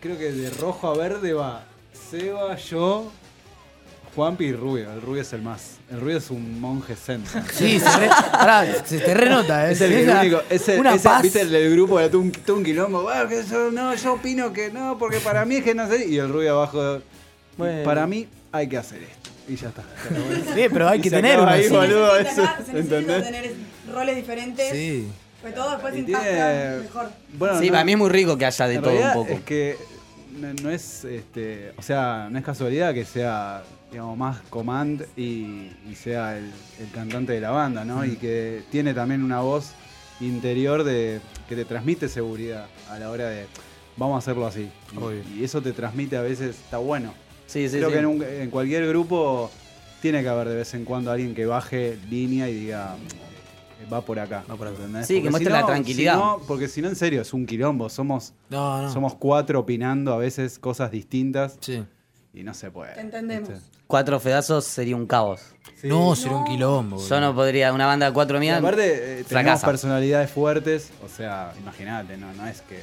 creo 0.00 0.18
que 0.18 0.32
de 0.32 0.50
rojo 0.50 0.88
a 0.88 0.96
verde 0.96 1.32
va 1.32 1.64
Seba, 2.10 2.56
yo, 2.56 3.12
Juanpi 4.14 4.46
y 4.46 4.52
Rubio. 4.52 4.92
El 4.92 5.00
Rubio 5.02 5.22
es 5.22 5.32
el 5.32 5.42
más. 5.42 5.76
El 5.90 6.00
Rubio 6.00 6.16
es 6.18 6.30
un 6.30 6.60
monje 6.60 6.94
zen. 6.96 7.22
Sí, 7.52 7.78
se, 7.80 7.96
re, 7.96 8.08
pará, 8.32 8.66
se 8.84 8.98
te 8.98 9.14
renota, 9.14 9.68
¿eh? 9.68 9.72
Es 9.72 9.80
el 9.80 9.92
Esa- 9.92 10.20
único, 10.20 10.42
es 10.50 10.68
el, 10.68 10.80
una 10.80 10.90
es 10.94 10.96
el- 10.96 11.02
paz. 11.10 11.22
viste 11.22 11.40
el 11.42 11.50
del 11.50 11.70
grupo 11.72 11.98
de 11.98 12.16
un, 12.16 12.32
todo 12.32 12.56
un 12.56 12.64
quilombo, 12.64 13.02
"Bueno, 13.02 13.28
que 13.28 13.42
yo, 13.44 13.70
no, 13.70 13.94
yo 13.94 14.12
opino 14.14 14.52
que 14.52 14.70
no, 14.70 14.98
porque 14.98 15.18
para 15.20 15.44
mí 15.44 15.56
es 15.56 15.64
que 15.64 15.74
no 15.74 15.88
sé, 15.88 16.06
y 16.08 16.18
el 16.18 16.28
rubio 16.28 16.52
abajo, 16.52 17.00
Bueno. 17.56 17.84
para 17.84 18.06
mí 18.06 18.26
hay 18.52 18.68
que 18.68 18.76
hacer 18.78 19.02
esto, 19.02 19.30
y 19.48 19.56
ya 19.56 19.68
está. 19.68 19.82
Sí, 20.54 20.62
pero 20.72 20.88
hay 20.88 20.98
Y 20.98 21.02
que 21.02 21.10
se 21.10 21.16
tener 21.16 21.38
una 21.40 21.52
ahí, 21.52 21.68
boludo, 21.68 22.16
Se 22.16 22.22
eso, 22.22 22.48
se 22.66 22.82
tener 22.82 23.54
roles 23.92 24.16
diferentes. 24.16 24.70
Sí. 24.72 25.08
Pues 25.40 25.54
todo 25.54 25.70
después 25.70 25.94
encaja 25.94 26.22
tiene- 26.22 26.76
mejor. 26.82 27.10
Bueno, 27.38 27.58
Sí, 27.60 27.66
no- 27.66 27.72
para 27.72 27.84
mí 27.84 27.92
es 27.92 27.98
muy 27.98 28.10
rico 28.10 28.36
que 28.36 28.44
haya 28.46 28.66
de 28.66 28.78
todo 28.78 28.92
un 28.92 29.12
poco. 29.14 29.32
Es 29.32 29.40
que 29.40 29.76
no, 30.38 30.52
no 30.62 30.70
es, 30.70 31.04
este, 31.04 31.72
o 31.78 31.82
sea, 31.82 32.28
no 32.30 32.38
es 32.38 32.44
casualidad 32.44 32.92
que 32.92 33.04
sea, 33.06 33.62
digamos, 33.90 34.16
más 34.16 34.40
Command 34.50 35.04
y, 35.16 35.70
y 35.90 35.94
sea 35.96 36.36
el, 36.38 36.44
el 36.78 36.90
cantante 36.94 37.32
de 37.32 37.40
la 37.40 37.50
banda, 37.50 37.84
¿no? 37.84 38.04
Y 38.04 38.16
que 38.16 38.62
tiene 38.70 38.94
también 38.94 39.22
una 39.22 39.40
voz 39.40 39.72
interior 40.20 40.84
de 40.84 41.20
que 41.48 41.56
te 41.56 41.64
transmite 41.64 42.08
seguridad 42.08 42.66
a 42.90 42.98
la 42.98 43.10
hora 43.10 43.28
de 43.28 43.46
vamos 43.96 44.14
a 44.16 44.18
hacerlo 44.18 44.46
así. 44.46 44.70
Y- 45.38 45.42
eso 45.44 45.60
te 45.60 45.72
transmite 45.72 46.16
a 46.16 46.22
veces, 46.22 46.56
está 46.56 46.78
bueno. 46.78 47.12
Sí, 47.46 47.68
sí, 47.68 47.76
Creo 47.78 47.88
sí. 47.88 47.94
que 47.94 47.98
en, 47.98 48.06
un- 48.06 48.22
en 48.22 48.50
cualquier 48.50 48.86
grupo 48.86 49.50
tiene 50.00 50.22
que 50.22 50.28
haber 50.28 50.48
de 50.48 50.54
vez 50.56 50.72
en 50.74 50.84
cuando 50.84 51.10
alguien 51.10 51.34
que 51.34 51.46
baje 51.46 51.98
línea 52.08 52.48
y 52.48 52.54
diga 52.54 52.94
"Eh, 53.82 53.88
va 53.92 54.02
por 54.02 54.18
acá. 54.20 54.44
¿entendés? 54.48 55.06
Sí, 55.06 55.20
que 55.22 55.30
muestre 55.30 55.46
si 55.50 55.52
la 55.52 55.60
no- 55.62 55.66
tranquilidad. 55.66 56.14
si 56.14 56.18
no, 56.20 56.40
porque 56.46 56.68
si 56.68 56.80
no, 56.80 56.88
en 56.88 56.96
serio, 56.96 57.22
es 57.22 57.32
un 57.34 57.44
quilombo. 57.46 57.88
Somos, 57.88 58.32
No, 58.50 58.82
no. 58.82 58.92
somos 58.92 59.14
cuatro 59.16 59.58
opinando 59.60 60.12
a 60.14 60.18
veces 60.18 60.58
cosas 60.58 60.90
distintas. 60.92 61.56
Sí. 61.60 61.82
Y 62.32 62.42
no 62.44 62.54
se 62.54 62.70
puede. 62.70 62.94
Te 62.94 63.00
entendemos. 63.00 63.50
Cuatro 63.86 64.20
pedazos 64.20 64.64
sería 64.64 64.94
un 64.94 65.06
caos. 65.06 65.40
No, 65.82 66.14
sería 66.14 66.36
un 66.36 66.44
quilombo. 66.44 66.96
boludo. 66.96 67.08
Yo 67.08 67.20
no 67.20 67.34
podría, 67.34 67.72
una 67.72 67.86
banda 67.86 68.06
de 68.06 68.12
cuatro 68.12 68.36
Y 68.36 68.40
mías. 68.40 68.58
aparte, 68.60 68.84
eh, 68.94 68.98
tenemos 69.24 69.28
fracasa. 69.28 69.66
personalidades 69.66 70.30
fuertes. 70.30 70.90
O 71.04 71.08
sea, 71.08 71.52
imagínate, 71.60 72.16
no, 72.16 72.32
no 72.34 72.46
es 72.46 72.60
que. 72.62 72.78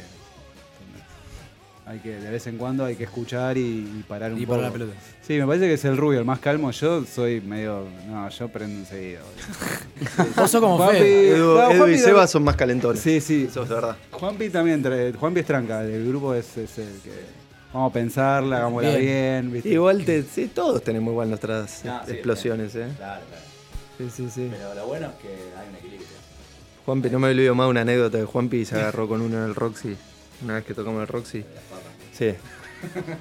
Hay 1.86 2.00
que, 2.00 2.18
de 2.20 2.30
vez 2.30 2.46
en 2.48 2.58
cuando 2.58 2.84
hay 2.84 2.98
que 2.98 3.06
escuchar 3.06 3.58
y, 3.58 3.62
y 3.62 4.04
parar 4.06 4.34
un 4.34 4.40
Y 4.42 4.46
poco. 4.46 4.58
parar 4.58 4.72
la 4.72 4.74
pelota. 4.78 4.94
Sí, 5.22 5.40
me 5.40 5.48
parece 5.48 5.68
que 5.68 5.74
es 5.76 5.86
el 5.86 5.96
rubio, 5.96 6.20
el 6.20 6.26
más 6.26 6.40
calmo. 6.40 6.70
Yo 6.72 7.06
soy 7.06 7.40
medio. 7.40 7.86
No, 8.10 8.28
yo 8.28 8.50
prendo 8.50 8.80
enseguida. 8.82 9.22
Vos 10.36 10.52
sos 10.52 10.60
como 10.60 10.78
Juanpi- 10.78 10.92
Fede. 10.98 11.30
Edu, 11.38 11.54
no, 11.56 11.64
Edu 11.64 11.74
y 11.74 11.78
Juanpi 11.78 11.98
Seba 11.98 12.28
son 12.28 12.44
más 12.44 12.58
calentones. 12.58 13.02
Sí, 13.02 13.22
sí. 13.22 13.48
Eso 13.50 13.64
es 13.64 13.70
verdad. 13.70 13.96
Juanpi 14.12 14.50
también, 14.50 14.84
trae- 14.84 15.16
Juanpi 15.16 15.40
es 15.40 15.46
tranca, 15.46 15.82
el 15.82 16.06
grupo 16.10 16.34
es, 16.34 16.58
es 16.58 16.78
el 16.78 17.00
que. 17.02 17.37
Vamos 17.74 17.92
a 17.92 17.94
pensarla, 17.94 18.58
hagámosla 18.58 18.90
Bien. 18.92 19.02
bien, 19.02 19.52
¿viste? 19.54 19.70
Igual 19.70 20.06
te, 20.06 20.24
sí, 20.24 20.48
todos 20.48 20.82
tenemos 20.84 21.12
igual 21.12 21.30
nuestras 21.30 21.84
No, 21.86 22.02
sí, 22.06 22.12
explosiones, 22.14 22.76
¿eh? 22.76 22.88
Claro, 22.98 23.22
claro. 23.28 23.44
Sí, 23.98 24.10
sí, 24.16 24.30
sí. 24.30 24.48
Pero 24.52 24.74
lo 24.74 24.86
bueno 24.88 25.08
es 25.08 25.14
que 25.22 25.28
hay 25.28 25.70
un 25.70 25.76
equilibrio. 25.76 26.08
Juanpi, 26.86 27.10
no 27.10 27.20
me 27.20 27.28
olvido 27.30 27.54
más 27.56 27.68
una 27.70 27.82
anécdota 27.82 28.18
de 28.18 28.26
Juanpi 28.26 28.64
se 28.66 28.76
agarró 28.76 29.08
con 29.08 29.22
uno 29.22 29.38
en 29.38 29.44
el 29.44 29.56
Roxy. 29.56 29.96
Una 30.44 30.56
vez 30.56 30.66
que 30.66 30.74
tocamos 30.74 31.02
el 31.02 31.08
Roxy. 31.08 31.44
Sí. 32.14 32.34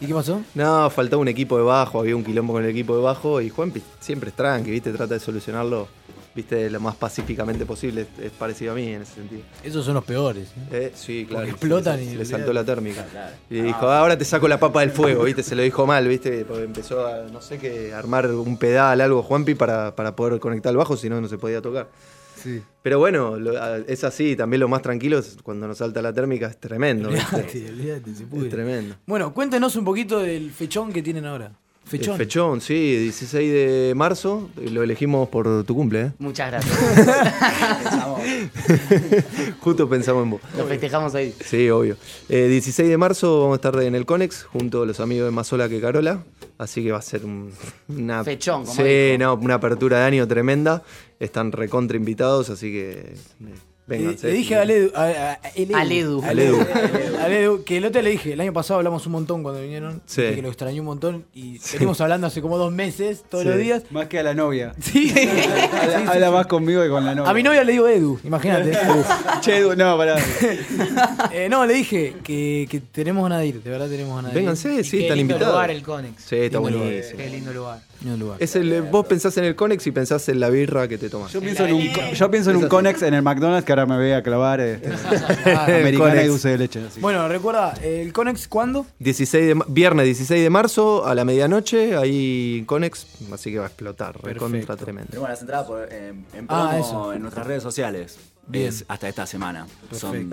¿Y 0.01 0.06
qué 0.06 0.14
pasó? 0.14 0.43
No, 0.55 0.89
faltaba 0.90 1.20
un 1.23 1.28
equipo 1.28 1.56
de 1.56 1.64
bajo, 1.64 1.98
había 1.98 2.14
un 2.14 2.23
quilombo 2.23 2.52
con 2.52 2.62
el 2.64 2.70
equipo 2.70 2.94
de 2.97 3.02
bajo 3.02 3.40
y 3.40 3.48
Juanpi 3.48 3.82
siempre 4.01 4.31
es 4.31 4.36
tranqui, 4.36 4.70
¿viste? 4.70 4.93
Trata 4.93 5.14
de 5.14 5.20
solucionarlo, 5.20 5.89
¿viste? 6.36 6.70
Lo 6.70 6.78
más 6.78 6.94
pacíficamente 6.94 7.66
posible. 7.66 8.02
Es, 8.02 8.24
es 8.26 8.30
parecido 8.32 8.72
a 8.72 8.74
mí 8.76 8.86
en 8.86 9.02
ese 9.02 9.14
sentido. 9.14 9.42
Esos 9.64 9.84
son 9.84 9.94
los 9.94 10.04
peores. 10.04 10.48
¿eh? 10.56 10.68
Eh, 10.70 10.92
sí, 10.94 11.24
claro. 11.26 11.46
Porque 11.46 11.50
explotan 11.52 11.96
le, 11.96 12.04
y- 12.12 12.14
le 12.16 12.24
saltó 12.24 12.52
la 12.52 12.62
térmica. 12.64 13.04
Claro. 13.06 13.34
Y 13.50 13.60
dijo, 13.62 13.88
"Ah, 13.88 13.98
ahora 14.00 14.16
te 14.16 14.24
saco 14.24 14.46
la 14.46 14.60
papa 14.60 14.80
del 14.82 14.90
fuego, 14.90 15.24
¿viste? 15.24 15.42
Se 15.42 15.56
lo 15.56 15.62
dijo 15.62 15.86
mal, 15.86 16.06
¿viste? 16.06 16.44
Porque 16.44 16.64
empezó 16.64 17.06
a, 17.06 17.22
no 17.32 17.40
sé 17.40 17.58
qué, 17.58 17.92
armar 17.94 18.30
un 18.30 18.58
pedal, 18.58 19.00
algo, 19.00 19.22
Juanpi, 19.22 19.54
para, 19.54 19.96
para 19.96 20.14
poder 20.14 20.38
conectar 20.38 20.70
el 20.70 20.76
bajo, 20.76 20.96
si 20.96 21.08
no, 21.08 21.20
no 21.20 21.26
se 21.28 21.38
podía 21.38 21.60
tocar. 21.62 21.88
Sí. 22.42 22.62
Pero 22.82 22.98
bueno, 22.98 23.36
lo- 23.38 23.56
es 23.86 24.04
así, 24.04 24.36
también 24.36 24.60
lo 24.60 24.68
más 24.68 24.82
tranquilo 24.82 25.18
es 25.18 25.38
cuando 25.42 25.66
nos 25.66 25.78
salta 25.78 26.02
la 26.02 26.12
térmica, 26.12 26.46
es 26.46 26.58
tremendo, 26.60 27.08
olvídate, 27.08 28.14
se 28.14 28.24
pudre. 28.26 28.44
Es 28.48 28.50
tremendo. 28.52 28.94
Bueno, 29.06 29.32
cuéntenos 29.32 29.74
un 29.76 29.84
poquito 29.84 30.20
del 30.20 30.50
fechón 30.52 30.92
que 30.92 31.02
tienen 31.02 31.24
ahora. 31.26 31.52
Fechón. 31.86 32.16
Fechón, 32.16 32.60
sí, 32.60 32.96
16 32.96 33.52
de 33.52 33.92
marzo, 33.94 34.50
lo 34.56 34.82
elegimos 34.82 35.28
por 35.28 35.62
tu 35.64 35.74
cumple, 35.74 36.00
¿eh? 36.00 36.12
Muchas 36.18 36.50
gracias. 36.50 36.76
Justo 39.60 39.88
pensamos 39.88 40.24
en 40.24 40.30
vos. 40.30 40.40
Lo 40.56 40.66
festejamos 40.66 41.14
ahí. 41.14 41.32
Sí, 41.44 41.70
obvio. 41.70 41.96
Eh, 42.28 42.48
16 42.48 42.88
de 42.88 42.96
marzo 42.96 43.40
vamos 43.40 43.54
a 43.54 43.56
estar 43.56 43.82
en 43.82 43.94
el 43.94 44.04
Conex 44.04 44.44
junto 44.44 44.82
a 44.82 44.86
los 44.86 44.98
amigos 45.00 45.26
de 45.26 45.30
Más 45.30 45.46
Sola 45.46 45.68
que 45.68 45.80
Carola. 45.80 46.24
Así 46.58 46.82
que 46.82 46.90
va 46.90 46.98
a 46.98 47.02
ser 47.02 47.24
un, 47.24 47.52
una. 47.88 48.24
Fechón, 48.24 48.62
como 48.64 48.74
Sí, 48.74 48.82
dijo. 48.82 49.18
no, 49.18 49.34
una 49.34 49.54
apertura 49.54 50.00
de 50.00 50.04
año 50.06 50.26
tremenda. 50.26 50.82
Están 51.20 51.52
recontra 51.52 51.96
invitados, 51.96 52.50
así 52.50 52.72
que. 52.72 53.14
Eh, 53.88 53.90
Le, 53.92 53.98
Vénganse. 53.98 54.26
le 54.26 54.32
dije 54.32 54.56
a 54.56 54.62
Aledu, 54.62 54.90
a, 54.94 55.02
a- 55.04 55.32
a- 55.34 55.40
el 55.54 55.70
Edu. 55.70 55.76
Al 55.76 55.92
Edu. 55.92 56.22
Al 56.24 56.38
Edu. 56.38 56.58
Al 57.22 57.32
Edu, 57.32 57.64
que 57.64 57.76
el 57.76 57.84
otro 57.84 58.02
le 58.02 58.10
dije, 58.10 58.32
el 58.32 58.40
año 58.40 58.52
pasado 58.52 58.78
hablamos 58.78 59.06
un 59.06 59.12
montón 59.12 59.42
cuando 59.42 59.60
vinieron, 59.62 60.02
Sí. 60.06 60.22
que 60.34 60.42
lo 60.42 60.48
extrañé 60.48 60.80
un 60.80 60.86
montón 60.86 61.24
y 61.34 61.58
venimos 61.72 62.00
hablando 62.00 62.26
hace 62.26 62.40
como 62.42 62.58
dos 62.58 62.72
meses, 62.72 63.22
todos 63.30 63.44
Sí. 63.44 63.50
los 63.50 63.58
días. 63.58 63.82
Más 63.90 64.06
que 64.08 64.18
a 64.18 64.22
la 64.24 64.34
novia. 64.34 64.72
Sí. 64.80 65.12
habla, 65.80 66.10
habla 66.12 66.30
más 66.30 66.46
conmigo 66.46 66.82
que 66.82 66.88
con 66.88 67.04
la 67.04 67.14
novia. 67.14 67.30
A 67.30 67.34
mi 67.34 67.42
novia 67.42 67.62
le 67.64 67.72
digo 67.72 67.86
Edu, 67.88 68.18
imagínate. 68.24 68.76
Che, 69.40 69.58
Edu, 69.58 69.76
no, 69.76 69.96
pará. 69.96 70.16
Eh, 71.32 71.48
no, 71.48 71.66
le 71.66 71.74
dije 71.74 72.14
que, 72.22 72.66
que 72.70 72.80
tenemos 72.80 73.22
ganas 73.24 73.40
de 73.40 73.46
ir, 73.48 73.62
de 73.62 73.70
verdad 73.70 73.88
tenemos 73.88 74.16
ganas 74.16 74.32
de 74.32 74.38
ir. 74.38 74.42
Vénganse, 74.44 74.84
sí, 74.84 74.98
Qué 74.98 75.02
están 75.04 75.18
lindo 75.18 75.34
invitados. 75.34 75.54
lugar 75.54 75.70
el 75.70 75.82
Conex. 75.82 76.22
Sí, 76.24 76.36
está 76.36 76.58
buenísimo. 76.58 77.16
Qué 77.18 77.30
lindo 77.30 77.52
lugar. 77.52 77.80
Lindo 78.02 78.16
lugar. 78.16 78.36
Es 78.42 78.56
el, 78.56 78.82
vos 78.82 79.06
pensás 79.06 79.36
en 79.38 79.44
el 79.44 79.54
Conex 79.56 79.86
y 79.86 79.90
pensás 79.90 80.28
en 80.28 80.40
la 80.40 80.48
birra 80.50 80.86
que 80.88 80.98
te 80.98 81.08
tomas. 81.08 81.32
Yo 81.32 81.40
pienso 81.40 81.64
en 81.66 81.74
un, 81.74 81.82
yo 82.14 82.30
pienso 82.30 82.50
en 82.50 82.56
un 82.56 82.68
Conex 82.68 83.02
en 83.02 83.14
el 83.14 83.22
McDonald's 83.22 83.64
que 83.66 83.72
ahora 83.80 83.86
me 83.86 83.96
voy 84.02 84.12
a 84.12 84.22
clavar 84.22 84.60
eh, 84.60 84.80
Ah, 85.46 85.64
americana 85.80 86.22
y 86.22 86.26
dulce 86.26 86.48
de 86.50 86.58
leche. 86.58 86.84
así. 86.86 87.00
Bueno, 87.00 87.28
recuerda, 87.28 87.74
el 87.82 88.12
Conex, 88.12 88.48
¿cuándo? 88.48 88.86
16 88.98 89.46
de, 89.46 89.54
ma- 89.54 89.64
viernes 89.68 90.06
16 90.06 90.42
de 90.42 90.50
marzo 90.50 91.06
a 91.06 91.14
la 91.14 91.24
medianoche, 91.24 91.96
ahí 91.96 92.56
en 92.60 92.64
Conex, 92.64 93.06
así 93.32 93.50
que 93.52 93.58
va 93.58 93.64
a 93.64 93.68
explotar, 93.68 94.20
recontra 94.22 94.76
tremendo. 94.76 95.08
Tenemos 95.10 95.28
las 95.30 95.40
entradas 95.40 95.66
por- 95.66 95.92
en, 95.92 96.24
Ah, 96.48 96.70
promo 96.70 96.84
eso. 96.86 97.12
en 97.12 97.22
nuestras 97.22 97.46
redes 97.46 97.62
sociales. 97.62 98.18
Bien. 98.46 98.68
Es 98.68 98.84
hasta 98.88 99.08
esta 99.08 99.26
semana. 99.26 99.66
Son 99.92 100.30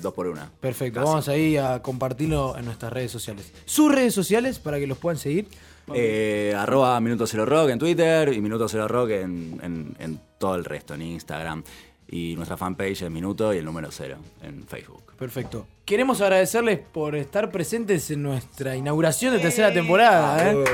dos 0.00 0.14
por 0.14 0.26
una. 0.28 0.50
Perfecto, 0.60 1.02
vamos 1.04 1.28
ahí 1.28 1.56
a 1.56 1.80
compartirlo 1.82 2.56
en 2.58 2.64
nuestras 2.64 2.92
redes 2.92 3.10
sociales. 3.10 3.52
Sus 3.64 3.92
redes 3.92 4.14
sociales 4.14 4.58
para 4.58 4.78
que 4.78 4.86
los 4.86 4.98
puedan 4.98 5.18
seguir. 5.18 5.48
Eh, 5.94 6.52
arroba 6.56 6.98
Minuto 7.00 7.26
Cero 7.28 7.46
Rock 7.46 7.70
en 7.70 7.78
Twitter 7.78 8.32
y 8.32 8.40
Minuto 8.40 8.68
Cero 8.68 8.88
Rock 8.88 9.10
en, 9.10 9.60
en- 9.62 9.96
en 10.00 10.20
todo 10.38 10.56
el 10.56 10.64
resto, 10.64 10.94
en 10.94 11.02
Instagram. 11.02 11.62
Y 12.08 12.36
nuestra 12.36 12.56
fanpage 12.56 13.02
es 13.02 13.10
Minuto 13.10 13.52
y 13.52 13.58
el 13.58 13.64
número 13.64 13.88
cero 13.90 14.18
en 14.42 14.64
Facebook. 14.66 15.02
Perfecto. 15.18 15.66
Queremos 15.84 16.20
agradecerles 16.20 16.78
por 16.78 17.16
estar 17.16 17.50
presentes 17.50 18.10
en 18.10 18.22
nuestra 18.22 18.76
inauguración 18.76 19.34
de 19.34 19.40
tercera 19.40 19.72
temporada. 19.72 20.52
¿eh? 20.52 20.64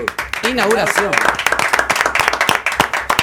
Inauguración. 0.50 1.10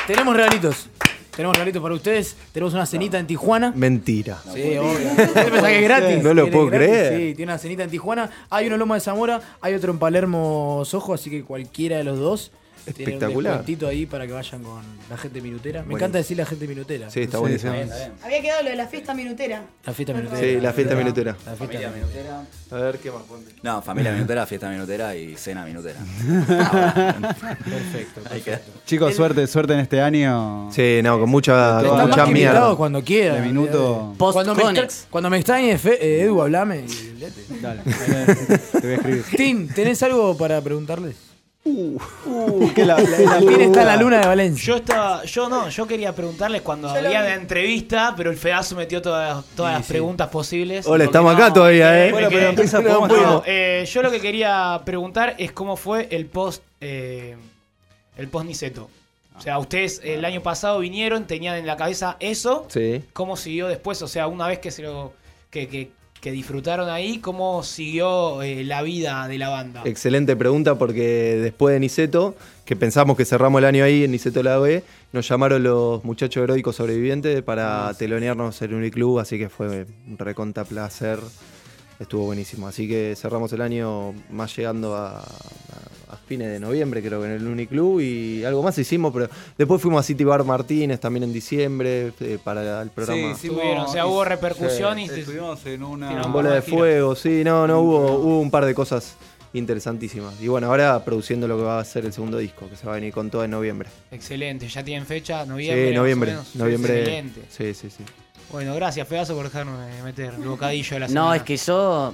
Tenemos 0.08 0.36
regalitos. 0.36 0.88
Tenemos 1.36 1.56
regalitos 1.56 1.82
para 1.82 1.96
ustedes. 1.96 2.36
Tenemos 2.52 2.74
una 2.74 2.86
cenita 2.86 3.20
en 3.20 3.28
Tijuana. 3.28 3.72
Mentira. 3.76 4.40
Sí, 4.54 4.76
obvio. 4.78 5.08
¿Usted 5.12 5.34
pensaba 5.34 5.68
que 5.70 5.78
es 5.80 5.84
gratis? 5.84 6.18
No 6.24 6.34
lo 6.34 6.42
¿Quiere 6.44 6.52
puedo 6.58 6.66
gratis? 6.68 6.88
creer. 6.90 7.18
Sí, 7.18 7.36
tiene 7.36 7.52
una 7.52 7.60
cenita 7.60 7.84
en 7.84 7.90
Tijuana. 7.92 8.30
Hay 8.50 8.66
uno 8.66 8.76
en 8.76 8.80
Loma 8.80 8.96
de 8.96 9.02
Zamora, 9.02 9.40
hay 9.62 9.74
otro 9.76 9.92
en 9.94 10.00
Palermo 10.00 10.82
Sojo, 10.86 11.14
así 11.14 11.30
que 11.30 11.44
cualquiera 11.44 11.98
de 11.98 12.04
los 12.04 12.18
dos. 12.20 12.52
Tiene 12.94 13.12
un 13.12 13.24
Espectacular. 13.24 13.64
ahí 13.90 14.06
para 14.06 14.26
que 14.28 14.34
vayan 14.34 14.64
con 14.64 14.82
la 15.10 15.18
gente 15.18 15.42
minutera. 15.42 15.84
Me 15.84 15.94
encanta 15.96 16.18
decir 16.18 16.38
la 16.38 16.46
gente 16.46 16.68
minutera. 16.68 17.10
Sí, 17.10 17.22
está 17.22 17.38
buenísimo. 17.40 17.74
Había 18.24 18.42
quedado 18.42 18.64
lo 18.64 18.70
de 18.70 18.76
la 18.76 18.88
fiesta 18.88 19.14
minutera. 19.14 19.64
La 19.86 19.94
fiesta 19.94 20.14
minutera. 20.14 20.40
Sí, 20.42 20.60
la 20.62 20.74
fiesta 20.74 20.96
minutera. 20.96 21.32
La 21.32 21.56
fiesta 21.56 21.66
Familia 21.66 21.92
minutera. 21.92 22.44
A 22.72 22.76
ver, 22.76 22.98
¿qué 23.00 23.12
más? 23.12 23.24
Ponte. 23.24 23.52
No, 23.64 23.82
familia 23.82 24.12
minutera, 24.14 24.46
fiesta 24.46 24.70
minutera 24.70 25.16
y 25.16 25.36
cena 25.36 25.66
minutera. 25.66 26.00
Perfecto. 27.20 28.22
Ahí 28.32 28.42
queda. 28.42 28.62
Chicos, 28.86 29.16
suerte, 29.16 29.48
suerte 29.48 29.74
en 29.74 29.80
este 29.80 30.02
año. 30.02 30.72
Sí, 30.72 31.00
no, 31.04 31.20
con 31.20 31.30
mucha, 31.30 31.82
con 31.84 32.02
mucha 32.10 32.26
mierda. 32.28 32.76
Cuando 32.76 33.04
quieran. 33.04 33.42
De 33.42 33.48
minuto. 33.48 34.14
Cuando 34.18 34.54
me, 34.56 34.62
Post-Conex. 34.62 34.84
extra- 34.84 35.10
cuando 35.10 35.30
me 35.30 35.38
extrañe, 35.38 35.78
Fe- 35.78 35.98
eh, 36.02 36.24
Edu, 36.24 36.42
hablame. 36.42 36.86
y 36.86 37.20
lete. 37.20 37.42
Dale, 37.62 37.82
te 37.84 38.80
voy 38.82 38.92
a 38.92 38.96
escribir. 38.96 39.24
Tim, 39.36 39.68
¿tenés 39.68 40.02
algo 40.04 40.38
para 40.38 40.62
preguntarles? 40.62 41.16
Uh, 42.26 42.74
que 42.74 42.86
la, 42.86 42.98
la- 43.00 43.20
la- 43.20 43.38
¿Quién 43.40 43.62
está 43.62 43.84
la 43.86 43.96
luna 43.96 44.20
de 44.22 44.28
Valencia? 44.28 44.66
Yo 44.66 44.76
estaba, 44.78 45.24
yo 45.26 45.50
no, 45.50 45.70
yo 45.70 45.88
quería 45.88 46.14
preguntarles 46.16 46.62
cuando 46.62 46.88
Yo 46.90 46.96
había 47.00 47.22
la 47.22 47.36
entrevista, 47.36 48.14
pero 48.18 48.32
el 48.32 48.38
fedazo 48.38 48.76
metió 48.76 49.02
todas, 49.02 49.46
todas 49.56 49.74
las 49.78 49.86
preguntas 49.88 50.28
posibles. 50.30 50.86
Hola, 50.88 51.06
estamos 51.06 51.32
no, 51.34 51.38
acá 51.44 51.54
todavía, 51.54 52.06
¿eh? 52.08 52.12
Bueno, 52.12 52.28
pero 52.30 52.50
empieza, 52.50 52.82
No. 52.82 53.08
No, 53.08 53.44
eh, 53.46 53.88
yo 53.92 54.02
lo 54.02 54.12
que 54.12 54.20
quería 54.20 54.82
preguntar 54.86 55.36
es 55.38 55.52
cómo 55.52 55.76
fue 55.78 56.08
el 56.12 56.26
post 56.26 56.64
eh, 56.82 57.36
el 58.18 58.28
post 58.28 58.46
Niceto. 58.48 58.90
O 59.38 59.42
sea, 59.42 59.58
ustedes 59.60 60.02
el 60.04 60.26
año 60.26 60.42
pasado 60.42 60.80
vinieron, 60.80 61.26
tenían 61.26 61.56
en 61.56 61.66
la 61.66 61.78
cabeza 61.78 62.18
eso. 62.20 62.66
Sí. 62.70 63.02
¿Cómo 63.14 63.38
siguió 63.38 63.68
después? 63.68 64.02
O 64.02 64.08
sea, 64.10 64.28
una 64.28 64.48
vez 64.48 64.60
que 64.60 64.70
se 64.72 64.82
lo 64.84 65.14
que, 65.50 65.68
que- 65.70 65.92
que 66.22 66.32
disfrutaron 66.32 66.90
ahí, 66.90 67.20
¿cómo 67.20 67.64
siguió 67.64 68.42
eh, 68.42 68.64
la 68.64 68.82
vida 68.82 69.28
de 69.28 69.38
la 69.38 69.50
banda? 69.50 69.84
Excelente 69.86 70.36
pregunta 70.36 70.76
porque 70.76 71.38
después 71.42 71.74
de 71.74 71.80
Niceto, 71.80 72.36
que 72.66 72.76
pensamos 72.76 73.16
que 73.16 73.26
cerramos 73.26 73.60
el 73.60 73.66
año 73.66 73.84
ahí 73.84 74.04
en 74.04 74.12
Niceto 74.12 74.44
la 74.44 74.58
B, 74.58 74.84
nos 75.14 75.28
llamaron 75.28 75.64
los 75.64 76.04
muchachos 76.04 76.44
heroicos 76.44 76.76
sobrevivientes 76.76 77.42
para 77.42 77.94
telonearnos 77.94 78.62
el 78.62 78.74
Uniclub, 78.74 79.20
así 79.20 79.38
que 79.38 79.50
fue 79.50 79.86
un 80.08 80.18
reconta 80.18 80.66
placer. 80.66 81.20
Estuvo 82.00 82.26
buenísimo. 82.26 82.68
Así 82.68 82.88
que 82.88 83.14
cerramos 83.18 83.52
el 83.54 83.62
año 83.62 84.14
más 84.32 84.56
llegando 84.56 84.96
a, 84.96 85.20
a- 85.20 85.24
a 86.12 86.18
fines 86.28 86.48
de 86.52 86.60
noviembre, 86.60 87.04
creo 87.04 87.20
que 87.22 87.28
en 87.28 87.34
el 87.34 87.46
Uniclub, 87.48 88.00
y 88.02 88.44
algo 88.44 88.64
más 88.64 88.76
hicimos, 88.80 89.14
pero 89.14 89.30
después 89.58 89.80
fuimos 89.80 90.00
a 90.00 90.04
City 90.04 90.24
Bar 90.24 90.44
Martínez 90.44 91.00
también 91.00 91.24
en 91.24 91.32
diciembre 91.34 92.12
eh, 92.20 92.40
para 92.44 92.82
el 92.82 92.90
programa. 92.90 93.36
Sí, 93.36 93.48
Estuvieron, 93.48 93.84
o 93.86 93.92
sea, 93.92 94.08
hubo 94.08 94.24
repercusión 94.26 94.98
y 94.98 95.08
se- 95.08 95.20
Estuvimos 95.20 95.64
en 95.68 95.84
una. 95.84 96.10
Tiramos 96.10 96.32
Bola 96.34 96.52
de 96.52 96.62
fuego, 96.64 97.16
sí, 97.16 97.44
no, 97.44 97.68
no, 97.68 97.82
hubo, 97.82 98.12
hubo 98.18 98.40
un 98.40 98.50
par 98.50 98.66
de 98.66 98.74
cosas 98.74 99.16
interesantísimas. 99.54 100.34
Y 100.42 100.48
bueno, 100.48 100.68
ahora 100.68 101.04
produciendo 101.06 101.48
lo 101.48 101.58
que 101.58 101.64
va 101.64 101.80
a 101.80 101.86
ser 101.86 102.06
el 102.06 102.14
segundo 102.14 102.38
disco, 102.40 102.68
que 102.70 102.76
se 102.76 102.86
va 102.88 102.94
a 102.94 102.96
venir 102.96 103.14
con 103.14 103.30
todo 103.30 103.44
en 103.44 103.52
noviembre. 103.52 103.90
Excelente, 104.10 104.68
ya 104.68 104.84
tienen 104.84 105.06
fecha, 105.06 105.46
noviembre. 105.46 105.90
sí, 105.90 105.96
noviembre. 105.96 106.36
Noviembre. 106.56 107.00
Excelente. 107.00 107.42
Sí, 107.50 107.74
sí, 107.76 107.90
sí. 107.96 108.04
Bueno, 108.52 108.74
gracias, 108.76 109.08
Pedazo, 109.08 109.36
por 109.36 109.46
dejarme 109.46 110.02
meter 110.04 110.34
el 110.34 110.48
bocadillo 110.48 110.96
de 110.96 111.00
la 111.02 111.08
No, 111.08 111.12
semana. 111.14 111.36
es 111.38 111.44
que 111.44 111.58
yo. 111.58 112.14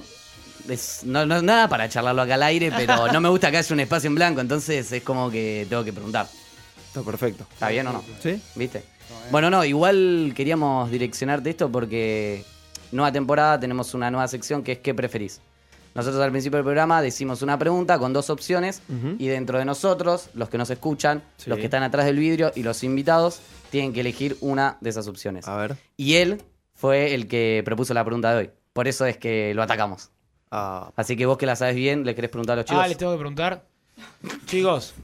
es- 0.68 1.00
no, 1.04 1.24
no, 1.24 1.40
nada 1.42 1.68
para 1.68 1.88
charlarlo 1.88 2.22
acá 2.22 2.34
al 2.34 2.42
aire, 2.42 2.70
pero 2.76 3.06
no 3.12 3.20
me 3.20 3.28
gusta 3.28 3.50
que 3.50 3.56
haya 3.58 3.72
un 3.74 3.80
espacio 3.80 4.08
en 4.08 4.14
blanco, 4.16 4.40
entonces 4.40 4.90
es 4.92 5.02
como 5.02 5.30
que 5.30 5.66
tengo 5.68 5.82
que 5.84 5.92
preguntar. 5.92 6.26
Está 6.88 7.02
perfecto. 7.02 7.46
¿Está 7.52 7.68
bien 7.68 7.86
o 7.86 7.92
no? 7.92 8.04
¿Sí? 8.22 8.40
¿Viste? 8.54 8.82
Bueno, 9.30 9.50
no, 9.50 9.64
igual 9.64 10.32
queríamos 10.36 10.90
direccionarte 10.90 11.50
esto 11.50 11.70
porque 11.70 12.44
nueva 12.92 13.12
temporada 13.12 13.58
tenemos 13.60 13.94
una 13.94 14.10
nueva 14.10 14.26
sección 14.28 14.62
que 14.62 14.72
es 14.72 14.78
¿qué 14.78 14.94
preferís? 14.94 15.40
Nosotros 15.96 16.22
al 16.22 16.30
principio 16.30 16.58
del 16.58 16.64
programa 16.64 17.02
decimos 17.02 17.42
una 17.42 17.58
pregunta 17.58 17.98
con 17.98 18.12
dos 18.12 18.30
opciones 18.30 18.82
y 19.18 19.26
dentro 19.28 19.58
de 19.58 19.64
nosotros, 19.64 20.28
los 20.34 20.48
que 20.48 20.58
nos 20.58 20.70
escuchan, 20.70 21.22
Sí. 21.38 21.50
los 21.50 21.58
que 21.58 21.64
están 21.64 21.82
atrás 21.82 22.04
del 22.06 22.18
vidrio 22.18 22.52
y 22.54 22.62
los 22.62 22.84
invitados, 22.84 23.40
tienen 23.70 23.92
que 23.92 24.00
elegir 24.00 24.36
una 24.40 24.76
de 24.80 24.90
esas 24.90 25.08
opciones. 25.08 25.48
A 25.48 25.56
ver. 25.56 25.76
Y 25.96 26.14
él 26.14 26.42
fue 26.74 27.14
el 27.14 27.26
que 27.28 27.62
propuso 27.64 27.94
la 27.94 28.04
pregunta 28.04 28.30
de 28.32 28.36
hoy. 28.36 28.50
Por 28.72 28.86
eso 28.88 29.06
es 29.06 29.16
que 29.16 29.52
lo 29.54 29.62
atacamos. 29.62 30.10
Ah, 30.50 30.92
Así 30.96 31.16
que 31.16 31.26
vos 31.26 31.38
que 31.38 31.46
la 31.46 31.56
sabes 31.56 31.74
bien, 31.74 32.04
le 32.04 32.14
querés 32.14 32.30
preguntar 32.30 32.52
a 32.52 32.56
los 32.56 32.66
chicos. 32.66 32.82
Ah, 32.84 32.86
les 32.88 32.96
tengo 32.98 33.12
que 33.12 33.18
preguntar. 33.18 33.64
Chicos, 34.46 34.94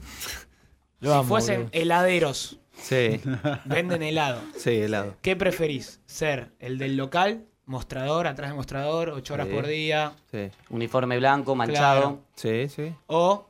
Lo 1.01 1.09
si 1.11 1.15
amo, 1.17 1.23
fuesen 1.27 1.69
heladeros, 1.71 2.59
sí, 2.79 3.19
venden 3.65 4.03
helado. 4.03 4.39
sí, 4.57 4.69
helado. 4.71 5.15
¿Qué 5.21 5.35
preferís? 5.35 5.99
¿Ser 6.05 6.51
el 6.59 6.77
del 6.77 6.95
local, 6.95 7.45
mostrador, 7.65 8.27
atrás 8.27 8.49
del 8.49 8.57
mostrador, 8.57 9.09
ocho 9.09 9.33
horas 9.33 9.47
Sí. 9.47 9.53
por 9.53 9.67
día? 9.67 10.13
Sí, 10.31 10.49
Uniforme 10.69 11.17
blanco, 11.17 11.55
manchado. 11.55 12.01
Claro. 12.01 12.21
sí, 12.35 12.67
sí. 12.69 12.93
¿O 13.07 13.45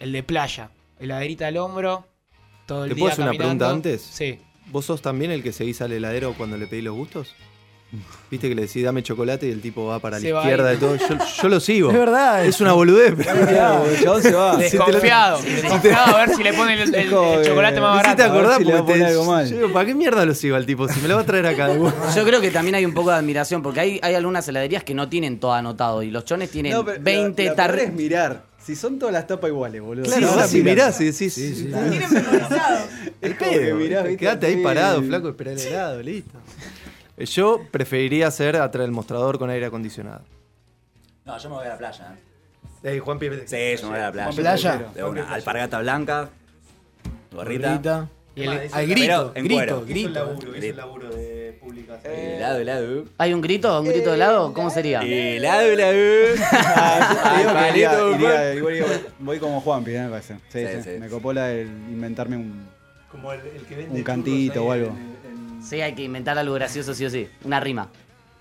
el 0.00 0.12
de 0.12 0.22
playa? 0.22 0.70
Heladerita 0.98 1.46
al 1.46 1.56
hombro, 1.58 2.06
todo 2.66 2.84
el 2.84 2.90
¿Te 2.90 2.94
día 2.94 3.02
puedo 3.02 3.12
hacer 3.12 3.24
una 3.28 3.36
pregunta 3.36 3.70
antes? 3.70 4.02
Sí. 4.02 4.40
¿Vos 4.66 4.84
sos 4.86 5.00
también 5.00 5.30
el 5.30 5.42
que 5.42 5.52
seguís 5.52 5.80
al 5.80 5.92
heladero 5.92 6.34
cuando 6.34 6.56
le 6.56 6.66
pedís 6.66 6.84
los 6.84 6.96
gustos? 6.96 7.34
¿Viste 8.30 8.48
que 8.48 8.54
le 8.56 8.62
decís 8.62 8.82
dame 8.82 9.02
chocolate 9.02 9.46
y 9.46 9.52
el 9.52 9.60
tipo 9.60 9.86
va 9.86 10.00
para 10.00 10.18
Se 10.18 10.28
la 10.28 10.34
va 10.36 10.40
izquierda 10.42 10.68
de 10.70 10.76
todo? 10.76 10.96
Yo, 10.96 11.06
yo 11.42 11.48
lo 11.48 11.60
sigo. 11.60 11.90
Es 11.92 11.96
verdad. 11.98 12.44
Es 12.44 12.60
una 12.60 12.72
boludez. 12.72 13.14
pero- 13.16 13.84
el 13.86 14.02
chabón 14.02 14.22
se 14.22 14.32
va. 14.32 14.56
Desconfiado, 14.56 15.40
desconfiado 15.40 16.16
a 16.16 16.26
ver 16.26 16.34
si 16.36 16.42
le 16.42 16.52
ponen 16.52 16.78
el, 16.80 16.88
el- 16.88 16.94
el 17.02 17.10
Joder. 17.10 17.46
chocolate 17.46 17.80
más 17.80 17.96
barato. 17.96 18.22
si 18.58 18.64
porque 18.64 18.82
poner 18.82 18.98
te- 18.98 19.04
algo 19.06 19.24
mal. 19.24 19.48
yo 19.48 19.56
digo, 19.56 19.72
¿para 19.72 19.86
qué 19.86 19.94
mierda 19.94 20.26
lo 20.26 20.34
sigo 20.34 20.56
al 20.56 20.66
tipo? 20.66 20.88
Si 20.88 21.00
me 21.00 21.06
lo 21.08 21.14
va 21.14 21.20
a 21.22 21.26
traer 21.26 21.46
acá. 21.46 21.68
Yo 22.14 22.24
creo 22.24 22.40
que 22.40 22.50
también 22.50 22.74
hay 22.74 22.84
un 22.84 22.92
poco 22.92 23.10
de 23.10 23.16
admiración, 23.16 23.62
porque 23.62 23.80
hay, 23.80 24.00
hay 24.02 24.14
algunas 24.14 24.46
heladerías 24.48 24.82
que 24.82 24.94
no 24.94 25.08
tienen 25.08 25.38
todo 25.38 25.52
anotado 25.52 26.02
y 26.02 26.10
los 26.10 26.24
chones 26.24 26.50
tienen 26.50 26.72
No, 26.72 26.84
pero 26.84 27.00
20 27.00 27.44
la, 27.44 27.50
la 27.50 27.54
peor 27.56 27.68
es 27.70 27.76
tarjetas. 27.76 27.94
mirar. 27.94 28.42
Si 28.66 28.74
son 28.74 28.98
todas 28.98 29.12
las 29.12 29.28
tapas 29.28 29.48
iguales, 29.48 29.80
boludo. 29.80 30.06
Claro, 30.06 30.28
Si 30.28 30.34
vas 30.36 30.54
y 30.54 30.62
miras. 30.62 30.98
mirás 30.98 31.00
y 31.00 31.04
decís, 31.04 31.34
Tienen 31.36 32.12
memorizado. 32.12 32.78
el 33.20 33.36
pedo, 33.36 34.16
quedate 34.18 34.46
ahí 34.48 34.54
sí. 34.56 34.60
parado, 34.62 35.00
flaco, 35.04 35.28
esperá 35.28 35.52
el 35.52 35.60
helado, 35.60 36.02
listo. 36.02 36.36
Yo 37.18 37.60
preferiría 37.70 38.30
ser 38.30 38.56
atrás 38.56 38.82
del 38.84 38.92
mostrador 38.92 39.38
con 39.38 39.48
aire 39.50 39.66
acondicionado. 39.66 40.22
No, 41.24 41.38
yo 41.38 41.48
me 41.50 41.56
voy 41.56 41.66
a 41.66 41.70
la 41.70 41.78
playa. 41.78 42.14
¿eh? 42.84 42.90
Ey, 42.92 42.98
Juan 42.98 43.18
Pibe. 43.18 43.46
Sí, 43.48 43.56
yo 43.80 43.88
me 43.90 43.96
voy 43.96 44.00
a 44.00 44.06
la 44.06 44.12
playa. 44.12 44.32
¿Playa? 44.36 44.84
De 44.94 45.02
una 45.04 45.32
alpargata 45.32 45.80
blanca, 45.80 46.28
gorrita. 47.32 47.68
Gorrita. 47.70 48.08
Y 48.36 48.42
el- 48.42 48.68
Al 48.70 48.86
grito, 48.86 49.32
Pero 49.32 49.32
en 49.34 49.44
grito, 49.44 49.84
cuero. 50.36 50.52
grito. 50.52 50.76
laburo 50.76 51.08
de 51.08 51.58
pública. 51.58 51.98
Helado, 52.04 52.58
helado. 52.58 53.04
¿Hay 53.16 53.32
un 53.32 53.40
grito? 53.40 53.80
¿Un 53.80 53.88
grito 53.88 54.10
de 54.10 54.16
helado? 54.16 54.52
¿Cómo 54.52 54.68
sería? 54.68 55.00
Helado, 55.00 55.62
helado. 55.62 55.94
Iría- 57.74 58.54
igual 58.54 58.74
voy 59.18 59.38
como 59.38 59.60
Juanpi, 59.62 59.92
¿eh? 59.94 60.02
me 60.02 60.10
parece. 60.10 60.34
Sí, 60.50 60.60
Sí, 60.60 60.66
sí. 60.76 60.82
sí. 60.82 60.90
Me 61.00 61.08
copó 61.08 61.32
la 61.32 61.46
de 61.46 61.62
inventarme 61.62 62.36
un, 62.36 62.68
Como 63.10 63.32
el, 63.32 63.40
el 63.40 63.62
que 63.64 63.74
vende 63.76 63.94
un 63.94 64.02
cantito 64.02 64.64
o 64.64 64.74
en- 64.74 64.80
algo. 64.82 64.96
Sí, 65.68 65.80
hay 65.80 65.94
que 65.94 66.02
inventar 66.02 66.38
algo 66.38 66.54
gracioso 66.54 66.94
sí 66.94 67.04
o 67.04 67.10
sí. 67.10 67.28
Una 67.44 67.58
rima. 67.60 67.88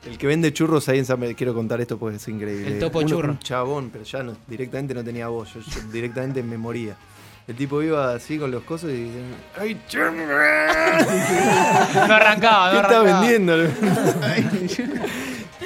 El 0.05 0.17
que 0.19 0.27
vende 0.27 0.53
churros 0.53 0.87
ahí 0.89 0.99
en 0.99 1.05
San 1.05 1.19
quiero 1.33 1.53
contar 1.55 1.81
esto 1.81 1.97
porque 1.97 2.17
es 2.17 2.27
increíble. 2.27 2.67
El 2.67 2.79
topo 2.79 2.99
Uno- 2.99 3.07
churro. 3.07 3.31
Un 3.31 3.39
chabón, 3.39 3.89
pero 3.89 4.03
ya 4.03 4.21
no, 4.21 4.35
directamente 4.47 4.93
no 4.93 5.03
tenía 5.03 5.27
voz, 5.29 5.53
yo, 5.55 5.61
yo 5.61 5.81
directamente 5.91 6.43
me 6.43 6.57
moría. 6.57 6.95
El 7.47 7.55
tipo 7.55 7.81
iba 7.81 8.13
así 8.13 8.37
con 8.37 8.51
los 8.51 8.63
cosos 8.63 8.91
y 8.91 9.05
decía, 9.05 9.21
¡ay, 9.59 9.81
churro! 9.87 10.11
No 12.07 12.13
arrancaba, 12.13 12.69
¿Qué 12.71 12.75
no 12.75 12.81
está 12.81 12.99
arrancaba. 13.01 13.21
vendiendo? 13.21 13.53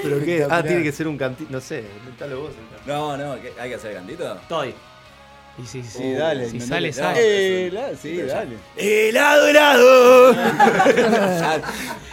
¿Pero 0.02 0.24
qué? 0.24 0.48
Ah, 0.50 0.64
tiene 0.64 0.84
que 0.84 0.92
ser 0.92 1.08
un 1.08 1.18
cantito, 1.18 1.50
no 1.52 1.60
sé, 1.60 1.84
inventalo 2.00 2.42
vos. 2.42 2.52
No, 2.88 3.18
no, 3.18 3.36
¿qué- 3.42 3.54
¿hay 3.60 3.70
que 3.70 3.76
hacer 3.76 3.94
cantito? 3.94 4.34
Estoy. 4.34 4.74
Y 5.62 5.66
sí, 5.66 5.84
sí, 5.84 5.90
Sí, 5.98 6.12
dale. 6.14 6.50
Si 6.50 6.58
no 6.60 6.66
sale, 6.66 6.82
le- 6.88 6.94
sale. 6.94 7.20
Eh, 7.68 7.72
la- 7.72 7.96
sí, 7.96 8.18
dale. 8.22 8.56
¡Helado, 8.78 9.48
helado! 9.48 10.34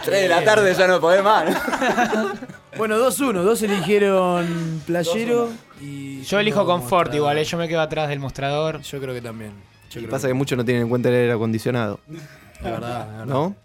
Tres 0.03 0.21
de 0.23 0.27
la 0.29 0.43
tarde 0.43 0.73
ya 0.73 0.87
no 0.87 0.99
podés 0.99 1.23
más. 1.23 1.45
Bueno, 2.77 2.97
2-1. 2.99 3.41
Dos 3.41 3.63
eligieron 3.63 4.83
playero 4.85 5.49
y. 5.81 6.21
Yo 6.21 6.39
elijo 6.39 6.63
confort 6.63 7.11
igual, 7.15 7.39
eh, 7.39 7.43
yo 7.43 7.57
me 7.57 7.67
quedo 7.67 7.81
atrás 7.81 8.07
del 8.07 8.19
mostrador. 8.19 8.81
Yo 8.81 9.01
creo 9.01 9.15
que 9.15 9.21
también. 9.21 9.51
Yo 9.89 9.99
Y 9.99 10.03
creo 10.03 10.11
pasa 10.11 10.27
que 10.27 10.35
muchos 10.35 10.55
no 10.59 10.63
tienen 10.63 10.83
en 10.83 10.89
cuenta 10.89 11.09
el 11.09 11.15
aire 11.15 11.31
acondicionado. 11.31 11.99
La 12.61 12.69
verdad, 12.69 13.07
la 13.07 13.17
verdad. 13.17 13.25
¿No? 13.25 13.43
O 13.45 13.55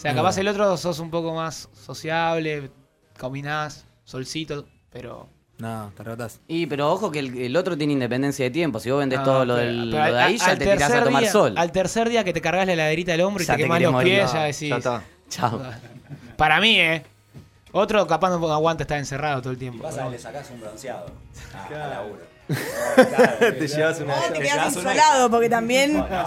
sea, 0.00 0.14
capaz 0.14 0.38
el 0.38 0.48
otro 0.48 0.74
sos 0.78 0.98
un 0.98 1.10
poco 1.10 1.34
más 1.34 1.68
sociable, 1.74 2.70
combinás, 3.18 3.84
solcito, 4.04 4.64
pero... 4.90 5.28
No, 5.58 5.90
te 5.96 6.02
arrebatás. 6.02 6.38
Y 6.46 6.66
pero 6.66 6.92
ojo 6.92 7.10
que 7.10 7.18
el, 7.18 7.36
el 7.36 7.56
otro 7.56 7.76
tiene 7.76 7.92
independencia 7.92 8.44
de 8.44 8.50
tiempo. 8.52 8.78
Si 8.78 8.90
vos 8.90 9.00
vendés 9.00 9.18
Ah, 9.18 9.24
todo 9.24 9.44
lo, 9.44 9.56
del, 9.56 9.90
lo 9.90 9.96
de 9.96 10.02
al- 10.02 10.18
ahí, 10.18 10.38
ya 10.38 10.46
al 10.46 10.58
te 10.58 10.64
tirás 10.66 10.90
a 10.92 11.02
tomar 11.04 11.22
día- 11.22 11.32
sol. 11.32 11.54
Al 11.56 11.72
tercer 11.72 12.08
día 12.08 12.22
que 12.22 12.32
te 12.32 12.40
cargas 12.40 12.66
la 12.66 12.76
laderita 12.76 13.10
del 13.12 13.22
hombro 13.22 13.42
y 13.42 13.46
Ya 13.46 13.54
te 13.54 13.56
te 13.58 13.62
quemás 13.64 13.82
los 13.82 13.92
morir. 13.92 14.14
pies, 14.18 14.32
ya 14.32 14.38
No, 14.38 14.44
decís... 14.44 14.68
ya 14.68 14.76
está. 14.76 15.02
Chao. 15.28 15.60
Para 16.36 16.60
mí, 16.60 16.78
¿eh? 16.80 17.02
Otro 17.72 18.06
capaz 18.06 18.30
no 18.30 18.52
aguanta 18.52 18.84
estar 18.84 18.98
encerrado 18.98 19.42
todo 19.42 19.52
el 19.52 19.58
tiempo. 19.58 19.82
Pasa, 19.82 20.08
le 20.08 20.18
sacás 20.18 20.48
un 20.52 20.60
bronceado. 20.60 21.06
Ah, 21.54 21.66
al 21.84 21.90
laburo. 21.90 22.20
Te 23.58 23.66
llevas 23.68 24.00
una- 24.00 24.14
te 24.32 24.38
quedas 24.40 24.74
insolado, 24.76 25.28
porque 25.28 25.50
también. 25.50 25.92
No, 25.94 26.02
no, 26.02 26.06
pero 26.08 26.22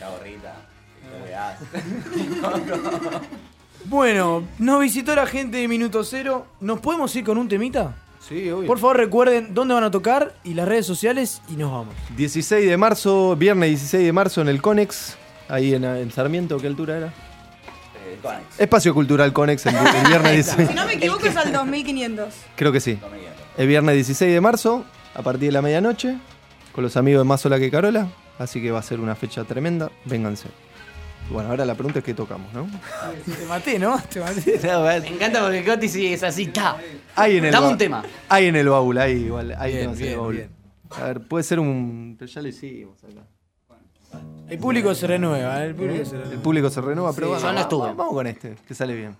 la 0.00 0.10
gorrita. 0.10 0.54
Bueno, 3.86 4.44
nos 4.58 4.80
visitó 4.80 5.14
la 5.14 5.26
gente 5.26 5.56
de 5.56 5.66
Minuto 5.68 6.04
Cero. 6.04 6.46
¿Nos 6.60 6.80
podemos 6.80 7.14
ir 7.16 7.24
con 7.24 7.38
un 7.38 7.48
temita? 7.48 7.94
Sí, 8.20 8.50
obvio. 8.50 8.66
Por 8.66 8.78
favor, 8.78 8.96
recuerden 8.98 9.54
dónde 9.54 9.74
van 9.74 9.84
a 9.84 9.90
tocar 9.90 10.34
y 10.44 10.54
las 10.54 10.68
redes 10.68 10.86
sociales 10.86 11.40
y 11.48 11.54
nos 11.56 11.72
vamos. 11.72 11.94
16 12.16 12.68
de 12.68 12.76
marzo, 12.76 13.34
viernes 13.36 13.70
16 13.70 14.04
de 14.04 14.12
marzo 14.12 14.40
en 14.42 14.48
el 14.48 14.60
Conex, 14.62 15.16
ahí 15.48 15.74
en, 15.74 15.84
en 15.84 16.10
Sarmiento, 16.12 16.58
¿qué 16.58 16.66
altura 16.66 16.98
era? 16.98 17.12
Espacio 18.58 18.92
Cultural 18.92 19.32
Conex 19.32 19.64
el, 19.66 19.74
el 19.76 20.06
viernes 20.08 20.32
16. 20.56 20.68
Si 20.68 20.74
no 20.74 20.84
me 20.86 20.94
equivoco, 20.94 21.26
es 21.26 21.36
al 21.36 21.52
2500. 21.52 22.34
Creo 22.56 22.72
que 22.72 22.80
sí. 22.80 22.98
El 23.56 23.66
viernes 23.66 23.94
16 23.94 24.32
de 24.32 24.40
marzo, 24.40 24.84
a 25.14 25.22
partir 25.22 25.48
de 25.48 25.52
la 25.52 25.62
medianoche, 25.62 26.16
con 26.72 26.84
los 26.84 26.96
amigos 26.96 27.20
de 27.20 27.24
Más 27.24 27.40
Sola 27.40 27.58
que 27.58 27.70
Carola. 27.70 28.08
Así 28.38 28.60
que 28.62 28.70
va 28.70 28.78
a 28.78 28.82
ser 28.82 29.00
una 29.00 29.14
fecha 29.14 29.44
tremenda. 29.44 29.90
Vénganse. 30.04 30.48
Bueno, 31.30 31.50
ahora 31.50 31.64
la 31.64 31.74
pregunta 31.74 32.00
es 32.00 32.04
qué 32.04 32.12
tocamos, 32.14 32.52
¿no? 32.52 32.66
Te 33.24 33.46
maté, 33.46 33.78
¿no? 33.78 34.00
Te 34.12 34.18
maté. 34.20 34.58
Me 35.00 35.08
encanta 35.08 35.40
porque 35.42 35.64
Coti 35.64 35.88
sí 35.88 36.12
es 36.12 36.22
así, 36.24 36.46
ta. 36.48 36.76
Hay 37.14 37.36
en 37.38 37.44
el 37.44 37.52
Dame 37.52 37.68
un 37.68 37.78
tema. 37.78 38.02
Hay 38.28 38.46
en 38.46 38.56
el 38.56 38.68
baúl, 38.68 38.98
hay 38.98 39.12
igual. 39.12 39.54
Hay 39.56 39.72
Bien, 39.72 39.82
temas 39.84 39.96
en 39.98 40.02
el 40.02 40.08
bien, 40.08 40.18
baúl. 40.20 40.34
bien. 40.34 40.50
A 40.90 41.04
ver, 41.04 41.20
puede 41.20 41.44
ser 41.44 41.60
un. 41.60 42.16
Pero 42.18 42.30
ya 42.30 42.42
lo 42.42 42.48
hicimos 42.48 42.98
acá. 43.04 44.20
El 44.48 44.58
público 44.58 44.92
se 44.92 45.06
renueva, 45.06 45.62
¿eh? 45.62 45.68
el 45.68 45.74
público 45.76 46.04
se 46.04 46.10
renueva. 46.16 46.32
El 46.34 46.38
público 46.40 46.70
se 46.70 46.80
renueva, 46.80 47.12
pero 47.12 47.26
Sí, 47.28 47.30
bueno, 47.32 47.40
yo 47.40 47.46
no 47.46 47.54
vamos- 47.54 47.62
estuve. 47.62 47.94
Vamos 47.94 48.14
con 48.14 48.26
este, 48.26 48.56
que 48.66 48.74
sale 48.74 48.94
bien. 48.96 49.16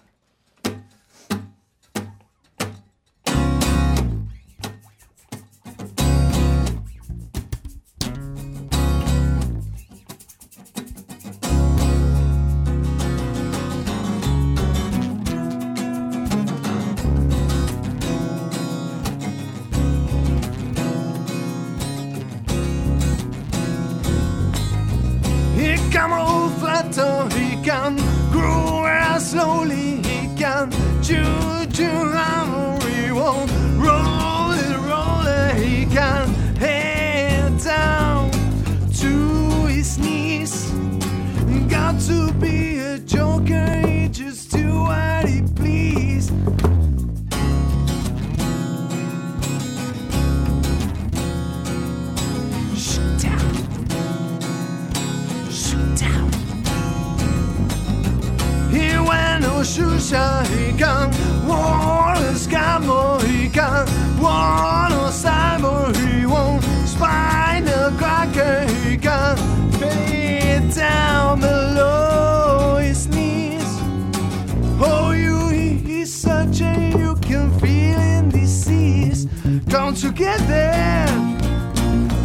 Together 80.10 81.06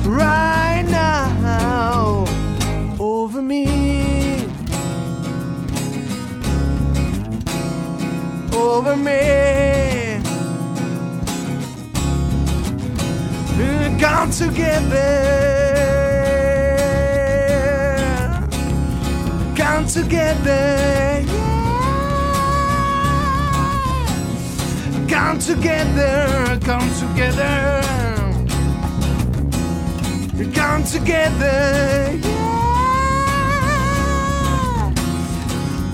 right 0.06 0.84
now 0.90 2.26
over 2.99 3.41
me. 3.44 4.48
Over 8.53 8.95
me. 8.95 10.20
Come 13.99 14.32
together. 14.32 15.06
Come 19.56 19.86
together. 19.86 21.35
Come 25.15 25.39
together. 25.39 26.59
Come 26.65 26.89
together. 26.99 27.81
Come 30.53 30.83
together. 30.83 32.19
yeah. 32.21 32.51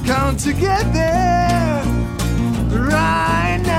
Come 0.08 0.36
together 0.38 1.84
right 2.72 3.62
now. 3.64 3.71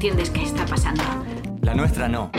Entiendes 0.00 0.30
qué 0.30 0.44
está 0.44 0.64
pasando. 0.64 1.02
La 1.60 1.74
nuestra 1.74 2.08
no. 2.08 2.30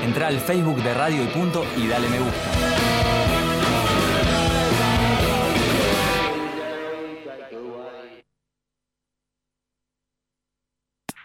Entra 0.00 0.28
al 0.28 0.38
Facebook 0.38 0.80
de 0.80 0.94
Radio 0.94 1.24
y 1.24 1.26
Punto 1.26 1.64
y 1.76 1.88
dale 1.88 2.08
me 2.08 2.20
gusta. 2.20 2.50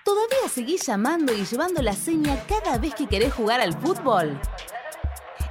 ¿Todavía 0.03 0.49
seguís 0.51 0.83
llamando 0.87 1.33
y 1.33 1.45
llevando 1.45 1.83
la 1.83 1.93
seña 1.93 2.43
cada 2.47 2.79
vez 2.79 2.95
que 2.95 3.05
querés 3.05 3.31
jugar 3.31 3.61
al 3.61 3.79
fútbol? 3.79 4.41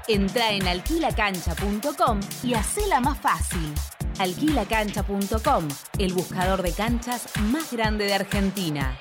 Entra 0.09 0.51
en 0.51 0.67
alquilacancha.com 0.67 2.19
y 2.43 2.55
hacela 2.55 2.99
más 3.01 3.21
fácil. 3.21 3.73
Alquilacancha.com, 4.21 5.67
el 5.97 6.13
buscador 6.13 6.63
de 6.63 6.73
canchas 6.73 7.27
más 7.51 7.73
grande 7.73 8.05
de 8.05 8.13
Argentina. 8.13 8.99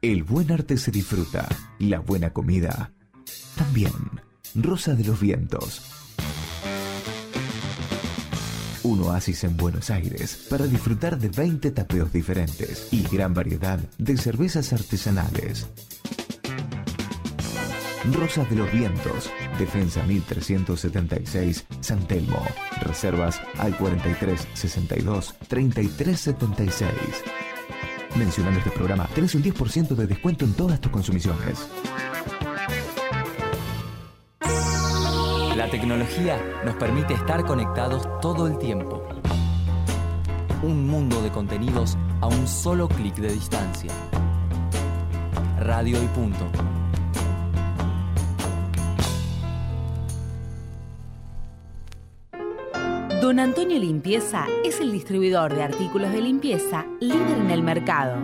El 0.00 0.22
buen 0.22 0.52
arte 0.52 0.76
se 0.76 0.92
disfruta, 0.92 1.48
la 1.80 1.98
buena 1.98 2.32
comida 2.32 2.92
también. 3.56 3.92
Rosa 4.54 4.94
de 4.94 5.02
los 5.02 5.18
Vientos. 5.18 5.82
Un 8.84 9.02
oasis 9.02 9.42
en 9.42 9.56
Buenos 9.56 9.90
Aires 9.90 10.46
para 10.48 10.68
disfrutar 10.68 11.18
de 11.18 11.30
20 11.30 11.72
tapeos 11.72 12.12
diferentes 12.12 12.92
y 12.92 13.02
gran 13.08 13.34
variedad 13.34 13.80
de 13.98 14.16
cervezas 14.16 14.72
artesanales. 14.72 15.66
Rosas 18.04 18.48
de 18.48 18.56
los 18.56 18.72
Vientos, 18.72 19.30
Defensa 19.58 20.02
1376, 20.04 21.66
San 21.80 22.06
Telmo. 22.06 22.42
Reservas 22.80 23.40
al 23.58 23.76
43 23.76 24.48
62 24.54 25.34
33 25.48 26.18
76. 26.18 26.90
Mencionando 28.16 28.58
este 28.58 28.70
programa, 28.70 29.06
tenés 29.14 29.34
un 29.34 29.42
10% 29.42 29.88
de 29.88 30.06
descuento 30.06 30.44
en 30.44 30.54
todas 30.54 30.80
tus 30.80 30.90
consumiciones. 30.90 31.68
La 35.56 35.68
tecnología 35.70 36.42
nos 36.64 36.76
permite 36.76 37.12
estar 37.14 37.44
conectados 37.44 38.08
todo 38.22 38.46
el 38.46 38.56
tiempo. 38.58 39.06
Un 40.62 40.86
mundo 40.88 41.22
de 41.22 41.30
contenidos 41.30 41.98
a 42.22 42.26
un 42.28 42.48
solo 42.48 42.88
clic 42.88 43.14
de 43.16 43.32
distancia. 43.32 43.92
Radio 45.58 46.02
y 46.02 46.06
punto. 46.06 46.50
Don 53.20 53.38
Antonio 53.38 53.78
Limpieza 53.78 54.46
es 54.64 54.80
el 54.80 54.92
distribuidor 54.92 55.54
de 55.54 55.62
artículos 55.62 56.10
de 56.10 56.22
limpieza 56.22 56.86
líder 57.00 57.36
en 57.36 57.50
el 57.50 57.62
mercado. 57.62 58.16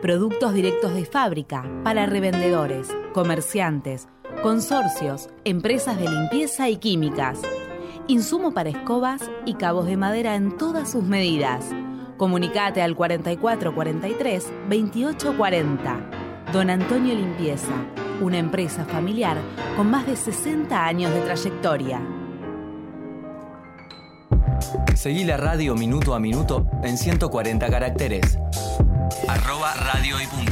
Productos 0.00 0.54
directos 0.54 0.94
de 0.94 1.04
fábrica 1.04 1.68
para 1.82 2.06
revendedores, 2.06 2.86
comerciantes, 3.12 4.06
consorcios, 4.44 5.28
empresas 5.42 5.98
de 5.98 6.08
limpieza 6.08 6.68
y 6.68 6.76
químicas. 6.76 7.42
Insumo 8.06 8.54
para 8.54 8.70
escobas 8.70 9.28
y 9.44 9.54
cabos 9.54 9.86
de 9.86 9.96
madera 9.96 10.36
en 10.36 10.56
todas 10.56 10.92
sus 10.92 11.02
medidas. 11.02 11.64
Comunicate 12.16 12.82
al 12.82 12.94
4443 12.94 14.52
2840. 14.68 16.10
Don 16.52 16.70
Antonio 16.70 17.12
Limpieza, 17.16 17.74
una 18.20 18.38
empresa 18.38 18.84
familiar 18.84 19.36
con 19.76 19.90
más 19.90 20.06
de 20.06 20.14
60 20.14 20.86
años 20.86 21.12
de 21.12 21.22
trayectoria. 21.22 22.00
Seguí 24.94 25.24
la 25.24 25.36
radio 25.36 25.74
minuto 25.74 26.14
a 26.14 26.20
minuto 26.20 26.66
en 26.82 26.98
140 26.98 27.70
caracteres. 27.70 28.38
Arroba 29.28 29.74
radio 29.74 30.20
y 30.20 30.26
punto. 30.26 30.49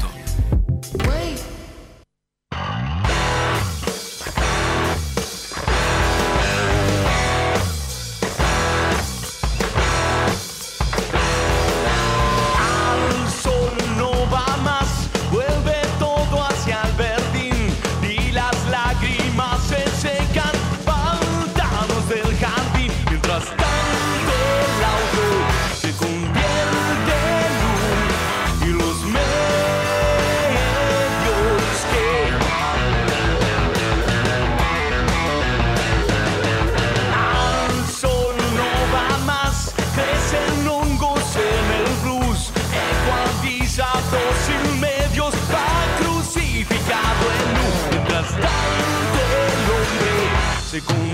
Se 50.80 51.07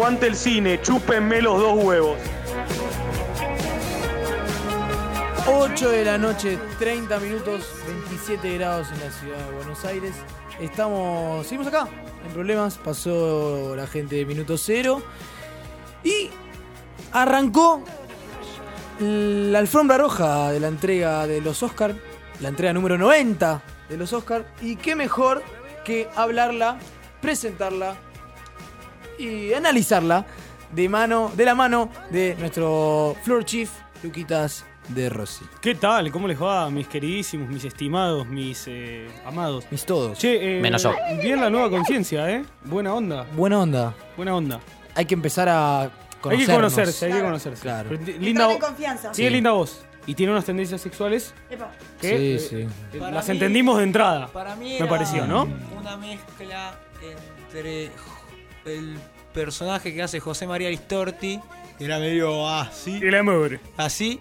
Aguante 0.00 0.28
el 0.28 0.34
cine, 0.34 0.80
chúpenme 0.80 1.42
los 1.42 1.60
dos 1.60 1.84
huevos. 1.84 2.16
8 5.46 5.90
de 5.90 6.04
la 6.06 6.16
noche, 6.16 6.58
30 6.78 7.20
minutos, 7.20 7.66
27 7.86 8.56
grados 8.56 8.88
en 8.92 9.00
la 9.00 9.10
ciudad 9.10 9.36
de 9.36 9.56
Buenos 9.56 9.84
Aires. 9.84 10.14
Estamos, 10.58 11.46
seguimos 11.46 11.66
acá, 11.66 11.86
en 12.24 12.32
problemas. 12.32 12.78
Pasó 12.78 13.76
la 13.76 13.86
gente 13.86 14.16
de 14.16 14.24
minuto 14.24 14.56
cero 14.56 15.02
y 16.02 16.30
arrancó 17.12 17.84
la 19.00 19.58
alfombra 19.58 19.98
roja 19.98 20.50
de 20.50 20.60
la 20.60 20.68
entrega 20.68 21.26
de 21.26 21.42
los 21.42 21.62
Oscar, 21.62 21.94
la 22.40 22.48
entrega 22.48 22.72
número 22.72 22.96
90 22.96 23.62
de 23.90 23.98
los 23.98 24.14
Oscar. 24.14 24.46
Y 24.62 24.76
qué 24.76 24.96
mejor 24.96 25.42
que 25.84 26.08
hablarla, 26.16 26.78
presentarla 27.20 27.96
y 29.20 29.52
analizarla 29.54 30.24
de 30.72 30.88
mano, 30.88 31.30
de 31.36 31.44
la 31.44 31.54
mano 31.54 31.90
de 32.10 32.36
nuestro 32.38 33.16
floor 33.22 33.44
chief, 33.44 33.70
Luquitas 34.02 34.64
de 34.88 35.08
Rossi. 35.10 35.44
¿Qué 35.60 35.74
tal? 35.74 36.10
¿Cómo 36.10 36.26
les 36.26 36.40
va, 36.40 36.70
mis 36.70 36.88
queridísimos, 36.88 37.48
mis 37.48 37.64
estimados, 37.64 38.26
mis 38.26 38.64
eh, 38.66 39.08
amados? 39.26 39.66
Mis 39.70 39.84
todos. 39.84 40.18
Che, 40.18 40.58
eh, 40.58 40.60
Menos 40.60 40.82
yo. 40.82 40.94
Bien 41.22 41.40
la 41.40 41.50
nueva 41.50 41.68
conciencia, 41.70 42.30
¿eh? 42.30 42.44
Buena 42.64 42.94
onda. 42.94 43.26
Buena 43.36 43.60
onda. 43.60 43.94
Buena 44.16 44.34
onda. 44.34 44.60
Hay 44.94 45.04
que 45.04 45.14
empezar 45.14 45.48
a 45.48 45.82
Hay 45.82 45.90
conocernos. 46.20 46.46
que 46.46 46.54
conocerse, 46.54 47.06
hay 47.06 47.12
que 47.12 47.20
conocerse. 47.20 47.62
Claro. 47.62 47.88
Pero 47.90 48.02
Linda 48.04 48.18
linda 48.24 48.48
de 48.48 48.54
vo- 48.54 48.58
confianza. 48.58 49.12
Tiene 49.12 49.30
Sí. 49.30 49.34
linda 49.34 49.50
voz. 49.52 49.82
Y 50.06 50.14
tiene 50.14 50.32
unas 50.32 50.44
tendencias 50.46 50.80
sexuales 50.80 51.34
Epa. 51.50 51.70
que 52.00 52.08
Sí, 52.40 52.56
eh, 52.56 52.68
sí. 52.92 52.98
Para 52.98 53.12
las 53.12 53.28
mí- 53.28 53.32
entendimos 53.34 53.76
de 53.78 53.84
entrada. 53.84 54.26
Para 54.28 54.56
mí 54.56 54.70
me 54.70 54.76
era 54.78 54.88
pareció, 54.88 55.26
¿no? 55.26 55.46
Una 55.78 55.96
mezcla 55.98 56.74
entre 57.46 57.90
el 58.64 58.96
personaje 59.32 59.94
que 59.94 60.02
hace 60.02 60.20
José 60.20 60.46
María 60.46 60.68
Listorti, 60.70 61.40
que 61.78 61.84
era 61.84 61.98
medio 61.98 62.48
así. 62.48 62.98
El 63.02 63.14
amor. 63.14 63.60
Así. 63.76 64.20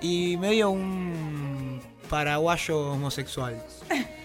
Y 0.00 0.36
medio 0.36 0.70
un 0.70 1.80
paraguayo 2.10 2.92
homosexual. 2.92 3.62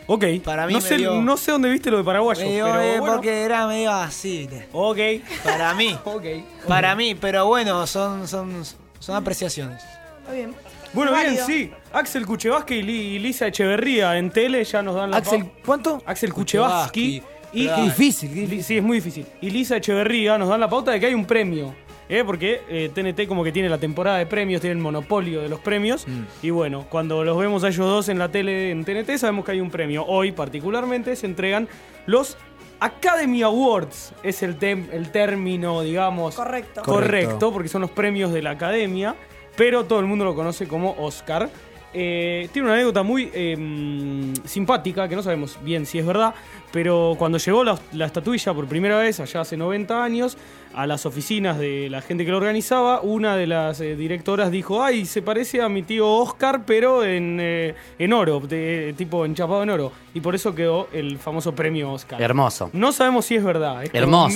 Ok. 0.08 0.26
Para 0.44 0.66
mí 0.68 0.74
no, 0.74 0.82
sé, 0.82 0.98
dio- 0.98 1.22
no 1.22 1.38
sé 1.38 1.52
dónde 1.52 1.70
viste 1.70 1.90
lo 1.92 1.98
de 1.98 2.04
paraguayo. 2.04 2.44
Medio, 2.46 2.66
pero 2.66 2.82
eh, 2.82 3.00
bueno. 3.00 3.14
porque 3.16 3.44
era 3.44 3.68
medio 3.68 3.92
así. 3.92 4.50
Ok. 4.74 4.98
Para 5.44 5.74
mí. 5.74 5.98
ok. 6.04 6.26
Para 6.68 6.96
mí, 6.96 7.16
pero 7.16 7.46
bueno, 7.46 7.86
son, 7.88 8.28
son, 8.28 8.64
son 9.00 9.16
apreciaciones. 9.16 9.84
Está 10.22 10.34
bien. 10.34 10.54
Bueno, 10.92 11.14
bien, 11.14 11.38
sí. 11.46 11.72
Axel 11.94 12.26
Kuchevaski 12.26 12.76
y 12.76 12.82
Li- 12.82 13.02
y 13.16 13.20
Lisa 13.20 13.46
Echeverría 13.48 14.18
en 14.18 14.32
tele 14.32 14.64
ya 14.64 14.82
nos 14.82 14.96
dan 14.96 15.12
la 15.12 15.18
Axel, 15.18 15.52
¿cuánto? 15.64 16.02
Axel 16.06 16.34
Kuchevaski. 16.34 17.22
Y, 17.52 17.68
Qué 17.68 17.82
difícil, 17.84 18.34
qué 18.50 18.62
Sí, 18.64 18.78
es 18.78 18.84
muy 18.84 18.98
difícil. 18.98 19.26
Y 19.42 19.50
Lisa 19.50 19.78
Echeverría 19.78 20.38
nos 20.38 20.50
dan 20.50 20.60
la 20.60 20.70
pauta 20.70 20.92
de 20.92 21.00
que 21.00 21.08
hay 21.08 21.14
un 21.14 21.26
premio. 21.26 21.74
¿eh? 22.08 22.24
Porque 22.26 22.62
eh, 22.70 22.90
TNT 22.94 23.28
como 23.28 23.44
que 23.44 23.52
tiene 23.52 23.70
la 23.70 23.78
temporada 23.78 24.18
de 24.18 24.26
premios, 24.26 24.62
tiene 24.62 24.74
el 24.74 24.80
monopolio 24.82 25.42
de 25.42 25.50
los 25.50 25.60
premios. 25.60 26.08
Mm. 26.08 26.22
Y 26.46 26.50
bueno, 26.52 26.86
cuando 26.90 27.24
los 27.24 27.38
vemos 27.38 27.64
a 27.64 27.68
ellos 27.70 27.86
dos 27.86 28.10
en 28.10 28.20
la 28.20 28.30
tele 28.30 28.72
en 28.72 28.84
TNT 28.86 29.18
sabemos 29.18 29.46
que 29.46 29.52
hay 29.52 29.62
un 29.62 29.70
premio. 29.72 30.06
Hoy 30.06 30.32
particularmente 30.32 31.16
se 31.16 31.26
entregan 31.26 31.68
los 32.06 32.38
Academy 32.80 33.42
Awards. 33.42 34.14
Es 34.24 34.42
el, 34.44 34.58
tem- 34.58 34.88
el 34.92 35.12
término, 35.12 35.82
digamos, 35.82 36.36
Correcto. 36.36 36.82
correcto, 36.84 36.94
Correcto. 37.26 37.52
porque 37.54 37.68
son 37.70 37.82
los 37.82 37.92
premios 37.92 38.32
de 38.32 38.42
la 38.42 38.52
academia, 38.52 39.16
pero 39.58 39.86
todo 39.86 40.00
el 40.00 40.06
mundo 40.06 40.24
lo 40.26 40.34
conoce 40.36 40.68
como 40.68 40.96
Oscar. 40.98 41.50
Eh, 41.94 42.50
tiene 42.54 42.68
una 42.68 42.76
anécdota 42.76 43.02
muy 43.04 43.30
eh, 43.34 44.34
simpática, 44.46 45.08
que 45.08 45.16
no 45.16 45.24
sabemos 45.24 45.58
bien 45.64 45.86
si 45.86 45.98
es 46.00 46.06
verdad, 46.06 46.34
pero 46.72 47.16
cuando 47.18 47.38
llegó 47.38 47.64
la, 47.64 47.80
la 47.94 48.06
estatuilla 48.06 48.54
por 48.54 48.68
primera 48.68 48.98
vez, 48.98 49.20
allá 49.20 49.42
hace 49.42 49.58
90 49.58 50.04
años, 50.04 50.38
a 50.76 50.86
las 50.86 51.08
oficinas 51.08 51.58
de 51.58 51.88
la 51.90 52.02
gente 52.02 52.26
que 52.26 52.32
lo 52.32 52.38
organizaba, 52.38 53.02
una 53.02 53.36
de 53.36 53.48
las 53.48 53.82
eh, 53.82 53.96
directoras 53.96 54.52
dijo, 54.52 54.84
ay, 54.84 55.06
se 55.06 55.22
parece 55.24 55.62
a 55.64 55.70
mi 55.70 55.82
tío 55.82 56.08
Oscar, 56.08 56.62
pero 56.66 57.04
en, 57.04 57.38
eh, 57.42 57.74
en 57.98 58.14
oro, 58.14 58.40
de- 58.40 58.94
tipo 58.96 59.26
enchapado 59.26 59.64
en 59.64 59.72
oro, 59.72 59.92
y 60.14 60.20
por 60.22 60.36
eso 60.36 60.54
quedó 60.54 60.88
el 60.94 61.18
famoso 61.18 61.56
premio 61.56 61.92
Oscar. 61.92 62.22
Hermoso. 62.22 62.70
No 62.74 62.92
sabemos 62.92 63.26
si 63.26 63.36
es 63.36 63.44
verdad. 63.44 63.84
es 63.84 63.90
Hermoso. 63.94 64.30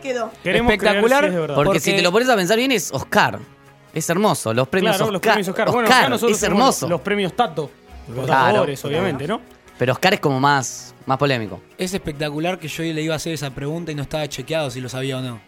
quedó. 0.00 0.30
Queremos 0.42 0.72
Espectacular, 0.72 1.18
creer 1.18 1.20
si 1.20 1.26
es 1.28 1.34
de 1.34 1.40
verdad. 1.40 1.54
Porque, 1.56 1.66
Porque- 1.66 1.80
si 1.80 1.92
te 1.94 2.02
lo 2.02 2.10
pones 2.10 2.28
a 2.30 2.36
pensar 2.36 2.56
bien 2.56 2.72
es 2.72 2.90
Oscar. 2.92 3.38
Es 3.94 4.08
hermoso. 4.10 4.54
Los 4.54 4.68
premios 4.68 4.96
Claro, 4.96 5.04
Oscar. 5.04 5.12
los 5.12 5.20
premios 5.22 5.48
Oscar. 5.48 5.70
Bueno, 5.70 5.88
Oscar, 5.88 6.00
acá 6.00 6.08
nosotros 6.10 6.36
es 6.38 6.42
hermoso. 6.42 6.88
Los, 6.88 7.00
premios 7.00 7.34
Tato. 7.34 7.70
Los 8.08 8.26
Claro. 8.26 8.44
tatuadores, 8.46 8.84
obviamente, 8.84 9.26
¿no? 9.26 9.40
Pero 9.78 9.92
Oscar 9.92 10.14
es 10.14 10.20
como 10.20 10.40
más, 10.40 10.94
más 11.06 11.18
polémico. 11.18 11.60
Es 11.76 11.92
espectacular 11.94 12.58
que 12.58 12.68
yo 12.68 12.82
le 12.82 13.02
iba 13.02 13.14
a 13.14 13.16
hacer 13.16 13.32
esa 13.34 13.50
pregunta 13.50 13.92
y 13.92 13.94
no 13.94 14.02
estaba 14.02 14.28
chequeado 14.28 14.70
si 14.70 14.80
lo 14.80 14.88
sabía 14.88 15.18
o 15.18 15.20
no. 15.20 15.40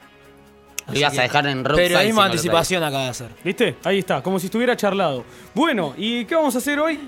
Lo 0.89 0.99
ibas 0.99 1.19
a 1.19 1.23
dejar 1.23 1.47
en 1.47 1.65
rock 1.65 1.77
Pero 1.77 1.99
no 2.03 2.15
lo 2.15 2.23
anticipación 2.23 2.83
acaba 2.83 3.05
de 3.05 3.11
hacer. 3.11 3.29
¿Viste? 3.43 3.77
Ahí 3.85 3.99
está, 4.01 4.23
como 4.23 4.39
si 4.39 4.47
estuviera 4.47 4.77
charlado. 4.77 5.25
Bueno, 5.55 5.95
¿y 5.97 6.25
qué 6.27 6.35
vamos 6.35 6.55
a 6.55 6.59
hacer 6.59 6.79
hoy? 6.79 6.99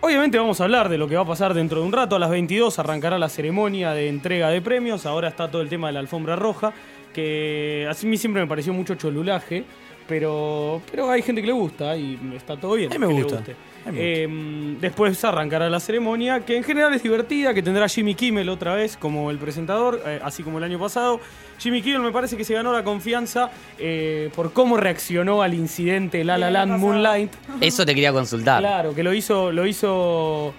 Obviamente 0.00 0.38
vamos 0.38 0.60
a 0.60 0.64
hablar 0.64 0.88
de 0.88 0.98
lo 0.98 1.08
que 1.08 1.16
va 1.16 1.22
a 1.22 1.26
pasar 1.26 1.54
dentro 1.54 1.80
de 1.80 1.86
un 1.86 1.92
rato. 1.92 2.14
A 2.14 2.18
las 2.18 2.30
22 2.30 2.78
arrancará 2.78 3.18
la 3.18 3.28
ceremonia 3.28 3.92
de 3.92 4.08
entrega 4.08 4.50
de 4.50 4.60
premios. 4.60 5.06
Ahora 5.06 5.28
está 5.28 5.50
todo 5.50 5.62
el 5.62 5.68
tema 5.68 5.86
de 5.88 5.94
la 5.94 6.00
alfombra 6.00 6.36
roja, 6.36 6.72
que 7.12 7.88
a 7.90 8.06
mí 8.06 8.16
siempre 8.18 8.42
me 8.42 8.46
pareció 8.48 8.72
mucho 8.72 8.94
cholulaje, 8.94 9.64
pero, 10.08 10.80
pero 10.90 11.10
hay 11.10 11.22
gente 11.22 11.40
que 11.40 11.46
le 11.46 11.52
gusta 11.52 11.96
y 11.96 12.18
está 12.36 12.56
todo 12.56 12.74
bien. 12.74 12.92
A 12.92 12.98
mí 12.98 13.00
me 13.00 13.06
que 13.08 13.14
le 13.14 13.22
gusta. 13.22 13.36
guste. 13.38 13.56
A 13.86 13.90
mí 13.92 13.98
me 13.98 14.02
Eh, 14.24 14.76
después 14.80 15.22
arrancará 15.24 15.68
la 15.68 15.78
ceremonia, 15.78 16.40
que 16.40 16.56
en 16.56 16.64
general 16.64 16.94
es 16.94 17.02
divertida, 17.02 17.52
que 17.52 17.62
tendrá 17.62 17.86
Jimmy 17.88 18.14
Kimmel 18.14 18.48
otra 18.48 18.74
vez 18.74 18.96
como 18.96 19.30
el 19.30 19.38
presentador, 19.38 20.00
eh, 20.06 20.20
así 20.22 20.42
como 20.42 20.56
el 20.58 20.64
año 20.64 20.78
pasado. 20.78 21.20
Jimmy 21.58 21.82
Kimmel 21.82 22.00
me 22.00 22.10
parece 22.12 22.36
que 22.36 22.44
se 22.44 22.54
ganó 22.54 22.72
la 22.72 22.82
confianza 22.82 23.50
eh, 23.78 24.30
por 24.34 24.52
cómo 24.54 24.76
reaccionó 24.78 25.42
al 25.42 25.52
incidente 25.54 26.24
La 26.24 26.38
La 26.38 26.50
Land 26.50 26.78
Moonlight. 26.78 27.32
Eso 27.60 27.84
te 27.84 27.94
quería 27.94 28.12
consultar. 28.12 28.60
Claro, 28.60 28.94
que 28.94 29.02
lo 29.02 29.12
hizo, 29.12 29.52
lo 29.52 29.66
hizo, 29.66 30.54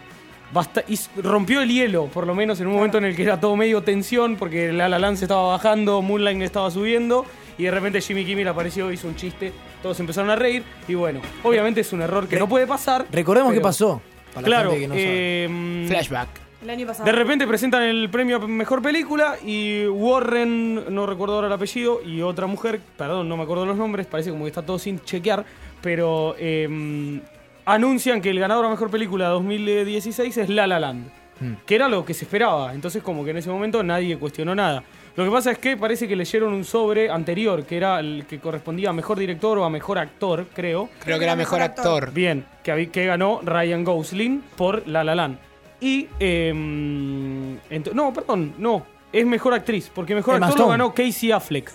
basta- 0.53 0.83
hizo- 0.87 1.09
rompió 1.23 1.61
el 1.63 1.69
hielo, 1.69 2.05
por 2.05 2.27
lo 2.27 2.35
menos 2.35 2.59
en 2.61 2.67
un 2.67 2.73
momento 2.73 2.99
en 2.99 3.05
el 3.05 3.15
que 3.15 3.23
era 3.23 3.39
todo 3.39 3.55
medio 3.55 3.81
tensión, 3.81 4.35
porque 4.35 4.71
La 4.71 4.87
La 4.87 4.99
Land 4.99 5.17
se 5.17 5.25
estaba 5.25 5.47
bajando, 5.49 6.01
Moonlight 6.03 6.41
estaba 6.43 6.69
subiendo, 6.69 7.25
y 7.57 7.63
de 7.63 7.71
repente 7.71 8.01
Jimmy 8.01 8.25
Kimmel 8.25 8.47
apareció, 8.47 8.91
hizo 8.91 9.07
un 9.07 9.15
chiste, 9.15 9.51
todos 9.81 9.99
empezaron 9.99 10.29
a 10.29 10.35
reír, 10.35 10.63
y 10.87 10.93
bueno, 10.95 11.21
obviamente 11.43 11.81
es 11.81 11.93
un 11.93 12.01
error 12.01 12.27
que 12.27 12.37
no 12.39 12.47
puede 12.49 12.67
pasar. 12.67 13.05
Recordemos 13.11 13.51
pero- 13.51 13.61
qué 13.61 13.63
pasó. 13.63 14.01
Para 14.33 14.41
la 14.41 14.45
Claro, 14.47 14.71
gente 14.71 14.81
que 14.81 14.87
no 14.89 14.93
sabe. 14.95 15.05
eh, 15.07 15.85
Flashback. 15.87 16.29
El 16.63 16.69
año 16.71 16.87
pasado. 16.87 17.05
de 17.05 17.11
repente 17.11 17.45
presentan 17.45 17.83
el 17.83 18.09
premio 18.09 18.37
a 18.37 18.47
mejor 18.47 18.81
película 18.81 19.35
y 19.45 19.85
Warren, 19.85 20.93
no 20.93 21.05
recuerdo 21.05 21.35
ahora 21.35 21.47
el 21.47 21.53
apellido, 21.53 22.01
y 22.03 22.21
otra 22.21 22.47
mujer, 22.47 22.79
perdón, 22.97 23.29
no 23.29 23.37
me 23.37 23.43
acuerdo 23.43 23.65
los 23.67 23.77
nombres, 23.77 24.07
parece 24.07 24.31
como 24.31 24.45
que 24.45 24.49
está 24.49 24.63
todo 24.63 24.79
sin 24.79 24.99
chequear, 25.01 25.45
pero 25.81 26.35
eh, 26.39 27.21
anuncian 27.65 28.19
que 28.21 28.29
el 28.31 28.39
ganador 28.39 28.65
a 28.65 28.69
mejor 28.69 28.89
película 28.89 29.27
2016 29.29 30.37
es 30.37 30.49
La 30.49 30.67
La 30.67 30.79
Land, 30.79 31.07
Mm. 31.39 31.53
que 31.65 31.75
era 31.75 31.87
lo 31.89 32.05
que 32.05 32.13
se 32.13 32.23
esperaba. 32.25 32.73
Entonces, 32.73 33.03
como 33.03 33.23
que 33.25 33.31
en 33.31 33.37
ese 33.37 33.49
momento 33.49 33.83
nadie 33.83 34.17
cuestionó 34.17 34.55
nada. 34.55 34.83
Lo 35.15 35.23
que 35.23 35.31
pasa 35.31 35.51
es 35.51 35.57
que 35.59 35.77
parece 35.77 36.07
que 36.09 36.15
leyeron 36.15 36.51
un 36.53 36.65
sobre 36.65 37.09
anterior, 37.09 37.65
que 37.65 37.77
era 37.77 37.99
el 38.01 38.25
que 38.27 38.39
correspondía 38.39 38.89
a 38.89 38.93
mejor 38.93 39.17
director 39.17 39.57
o 39.57 39.63
a 39.63 39.69
mejor 39.69 39.97
actor, 39.97 40.47
creo. 40.53 40.89
Creo 40.99 41.17
que 41.17 41.23
era 41.23 41.35
mejor 41.37 41.61
actor. 41.61 42.11
Bien, 42.11 42.45
que, 42.63 43.05
ganó 43.05 43.39
Ryan 43.43 43.83
Gosling 43.85 44.43
por 44.57 44.85
La 44.87 45.03
La 45.05 45.15
Land. 45.15 45.37
Y. 45.79 46.07
em, 46.19 47.57
ento- 47.69 47.93
no, 47.93 48.11
perdón, 48.13 48.53
no. 48.57 48.85
Es 49.13 49.25
mejor 49.25 49.53
actriz, 49.53 49.89
porque 49.93 50.13
mejor 50.15 50.35
Emma 50.35 50.47
actor 50.47 50.59
lo 50.59 50.65
Stone. 50.65 50.77
ganó 50.77 50.93
Casey 50.93 51.31
Affleck. 51.31 51.71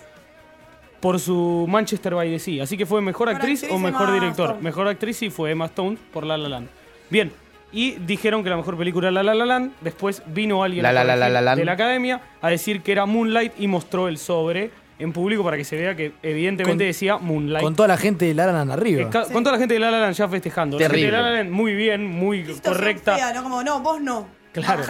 Por 0.99 1.19
su 1.19 1.65
Manchester 1.67 2.13
by 2.13 2.29
the 2.29 2.37
Sea. 2.37 2.63
Así 2.63 2.77
que 2.77 2.85
fue 2.85 3.01
mejor 3.01 3.27
Mejor 3.27 3.41
actriz, 3.41 3.63
actriz, 3.63 3.75
o 3.75 3.79
mejor 3.79 4.09
Emma 4.09 4.13
director. 4.13 4.45
Stone. 4.49 4.61
Mejor 4.63 4.87
actriz 4.87 5.17
sí 5.17 5.29
fue 5.31 5.49
Emma 5.51 5.65
Stone 5.65 5.97
por 6.13 6.25
La 6.27 6.37
La 6.37 6.47
Land. 6.47 6.67
Bien. 7.09 7.31
Y 7.71 7.91
dijeron 7.91 8.43
que 8.43 8.49
la 8.49 8.57
mejor 8.57 8.77
película 8.77 9.09
era 9.09 9.23
La 9.23 9.33
La 9.33 9.45
Land. 9.45 9.71
Después 9.81 10.23
vino 10.27 10.63
alguien 10.63 10.83
La 10.83 10.91
La 10.91 11.03
La 11.03 11.15
La 11.15 11.55
de 11.55 11.65
la 11.65 11.71
academia 11.71 12.21
a 12.41 12.49
decir 12.49 12.81
que 12.81 12.91
era 12.91 13.05
Moonlight 13.05 13.53
y 13.59 13.67
mostró 13.67 14.07
el 14.07 14.17
sobre 14.17 14.71
en 14.99 15.13
público 15.13 15.43
para 15.43 15.57
que 15.57 15.63
se 15.63 15.75
vea 15.77 15.95
que 15.95 16.11
evidentemente 16.21 16.83
Con- 16.83 16.87
decía 16.87 17.17
Moonlight. 17.17 17.63
Con 17.63 17.75
toda 17.75 17.87
la 17.87 17.97
gente 17.97 18.25
de 18.25 18.33
La 18.35 18.45
La 18.45 18.51
Land 18.53 18.71
arriba. 18.71 19.09
Con 19.09 19.43
toda 19.43 19.53
la 19.53 19.57
gente 19.57 19.73
de 19.73 19.79
La 19.79 19.89
La 19.89 19.99
Land 19.99 20.15
ya 20.15 20.27
festejando. 20.27 20.77
La 20.77 20.87
Terrible. 20.87 21.07
gente 21.07 21.15
de 21.17 21.23
La 21.23 21.29
La 21.31 21.35
Land 21.37 21.49
muy 21.51 21.73
bien, 21.73 22.05
muy 22.05 22.43
correcta. 22.63 23.15
fea, 23.15 23.33
¿no? 23.33 23.43
Como, 23.43 23.63
no, 23.63 23.79
vos 23.79 23.99
no. 24.01 24.27
Claro. 24.51 24.83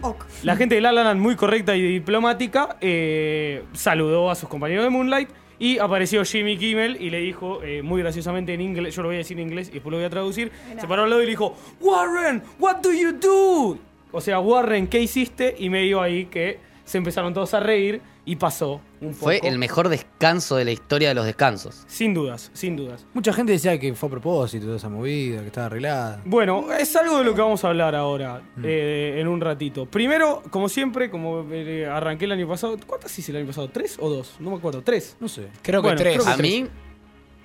Ok. 0.00 0.24
La 0.42 0.56
gente 0.56 0.74
de 0.74 0.80
La 0.80 0.90
La 0.90 1.04
Land 1.04 1.20
muy 1.20 1.36
correcta 1.36 1.76
y 1.76 1.82
diplomática 1.82 2.76
eh, 2.80 3.62
saludó 3.74 4.30
a 4.30 4.34
sus 4.34 4.48
compañeros 4.48 4.84
de 4.84 4.90
Moonlight 4.90 5.28
y 5.58 5.78
apareció 5.78 6.24
Jimmy 6.24 6.56
Kimmel 6.56 7.00
y 7.00 7.10
le 7.10 7.20
dijo 7.20 7.62
eh, 7.62 7.82
muy 7.82 8.02
graciosamente 8.02 8.54
en 8.54 8.60
inglés, 8.60 8.94
yo 8.94 9.02
lo 9.02 9.08
voy 9.08 9.16
a 9.16 9.18
decir 9.18 9.38
en 9.38 9.48
inglés 9.48 9.68
y 9.68 9.72
después 9.72 9.90
lo 9.90 9.98
voy 9.98 10.06
a 10.06 10.10
traducir, 10.10 10.50
se 10.80 10.86
paró 10.86 11.04
al 11.04 11.10
lado 11.10 11.22
y 11.22 11.26
le 11.26 11.30
dijo, 11.30 11.56
Warren, 11.80 12.42
what 12.58 12.76
do 12.76 12.92
you 12.92 13.12
do? 13.12 13.78
O 14.10 14.20
sea, 14.20 14.40
Warren, 14.40 14.88
¿qué 14.88 15.00
hiciste? 15.00 15.54
Y 15.58 15.70
medio 15.70 16.02
ahí 16.02 16.26
que 16.26 16.58
se 16.84 16.98
empezaron 16.98 17.32
todos 17.32 17.54
a 17.54 17.60
reír 17.60 18.00
y 18.24 18.36
pasó 18.36 18.80
un 19.02 19.14
Fue 19.14 19.40
el 19.42 19.58
mejor 19.58 19.88
descanso 19.88 20.56
de 20.56 20.64
la 20.64 20.70
historia 20.70 21.08
de 21.08 21.14
los 21.14 21.24
descansos. 21.26 21.84
Sin 21.86 22.14
dudas, 22.14 22.50
sin 22.54 22.76
dudas. 22.76 23.04
Mucha 23.14 23.32
gente 23.32 23.52
decía 23.52 23.78
que 23.78 23.94
fue 23.94 24.08
a 24.08 24.10
propósito 24.12 24.64
toda 24.66 24.76
esa 24.78 24.88
movida, 24.88 25.40
que 25.40 25.48
estaba 25.48 25.66
arreglada. 25.66 26.20
Bueno, 26.24 26.72
es 26.72 26.94
algo 26.96 27.18
de 27.18 27.24
lo 27.24 27.34
que 27.34 27.40
vamos 27.40 27.64
a 27.64 27.68
hablar 27.68 27.94
ahora, 27.94 28.40
Mm. 28.56 28.62
eh, 28.64 29.20
en 29.20 29.28
un 29.28 29.40
ratito. 29.40 29.86
Primero, 29.86 30.42
como 30.50 30.68
siempre, 30.68 31.10
como 31.10 31.46
eh, 31.50 31.86
arranqué 31.86 32.24
el 32.26 32.32
año 32.32 32.48
pasado. 32.48 32.76
¿Cuántas 32.86 33.18
hice 33.18 33.32
el 33.32 33.38
año 33.38 33.46
pasado? 33.48 33.68
¿Tres 33.68 33.96
o 34.00 34.08
dos? 34.08 34.36
No 34.38 34.50
me 34.50 34.56
acuerdo. 34.56 34.82
¿Tres? 34.82 35.16
No 35.20 35.28
sé. 35.28 35.48
Creo 35.62 35.82
que 35.82 35.92
tres. 35.92 36.26
A 36.26 36.36
mí- 36.36 36.66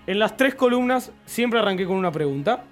En 0.06 0.20
las 0.20 0.38
tres 0.38 0.56
columnas 0.56 1.12
siempre 1.26 1.60
arranqué 1.60 1.86
con 1.86 1.98
una 1.98 2.12
pregunta. 2.12 2.64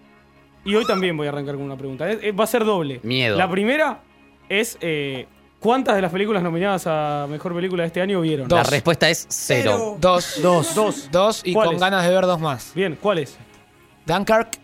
Y 0.64 0.74
hoy 0.76 0.86
también 0.86 1.16
voy 1.18 1.28
a 1.28 1.30
arrancar 1.32 1.56
con 1.56 1.64
una 1.66 1.78
pregunta. 1.78 2.06
Va 2.40 2.44
a 2.44 2.48
ser 2.48 2.64
doble. 2.66 3.00
Miedo. 3.04 3.38
La 3.38 3.50
primera 3.50 4.02
es: 4.50 4.78
eh, 4.82 5.28
¿cuántas 5.66 5.96
de 5.96 6.02
las 6.04 6.12
películas 6.12 6.44
nominadas 6.44 6.84
a 6.86 7.26
mejor 7.28 7.56
película 7.56 7.82
de 7.82 7.88
este 7.88 8.00
año 8.02 8.22
vieron? 8.22 8.48
La 8.50 8.62
respuesta 8.64 9.10
es 9.10 9.26
cero. 9.30 9.98
Dos. 10.00 10.40
Dos. 10.42 10.76
Dos. 10.76 11.10
Dos 11.12 11.42
y 11.44 11.54
¿Cuáles? 11.54 11.72
con 11.72 11.80
ganas 11.80 12.06
de 12.06 12.14
ver 12.14 12.26
dos 12.26 12.40
más. 12.40 12.72
Bien, 12.76 12.96
¿cuáles? 13.02 13.36
Dunkirk. 14.06 14.60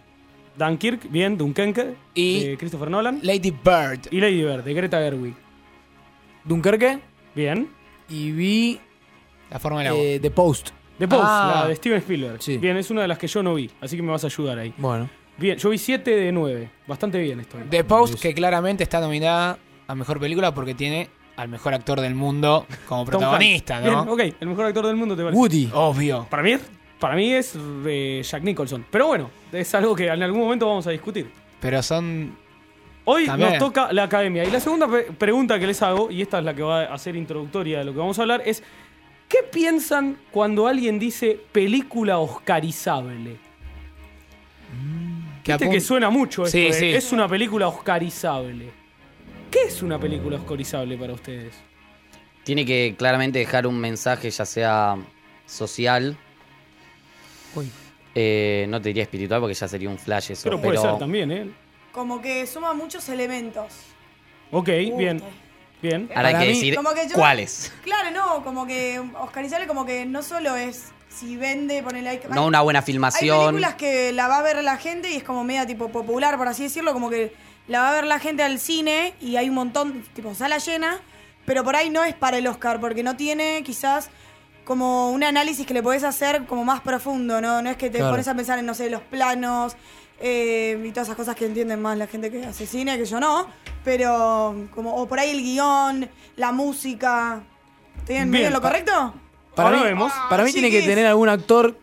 Dunkirk, 0.55 1.09
bien, 1.09 1.37
Dunkerque. 1.37 1.95
Y 2.13 2.43
de 2.49 2.57
Christopher 2.57 2.91
Nolan. 2.91 3.19
Lady 3.23 3.49
Bird. 3.51 4.01
Y 4.11 4.19
Lady 4.19 4.43
Bird, 4.43 4.63
de 4.63 4.73
Greta 4.75 4.99
Gerwig. 4.99 5.33
Dunkerque. 6.43 6.99
Bien. 7.35 7.67
Y 8.09 8.31
vi 8.31 8.79
La 9.49 9.57
forma 9.59 9.79
del 9.79 9.87
agua. 9.87 10.01
eh, 10.03 10.19
The 10.21 10.29
Post. 10.31 10.69
The 10.99 11.07
Post, 11.07 11.23
Ah. 11.25 11.61
la 11.63 11.67
de 11.69 11.75
Steven 11.75 11.97
Spielberg. 11.99 12.41
Sí. 12.43 12.57
Bien, 12.57 12.77
es 12.77 12.91
una 12.91 13.01
de 13.01 13.07
las 13.07 13.17
que 13.17 13.25
yo 13.27 13.41
no 13.41 13.55
vi, 13.55 13.71
así 13.81 13.95
que 13.95 14.03
me 14.03 14.11
vas 14.11 14.23
a 14.23 14.27
ayudar 14.27 14.59
ahí. 14.59 14.73
Bueno. 14.77 15.09
Bien, 15.37 15.57
yo 15.57 15.69
vi 15.69 15.77
7 15.79 16.11
de 16.11 16.31
9. 16.31 16.69
Bastante 16.85 17.17
bien 17.17 17.39
estoy. 17.39 17.61
The 17.69 17.83
Post, 17.83 18.21
que 18.21 18.33
claramente 18.35 18.83
está 18.83 18.99
nominada 18.99 19.57
a 19.91 19.95
mejor 19.95 20.19
película 20.19 20.53
porque 20.53 20.73
tiene 20.73 21.09
al 21.37 21.47
mejor 21.49 21.73
actor 21.73 21.99
del 22.01 22.15
mundo 22.15 22.65
como 22.87 23.05
protagonista. 23.05 23.79
¿no? 23.81 24.05
Bien, 24.15 24.29
ok, 24.31 24.35
el 24.41 24.47
mejor 24.47 24.65
actor 24.65 24.85
del 24.87 24.95
mundo 24.95 25.15
te 25.15 25.23
parece. 25.23 25.37
Woody. 25.39 25.69
Obvio. 25.73 26.27
Para 26.29 26.43
mí, 26.43 26.55
para 26.99 27.15
mí 27.15 27.33
es 27.33 27.53
eh, 27.85 28.21
Jack 28.23 28.43
Nicholson. 28.43 28.85
Pero 28.89 29.07
bueno, 29.07 29.29
es 29.51 29.73
algo 29.75 29.95
que 29.95 30.07
en 30.07 30.21
algún 30.23 30.41
momento 30.41 30.67
vamos 30.67 30.85
a 30.87 30.91
discutir. 30.91 31.29
Pero 31.59 31.81
son. 31.83 32.35
Hoy 33.03 33.25
También. 33.25 33.49
nos 33.51 33.59
toca 33.59 33.91
la 33.91 34.03
academia. 34.03 34.43
Y 34.43 34.51
la 34.51 34.59
segunda 34.59 34.87
pregunta 35.17 35.57
que 35.59 35.65
les 35.67 35.81
hago, 35.81 36.11
y 36.11 36.21
esta 36.21 36.37
es 36.39 36.45
la 36.45 36.53
que 36.53 36.61
va 36.61 36.83
a 36.83 36.97
ser 36.99 37.15
introductoria 37.15 37.79
de 37.79 37.85
lo 37.85 37.93
que 37.93 37.97
vamos 37.99 38.19
a 38.19 38.21
hablar, 38.21 38.43
es 38.45 38.61
¿qué 39.27 39.39
piensan 39.51 40.17
cuando 40.29 40.67
alguien 40.67 40.99
dice 40.99 41.39
película 41.51 42.19
oscarizable? 42.19 43.37
Que 45.43 45.53
Viste 45.53 45.65
apun- 45.67 45.71
que 45.71 45.81
suena 45.81 46.09
mucho 46.11 46.43
esto 46.45 46.51
Sí, 46.57 46.65
de, 46.65 46.73
sí. 46.73 46.85
es 46.91 47.11
una 47.11 47.27
película 47.27 47.67
oscarizable. 47.67 48.69
¿Qué 49.51 49.63
es 49.67 49.81
una 49.81 49.99
película 49.99 50.37
oscarizable 50.37 50.97
para 50.97 51.13
ustedes? 51.13 51.53
Tiene 52.43 52.65
que 52.65 52.95
claramente 52.97 53.37
dejar 53.39 53.67
un 53.67 53.77
mensaje, 53.79 54.31
ya 54.31 54.45
sea 54.45 54.95
social. 55.45 56.17
Eh, 58.15 58.65
no 58.69 58.81
te 58.81 58.89
diría 58.89 59.03
espiritual 59.03 59.39
porque 59.41 59.53
ya 59.53 59.67
sería 59.67 59.89
un 59.89 59.97
flash 59.99 60.31
eso. 60.31 60.43
Pero 60.45 60.59
Pero, 60.61 60.73
puede 60.73 60.89
ser 60.89 60.99
también, 60.99 61.31
¿eh? 61.31 61.49
Como 61.91 62.21
que 62.21 62.45
suma 62.47 62.73
muchos 62.73 63.07
elementos. 63.09 63.67
Ok, 64.51 64.67
bien. 64.97 65.21
Bien. 65.81 66.09
Ahora 66.15 66.29
hay 66.29 66.33
que 66.35 66.41
mí- 66.41 66.47
decir 66.53 66.75
Como 66.75 66.93
que 66.93 67.07
yo- 67.09 67.15
cuáles. 67.15 67.73
Claro, 67.83 68.11
no, 68.11 68.43
como 68.43 68.67
que 68.67 68.99
Oscarizable 69.19 69.65
como 69.67 69.85
que 69.85 70.05
no 70.05 70.21
solo 70.21 70.55
es 70.55 70.89
si 71.09 71.35
vende, 71.37 71.81
ponele 71.83 72.07
ahí. 72.09 72.21
No 72.29 72.45
una 72.45 72.61
buena 72.61 72.79
Hay 72.79 72.85
filmación. 72.85 73.47
películas 73.47 73.75
que 73.75 74.11
la 74.13 74.27
va 74.27 74.37
a 74.39 74.41
ver 74.43 74.63
la 74.63 74.77
gente 74.77 75.09
y 75.11 75.15
es 75.17 75.23
como 75.23 75.43
media 75.43 75.65
tipo 75.65 75.89
popular, 75.89 76.37
por 76.37 76.47
así 76.47 76.63
decirlo, 76.63 76.93
como 76.93 77.09
que 77.09 77.33
la 77.71 77.81
va 77.81 77.89
a 77.89 77.93
ver 77.93 78.05
la 78.05 78.19
gente 78.19 78.43
al 78.43 78.59
cine 78.59 79.13
y 79.21 79.37
hay 79.37 79.49
un 79.49 79.55
montón, 79.55 80.03
tipo 80.13 80.35
sala 80.35 80.57
llena, 80.57 80.99
pero 81.45 81.63
por 81.63 81.75
ahí 81.75 81.89
no 81.89 82.03
es 82.03 82.13
para 82.13 82.37
el 82.37 82.45
Oscar, 82.47 82.79
porque 82.79 83.01
no 83.03 83.15
tiene 83.15 83.63
quizás 83.63 84.09
como 84.65 85.11
un 85.11 85.23
análisis 85.23 85.65
que 85.65 85.73
le 85.73 85.81
podés 85.81 86.03
hacer 86.03 86.45
como 86.45 86.63
más 86.63 86.81
profundo, 86.81 87.41
¿no? 87.41 87.61
No 87.61 87.69
es 87.69 87.77
que 87.77 87.89
te 87.89 87.97
Claro. 87.97 88.11
pones 88.13 88.27
a 88.27 88.35
pensar 88.35 88.59
en, 88.59 88.65
no 88.65 88.73
sé, 88.73 88.89
los 88.89 89.01
planos 89.01 89.75
eh, 90.19 90.79
y 90.85 90.91
todas 90.91 91.07
esas 91.07 91.17
cosas 91.17 91.35
que 91.35 91.45
entienden 91.45 91.81
más 91.81 91.97
la 91.97 92.05
gente 92.07 92.29
que 92.29 92.45
hace 92.45 92.67
cine, 92.67 92.97
que 92.97 93.05
yo 93.05 93.19
no, 93.19 93.47
pero 93.83 94.67
como, 94.75 94.95
o 94.95 95.07
por 95.07 95.19
ahí 95.19 95.31
el 95.31 95.41
guion, 95.41 96.09
la 96.35 96.51
música. 96.51 97.41
¿Estoy 97.97 98.17
en 98.17 98.29
medio 98.29 98.43
Bien, 98.45 98.53
lo 98.53 98.61
correcto? 98.61 99.13
Para 99.55 99.69
Ahora 99.69 99.81
mí, 99.81 99.85
vemos. 99.87 100.11
Para 100.29 100.43
mí 100.43 100.51
tiene 100.53 100.69
que 100.69 100.81
tener 100.83 101.05
algún 101.07 101.27
actor 101.29 101.75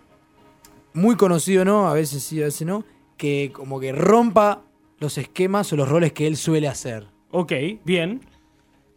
muy 0.93 1.16
conocido, 1.16 1.65
¿no? 1.65 1.89
A 1.89 1.94
veces 1.94 2.23
sí, 2.23 2.40
a 2.40 2.44
veces 2.47 2.66
no. 2.66 2.85
Que 3.16 3.51
como 3.52 3.81
que 3.81 3.90
rompa 3.93 4.62
los 4.99 5.19
esquemas 5.19 5.73
o 5.73 5.77
los 5.77 5.89
roles 5.89 6.12
que 6.12 6.27
él 6.27 6.37
suele 6.37 6.69
hacer. 6.69 7.07
Ok, 7.31 7.53
bien. 7.85 8.20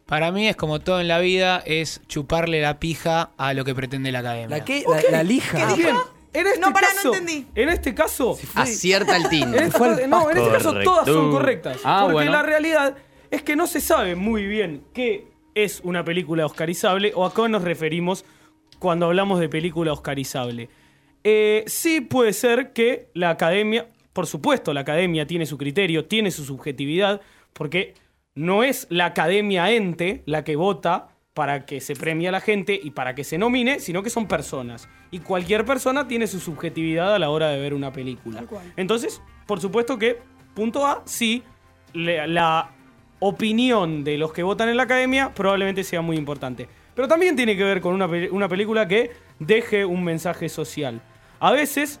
Para 0.06 0.30
mí 0.32 0.48
es 0.48 0.56
como 0.56 0.80
todo 0.80 1.00
en 1.00 1.08
la 1.08 1.18
vida, 1.20 1.62
es 1.64 2.00
chuparle 2.08 2.60
la 2.60 2.78
pija 2.80 3.30
a 3.38 3.54
lo 3.54 3.64
que 3.64 3.74
pretende 3.74 4.12
la 4.12 4.18
academia. 4.18 4.48
¿La 4.58 4.64
qué? 4.64 4.84
La, 4.88 5.00
la 5.10 5.22
lija. 5.22 5.74
¿qué 5.74 5.82
dijo? 5.82 6.12
En 6.34 6.46
este 6.46 6.60
No, 6.60 6.72
pará, 6.72 6.88
no 6.88 6.94
caso, 6.96 7.14
entendí. 7.14 7.46
En 7.54 7.68
este 7.68 7.94
caso, 7.94 8.38
Acierta 8.54 9.16
el 9.16 9.28
team. 9.28 9.54
en 9.54 9.64
este 9.64 9.78
caso- 9.78 10.06
no, 10.08 10.30
en 10.30 10.36
este 10.38 10.50
caso 10.50 10.74
todas 10.82 11.06
son 11.06 11.30
correctas. 11.30 11.78
Ah, 11.84 12.00
porque 12.04 12.14
bueno. 12.14 12.32
la 12.32 12.42
realidad 12.42 12.96
es 13.30 13.42
que 13.42 13.54
no 13.54 13.66
se 13.66 13.80
sabe 13.80 14.14
muy 14.16 14.46
bien 14.46 14.82
qué 14.94 15.26
es 15.54 15.80
una 15.84 16.04
película 16.04 16.46
oscarizable 16.46 17.12
o 17.14 17.26
a 17.26 17.34
qué 17.34 17.48
nos 17.48 17.62
referimos 17.62 18.24
cuando 18.78 19.06
hablamos 19.06 19.40
de 19.40 19.48
película 19.50 19.92
oscarizable. 19.92 20.68
Eh, 21.24 21.64
sí 21.66 22.00
puede 22.00 22.32
ser 22.32 22.72
que 22.72 23.08
la 23.14 23.30
academia, 23.30 23.86
por 24.12 24.26
supuesto, 24.26 24.72
la 24.74 24.80
academia 24.80 25.26
tiene 25.26 25.46
su 25.46 25.56
criterio, 25.58 26.04
tiene 26.04 26.30
su 26.30 26.44
subjetividad, 26.44 27.20
porque 27.52 27.94
no 28.34 28.62
es 28.62 28.86
la 28.90 29.06
academia 29.06 29.70
ente 29.70 30.22
la 30.26 30.44
que 30.44 30.56
vota 30.56 31.08
para 31.34 31.64
que 31.64 31.80
se 31.80 31.96
premie 31.96 32.28
a 32.28 32.32
la 32.32 32.40
gente 32.40 32.78
y 32.82 32.90
para 32.90 33.14
que 33.14 33.24
se 33.24 33.38
nomine, 33.38 33.80
sino 33.80 34.02
que 34.02 34.10
son 34.10 34.28
personas. 34.28 34.88
Y 35.10 35.20
cualquier 35.20 35.64
persona 35.64 36.06
tiene 36.06 36.26
su 36.26 36.40
subjetividad 36.40 37.14
a 37.14 37.18
la 37.18 37.30
hora 37.30 37.48
de 37.48 37.58
ver 37.58 37.72
una 37.72 37.92
película. 37.92 38.44
Entonces, 38.76 39.22
por 39.46 39.60
supuesto 39.60 39.98
que, 39.98 40.18
punto 40.54 40.86
A, 40.86 41.02
sí, 41.06 41.42
la 41.94 42.70
opinión 43.18 44.04
de 44.04 44.18
los 44.18 44.32
que 44.32 44.42
votan 44.42 44.68
en 44.68 44.76
la 44.76 44.82
academia 44.82 45.32
probablemente 45.32 45.84
sea 45.84 46.02
muy 46.02 46.16
importante. 46.16 46.68
Pero 46.94 47.08
también 47.08 47.34
tiene 47.36 47.56
que 47.56 47.64
ver 47.64 47.80
con 47.80 47.94
una 47.94 48.48
película 48.48 48.86
que 48.86 49.12
deje 49.38 49.86
un 49.86 50.04
mensaje 50.04 50.50
social. 50.50 51.00
A 51.40 51.50
veces, 51.50 52.00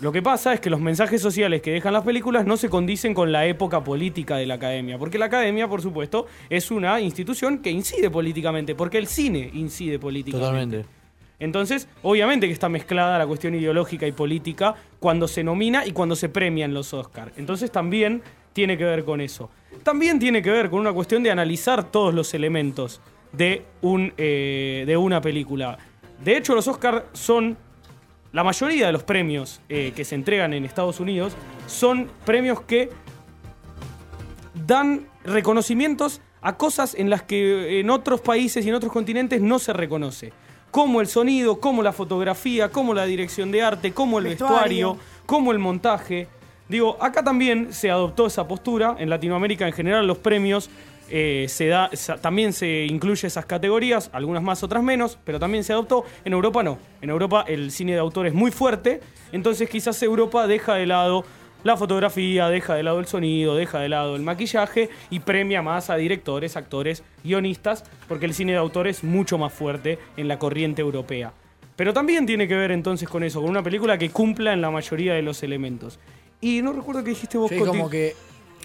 lo 0.00 0.12
que 0.12 0.22
pasa 0.22 0.54
es 0.54 0.60
que 0.60 0.70
los 0.70 0.80
mensajes 0.80 1.20
sociales 1.20 1.60
que 1.60 1.72
dejan 1.72 1.92
las 1.92 2.04
películas 2.04 2.46
no 2.46 2.56
se 2.56 2.68
condicen 2.68 3.14
con 3.14 3.32
la 3.32 3.46
época 3.46 3.82
política 3.82 4.36
de 4.36 4.46
la 4.46 4.54
academia. 4.54 4.96
Porque 4.96 5.18
la 5.18 5.24
academia, 5.24 5.66
por 5.66 5.82
supuesto, 5.82 6.26
es 6.48 6.70
una 6.70 7.00
institución 7.00 7.58
que 7.58 7.70
incide 7.70 8.08
políticamente. 8.08 8.76
Porque 8.76 8.98
el 8.98 9.08
cine 9.08 9.50
incide 9.54 9.98
políticamente. 9.98 10.78
Totalmente. 10.78 10.98
Entonces, 11.40 11.88
obviamente 12.02 12.46
que 12.46 12.52
está 12.52 12.68
mezclada 12.68 13.18
la 13.18 13.26
cuestión 13.26 13.54
ideológica 13.54 14.06
y 14.06 14.12
política 14.12 14.74
cuando 14.98 15.28
se 15.28 15.44
nomina 15.44 15.86
y 15.86 15.92
cuando 15.92 16.16
se 16.16 16.28
premian 16.28 16.74
los 16.74 16.94
Oscars. 16.94 17.32
Entonces 17.36 17.70
también 17.70 18.22
tiene 18.52 18.76
que 18.76 18.84
ver 18.84 19.04
con 19.04 19.20
eso. 19.20 19.50
También 19.82 20.18
tiene 20.18 20.42
que 20.42 20.50
ver 20.50 20.70
con 20.70 20.80
una 20.80 20.92
cuestión 20.92 21.22
de 21.22 21.30
analizar 21.30 21.90
todos 21.90 22.12
los 22.12 22.34
elementos 22.34 23.00
de, 23.32 23.64
un, 23.82 24.12
eh, 24.16 24.84
de 24.86 24.96
una 24.96 25.20
película. 25.20 25.78
De 26.24 26.36
hecho, 26.36 26.54
los 26.54 26.66
Oscars 26.68 27.04
son... 27.12 27.56
La 28.32 28.44
mayoría 28.44 28.86
de 28.86 28.92
los 28.92 29.02
premios 29.02 29.60
eh, 29.68 29.92
que 29.96 30.04
se 30.04 30.14
entregan 30.14 30.52
en 30.52 30.64
Estados 30.64 31.00
Unidos 31.00 31.34
son 31.66 32.10
premios 32.26 32.60
que 32.60 32.90
dan 34.66 35.06
reconocimientos 35.24 36.20
a 36.42 36.56
cosas 36.56 36.94
en 36.94 37.08
las 37.08 37.22
que 37.22 37.80
en 37.80 37.90
otros 37.90 38.20
países 38.20 38.64
y 38.64 38.68
en 38.68 38.74
otros 38.74 38.92
continentes 38.92 39.40
no 39.40 39.58
se 39.58 39.72
reconoce. 39.72 40.32
Como 40.70 41.00
el 41.00 41.06
sonido, 41.06 41.58
como 41.58 41.82
la 41.82 41.92
fotografía, 41.92 42.70
como 42.70 42.92
la 42.92 43.06
dirección 43.06 43.50
de 43.50 43.62
arte, 43.62 43.92
como 43.92 44.18
el 44.18 44.26
vestuario, 44.26 44.90
Vestuario. 44.90 44.98
como 45.24 45.52
el 45.52 45.58
montaje. 45.58 46.28
Digo, 46.68 46.98
acá 47.00 47.24
también 47.24 47.72
se 47.72 47.90
adoptó 47.90 48.26
esa 48.26 48.46
postura. 48.46 48.94
En 48.98 49.08
Latinoamérica 49.08 49.66
en 49.66 49.72
general 49.72 50.06
los 50.06 50.18
premios 50.18 50.68
eh, 51.10 51.46
se 51.48 51.66
da, 51.66 51.90
también 52.20 52.52
se 52.52 52.86
incluye 52.86 53.26
esas 53.26 53.46
categorías, 53.46 54.10
algunas 54.12 54.42
más, 54.42 54.62
otras 54.62 54.82
menos, 54.82 55.18
pero 55.24 55.38
también 55.38 55.64
se 55.64 55.72
adoptó. 55.72 56.04
En 56.24 56.32
Europa 56.32 56.62
no. 56.62 56.78
En 57.00 57.10
Europa 57.10 57.44
el 57.48 57.70
cine 57.70 57.92
de 57.92 57.98
autor 57.98 58.26
es 58.26 58.34
muy 58.34 58.50
fuerte, 58.50 59.00
entonces 59.32 59.68
quizás 59.68 60.02
Europa 60.02 60.46
deja 60.46 60.74
de 60.74 60.86
lado 60.86 61.24
la 61.64 61.76
fotografía, 61.76 62.48
deja 62.48 62.74
de 62.74 62.82
lado 62.82 63.00
el 63.00 63.06
sonido, 63.06 63.56
deja 63.56 63.80
de 63.80 63.88
lado 63.88 64.16
el 64.16 64.22
maquillaje 64.22 64.90
y 65.10 65.20
premia 65.20 65.62
más 65.62 65.90
a 65.90 65.96
directores, 65.96 66.56
actores, 66.56 67.02
guionistas, 67.24 67.84
porque 68.06 68.26
el 68.26 68.34
cine 68.34 68.52
de 68.52 68.58
autor 68.58 68.86
es 68.86 69.02
mucho 69.02 69.38
más 69.38 69.52
fuerte 69.52 69.98
en 70.16 70.28
la 70.28 70.38
corriente 70.38 70.82
europea. 70.82 71.32
Pero 71.76 71.92
también 71.92 72.26
tiene 72.26 72.48
que 72.48 72.56
ver 72.56 72.72
entonces 72.72 73.08
con 73.08 73.22
eso, 73.22 73.40
con 73.40 73.50
una 73.50 73.62
película 73.62 73.98
que 73.98 74.10
cumpla 74.10 74.52
en 74.52 74.60
la 74.60 74.70
mayoría 74.70 75.14
de 75.14 75.22
los 75.22 75.42
elementos. 75.42 75.98
Y 76.40 76.62
no 76.62 76.72
recuerdo 76.72 77.02
qué 77.02 77.10
dijiste 77.10 77.38
vos, 77.38 77.50
Sí, 77.50 77.58
como 77.58 77.90
que, 77.90 78.14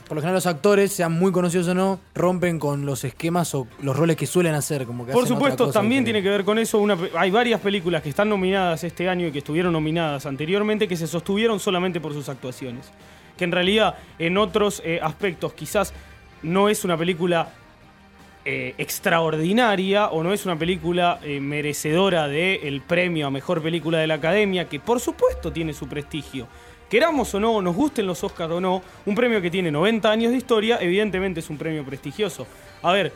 por 0.07 0.15
lo 0.15 0.21
general, 0.21 0.35
los 0.35 0.45
actores, 0.45 0.91
sean 0.91 1.13
muy 1.13 1.31
conocidos 1.31 1.67
o 1.67 1.73
no, 1.73 1.99
rompen 2.13 2.59
con 2.59 2.85
los 2.85 3.03
esquemas 3.03 3.53
o 3.55 3.67
los 3.81 3.95
roles 3.95 4.15
que 4.15 4.27
suelen 4.27 4.53
hacer. 4.53 4.85
Como 4.85 5.05
que 5.05 5.11
Por 5.11 5.23
hacen 5.23 5.33
otra 5.33 5.45
supuesto, 5.47 5.65
cosa 5.65 5.79
también 5.79 6.03
tiene 6.03 6.21
que 6.21 6.29
ver 6.29 6.43
con 6.43 6.59
eso. 6.59 6.79
Una, 6.79 6.97
hay 7.17 7.31
varias 7.31 7.61
películas 7.61 8.01
que 8.01 8.09
están 8.09 8.29
nominadas 8.29 8.83
este 8.83 9.09
año 9.09 9.27
y 9.27 9.31
que 9.31 9.39
estuvieron 9.39 9.73
nominadas 9.73 10.25
anteriormente 10.25 10.87
que 10.87 10.97
se 10.97 11.07
sostuvieron 11.07 11.59
solamente 11.59 12.01
por 12.01 12.13
sus 12.13 12.29
actuaciones. 12.29 12.91
Que 13.37 13.45
en 13.45 13.51
realidad, 13.51 13.95
en 14.19 14.37
otros 14.37 14.81
eh, 14.85 14.99
aspectos, 15.01 15.53
quizás 15.53 15.93
no 16.43 16.69
es 16.69 16.83
una 16.83 16.97
película 16.97 17.53
eh, 18.45 18.75
extraordinaria 18.77 20.07
o 20.07 20.21
no 20.21 20.33
es 20.33 20.45
una 20.45 20.59
película 20.59 21.17
eh, 21.23 21.39
merecedora 21.39 22.27
del 22.27 22.81
premio 22.81 23.27
a 23.27 23.31
mejor 23.31 23.63
película 23.63 23.99
de 23.99 24.07
la 24.07 24.15
academia, 24.15 24.67
que 24.67 24.81
por 24.81 24.99
supuesto 24.99 25.53
tiene 25.53 25.73
su 25.73 25.87
prestigio. 25.87 26.49
Queramos 26.93 27.33
o 27.33 27.39
no, 27.39 27.59
nos 27.59 27.75
gusten 27.75 28.05
los 28.05 28.23
Oscars 28.23 28.51
o 28.51 28.61
no, 28.61 28.83
un 29.07 29.15
premio 29.15 29.41
que 29.41 29.49
tiene 29.49 29.71
90 29.71 30.11
años 30.11 30.31
de 30.31 30.37
historia, 30.37 30.77
evidentemente 30.79 31.39
es 31.39 31.49
un 31.49 31.57
premio 31.57 31.83
prestigioso. 31.83 32.45
A 32.83 32.91
ver, 32.91 33.11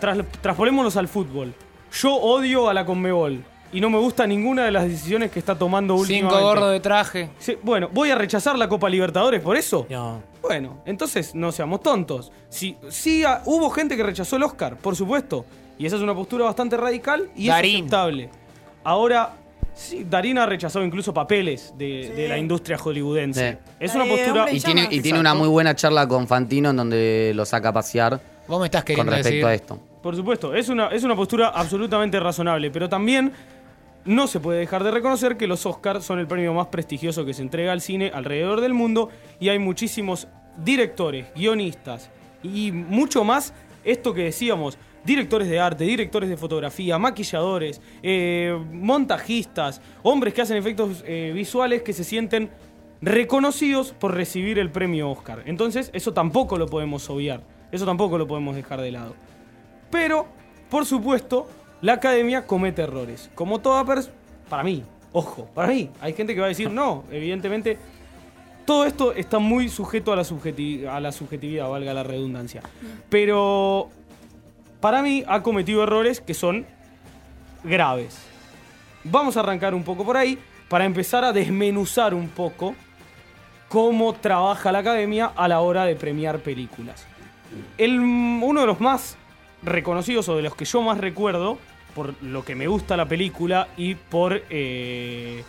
tras- 0.00 0.26
traspolémonos 0.40 0.96
al 0.96 1.06
fútbol. 1.06 1.54
Yo 1.92 2.12
odio 2.12 2.68
a 2.68 2.74
la 2.74 2.84
Conmebol 2.84 3.44
y 3.72 3.80
no 3.80 3.88
me 3.88 3.98
gusta 3.98 4.26
ninguna 4.26 4.64
de 4.64 4.72
las 4.72 4.88
decisiones 4.88 5.30
que 5.30 5.38
está 5.38 5.56
tomando 5.56 5.94
últimamente. 5.94 6.34
Cinco 6.34 6.44
gordos 6.44 6.72
de 6.72 6.80
traje. 6.80 7.30
Sí, 7.38 7.56
bueno, 7.62 7.88
¿voy 7.92 8.10
a 8.10 8.16
rechazar 8.16 8.58
la 8.58 8.68
Copa 8.68 8.88
Libertadores 8.88 9.40
por 9.40 9.56
eso? 9.56 9.86
Bueno, 10.42 10.82
entonces 10.84 11.36
no 11.36 11.52
seamos 11.52 11.82
tontos. 11.82 12.32
Sí, 12.48 12.76
sí 12.88 13.22
ah, 13.22 13.42
hubo 13.44 13.70
gente 13.70 13.96
que 13.96 14.02
rechazó 14.02 14.34
el 14.34 14.42
Oscar, 14.42 14.76
por 14.76 14.96
supuesto. 14.96 15.44
Y 15.78 15.86
esa 15.86 15.94
es 15.94 16.02
una 16.02 16.16
postura 16.16 16.46
bastante 16.46 16.76
radical 16.76 17.30
y 17.36 17.46
Darín. 17.46 17.76
es 17.76 17.80
aceptable. 17.82 18.30
Ahora, 18.82 19.34
sí, 19.74 20.06
Darín 20.08 20.38
ha 20.38 20.46
rechazado 20.46 20.84
incluso 20.84 21.12
papeles 21.12 21.74
de, 21.76 22.12
de 22.14 22.28
la 22.28 22.38
industria 22.38 22.78
hollywoodense. 22.78 23.52
Sí. 23.52 23.72
Es 23.80 23.94
una 23.94 24.04
postura... 24.04 24.50
Y 24.50 24.60
tiene, 24.60 24.88
y 24.90 25.00
tiene 25.00 25.20
una 25.20 25.34
muy 25.34 25.48
buena 25.48 25.74
charla 25.74 26.06
con 26.08 26.26
Fantino 26.26 26.70
en 26.70 26.76
donde 26.76 27.32
lo 27.34 27.44
saca 27.44 27.68
a 27.68 27.72
pasear. 27.72 28.20
Vos 28.48 28.60
me 28.60 28.66
estás 28.66 28.82
con 28.82 28.86
queriendo 28.86 29.12
respecto 29.12 29.46
decir- 29.46 29.46
a 29.46 29.54
esto. 29.54 29.78
Por 30.02 30.16
supuesto, 30.16 30.54
es 30.54 30.68
una, 30.68 30.88
es 30.88 31.02
una 31.02 31.16
postura 31.16 31.48
absolutamente 31.48 32.20
razonable, 32.20 32.70
pero 32.70 32.88
también 32.88 33.32
no 34.04 34.26
se 34.26 34.38
puede 34.38 34.58
dejar 34.58 34.84
de 34.84 34.90
reconocer 34.90 35.38
que 35.38 35.46
los 35.46 35.64
Oscars 35.64 36.04
son 36.04 36.18
el 36.18 36.26
premio 36.26 36.52
más 36.52 36.66
prestigioso 36.66 37.24
que 37.24 37.32
se 37.32 37.40
entrega 37.40 37.72
al 37.72 37.80
cine 37.80 38.10
alrededor 38.14 38.60
del 38.60 38.74
mundo 38.74 39.08
y 39.40 39.48
hay 39.48 39.58
muchísimos 39.58 40.28
directores, 40.62 41.26
guionistas 41.34 42.10
y 42.42 42.70
mucho 42.70 43.24
más, 43.24 43.54
esto 43.82 44.12
que 44.12 44.24
decíamos, 44.24 44.76
directores 45.04 45.48
de 45.48 45.60
arte, 45.60 45.84
directores 45.84 46.28
de 46.28 46.36
fotografía, 46.36 46.98
maquilladores, 46.98 47.80
eh, 48.02 48.58
montajistas, 48.72 49.80
hombres 50.02 50.34
que 50.34 50.42
hacen 50.42 50.56
efectos 50.56 51.04
eh, 51.06 51.32
visuales 51.34 51.82
que 51.82 51.92
se 51.92 52.04
sienten 52.04 52.50
reconocidos 53.00 53.92
por 53.92 54.14
recibir 54.14 54.58
el 54.58 54.70
premio 54.70 55.10
Oscar. 55.10 55.42
Entonces, 55.46 55.90
eso 55.92 56.12
tampoco 56.14 56.56
lo 56.56 56.66
podemos 56.66 57.08
obviar, 57.10 57.42
eso 57.70 57.84
tampoco 57.84 58.16
lo 58.16 58.26
podemos 58.26 58.56
dejar 58.56 58.80
de 58.80 58.92
lado. 58.92 59.14
Pero, 59.90 60.26
por 60.70 60.86
supuesto, 60.86 61.46
la 61.82 61.94
academia 61.94 62.46
comete 62.46 62.82
errores. 62.82 63.30
Como 63.34 63.60
toda 63.60 63.84
persona. 63.84 64.14
Para 64.48 64.62
mí, 64.62 64.82
ojo, 65.12 65.48
para 65.54 65.68
mí. 65.68 65.90
Hay 66.00 66.14
gente 66.14 66.34
que 66.34 66.40
va 66.40 66.46
a 66.46 66.48
decir, 66.48 66.70
no, 66.70 67.04
evidentemente. 67.10 67.76
Todo 68.64 68.86
esto 68.86 69.12
está 69.12 69.38
muy 69.38 69.68
sujeto 69.68 70.10
a 70.10 70.16
la, 70.16 70.22
subjeti- 70.22 70.86
a 70.88 70.98
la 70.98 71.12
subjetividad, 71.12 71.68
valga 71.68 71.92
la 71.92 72.02
redundancia. 72.02 72.62
Pero, 73.10 73.90
para 74.84 75.00
mí, 75.00 75.24
ha 75.26 75.42
cometido 75.42 75.82
errores 75.82 76.20
que 76.20 76.34
son 76.34 76.66
graves. 77.62 78.18
Vamos 79.02 79.34
a 79.34 79.40
arrancar 79.40 79.74
un 79.74 79.82
poco 79.82 80.04
por 80.04 80.18
ahí 80.18 80.38
para 80.68 80.84
empezar 80.84 81.24
a 81.24 81.32
desmenuzar 81.32 82.12
un 82.12 82.28
poco 82.28 82.74
cómo 83.70 84.12
trabaja 84.12 84.72
la 84.72 84.80
academia 84.80 85.32
a 85.34 85.48
la 85.48 85.60
hora 85.60 85.86
de 85.86 85.96
premiar 85.96 86.40
películas. 86.40 87.06
El, 87.78 87.98
uno 87.98 88.60
de 88.60 88.66
los 88.66 88.78
más 88.78 89.16
reconocidos 89.62 90.28
o 90.28 90.36
de 90.36 90.42
los 90.42 90.54
que 90.54 90.66
yo 90.66 90.82
más 90.82 90.98
recuerdo, 90.98 91.56
por 91.94 92.22
lo 92.22 92.44
que 92.44 92.54
me 92.54 92.66
gusta 92.66 92.94
la 92.94 93.06
película 93.06 93.68
y 93.78 93.94
por. 93.94 94.42
eh, 94.50 95.42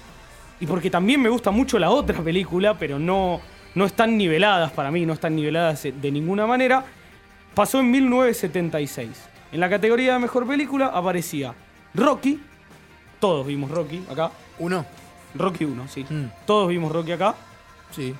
y 0.62 0.66
porque 0.66 0.90
también 0.90 1.22
me 1.22 1.28
gusta 1.28 1.52
mucho 1.52 1.78
la 1.78 1.90
otra 1.90 2.22
película, 2.22 2.76
pero 2.80 3.00
no, 3.00 3.42
no 3.76 3.84
están 3.84 4.18
niveladas 4.18 4.72
para 4.72 4.92
mí, 4.92 5.06
no 5.06 5.12
están 5.12 5.36
niveladas 5.36 5.84
de 5.84 6.10
ninguna 6.10 6.48
manera. 6.48 6.86
Pasó 7.56 7.80
en 7.80 7.90
1976. 7.90 9.10
En 9.54 9.60
la 9.62 9.70
categoría 9.70 10.14
de 10.14 10.20
mejor 10.20 10.46
película 10.46 10.88
aparecía 10.88 11.54
Rocky. 11.94 12.42
Todos 13.20 13.48
vimos 13.48 13.72
Rocky 13.72 14.04
acá. 14.12 14.30
¿Uno? 14.60 14.86
Rocky 15.34 15.64
1, 15.64 15.88
sí. 15.88 16.06
Todos 16.46 16.68
vimos 16.68 16.92
Rocky 16.92 17.14
acá. 17.14 17.36
Sí, 17.92 18.14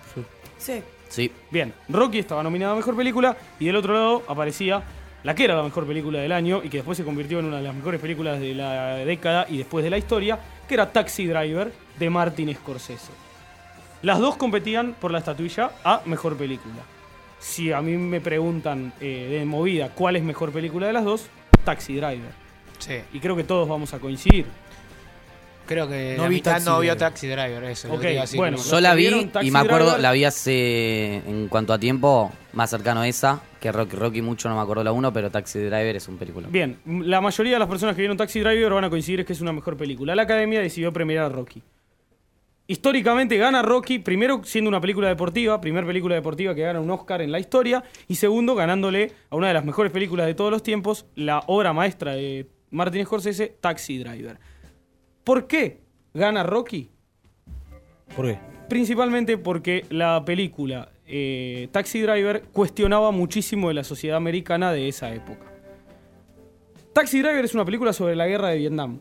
Sí. 0.58 0.82
Sí. 1.10 1.32
Bien, 1.52 1.74
Rocky 1.90 2.20
estaba 2.20 2.42
nominada 2.44 2.74
a 2.74 2.76
Mejor 2.76 2.96
Película 2.96 3.38
y 3.60 3.66
del 3.66 3.76
otro 3.76 3.94
lado 3.94 4.24
aparecía 4.28 4.82
la 5.24 5.36
que 5.36 5.44
era 5.44 5.56
la 5.56 5.64
mejor 5.64 5.86
película 5.86 6.20
del 6.20 6.32
año 6.32 6.62
y 6.64 6.70
que 6.70 6.78
después 6.78 6.98
se 6.98 7.04
convirtió 7.04 7.40
en 7.40 7.46
una 7.46 7.58
de 7.58 7.64
las 7.64 7.76
mejores 7.76 8.00
películas 8.00 8.40
de 8.40 8.54
la 8.54 8.96
década 8.98 9.46
y 9.50 9.58
después 9.58 9.84
de 9.84 9.90
la 9.90 9.98
historia, 9.98 10.40
que 10.68 10.74
era 10.76 10.92
Taxi 10.92 11.26
Driver 11.26 11.74
de 12.00 12.10
Martin 12.10 12.54
Scorsese. 12.56 13.12
Las 14.02 14.20
dos 14.20 14.38
competían 14.38 14.94
por 14.94 15.12
la 15.12 15.20
estatuilla 15.20 15.72
a 15.84 16.02
Mejor 16.06 16.38
Película. 16.38 16.84
Si 17.40 17.72
a 17.72 17.82
mí 17.82 17.98
me 17.98 18.22
preguntan 18.22 18.94
eh, 19.00 19.28
de 19.40 19.46
movida 19.46 19.90
cuál 19.90 20.16
es 20.16 20.24
mejor 20.24 20.52
película 20.52 20.88
de 20.88 20.94
las 20.94 21.04
dos, 21.06 21.28
Taxi 21.64 21.96
Driver. 21.96 22.32
Sí. 22.80 22.96
Y 23.14 23.20
creo 23.20 23.36
que 23.36 23.44
todos 23.44 23.68
vamos 23.68 23.94
a 23.94 24.00
coincidir. 24.00 24.46
Creo 25.68 25.88
que 25.88 26.14
No 26.16 26.24
la 26.24 26.30
vi 26.30 26.36
mitad 26.36 26.52
Taxi 26.54 26.66
no 26.70 26.80
vio 26.80 26.92
Driver. 26.94 27.10
Taxi 27.10 27.28
Driver, 27.28 27.64
eso. 27.64 27.88
lo 27.88 27.96
Ok, 27.96 28.02
que 28.02 28.12
iba 28.12 28.22
a 28.22 28.26
decir. 28.26 28.38
bueno, 28.38 28.58
Yo 28.58 28.80
la 28.82 28.94
vi 28.94 29.08
y 29.42 29.52
me 29.52 29.60
acuerdo, 29.60 29.86
Driver? 29.86 30.00
la 30.02 30.12
vi 30.12 30.24
hace, 30.24 31.16
en 31.16 31.48
cuanto 31.48 31.74
a 31.74 31.80
tiempo, 31.80 32.32
más 32.54 32.70
cercano 32.70 33.02
a 33.02 33.08
esa, 33.08 33.42
que 33.60 33.72
Rocky, 33.72 33.96
Rocky 33.96 34.22
mucho 34.22 34.48
no 34.48 34.56
me 34.56 34.62
acuerdo 34.62 34.84
la 34.84 34.92
1, 34.92 35.12
pero 35.12 35.32
Taxi 35.32 35.60
Driver 35.60 35.96
es 35.96 36.08
un 36.08 36.18
película. 36.18 36.48
Bien, 36.52 36.78
la 36.86 37.20
mayoría 37.20 37.54
de 37.54 37.60
las 37.60 37.68
personas 37.68 37.96
que 37.96 38.02
vieron 38.02 38.16
Taxi 38.16 38.42
Driver 38.42 38.74
van 38.74 38.84
a 38.84 38.90
coincidir 38.92 39.22
es 39.22 39.26
que 39.26 39.34
es 39.34 39.42
una 39.42 39.54
mejor 39.54 39.76
película. 39.76 40.14
La 40.16 40.24
academia 40.24 40.60
decidió 40.60 40.94
premiar 40.94 41.26
a 41.26 41.30
Rocky. 41.30 41.64
Históricamente 42.68 43.38
gana 43.38 43.62
Rocky, 43.62 44.00
primero 44.00 44.42
siendo 44.44 44.70
una 44.70 44.82
película 44.82 45.08
deportiva, 45.08 45.62
primer 45.62 45.86
película 45.86 46.16
deportiva 46.16 46.56
que 46.56 46.62
gana 46.62 46.80
un 46.80 46.90
Oscar 46.90 47.22
en 47.22 47.32
la 47.32 47.40
historia, 47.40 47.84
y 48.08 48.16
segundo 48.16 48.56
ganándole 48.56 49.12
a 49.30 49.36
una 49.36 49.50
de 49.50 49.54
las 49.54 49.66
mejores 49.66 49.92
películas 49.92 50.26
de 50.26 50.34
todos 50.34 50.50
los 50.50 50.64
tiempos, 50.64 51.06
la 51.16 51.44
obra 51.46 51.74
maestra 51.74 52.14
de 52.14 52.48
Martin 52.72 53.06
Scorsese, 53.06 53.56
Taxi 53.62 54.00
Driver. 54.00 54.40
¿Por 55.24 55.46
qué 55.46 55.82
gana 56.14 56.42
Rocky? 56.42 56.90
¿Por 58.16 58.26
qué? 58.26 58.40
Principalmente 58.68 59.38
porque 59.38 59.86
la 59.90 60.26
película 60.26 60.90
eh, 61.06 61.68
Taxi 61.72 62.02
Driver 62.02 62.42
cuestionaba 62.52 63.12
muchísimo 63.12 63.68
de 63.68 63.76
la 63.76 63.84
sociedad 63.84 64.18
americana 64.18 64.72
de 64.72 64.88
esa 64.88 65.14
época. 65.14 65.46
Taxi 66.94 67.22
Driver 67.22 67.46
es 67.46 67.54
una 67.54 67.66
película 67.66 67.94
sobre 67.94 68.16
la 68.16 68.26
guerra 68.26 68.50
de 68.50 68.58
Vietnam. 68.58 69.00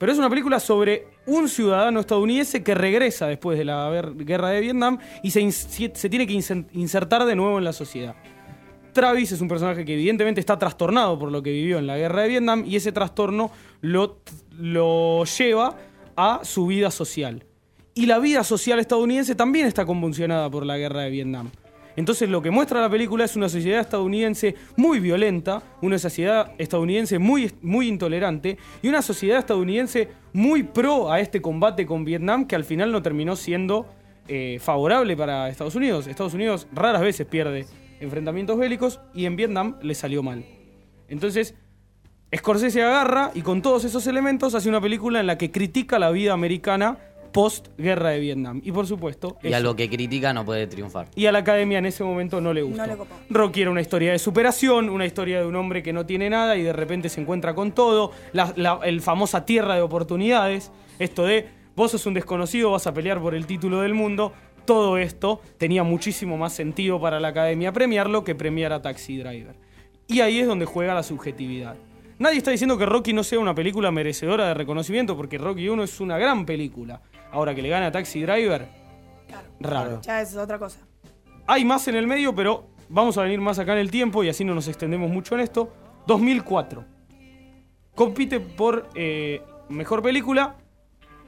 Pero 0.00 0.12
es 0.12 0.18
una 0.18 0.30
película 0.30 0.58
sobre 0.60 1.08
un 1.26 1.46
ciudadano 1.46 2.00
estadounidense 2.00 2.62
que 2.62 2.74
regresa 2.74 3.26
después 3.26 3.58
de 3.58 3.66
la 3.66 3.90
guerra 4.16 4.48
de 4.48 4.60
Vietnam 4.62 4.98
y 5.22 5.30
se, 5.30 5.90
tiene 6.08 6.26
que 6.26 6.32
insertar 6.72 7.26
de 7.26 7.36
nuevo 7.36 7.58
en 7.58 7.64
la 7.64 7.74
sociedad. 7.74 8.14
Travis 8.94 9.32
es 9.32 9.42
un 9.42 9.48
personaje 9.48 9.84
que 9.84 9.92
evidentemente 9.92 10.40
está 10.40 10.58
trastornado 10.58 11.18
por 11.18 11.30
lo 11.30 11.42
que 11.42 11.52
vivió 11.52 11.78
en 11.78 11.86
la 11.86 11.98
guerra 11.98 12.22
de 12.22 12.28
Vietnam 12.28 12.64
y 12.66 12.76
ese 12.76 12.92
trastorno 12.92 13.50
lo, 13.82 14.22
lo 14.58 15.26
lleva 15.26 15.76
a 16.16 16.40
su 16.44 16.66
vida 16.66 16.90
social. 16.90 17.44
Y 17.92 18.06
la 18.06 18.18
vida 18.20 18.42
social 18.42 18.78
estadounidense 18.78 19.34
también 19.34 19.66
está 19.66 19.84
convulsionada 19.84 20.48
por 20.48 20.64
la 20.64 20.78
guerra 20.78 21.02
de 21.02 21.10
Vietnam. 21.10 21.50
Entonces 21.96 22.28
lo 22.28 22.42
que 22.42 22.50
muestra 22.50 22.80
la 22.80 22.90
película 22.90 23.24
es 23.24 23.36
una 23.36 23.48
sociedad 23.48 23.80
estadounidense 23.80 24.54
muy 24.76 25.00
violenta, 25.00 25.62
una 25.82 25.98
sociedad 25.98 26.52
estadounidense 26.58 27.18
muy, 27.18 27.52
muy 27.62 27.88
intolerante 27.88 28.58
y 28.82 28.88
una 28.88 29.02
sociedad 29.02 29.38
estadounidense 29.38 30.08
muy 30.32 30.62
pro 30.62 31.10
a 31.10 31.20
este 31.20 31.42
combate 31.42 31.86
con 31.86 32.04
Vietnam 32.04 32.46
que 32.46 32.56
al 32.56 32.64
final 32.64 32.92
no 32.92 33.02
terminó 33.02 33.36
siendo 33.36 33.86
eh, 34.28 34.58
favorable 34.60 35.16
para 35.16 35.48
Estados 35.48 35.74
Unidos. 35.74 36.06
Estados 36.06 36.34
Unidos 36.34 36.66
raras 36.72 37.02
veces 37.02 37.26
pierde 37.26 37.66
enfrentamientos 38.00 38.58
bélicos 38.58 39.00
y 39.14 39.26
en 39.26 39.36
Vietnam 39.36 39.76
le 39.82 39.94
salió 39.94 40.22
mal. 40.22 40.44
Entonces, 41.08 41.54
Scorsese 42.34 42.80
agarra 42.84 43.32
y 43.34 43.42
con 43.42 43.60
todos 43.60 43.84
esos 43.84 44.06
elementos 44.06 44.54
hace 44.54 44.68
una 44.68 44.80
película 44.80 45.18
en 45.18 45.26
la 45.26 45.36
que 45.36 45.50
critica 45.50 45.98
la 45.98 46.12
vida 46.12 46.32
americana 46.32 46.96
post 47.32 47.68
guerra 47.78 48.10
de 48.10 48.20
Vietnam. 48.20 48.60
Y 48.64 48.72
por 48.72 48.86
supuesto, 48.86 49.36
Y 49.42 49.48
eso- 49.48 49.56
a 49.56 49.60
lo 49.60 49.76
que 49.76 49.88
critica 49.88 50.32
no 50.32 50.44
puede 50.44 50.66
triunfar. 50.66 51.08
y 51.14 51.26
a 51.26 51.32
la 51.32 51.38
academia 51.40 51.78
en 51.78 51.86
ese 51.86 52.02
momento 52.04 52.40
no 52.40 52.52
le 52.52 52.62
gustó. 52.62 52.86
No. 52.86 53.06
Rocky 53.30 53.62
era 53.62 53.70
una 53.70 53.80
historia 53.80 54.12
de 54.12 54.18
superación, 54.18 54.90
una 54.90 55.06
historia 55.06 55.40
de 55.40 55.46
un 55.46 55.56
hombre 55.56 55.82
que 55.82 55.92
no 55.92 56.06
tiene 56.06 56.28
nada 56.30 56.56
y 56.56 56.62
de 56.62 56.72
repente 56.72 57.08
se 57.08 57.20
encuentra 57.20 57.54
con 57.54 57.72
todo, 57.72 58.12
la, 58.32 58.52
la- 58.56 58.80
el 58.84 59.00
famosa 59.00 59.44
tierra 59.44 59.74
de 59.74 59.82
oportunidades, 59.82 60.70
esto 60.98 61.24
de 61.24 61.46
vos 61.76 61.90
sos 61.92 62.04
un 62.06 62.14
desconocido, 62.14 62.70
vas 62.72 62.86
a 62.86 62.92
pelear 62.94 63.20
por 63.20 63.34
el 63.34 63.46
título 63.46 63.80
del 63.80 63.94
mundo, 63.94 64.32
todo 64.66 64.98
esto 64.98 65.40
tenía 65.58 65.82
muchísimo 65.82 66.36
más 66.36 66.52
sentido 66.52 67.00
para 67.00 67.18
la 67.20 67.28
academia 67.28 67.72
premiarlo 67.72 68.22
que 68.24 68.34
premiar 68.34 68.72
a 68.72 68.82
Taxi 68.82 69.16
Driver. 69.16 69.54
Y 70.06 70.20
ahí 70.20 70.40
es 70.40 70.46
donde 70.46 70.64
juega 70.66 70.92
la 70.94 71.02
subjetividad. 71.02 71.76
Nadie 72.18 72.36
está 72.36 72.50
diciendo 72.50 72.76
que 72.76 72.84
Rocky 72.84 73.12
no 73.14 73.24
sea 73.24 73.38
una 73.38 73.54
película 73.54 73.90
merecedora 73.90 74.48
de 74.48 74.54
reconocimiento, 74.54 75.16
porque 75.16 75.38
Rocky 75.38 75.68
1 75.70 75.82
es 75.84 76.00
una 76.00 76.18
gran 76.18 76.44
película. 76.44 77.00
Ahora 77.32 77.54
que 77.54 77.62
le 77.62 77.68
gana 77.68 77.86
a 77.86 77.92
Taxi 77.92 78.22
Driver, 78.22 78.68
raro. 79.60 80.00
Ya 80.02 80.20
es 80.20 80.36
otra 80.36 80.58
cosa. 80.58 80.80
Hay 81.46 81.64
más 81.64 81.86
en 81.88 81.96
el 81.96 82.06
medio, 82.06 82.34
pero 82.34 82.70
vamos 82.88 83.16
a 83.18 83.22
venir 83.22 83.40
más 83.40 83.58
acá 83.58 83.72
en 83.72 83.78
el 83.78 83.90
tiempo 83.90 84.24
y 84.24 84.28
así 84.28 84.44
no 84.44 84.54
nos 84.54 84.68
extendemos 84.68 85.10
mucho 85.10 85.34
en 85.34 85.40
esto. 85.40 85.72
2004. 86.06 86.84
Compite 87.94 88.40
por 88.40 88.88
eh, 88.94 89.42
mejor 89.68 90.02
película 90.02 90.56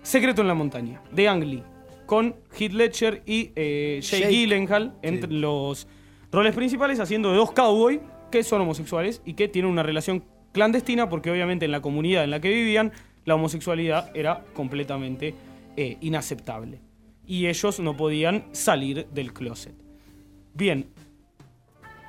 Secreto 0.03 0.43
en 0.43 0.49
la 0.49 0.55
montaña, 0.55 1.01
de 1.13 1.29
Ang 1.29 1.45
Lee, 1.45 1.63
con 2.07 2.35
Heath 2.59 2.73
Ledger 2.73 3.23
y 3.25 3.53
eh, 3.55 4.01
Jake. 4.03 4.29
Gyllenhaal 4.29 4.95
entre 5.03 5.31
los 5.31 5.87
roles 6.33 6.55
principales, 6.57 6.99
haciendo 6.99 7.31
de 7.31 7.37
dos 7.37 7.53
cowboys 7.53 8.01
que 8.33 8.43
son 8.43 8.63
homosexuales 8.63 9.23
y 9.25 9.35
que 9.35 9.47
tienen 9.47 9.71
una 9.71 9.85
relación 9.85 10.25
clandestina 10.51 11.09
porque 11.09 11.31
obviamente 11.31 11.67
en 11.67 11.71
la 11.71 11.81
comunidad 11.81 12.25
en 12.25 12.31
la 12.31 12.41
que 12.41 12.49
vivían 12.49 12.93
la 13.25 13.37
homosexualidad 13.37 14.11
era 14.15 14.45
completamente 14.55 15.35
eh, 15.77 15.99
inaceptable. 16.01 16.81
Y 17.27 17.47
ellos 17.47 17.81
no 17.81 17.97
podían 17.97 18.47
salir 18.53 19.07
del 19.09 19.33
closet. 19.33 19.75
Bien, 20.55 20.91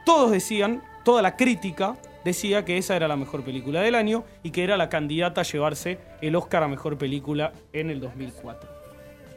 todos 0.05 0.31
decían, 0.31 0.81
toda 1.05 1.21
la 1.21 1.35
crítica 1.35 1.97
decía 2.25 2.65
que 2.65 2.77
esa 2.77 2.95
era 2.95 3.07
la 3.07 3.15
mejor 3.15 3.43
película 3.43 3.81
del 3.81 3.95
año 3.95 4.23
y 4.43 4.51
que 4.51 4.63
era 4.63 4.77
la 4.77 4.89
candidata 4.89 5.41
a 5.41 5.43
llevarse 5.43 5.99
el 6.21 6.35
Oscar 6.35 6.63
a 6.63 6.67
mejor 6.67 6.97
película 6.97 7.53
en 7.71 7.89
el 7.89 7.99
2004. 7.99 8.69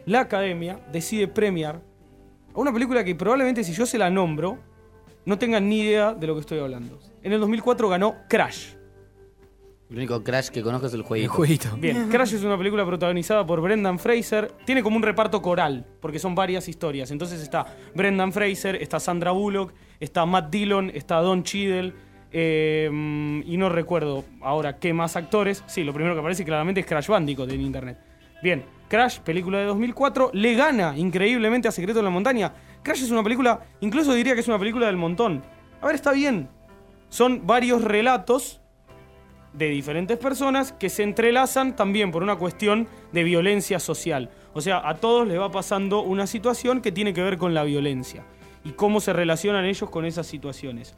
La 0.06 0.20
academia 0.20 0.80
decide 0.92 1.28
premiar 1.28 1.80
a 2.54 2.58
una 2.58 2.72
película 2.72 3.04
que 3.04 3.14
probablemente 3.14 3.64
si 3.64 3.72
yo 3.72 3.86
se 3.86 3.98
la 3.98 4.08
nombro, 4.08 4.58
no 5.24 5.38
tengan 5.38 5.68
ni 5.68 5.80
idea 5.80 6.14
de 6.14 6.26
lo 6.26 6.34
que 6.34 6.40
estoy 6.40 6.60
hablando. 6.60 7.00
En 7.22 7.32
el 7.32 7.40
2004 7.40 7.88
ganó 7.88 8.14
Crash. 8.28 8.75
El 9.88 9.98
único 9.98 10.24
Crash 10.24 10.48
que 10.48 10.62
conozco 10.62 10.88
es 10.88 10.94
el 10.94 11.02
jueguito. 11.02 11.30
El 11.30 11.36
jueguito. 11.36 11.68
Bien, 11.78 12.08
Crash 12.08 12.34
es 12.34 12.42
una 12.42 12.58
película 12.58 12.84
protagonizada 12.84 13.46
por 13.46 13.60
Brendan 13.60 13.98
Fraser. 14.00 14.52
Tiene 14.64 14.82
como 14.82 14.96
un 14.96 15.02
reparto 15.02 15.40
coral, 15.40 15.86
porque 16.00 16.18
son 16.18 16.34
varias 16.34 16.68
historias. 16.68 17.12
Entonces 17.12 17.40
está 17.40 17.66
Brendan 17.94 18.32
Fraser, 18.32 18.76
está 18.82 18.98
Sandra 18.98 19.30
Bullock, 19.30 19.72
está 20.00 20.26
Matt 20.26 20.50
Dillon, 20.50 20.90
está 20.92 21.20
Don 21.20 21.44
Cheadle. 21.44 21.92
eh, 22.32 22.90
y 23.46 23.56
no 23.56 23.68
recuerdo 23.68 24.24
ahora 24.42 24.78
qué 24.78 24.92
más 24.92 25.14
actores. 25.14 25.62
Sí, 25.68 25.84
lo 25.84 25.94
primero 25.94 26.14
que 26.14 26.20
aparece 26.20 26.44
claramente 26.44 26.80
es 26.80 26.86
Crash 26.86 27.06
Bandicoot 27.06 27.50
en 27.52 27.60
internet. 27.60 27.98
Bien, 28.42 28.64
Crash, 28.88 29.20
película 29.20 29.58
de 29.58 29.66
2004, 29.66 30.30
le 30.34 30.54
gana 30.54 30.98
increíblemente 30.98 31.68
a 31.68 31.72
Secreto 31.72 32.00
en 32.00 32.04
la 32.04 32.10
Montaña. 32.10 32.52
Crash 32.82 33.04
es 33.04 33.10
una 33.10 33.22
película, 33.22 33.60
incluso 33.80 34.12
diría 34.12 34.34
que 34.34 34.40
es 34.40 34.48
una 34.48 34.58
película 34.58 34.86
del 34.86 34.96
montón. 34.96 35.42
A 35.80 35.86
ver, 35.86 35.94
está 35.94 36.12
bien. 36.12 36.48
Son 37.08 37.46
varios 37.46 37.82
relatos 37.82 38.60
de 39.56 39.68
diferentes 39.70 40.18
personas 40.18 40.72
que 40.72 40.88
se 40.88 41.02
entrelazan 41.02 41.76
también 41.76 42.10
por 42.10 42.22
una 42.22 42.36
cuestión 42.36 42.86
de 43.12 43.24
violencia 43.24 43.78
social. 43.80 44.30
O 44.52 44.60
sea, 44.60 44.86
a 44.86 44.96
todos 44.96 45.26
les 45.26 45.38
va 45.38 45.50
pasando 45.50 46.00
una 46.02 46.26
situación 46.26 46.80
que 46.82 46.92
tiene 46.92 47.14
que 47.14 47.22
ver 47.22 47.38
con 47.38 47.54
la 47.54 47.64
violencia 47.64 48.24
y 48.64 48.72
cómo 48.72 49.00
se 49.00 49.12
relacionan 49.12 49.64
ellos 49.64 49.88
con 49.88 50.04
esas 50.04 50.26
situaciones. 50.26 50.94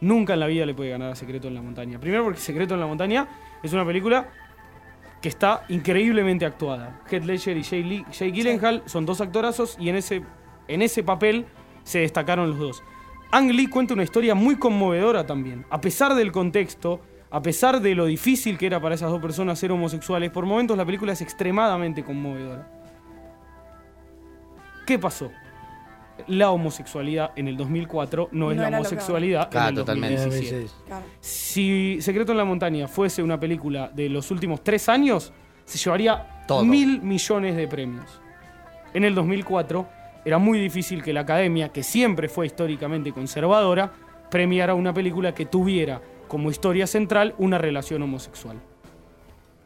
Nunca 0.00 0.34
en 0.34 0.40
la 0.40 0.46
vida 0.46 0.64
le 0.64 0.74
puede 0.74 0.90
ganar 0.90 1.10
a 1.10 1.16
Secreto 1.16 1.48
en 1.48 1.54
la 1.54 1.62
Montaña. 1.62 1.98
Primero 1.98 2.22
porque 2.24 2.38
Secreto 2.38 2.74
en 2.74 2.80
la 2.80 2.86
Montaña 2.86 3.26
es 3.62 3.72
una 3.72 3.84
película 3.84 4.28
que 5.20 5.28
está 5.28 5.64
increíblemente 5.68 6.46
actuada. 6.46 7.00
Heath 7.10 7.24
Ledger 7.24 7.56
y 7.56 7.64
Jay, 7.64 7.82
Lee- 7.82 8.04
Jay 8.12 8.30
Gyllenhaal 8.30 8.84
son 8.86 9.06
dos 9.06 9.20
actorazos 9.20 9.76
y 9.80 9.88
en 9.88 9.96
ese, 9.96 10.22
en 10.68 10.82
ese 10.82 11.02
papel 11.02 11.46
se 11.82 11.98
destacaron 11.98 12.50
los 12.50 12.58
dos. 12.58 12.82
Ang 13.32 13.50
Lee 13.50 13.66
cuenta 13.66 13.94
una 13.94 14.04
historia 14.04 14.36
muy 14.36 14.56
conmovedora 14.56 15.26
también. 15.26 15.66
A 15.70 15.80
pesar 15.80 16.14
del 16.14 16.30
contexto, 16.30 17.00
a 17.30 17.42
pesar 17.42 17.80
de 17.80 17.94
lo 17.94 18.06
difícil 18.06 18.56
que 18.56 18.66
era 18.66 18.80
para 18.80 18.94
esas 18.94 19.10
dos 19.10 19.20
personas 19.20 19.58
ser 19.58 19.72
homosexuales, 19.72 20.30
por 20.30 20.46
momentos 20.46 20.76
la 20.76 20.84
película 20.84 21.12
es 21.12 21.20
extremadamente 21.20 22.02
conmovedora. 22.02 22.66
¿Qué 24.86 24.98
pasó? 24.98 25.30
La 26.26 26.50
homosexualidad 26.50 27.30
en 27.36 27.46
el 27.48 27.56
2004 27.56 28.30
no, 28.32 28.50
es 28.50 28.56
No 28.56 28.62
la 28.62 28.70
lo 28.70 28.76
que 28.76 28.80
homosexualidad 28.80 29.42
en 29.44 29.50
Claro, 29.50 29.68
el 29.68 29.74
totalmente. 29.76 30.16
2017. 30.16 30.72
Claro. 30.86 31.04
Si 31.20 31.98
Secreto 32.00 32.32
en 32.32 32.38
la 32.38 32.44
Montaña 32.44 32.88
fuese 32.88 33.22
una 33.22 33.38
película 33.38 33.90
de 33.94 34.08
los 34.08 34.30
últimos 34.30 34.64
tres 34.64 34.88
años, 34.88 35.32
se 35.64 35.78
llevaría 35.78 36.44
Todo. 36.48 36.64
mil 36.64 37.02
millones 37.02 37.54
de 37.56 37.68
premios. 37.68 38.20
En 38.94 39.04
el 39.04 39.14
2004 39.14 39.86
era 40.24 40.38
muy 40.38 40.58
difícil 40.58 41.02
que 41.02 41.12
la 41.12 41.20
academia, 41.20 41.68
que 41.68 41.82
siempre 41.82 42.28
fue 42.28 42.46
históricamente 42.46 43.12
conservadora, 43.12 43.92
premiara 44.30 44.74
una 44.74 44.92
película 44.92 45.34
que 45.34 45.46
tuviera 45.46 46.00
como 46.28 46.50
historia 46.50 46.86
central 46.86 47.34
una 47.38 47.58
relación 47.58 48.02
homosexual. 48.02 48.56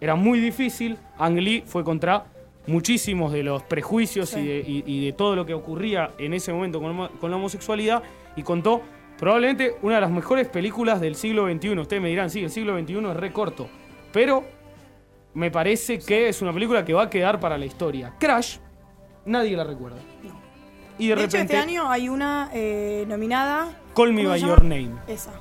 Era 0.01 0.15
muy 0.15 0.41
difícil, 0.41 0.97
Ang 1.19 1.37
Lee 1.39 1.63
fue 1.67 1.85
contra 1.85 2.27
muchísimos 2.67 3.33
de 3.33 3.43
los 3.43 3.63
prejuicios 3.65 4.37
y, 4.37 4.47
de, 4.47 4.59
y- 4.67 4.85
y 4.87 5.05
de 5.07 5.13
todo 5.13 5.35
lo 5.37 5.45
que 5.47 5.55
ocurría 5.55 6.13
en 6.19 6.33
ese 6.35 6.53
momento 6.53 6.81
con, 6.81 7.31
la 7.31 7.37
homosexualidad 7.37 8.03
y 8.37 8.43
contó 8.43 8.83
probablemente 9.19 9.77
una 9.83 9.97
de 9.97 10.01
las 10.01 10.11
mejores 10.11 10.49
películas 10.49 11.01
del 11.01 11.15
siglo 11.15 11.47
XXI. 11.53 11.79
Ustedes 11.79 12.03
me 12.03 12.09
dirán, 12.09 12.31
sí, 12.31 12.43
el 12.43 12.51
siglo 12.51 12.79
XXI 12.79 12.99
es 13.11 13.17
re 13.17 13.33
corto, 13.33 13.69
pero 14.13 14.45
me 15.35 15.51
parece 15.51 15.99
que 15.99 16.29
es 16.29 16.43
una 16.43 16.53
película 16.53 16.85
que 16.85 16.93
va 16.95 17.05
a 17.05 17.11
quedar 17.11 17.39
para 17.41 17.57
la 17.59 17.65
historia. 17.67 18.15
Crash, 18.19 18.59
nadie 19.25 19.57
la 19.57 19.65
recuerda. 19.65 19.99
Y 20.99 21.09
de, 21.09 21.15
De, 21.17 21.23
hecho, 21.25 21.33
repente, 21.33 21.55
este 21.55 21.57
año 21.57 21.91
hay 21.91 22.09
una 22.09 22.51
eh, 22.53 23.05
nominada. 23.09 23.77
Call 23.95 24.13
Me 24.13 24.23
¿cómo 24.23 24.31
by 24.31 24.41
Your? 24.41 24.63
Name. 24.63 24.91
Esa. 25.09 25.33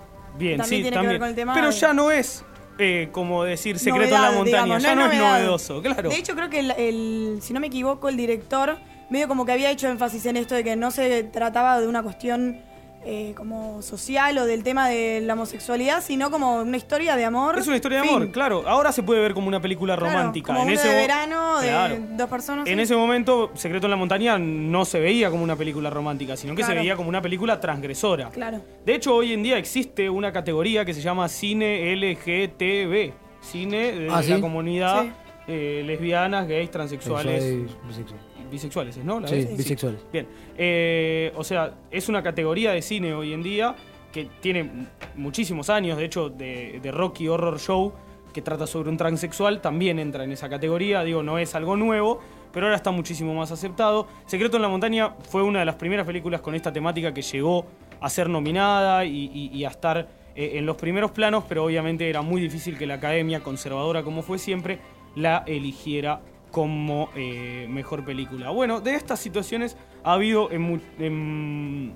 Bien, 0.42 0.58
También 0.58 0.80
sí, 0.80 0.84
tiene 0.84 0.90
que 0.90 0.96
también. 0.96 1.12
ver 1.14 1.20
con 1.20 1.30
el 1.30 1.36
tema 1.36 1.54
Pero 1.54 1.68
de- 1.68 1.74
ya 1.74 1.94
no 1.94 2.12
es 2.12 2.44
eh, 2.78 3.10
como 3.12 3.44
decir 3.44 3.78
secreto 3.78 4.16
en 4.16 4.22
Novedad, 4.22 4.32
la 4.32 4.38
montaña, 4.38 4.64
digamos, 4.64 4.84
ya 4.84 4.96
no, 4.96 5.06
es 5.12 5.18
novedoso, 5.20 5.82
claro. 5.82 6.10
De 6.10 6.16
hecho, 6.16 6.34
creo 6.36 6.50
que 6.50 6.60
el, 6.60 6.72
el- 6.72 7.40
si 7.42 7.54
no 7.54 7.60
me 7.60 7.68
equivoco, 7.68 8.10
el 8.10 8.18
director 8.18 8.78
medio 9.10 9.28
como 9.28 9.46
que 9.46 9.52
había 9.52 9.70
hecho 9.70 9.88
énfasis 9.88 10.26
en 10.26 10.38
esto 10.38 10.56
de 10.56 10.64
que 10.64 10.76
no 10.76 10.90
se 10.90 11.24
trataba 11.26 11.80
de 11.80 11.88
una 11.88 12.02
cuestión 12.02 12.60
eh, 13.04 13.34
como 13.36 13.82
social 13.82 14.38
o 14.38 14.46
del 14.46 14.64
tema 14.64 14.88
de 14.90 15.22
la 15.22 15.34
homosexualidad, 15.34 16.04
sino 16.04 16.30
como 16.30 16.62
una 16.62 16.78
historia 16.78 17.16
de 17.16 17.26
amor. 17.26 17.58
Es 17.58 17.66
una 17.68 17.76
historia 17.78 18.02
de 18.02 18.08
amor, 18.10 18.32
claro. 18.32 18.64
Ahora 18.68 18.92
se 18.92 19.02
puede 19.04 19.20
ver 19.22 19.34
como 19.34 19.48
una 19.48 19.60
película 19.60 19.96
Claro, 19.98 20.12
romántica. 20.12 20.54
como 20.54 20.68
en 20.68 20.74
ese 20.74 20.88
de 20.90 20.96
verano 20.96 21.60
de 21.60 21.68
Claro. 21.68 21.98
dos 22.12 22.30
personas. 22.30 22.68
En 22.68 22.78
sí. 22.78 22.82
ese 22.84 22.96
momento, 22.96 23.52
Secreto 23.56 23.88
en 23.88 23.92
la 23.92 23.98
Montaña 23.98 24.38
no 24.38 24.86
se 24.86 25.00
veía 25.00 25.30
como 25.32 25.44
una 25.44 25.56
película 25.56 25.90
romántica, 25.90 26.38
sino 26.38 26.56
que 26.56 26.64
se 26.64 26.74
veía 26.76 26.96
como 26.96 27.10
una 27.10 27.22
película 27.22 27.60
transgresora. 27.60 28.30
Claro. 28.30 28.62
De 28.86 28.96
hecho, 28.96 29.16
hoy 29.16 29.34
en 29.34 29.42
día 29.44 29.58
existe 29.58 30.10
una 30.10 30.32
categoría 30.32 30.86
que 30.86 30.94
se 30.94 31.02
llama 31.02 31.28
cine 31.28 31.92
LGTB. 31.96 33.14
Cine 33.42 33.92
de 33.94 34.08
Ah, 34.10 34.18
la 34.18 34.24
¿sí? 34.24 34.40
comunidad 34.40 35.04
Sí. 35.04 35.12
eh, 35.48 35.84
lesbianas, 35.86 36.48
gays, 36.48 36.70
transexuales. 36.70 37.42
Sexuales, 37.44 37.78
bisexuales. 37.88 38.26
Bisexuales, 38.52 38.98
¿no? 38.98 39.20
¿La 39.20 39.28
Sí, 39.28 39.48
bisexuales. 39.58 40.02
Bien. 40.12 40.28
Eh, 40.58 41.32
o 41.36 41.44
sea, 41.44 41.74
es 41.90 42.10
una 42.10 42.22
categoría 42.22 42.72
de 42.72 42.82
cine 42.82 43.14
hoy 43.14 43.34
en 43.34 43.42
día 43.42 43.76
que 44.12 44.28
tiene 44.42 44.70
muchísimos 45.16 45.70
años. 45.70 45.98
De 45.98 46.06
hecho, 46.06 46.30
de, 46.30 46.80
de 46.84 46.92
Rocky 46.92 47.28
Horror 47.28 47.60
Show, 47.60 47.94
que 48.34 48.42
trata 48.42 48.68
sobre 48.68 48.90
un 48.90 48.98
transexual, 48.98 49.62
también 49.62 49.98
entra 50.00 50.24
en 50.24 50.32
esa 50.32 50.50
categoría. 50.50 51.04
Digo, 51.04 51.24
no 51.24 51.38
es 51.40 51.56
algo 51.56 51.76
nuevo, 51.78 52.20
pero 52.54 52.66
ahora 52.68 52.76
está 52.76 52.92
muchísimo 52.92 53.34
más 53.34 53.52
aceptado. 53.52 54.08
Secreto 54.26 54.58
en 54.58 54.62
la 54.64 54.70
Montaña 54.70 55.16
fue 55.30 55.42
una 55.44 55.60
de 55.60 55.66
las 55.66 55.76
primeras 55.76 56.06
películas 56.06 56.42
con 56.42 56.54
esta 56.56 56.72
temática 56.74 57.14
que 57.14 57.22
llegó 57.22 57.66
a 58.02 58.10
ser 58.10 58.30
nominada 58.30 59.06
y, 59.06 59.30
y- 59.34 59.50
y 59.58 59.64
a 59.66 59.70
estar 59.70 60.10
eh, 60.36 60.52
en 60.56 60.66
los 60.66 60.76
primeros 60.78 61.12
planos, 61.12 61.44
pero 61.48 61.64
obviamente 61.66 62.10
era 62.10 62.22
muy 62.22 62.42
difícil 62.42 62.78
que 62.78 62.86
la 62.86 62.96
academia, 62.96 63.42
conservadora 63.42 64.04
como 64.04 64.22
fue 64.24 64.38
siempre, 64.40 64.80
la 65.16 65.44
eligiera 65.46 66.22
como 66.52 67.10
eh, 67.16 67.66
mejor 67.70 68.06
película. 68.06 68.50
Bueno, 68.50 68.82
de 68.82 68.96
estas 68.96 69.20
situaciones 69.20 69.78
ha 70.04 70.14
habido 70.14 70.50
en, 70.52 71.96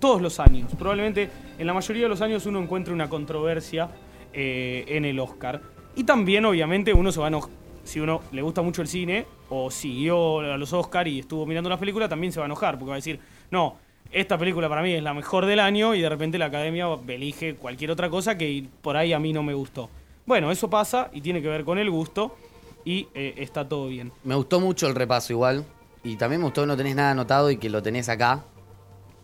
todos 0.00 0.20
los 0.20 0.40
años. 0.40 0.72
Probablemente 0.78 1.30
en 1.58 1.66
la 1.66 1.72
mayoría 1.72 2.02
de 2.02 2.08
los 2.08 2.20
años 2.20 2.44
uno 2.46 2.60
encuentra 2.60 2.92
una 2.92 3.08
controversia 3.08 3.88
eh, 4.32 4.84
en 4.88 5.04
el 5.04 5.18
Oscar. 5.20 5.60
Y 5.96 6.04
también, 6.04 6.44
obviamente, 6.44 6.92
uno 6.92 7.12
se 7.12 7.20
va 7.20 7.26
a 7.26 7.28
enojar. 7.28 7.50
Si 7.84 8.00
uno 8.00 8.22
le 8.32 8.42
gusta 8.42 8.62
mucho 8.62 8.82
el 8.82 8.88
cine 8.88 9.26
o 9.50 9.70
siguió 9.70 10.40
a 10.40 10.56
los 10.56 10.72
Oscar 10.72 11.06
y 11.06 11.20
estuvo 11.20 11.44
mirando 11.46 11.68
las 11.68 11.78
películas, 11.78 12.08
también 12.08 12.32
se 12.32 12.40
va 12.40 12.46
a 12.46 12.48
enojar 12.48 12.78
porque 12.78 12.88
va 12.88 12.94
a 12.94 12.96
decir, 12.96 13.20
no, 13.50 13.76
esta 14.10 14.38
película 14.38 14.70
para 14.70 14.80
mí 14.82 14.92
es 14.92 15.02
la 15.02 15.12
mejor 15.12 15.44
del 15.44 15.60
año 15.60 15.94
y 15.94 16.00
de 16.00 16.08
repente 16.08 16.38
la 16.38 16.46
academia 16.46 16.86
elige 17.06 17.56
cualquier 17.56 17.90
otra 17.90 18.08
cosa 18.08 18.38
que 18.38 18.64
por 18.80 18.96
ahí 18.96 19.12
a 19.12 19.18
mí 19.18 19.34
no 19.34 19.42
me 19.42 19.52
gustó. 19.52 19.90
Bueno, 20.24 20.50
eso 20.50 20.70
pasa 20.70 21.10
y 21.12 21.20
tiene 21.20 21.42
que 21.42 21.48
ver 21.48 21.64
con 21.64 21.78
el 21.78 21.90
gusto 21.90 22.36
y 22.84 23.08
eh, 23.14 23.34
está 23.38 23.68
todo 23.68 23.88
bien. 23.88 24.12
Me 24.24 24.34
gustó 24.34 24.60
mucho 24.60 24.86
el 24.86 24.94
repaso 24.94 25.32
igual. 25.32 25.64
Y 26.02 26.16
también 26.16 26.40
me 26.40 26.44
gustó 26.44 26.60
que 26.62 26.66
no 26.66 26.76
tenés 26.76 26.94
nada 26.96 27.12
anotado 27.12 27.50
y 27.50 27.56
que 27.56 27.70
lo 27.70 27.82
tenés 27.82 28.08
acá. 28.10 28.44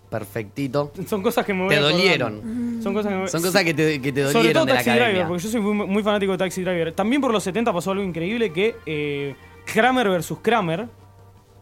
Perfectito. 0.09 0.91
Son 1.07 1.23
cosas 1.23 1.47
que 1.47 1.55
me 1.55 1.61
voy 1.61 1.69
Te 1.69 1.77
acordando. 1.77 1.99
dolieron. 1.99 2.81
Son 2.83 2.93
cosas 2.95 3.13
que, 3.13 3.19
me- 3.19 3.29
Son 3.29 3.43
cosas 3.43 3.63
que 3.63 3.75
te, 3.75 4.01
que 4.01 4.13
te 4.13 4.23
Sobre 4.23 4.33
dolieron 4.35 4.55
todo 4.55 4.67
de 4.67 4.73
la 4.73 4.85
Taxi. 4.85 4.91
Driver, 4.99 5.27
porque 5.29 5.43
yo 5.45 5.49
soy 5.51 5.61
muy, 5.61 5.87
muy 5.87 6.03
fanático 6.03 6.33
de 6.33 6.39
Taxi 6.39 6.63
Driver. 6.63 6.93
También 6.93 7.21
por 7.21 7.33
los 7.33 7.43
70 7.45 7.73
pasó 7.73 7.93
algo 7.93 8.03
increíble 8.03 8.53
que 8.53 8.75
eh, 8.87 9.37
Kramer 9.67 10.09
versus 10.09 10.39
Kramer. 10.41 10.89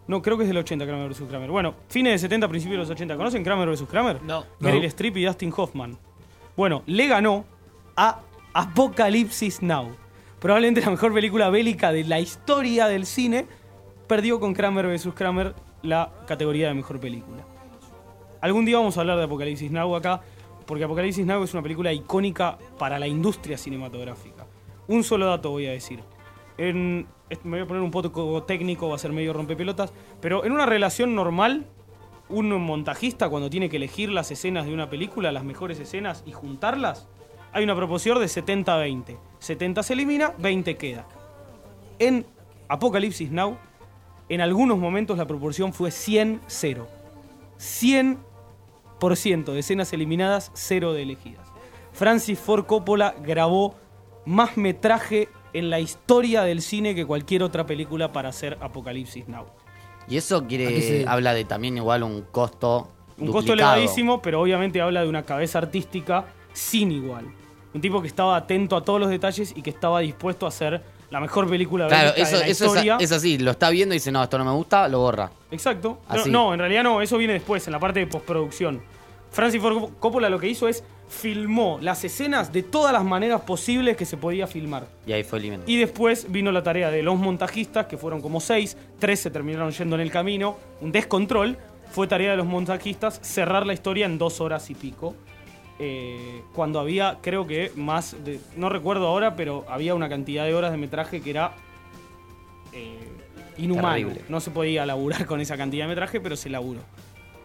No, 0.07 0.23
creo 0.23 0.39
que 0.39 0.45
es 0.45 0.49
del 0.49 0.57
80 0.57 0.87
Kramer 0.87 1.09
versus 1.09 1.29
Kramer. 1.29 1.51
Bueno, 1.51 1.75
fines 1.89 2.13
de 2.15 2.19
70, 2.21 2.49
principios 2.49 2.77
de 2.77 2.83
los 2.85 2.91
80. 2.91 3.17
¿Conocen 3.19 3.45
Kramer 3.45 3.69
versus 3.69 3.87
Kramer? 3.89 4.23
No. 4.23 4.47
Meryl 4.61 4.81
No. 4.81 4.87
Streep 4.89 5.17
y 5.19 5.25
Dustin 5.27 5.53
Hoffman. 5.55 5.99
Bueno, 6.57 6.83
le 6.87 7.07
ganó 7.07 7.45
a 7.97 8.21
Apocalypse 8.55 9.51
Now. 9.61 9.91
Probablemente 10.41 10.81
la 10.81 10.91
mejor 10.91 11.13
película 11.13 11.51
bélica 11.51 11.91
de 11.91 12.05
la 12.05 12.21
historia 12.21 12.87
del 12.87 13.07
cine. 13.07 13.47
Perdió 14.07 14.39
con 14.39 14.55
Kramer 14.55 14.87
vs. 14.87 15.09
Kramer 15.15 15.55
la 15.83 16.13
categoría 16.27 16.69
de 16.69 16.75
mejor 16.75 17.01
película. 17.01 17.45
Algún 18.41 18.65
día 18.65 18.79
vamos 18.79 18.97
a 18.97 19.01
hablar 19.01 19.19
de 19.19 19.25
Apocalipsis 19.25 19.71
Now 19.71 19.97
acá, 19.97 20.23
porque 20.65 20.85
Apocalipsis 20.85 21.27
Now 21.27 21.43
es 21.43 21.53
una 21.55 21.63
película 21.63 21.93
icónica 21.93 22.57
para 22.79 22.99
la 22.99 23.09
industria 23.09 23.59
cinematográfica. 23.59 24.47
Un 24.87 25.03
solo 25.03 25.27
dato 25.27 25.51
voy 25.51 25.67
a 25.67 25.73
decir. 25.73 26.01
En, 26.57 27.07
me 27.43 27.51
voy 27.51 27.61
a 27.61 27.67
poner 27.67 27.83
un 27.83 27.91
poco 27.91 28.43
técnico, 28.45 28.89
va 28.89 28.95
a 28.95 28.99
ser 28.99 29.13
medio 29.13 29.33
rompepelotas, 29.33 29.93
pero 30.21 30.45
en 30.45 30.53
una 30.53 30.67
relación 30.67 31.15
normal, 31.15 31.67
un 32.29 32.49
montajista 32.63 33.29
cuando 33.29 33.51
tiene 33.51 33.69
que 33.69 33.77
elegir 33.77 34.11
las 34.11 34.31
escenas 34.31 34.67
de 34.67 34.73
una 34.73 34.89
película, 34.89 35.33
las 35.33 35.45
mejores 35.45 35.81
escenas 35.81 36.23
y 36.27 36.33
juntarlas, 36.33 37.09
hay 37.53 37.65
una 37.65 37.75
proporción 37.75 38.21
de 38.21 38.27
70-20. 38.27 39.17
70 39.39 39.83
se 39.83 39.93
elimina, 39.93 40.33
20 40.39 40.77
queda. 40.77 41.07
En 41.99 42.27
Apocalipsis 42.69 43.31
Now, 43.31 43.57
en 44.29 44.41
algunos 44.41 44.79
momentos 44.79 45.17
la 45.19 45.27
proporción 45.27 45.73
fue 45.73 45.91
100-0. 45.91 46.87
100% 49.01 49.53
de 49.53 49.59
escenas 49.59 49.93
eliminadas, 49.93 50.51
0 50.55 50.93
de 50.93 51.03
elegidas. 51.03 51.47
Francis 51.93 52.39
Ford 52.39 52.67
Coppola 52.67 53.15
grabó 53.23 53.75
más 54.25 54.57
metraje 54.57 55.29
en 55.53 55.71
la 55.71 55.81
historia 55.81 56.43
del 56.43 56.61
cine 56.63 56.95
que 56.95 57.07
cualquier 57.07 57.43
otra 57.43 57.65
película 57.67 58.13
para 58.13 58.29
hacer 58.29 58.59
Apocalipsis 58.61 59.27
Now. 59.29 59.47
Y 60.09 60.17
eso 60.17 60.47
quiere 60.47 60.81
se- 60.81 61.05
habla 61.09 61.35
de 61.35 61.45
también 61.45 61.77
igual 61.77 62.03
un 62.03 62.23
costo 62.23 62.89
Un 63.19 63.33
costo 63.33 63.53
elevadísimo, 63.55 64.23
pero 64.23 64.41
obviamente 64.41 64.81
habla 64.81 65.03
de 65.03 65.09
una 65.09 65.23
cabeza 65.25 65.59
artística 65.59 66.27
sin 66.53 66.93
igual. 66.93 67.27
Un 67.75 67.81
tipo 67.81 68.01
que 68.01 68.09
estaba 68.09 68.37
atento 68.37 68.77
a 68.77 68.85
todos 68.85 69.01
los 69.01 69.11
detalles 69.11 69.53
y 69.55 69.63
que 69.63 69.71
estaba 69.71 70.01
dispuesto 70.01 70.47
a 70.47 70.49
hacer 70.49 70.83
la 71.11 71.21
mejor 71.21 71.49
película 71.49 71.87
Claro, 71.87 72.11
eso, 72.17 72.37
de 72.37 72.45
la 72.45 72.49
eso 72.49 72.65
es, 72.65 72.71
historia. 72.71 72.97
es 73.01 73.13
así, 73.13 73.39
lo 73.39 73.51
está 73.53 73.71
viendo 73.71 73.95
y 73.95 73.99
dice, 73.99 74.13
no, 74.13 74.23
esto 74.23 74.39
no 74.39 74.45
me 74.45 74.53
gusta, 74.53 74.89
lo 74.89 75.01
borra. 75.01 75.31
Exacto. 75.51 75.99
No, 76.27 76.53
en 76.53 76.61
realidad 76.61 76.83
no, 76.83 77.01
eso 77.01 77.17
viene 77.19 77.35
después, 77.35 77.67
en 77.67 77.73
la 77.73 77.81
parte 77.81 78.01
de 78.01 78.07
postproducción. 78.07 78.83
Francis 79.31 79.61
Ford 79.61 79.91
Coppola 79.99 80.29
lo 80.31 80.39
que 80.39 80.49
hizo 80.49 80.69
es 80.69 80.83
filmó 81.09 81.79
las 81.81 82.05
escenas 82.05 82.53
de 82.53 82.63
todas 82.63 82.93
las 82.93 83.05
maneras 83.05 83.41
posibles 83.43 83.97
que 83.97 84.05
se 84.05 84.17
podía 84.17 84.47
filmar. 84.47 84.87
Y 85.07 85.13
ahí 85.13 85.25
fue 85.25 85.39
eliminado. 85.39 85.71
Y 85.71 85.77
después 85.77 86.31
vino 86.31 86.53
la 86.53 86.63
tarea 86.63 86.91
de 86.91 87.03
los 87.03 87.19
montajistas, 87.19 87.87
que 87.87 87.97
fueron 87.97 88.21
como 88.21 88.41
seis, 88.41 88.77
tres 88.99 89.21
se 89.21 89.31
terminaron 89.31 89.71
yendo 89.71 89.97
en 89.97 90.03
el 90.03 90.11
camino, 90.11 90.57
un 90.81 90.93
descontrol. 90.93 91.57
Fue 91.91 92.07
tarea 92.07 92.33
de 92.33 92.37
los 92.37 92.47
montajistas 92.47 93.19
cerrar 93.23 93.67
la 93.67 93.73
historia 93.73 94.05
en 94.05 94.19
dos 94.19 94.43
horas 94.43 94.69
y 94.69 94.75
pico. 94.75 95.15
Eh, 95.79 96.43
cuando 96.55 96.81
había, 96.81 97.19
creo 97.23 97.47
que 97.47 97.71
más, 97.77 98.17
de, 98.25 98.41
no 98.57 98.69
recuerdo 98.69 99.07
ahora, 99.07 99.37
pero 99.37 99.65
había 99.69 99.95
una 99.95 100.09
cantidad 100.09 100.45
de 100.45 100.55
horas 100.55 100.73
de 100.73 100.79
metraje 100.79 101.21
que 101.21 101.31
era 101.31 101.53
eh, 102.73 102.99
inhumano. 103.59 104.09
Terrible. 104.09 104.25
No 104.29 104.41
se 104.41 104.51
podía 104.51 104.85
laburar 104.87 105.27
con 105.27 105.41
esa 105.41 105.57
cantidad 105.57 105.85
de 105.85 105.89
metraje, 105.89 106.21
pero 106.21 106.37
se 106.37 106.51
laburó. 106.51 106.81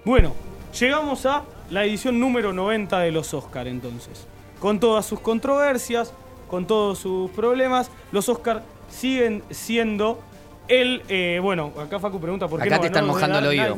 Bueno, 0.06 0.34
llegamos 0.78 1.26
a 1.26 1.44
la 1.70 1.86
edición 1.86 2.20
número 2.20 2.54
90 2.54 3.00
de 3.00 3.12
los 3.12 3.34
Oscar 3.34 3.68
entonces. 3.68 4.28
Con 4.60 4.80
todas 4.80 5.06
sus 5.06 5.20
controversias, 5.20 6.14
con 6.50 6.66
todos 6.66 7.00
sus 7.00 7.30
problemas, 7.32 7.92
los 8.12 8.30
Oscar 8.30 8.64
siguen 8.90 9.44
siendo 9.50 10.20
el... 10.68 11.02
eh, 11.10 11.40
bueno, 11.42 11.72
acá 11.80 12.00
Facu 12.00 12.20
pregunta 12.20 12.48
por 12.48 12.60
qué 12.60 12.68
Acá 12.68 12.76
no 12.76 12.82
te 12.82 12.88
están 12.88 13.08
mojando 13.08 13.40
el 13.40 13.46
oído. 13.48 13.78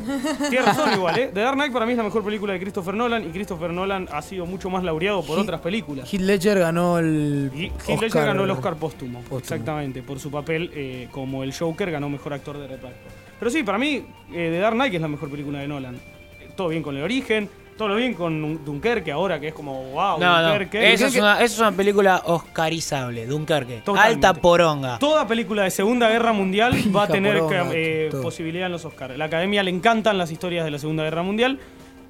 Tienes 0.50 0.66
razón 0.66 0.94
igual, 0.94 1.18
¿eh? 1.20 1.32
The 1.34 1.40
Dark 1.40 1.56
Knight 1.56 1.74
para 1.74 1.86
mí 1.86 1.92
es 1.94 1.98
la 1.98 2.04
mejor 2.04 2.24
película 2.24 2.54
de 2.54 2.60
Christopher 2.60 2.94
Nolan 2.94 3.28
y 3.28 3.32
Christopher 3.32 3.72
Nolan 3.72 4.08
ha 4.12 4.22
sido 4.22 4.46
mucho 4.46 4.70
más 4.70 4.84
laureado 4.84 5.24
por 5.24 5.40
otras 5.40 5.62
películas. 5.62 6.12
Heath 6.12 6.22
Ledger 6.22 6.60
ganó 6.60 7.00
el. 7.00 7.52
Y 7.56 7.72
Heath 7.88 8.02
Ledger 8.02 8.26
ganó 8.26 8.44
el 8.44 8.52
Oscar 8.52 8.76
póstumo, 8.76 9.22
exactamente, 9.38 10.02
por 10.04 10.20
su 10.20 10.32
papel 10.32 10.72
eh, 10.74 11.08
como 11.12 11.44
el 11.44 11.54
Joker, 11.54 11.92
ganó 11.92 12.10
mejor 12.10 12.34
actor 12.34 12.58
de 12.58 12.68
reparto. 12.68 12.98
Pero 13.40 13.52
sí, 13.52 13.64
para 13.64 13.78
mí, 13.78 14.06
eh, 14.32 14.50
The 14.52 14.60
Dark 14.60 14.76
Knight 14.76 14.94
es 14.94 15.02
la 15.02 15.08
mejor 15.08 15.30
película 15.30 15.60
de 15.60 15.68
Nolan. 15.68 15.96
Eh, 15.96 16.50
todo 16.56 16.70
bien 16.70 16.84
con 16.84 16.96
el 16.96 17.04
origen, 17.04 17.50
todo 17.78 17.90
lo 17.90 17.96
bien 17.96 18.14
con 18.14 18.64
Dunkerque 18.64 19.12
ahora, 19.12 19.40
que 19.40 19.50
es 19.50 19.54
como, 19.54 19.84
wow, 19.92 20.20
No, 20.20 20.42
no. 20.42 20.44
Dunkerque. 20.44 20.94
Esa 20.94 21.08
es, 21.08 21.16
una, 21.16 21.36
esa 21.36 21.44
es 21.44 21.60
una 21.60 21.72
película 21.72 22.22
oscarizable, 22.26 23.26
Dunkerque. 23.26 23.82
Totalmente. 23.84 24.28
Alta 24.28 24.42
poronga. 24.42 25.00
Toda 25.00 25.28
película 25.28 25.64
de 25.64 25.72
Segunda 25.72 26.10
Guerra 26.10 26.32
Mundial 26.34 26.74
va 26.96 27.04
a 27.04 27.08
tener 27.08 27.40
poronga, 27.40 27.68
eh, 27.74 28.10
posibilidad 28.22 28.68
en 28.68 28.72
los 28.72 28.86
Oscars. 28.86 29.18
La 29.18 29.26
academia 29.26 29.62
le 29.64 29.72
encantan 29.72 30.18
las 30.18 30.32
historias 30.32 30.64
de 30.64 30.72
la 30.72 30.80
Segunda 30.80 31.04
Guerra 31.04 31.24
Mundial. 31.24 31.60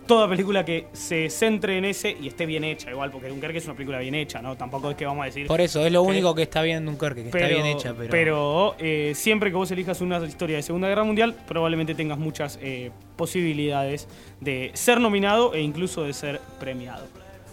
Toda 0.08 0.30
película 0.30 0.64
que 0.64 0.86
se 0.94 1.32
centre 1.32 1.78
en 1.80 1.86
ese 1.86 2.16
y 2.22 2.28
esté 2.28 2.46
bien 2.46 2.64
hecha, 2.64 2.92
igual, 2.92 3.10
porque 3.10 3.28
Dunkerque 3.28 3.58
es 3.58 3.66
una 3.66 3.74
película 3.74 3.98
bien 3.98 4.14
hecha, 4.14 4.40
¿no? 4.40 4.56
Tampoco 4.56 4.92
es 4.92 4.96
que 4.96 5.06
vamos 5.06 5.24
a 5.24 5.26
decir. 5.26 5.48
Por 5.48 5.62
eso, 5.62 5.84
es 5.84 5.92
lo 5.92 6.04
que- 6.04 6.10
único 6.10 6.36
que 6.36 6.44
está 6.44 6.62
bien 6.62 6.78
en 6.78 6.86
Dunkerque, 6.86 7.24
que 7.24 7.30
está 7.30 7.48
bien 7.48 7.66
hecha, 7.66 7.96
pero... 7.98 8.10
pero, 8.12 8.76
eh, 8.78 9.14
siempre 9.16 9.50
que 9.50 9.56
vos 9.56 9.72
elijas 9.72 10.02
una 10.02 10.24
historia 10.24 10.58
de 10.58 10.62
Segunda 10.64 10.88
Guerra 10.88 11.04
Mundial, 11.04 11.36
probablemente 11.48 11.96
tengas 11.96 12.20
muchas 12.20 12.60
eh, 12.62 12.92
posibilidades 13.16 14.08
de 14.42 14.70
ser 14.76 15.02
nominado 15.02 15.54
e 15.56 15.62
incluso 15.62 16.04
de 16.04 16.14
ser 16.14 16.40
premiado. 16.60 17.08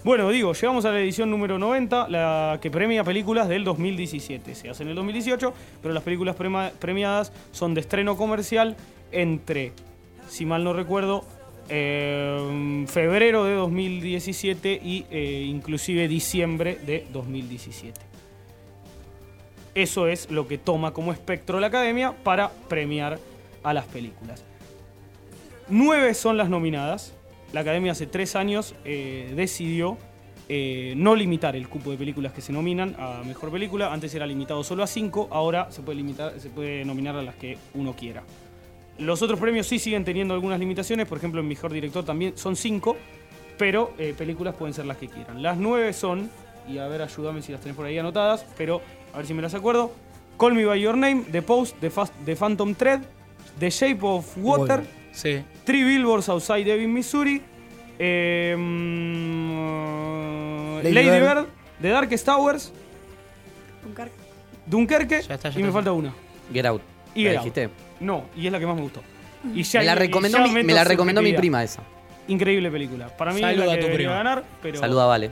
Bueno, 0.04 0.28
digo, 0.30 0.52
llegamos 0.52 0.84
a 0.84 0.90
la 0.90 1.00
edición 1.00 1.30
número 1.30 1.58
90, 1.58 2.08
la 2.08 2.58
que 2.60 2.70
premia 2.70 3.02
películas 3.04 3.48
del 3.48 3.64
2017. 3.64 4.54
Se 4.56 4.68
hace 4.68 4.82
en 4.82 4.90
el 4.90 4.94
2018, 4.96 5.54
pero 5.80 5.94
las 5.94 6.02
películas 6.02 6.36
premiadas 6.78 7.32
son 7.52 7.72
de 7.72 7.80
estreno 7.80 8.16
comercial 8.16 8.76
entre, 9.12 9.72
si 10.28 10.44
mal 10.44 10.64
no 10.64 10.72
recuerdo, 10.72 11.24
eh, 11.74 12.84
febrero 12.86 13.44
de 13.44 13.54
2017 13.54 14.78
y 14.84 15.06
eh, 15.10 15.46
inclusive 15.48 16.06
diciembre 16.06 16.78
de 16.84 17.06
2017. 17.10 17.98
Eso 19.74 20.06
es 20.06 20.30
lo 20.30 20.46
que 20.46 20.58
toma 20.58 20.92
como 20.92 21.12
espectro 21.12 21.60
la 21.60 21.68
academia 21.68 22.12
para 22.12 22.50
premiar 22.68 23.18
a 23.62 23.72
las 23.72 23.86
películas. 23.86 24.44
Nueve 25.68 26.12
son 26.12 26.36
las 26.36 26.50
nominadas. 26.50 27.14
La 27.54 27.60
academia 27.60 27.92
hace 27.92 28.06
tres 28.06 28.36
años 28.36 28.74
eh, 28.84 29.32
decidió 29.34 29.96
eh, 30.50 30.92
no 30.98 31.16
limitar 31.16 31.56
el 31.56 31.70
cupo 31.70 31.90
de 31.90 31.96
películas 31.96 32.32
que 32.32 32.42
se 32.42 32.52
nominan 32.52 32.94
a 32.98 33.22
mejor 33.24 33.50
película. 33.50 33.90
Antes 33.94 34.14
era 34.14 34.26
limitado 34.26 34.62
solo 34.62 34.82
a 34.82 34.86
cinco, 34.86 35.28
ahora 35.30 35.70
se 35.70 35.80
puede, 35.80 35.96
limitar, 35.96 36.38
se 36.38 36.50
puede 36.50 36.84
nominar 36.84 37.16
a 37.16 37.22
las 37.22 37.36
que 37.36 37.56
uno 37.72 37.96
quiera. 37.96 38.22
Los 39.02 39.20
otros 39.22 39.38
premios 39.38 39.66
sí 39.66 39.78
siguen 39.78 40.04
teniendo 40.04 40.34
algunas 40.34 40.58
limitaciones, 40.60 41.06
por 41.08 41.18
ejemplo, 41.18 41.40
en 41.40 41.48
Mejor 41.48 41.72
Director 41.72 42.04
también 42.04 42.36
son 42.36 42.56
cinco, 42.56 42.96
pero 43.58 43.92
eh, 43.98 44.14
películas 44.16 44.54
pueden 44.54 44.74
ser 44.74 44.86
las 44.86 44.96
que 44.96 45.08
quieran. 45.08 45.42
Las 45.42 45.56
nueve 45.58 45.92
son, 45.92 46.30
y 46.68 46.78
a 46.78 46.86
ver, 46.88 47.02
ayúdame 47.02 47.42
si 47.42 47.52
las 47.52 47.60
tenés 47.60 47.76
por 47.76 47.84
ahí 47.86 47.98
anotadas, 47.98 48.44
pero 48.56 48.80
a 49.12 49.18
ver 49.18 49.26
si 49.26 49.34
me 49.34 49.42
las 49.42 49.54
acuerdo. 49.54 49.92
Call 50.38 50.54
Me 50.54 50.64
By 50.64 50.80
Your 50.80 50.96
Name, 50.96 51.24
The 51.30 51.42
Post, 51.42 51.76
The, 51.80 51.90
Fast- 51.90 52.14
The 52.24 52.34
Phantom 52.36 52.74
Thread, 52.74 53.00
The 53.58 53.70
Shape 53.70 53.98
of 54.02 54.36
Water, 54.38 54.82
Sí. 55.12 55.42
Three 55.64 55.84
Billboards 55.84 56.28
Outside 56.30 56.66
Ebbing, 56.72 56.92
Missouri, 56.92 57.42
eh, 57.98 58.54
mm, 59.52 60.76
Lady 60.82 60.92
Lady, 60.94 61.08
Bird. 61.10 61.34
Bird, 61.34 61.46
The 61.80 61.88
Darkest 61.88 62.24
Towers, 62.26 62.72
Dunkerque. 63.84 64.12
Dunkerque, 64.66 65.16
está, 65.18 65.36
ya 65.36 65.50
y 65.50 65.62
me 65.62 65.68
está. 65.68 65.72
falta 65.72 65.92
una. 65.92 66.14
Get 66.52 66.64
Out. 66.66 66.82
Y 67.14 67.24
¿La 67.24 67.42
Get 67.42 67.58
Out. 67.66 67.72
No, 68.02 68.24
y 68.36 68.46
es 68.46 68.52
la 68.52 68.58
que 68.58 68.66
más 68.66 68.76
me 68.76 68.82
gustó. 68.82 69.00
Y 69.54 69.62
ya- 69.62 69.80
Me 69.80 69.86
la 69.86 69.92
y 69.92 69.96
recomendó, 69.96 70.38
ya 70.38 70.46
mi, 70.46 70.62
me 70.62 70.72
la 70.72 70.84
recomendó 70.84 71.22
mi 71.22 71.32
prima 71.32 71.62
esa. 71.64 71.82
Increíble 72.28 72.70
película. 72.70 73.08
Para 73.16 73.32
mí 73.32 73.38
es 73.40 73.46
Saluda 73.46 73.66
la 73.66 73.72
a 73.72 73.80
tu 73.80 73.86
prima. 73.92 74.12
ganar, 74.12 74.44
pero, 74.62 74.78
Saluda, 74.78 75.06
Vale. 75.06 75.30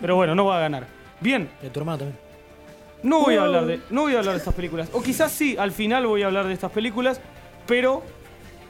pero 0.00 0.16
bueno, 0.16 0.34
no 0.34 0.46
va 0.46 0.56
a 0.58 0.60
ganar. 0.60 0.86
Bien, 1.20 1.48
De 1.60 1.70
tu 1.70 1.80
hermano 1.80 1.98
también. 1.98 2.18
no 3.02 3.20
voy 3.20 3.34
a 3.36 3.42
hablar 3.42 3.66
de, 3.66 3.80
no 3.90 4.02
voy 4.02 4.14
a 4.14 4.18
hablar 4.18 4.34
de 4.34 4.38
estas 4.38 4.54
películas. 4.54 4.88
O 4.92 5.02
quizás 5.02 5.30
sí, 5.32 5.56
al 5.58 5.72
final 5.72 6.06
voy 6.06 6.22
a 6.22 6.26
hablar 6.26 6.46
de 6.46 6.54
estas 6.54 6.70
películas, 6.72 7.20
pero 7.66 8.02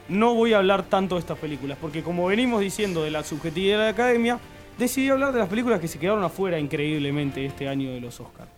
no 0.09 0.33
voy 0.35 0.53
a 0.53 0.57
hablar 0.57 0.83
tanto 0.83 1.15
de 1.15 1.19
estas 1.21 1.37
películas, 1.37 1.77
porque 1.79 2.03
como 2.03 2.25
venimos 2.27 2.59
diciendo 2.61 3.03
de 3.03 3.11
la 3.11 3.23
subjetividad 3.23 3.77
de 3.79 3.83
la 3.85 3.89
academia, 3.91 4.39
decidí 4.77 5.09
hablar 5.09 5.31
de 5.31 5.39
las 5.39 5.47
películas 5.49 5.79
que 5.79 5.87
se 5.87 5.97
quedaron 5.99 6.23
afuera 6.23 6.59
increíblemente 6.59 7.45
este 7.45 7.69
año 7.69 7.91
de 7.93 8.01
los 8.01 8.19
Oscars. 8.19 8.49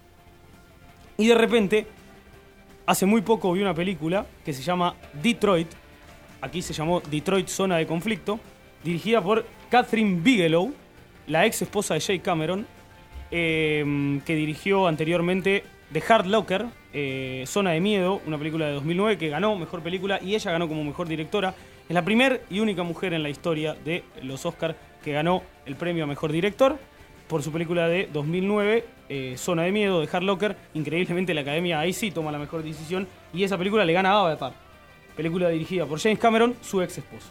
Y 1.18 1.28
de 1.28 1.36
repente, 1.36 1.88
hace 2.86 3.06
muy 3.06 3.22
poco 3.22 3.52
vi 3.54 3.62
una 3.62 3.74
película 3.74 4.26
que 4.44 4.54
se 4.54 4.62
llama 4.62 4.96
Detroit, 5.22 5.68
aquí 6.42 6.62
se 6.62 6.74
llamó 6.74 7.02
Detroit 7.02 7.48
Zona 7.48 7.78
de 7.78 7.88
Conflicto, 7.88 8.40
dirigida 8.84 9.22
por 9.22 9.46
Catherine 9.70 10.20
Bigelow, 10.22 10.74
la 11.28 11.46
ex 11.46 11.62
esposa 11.62 11.96
de 11.96 12.02
Jay 12.02 12.20
Cameron, 12.20 12.66
eh, 13.32 14.22
que 14.26 14.36
dirigió 14.36 14.88
anteriormente 14.88 15.64
The 15.92 16.04
Hard 16.08 16.28
Locker, 16.28 16.66
eh, 16.94 17.44
Zona 17.48 17.72
de 17.72 17.82
Miedo, 17.82 18.22
una 18.26 18.38
película 18.38 18.68
de 18.68 18.74
2009 18.74 19.18
que 19.18 19.30
ganó 19.30 19.56
Mejor 19.56 19.82
Película 19.82 20.20
y 20.22 20.36
ella 20.36 20.52
ganó 20.52 20.68
como 20.68 20.84
Mejor 20.84 21.08
Directora. 21.08 21.54
Es 21.88 21.94
la 21.94 22.04
primera 22.04 22.40
y 22.50 22.60
única 22.60 22.84
mujer 22.84 23.14
en 23.14 23.24
la 23.24 23.30
historia 23.30 23.76
de 23.86 24.04
los 24.22 24.46
Oscars 24.46 24.76
que 25.04 25.12
ganó 25.12 25.44
el 25.66 25.76
premio 25.76 26.04
a 26.04 26.08
Mejor 26.08 26.32
Director 26.32 26.78
por 27.28 27.42
su 27.44 27.52
película 27.52 27.88
de 27.88 28.10
2009, 28.12 28.86
eh, 29.10 29.36
Zona 29.38 29.64
de 29.64 29.72
Miedo, 29.72 30.02
de 30.02 30.10
Hard 30.12 30.24
Locker. 30.24 30.56
Increíblemente 30.74 31.34
la 31.34 31.42
Academia 31.42 31.80
ahí 31.80 31.94
sí 31.94 32.12
toma 32.12 32.32
la 32.32 32.40
mejor 32.40 32.64
decisión 32.64 33.08
y 33.34 33.44
esa 33.44 33.58
película 33.58 33.86
le 33.86 33.94
gana 33.94 34.12
a 34.12 34.20
Avatar. 34.22 34.54
Película 35.16 35.50
dirigida 35.50 35.86
por 35.86 36.00
James 36.00 36.20
Cameron, 36.20 36.56
su 36.62 36.82
ex 36.82 36.98
esposo. 36.98 37.30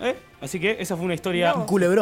¿Eh? 0.00 0.16
Así 0.40 0.58
que 0.58 0.76
esa 0.80 0.96
fue 0.96 1.04
una 1.04 1.14
historia 1.14 1.54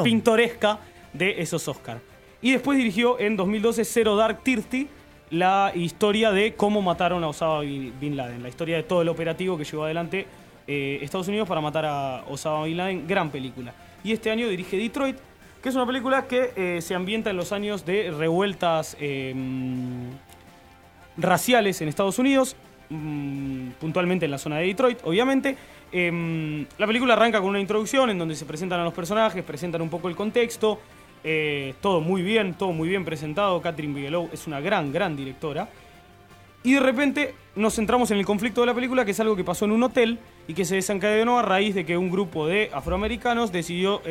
pintoresca 0.02 0.78
de 1.12 1.40
esos 1.40 1.66
Oscars. 1.68 2.00
Y 2.42 2.52
después 2.52 2.78
dirigió 2.78 3.18
en 3.18 3.36
2012 3.36 3.84
Zero 3.84 4.16
Dark 4.16 4.42
Thirty, 4.42 4.88
la 5.30 5.72
historia 5.74 6.32
de 6.32 6.54
cómo 6.54 6.82
mataron 6.82 7.22
a 7.22 7.28
Osama 7.28 7.60
Bin 7.60 7.92
Bin 8.00 8.16
Laden, 8.16 8.42
la 8.42 8.48
historia 8.48 8.76
de 8.76 8.82
todo 8.82 9.02
el 9.02 9.08
operativo 9.08 9.56
que 9.58 9.64
llevó 9.64 9.84
adelante 9.84 10.26
eh, 10.66 10.98
Estados 11.02 11.28
Unidos 11.28 11.48
para 11.48 11.60
matar 11.60 11.84
a 11.84 12.24
Osama 12.28 12.64
Bin 12.64 12.76
Laden, 12.76 13.06
gran 13.06 13.30
película. 13.30 13.74
Y 14.02 14.12
este 14.12 14.30
año 14.30 14.48
dirige 14.48 14.76
Detroit, 14.76 15.16
que 15.62 15.68
es 15.68 15.74
una 15.74 15.86
película 15.86 16.26
que 16.26 16.52
eh, 16.56 16.80
se 16.80 16.94
ambienta 16.94 17.30
en 17.30 17.36
los 17.36 17.52
años 17.52 17.84
de 17.84 18.10
revueltas 18.10 18.96
eh, 19.00 19.34
raciales 21.16 21.80
en 21.80 21.88
Estados 21.88 22.18
Unidos. 22.18 22.56
mm, 22.88 23.70
puntualmente 23.78 24.24
en 24.24 24.32
la 24.32 24.38
zona 24.38 24.58
de 24.58 24.66
Detroit, 24.66 24.98
obviamente. 25.04 25.56
Em, 25.92 26.66
la 26.76 26.86
película 26.88 27.14
arranca 27.14 27.40
con 27.40 27.50
una 27.50 27.60
introducción 27.60 28.10
en 28.10 28.18
donde 28.18 28.34
se 28.34 28.44
presentan 28.44 28.80
a 28.80 28.84
los 28.84 28.92
personajes, 28.92 29.44
presentan 29.44 29.80
un 29.80 29.88
poco 29.88 30.08
el 30.08 30.16
contexto, 30.16 30.80
eh, 31.22 31.74
todo 31.80 32.00
muy 32.00 32.22
bien, 32.22 32.54
todo 32.54 32.72
muy 32.72 32.88
bien 32.88 33.04
presentado. 33.04 33.60
Catherine 33.60 33.94
Bigelow 33.94 34.28
es 34.32 34.46
una 34.48 34.60
gran, 34.60 34.92
gran 34.92 35.14
directora. 35.14 35.68
Y 36.64 36.74
de 36.74 36.80
repente 36.80 37.34
nos 37.54 37.74
centramos 37.76 38.10
en 38.10 38.18
el 38.18 38.24
conflicto 38.24 38.60
de 38.62 38.66
la 38.66 38.74
película, 38.74 39.04
que 39.04 39.12
es 39.12 39.20
algo 39.20 39.36
que 39.36 39.44
pasó 39.44 39.64
en 39.66 39.72
un 39.72 39.82
hotel 39.82 40.18
y 40.50 40.52
que 40.52 40.64
se 40.64 40.74
desencadenó 40.74 41.38
a 41.38 41.42
raíz 41.42 41.76
de 41.76 41.86
que 41.86 41.96
un 41.96 42.10
grupo 42.10 42.44
de 42.44 42.70
afroamericanos 42.74 43.52
decidió 43.52 44.02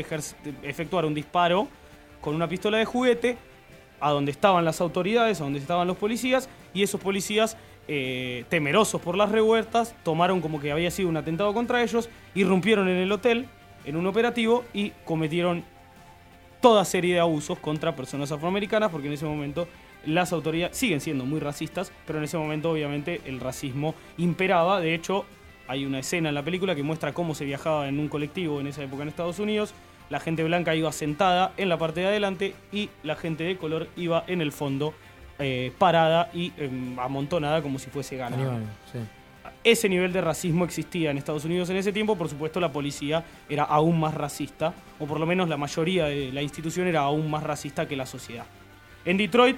efectuar 0.63 1.03
un 1.03 1.13
disparo 1.13 1.67
con 2.21 2.33
una 2.33 2.47
pistola 2.47 2.77
de 2.77 2.85
juguete 2.85 3.37
a 3.99 4.11
donde 4.11 4.31
estaban 4.31 4.63
las 4.63 4.79
autoridades, 4.79 5.41
a 5.41 5.43
donde 5.43 5.59
estaban 5.59 5.85
los 5.85 5.97
policías, 5.97 6.47
y 6.73 6.81
esos 6.81 7.01
policías, 7.01 7.57
eh, 7.89 8.45
temerosos 8.47 9.01
por 9.01 9.17
las 9.17 9.33
revueltas, 9.33 9.93
tomaron 10.01 10.39
como 10.39 10.61
que 10.61 10.71
había 10.71 10.89
sido 10.91 11.09
un 11.09 11.17
atentado 11.17 11.53
contra 11.53 11.83
ellos, 11.83 12.09
irrumpieron 12.33 12.87
en 12.87 12.99
el 12.99 13.11
hotel 13.11 13.45
en 13.83 13.97
un 13.97 14.07
operativo 14.07 14.63
y 14.73 14.91
cometieron 15.03 15.65
toda 16.61 16.85
serie 16.85 17.15
de 17.15 17.19
abusos 17.19 17.59
contra 17.59 17.97
personas 17.97 18.31
afroamericanas, 18.31 18.91
porque 18.91 19.07
en 19.07 19.13
ese 19.15 19.25
momento 19.25 19.67
las 20.05 20.31
autoridades 20.31 20.77
siguen 20.77 21.01
siendo 21.01 21.25
muy 21.25 21.41
racistas, 21.41 21.91
pero 22.07 22.19
en 22.19 22.23
ese 22.23 22.37
momento 22.37 22.71
obviamente 22.71 23.19
el 23.25 23.41
racismo 23.41 23.93
imperaba. 24.17 24.79
De 24.79 24.95
hecho, 24.95 25.25
hay 25.69 25.85
una 25.85 25.99
escena 25.99 26.29
en 26.29 26.35
la 26.35 26.41
película 26.41 26.73
que 26.73 26.81
muestra 26.81 27.13
cómo 27.13 27.35
se 27.35 27.45
viajaba 27.45 27.87
en 27.87 27.99
un 27.99 28.07
colectivo 28.07 28.59
en 28.59 28.65
esa 28.65 28.83
época 28.83 29.03
en 29.03 29.09
Estados 29.09 29.37
Unidos. 29.37 29.75
La 30.09 30.19
gente 30.19 30.43
blanca 30.43 30.73
iba 30.73 30.91
sentada 30.91 31.53
en 31.57 31.69
la 31.69 31.77
parte 31.77 31.99
de 31.99 32.07
adelante 32.07 32.55
y 32.71 32.89
la 33.03 33.15
gente 33.15 33.43
de 33.43 33.55
color 33.55 33.87
iba 33.95 34.23
en 34.25 34.41
el 34.41 34.51
fondo, 34.51 34.95
eh, 35.37 35.71
parada 35.77 36.31
y 36.33 36.51
em, 36.57 36.97
amontonada 36.99 37.61
como 37.61 37.77
si 37.77 37.91
fuese 37.91 38.19
Animal, 38.19 38.63
sí. 38.91 38.97
ese 39.63 39.87
nivel 39.87 40.11
de 40.11 40.21
racismo 40.21 40.65
existía 40.65 41.11
en 41.11 41.19
Estados 41.19 41.45
Unidos 41.45 41.69
en 41.69 41.77
ese 41.77 41.93
tiempo, 41.93 42.17
por 42.17 42.29
supuesto 42.29 42.59
la 42.59 42.71
policía 42.71 43.23
era 43.47 43.63
aún 43.63 43.99
más 43.99 44.15
racista, 44.15 44.73
o 44.97 45.05
por 45.05 45.19
lo 45.19 45.27
menos 45.27 45.47
la 45.49 45.57
mayoría 45.57 46.05
de 46.05 46.31
la 46.33 46.41
institución 46.41 46.87
era 46.87 47.01
aún 47.01 47.29
más 47.29 47.43
racista 47.43 47.87
que 47.87 47.95
la 47.95 48.07
sociedad. 48.07 48.45
En 49.05 49.17
Detroit 49.17 49.57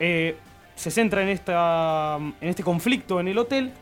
eh, 0.00 0.34
se 0.74 0.90
centra 0.90 1.22
en, 1.22 1.28
esta, 1.28 2.18
en 2.18 2.48
este 2.48 2.64
conflicto 2.64 3.20
en 3.20 3.28
el 3.28 3.38
hotel 3.38 3.72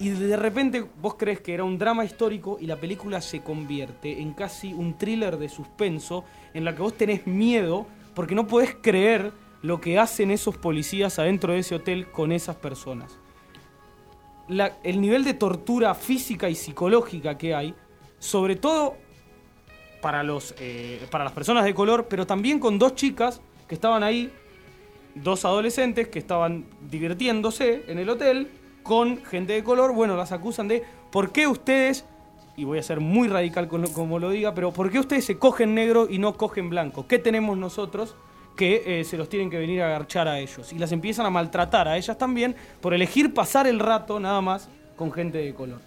y 0.00 0.08
de 0.08 0.36
repente 0.36 0.82
vos 1.00 1.16
crees 1.16 1.40
que 1.42 1.52
era 1.52 1.62
un 1.62 1.76
drama 1.76 2.06
histórico 2.06 2.56
y 2.58 2.66
la 2.66 2.76
película 2.76 3.20
se 3.20 3.42
convierte 3.42 4.22
en 4.22 4.32
casi 4.32 4.72
un 4.72 4.96
thriller 4.96 5.36
de 5.36 5.50
suspenso 5.50 6.24
en 6.54 6.64
la 6.64 6.74
que 6.74 6.80
vos 6.80 6.94
tenés 6.96 7.26
miedo 7.26 7.86
porque 8.14 8.34
no 8.34 8.46
podés 8.46 8.74
creer 8.80 9.30
lo 9.60 9.78
que 9.78 9.98
hacen 9.98 10.30
esos 10.30 10.56
policías 10.56 11.18
adentro 11.18 11.52
de 11.52 11.58
ese 11.58 11.74
hotel 11.74 12.10
con 12.10 12.32
esas 12.32 12.56
personas. 12.56 13.18
El 14.82 15.02
nivel 15.02 15.22
de 15.22 15.34
tortura 15.34 15.94
física 15.94 16.48
y 16.48 16.54
psicológica 16.54 17.36
que 17.36 17.54
hay, 17.54 17.74
sobre 18.18 18.56
todo 18.56 18.96
para, 20.00 20.22
los, 20.22 20.54
eh, 20.58 21.06
para 21.10 21.24
las 21.24 21.34
personas 21.34 21.62
de 21.64 21.74
color, 21.74 22.06
pero 22.08 22.26
también 22.26 22.58
con 22.58 22.78
dos 22.78 22.94
chicas 22.94 23.42
que 23.68 23.74
estaban 23.74 24.02
ahí, 24.02 24.32
dos 25.14 25.44
adolescentes 25.44 26.08
que 26.08 26.18
estaban 26.18 26.64
divirtiéndose 26.88 27.84
en 27.86 27.98
el 27.98 28.08
hotel 28.08 28.50
con 28.90 29.22
gente 29.24 29.52
de 29.52 29.62
color. 29.62 29.94
Bueno, 29.94 30.16
las 30.16 30.32
acusan 30.32 30.66
de 30.66 30.82
por 31.12 31.30
qué 31.30 31.46
ustedes, 31.46 32.04
y 32.56 32.64
voy 32.64 32.80
a 32.80 32.82
ser 32.82 32.98
muy 32.98 33.28
radical 33.28 33.68
con 33.68 33.82
lo- 33.82 33.92
como 33.92 34.18
lo 34.18 34.30
diga, 34.30 34.52
pero 34.52 34.72
por 34.72 34.90
qué 34.90 34.98
ustedes 34.98 35.24
se 35.24 35.38
cogen 35.38 35.76
negro 35.76 36.08
y 36.10 36.18
no 36.18 36.36
cogen 36.36 36.68
blanco. 36.68 37.06
¿Qué 37.06 37.20
tenemos 37.20 37.56
nosotros? 37.56 38.16
que 38.56 38.82
eh, 39.00 39.04
se 39.04 39.16
los 39.16 39.28
tienen 39.30 39.48
que 39.48 39.56
venir 39.58 39.80
a 39.80 39.86
agarchar 39.86 40.28
a 40.28 40.38
ellos. 40.38 40.70
Y 40.72 40.78
las 40.78 40.92
empiezan 40.92 41.24
a 41.24 41.30
maltratar 41.30 41.88
a 41.88 41.96
ellas 41.96 42.18
también 42.18 42.54
por 42.82 42.92
elegir 42.92 43.32
pasar 43.32 43.66
el 43.66 43.78
rato 43.78 44.20
nada 44.20 44.42
más 44.42 44.68
con 44.96 45.12
gente 45.12 45.38
de 45.38 45.54
color. 45.54 45.80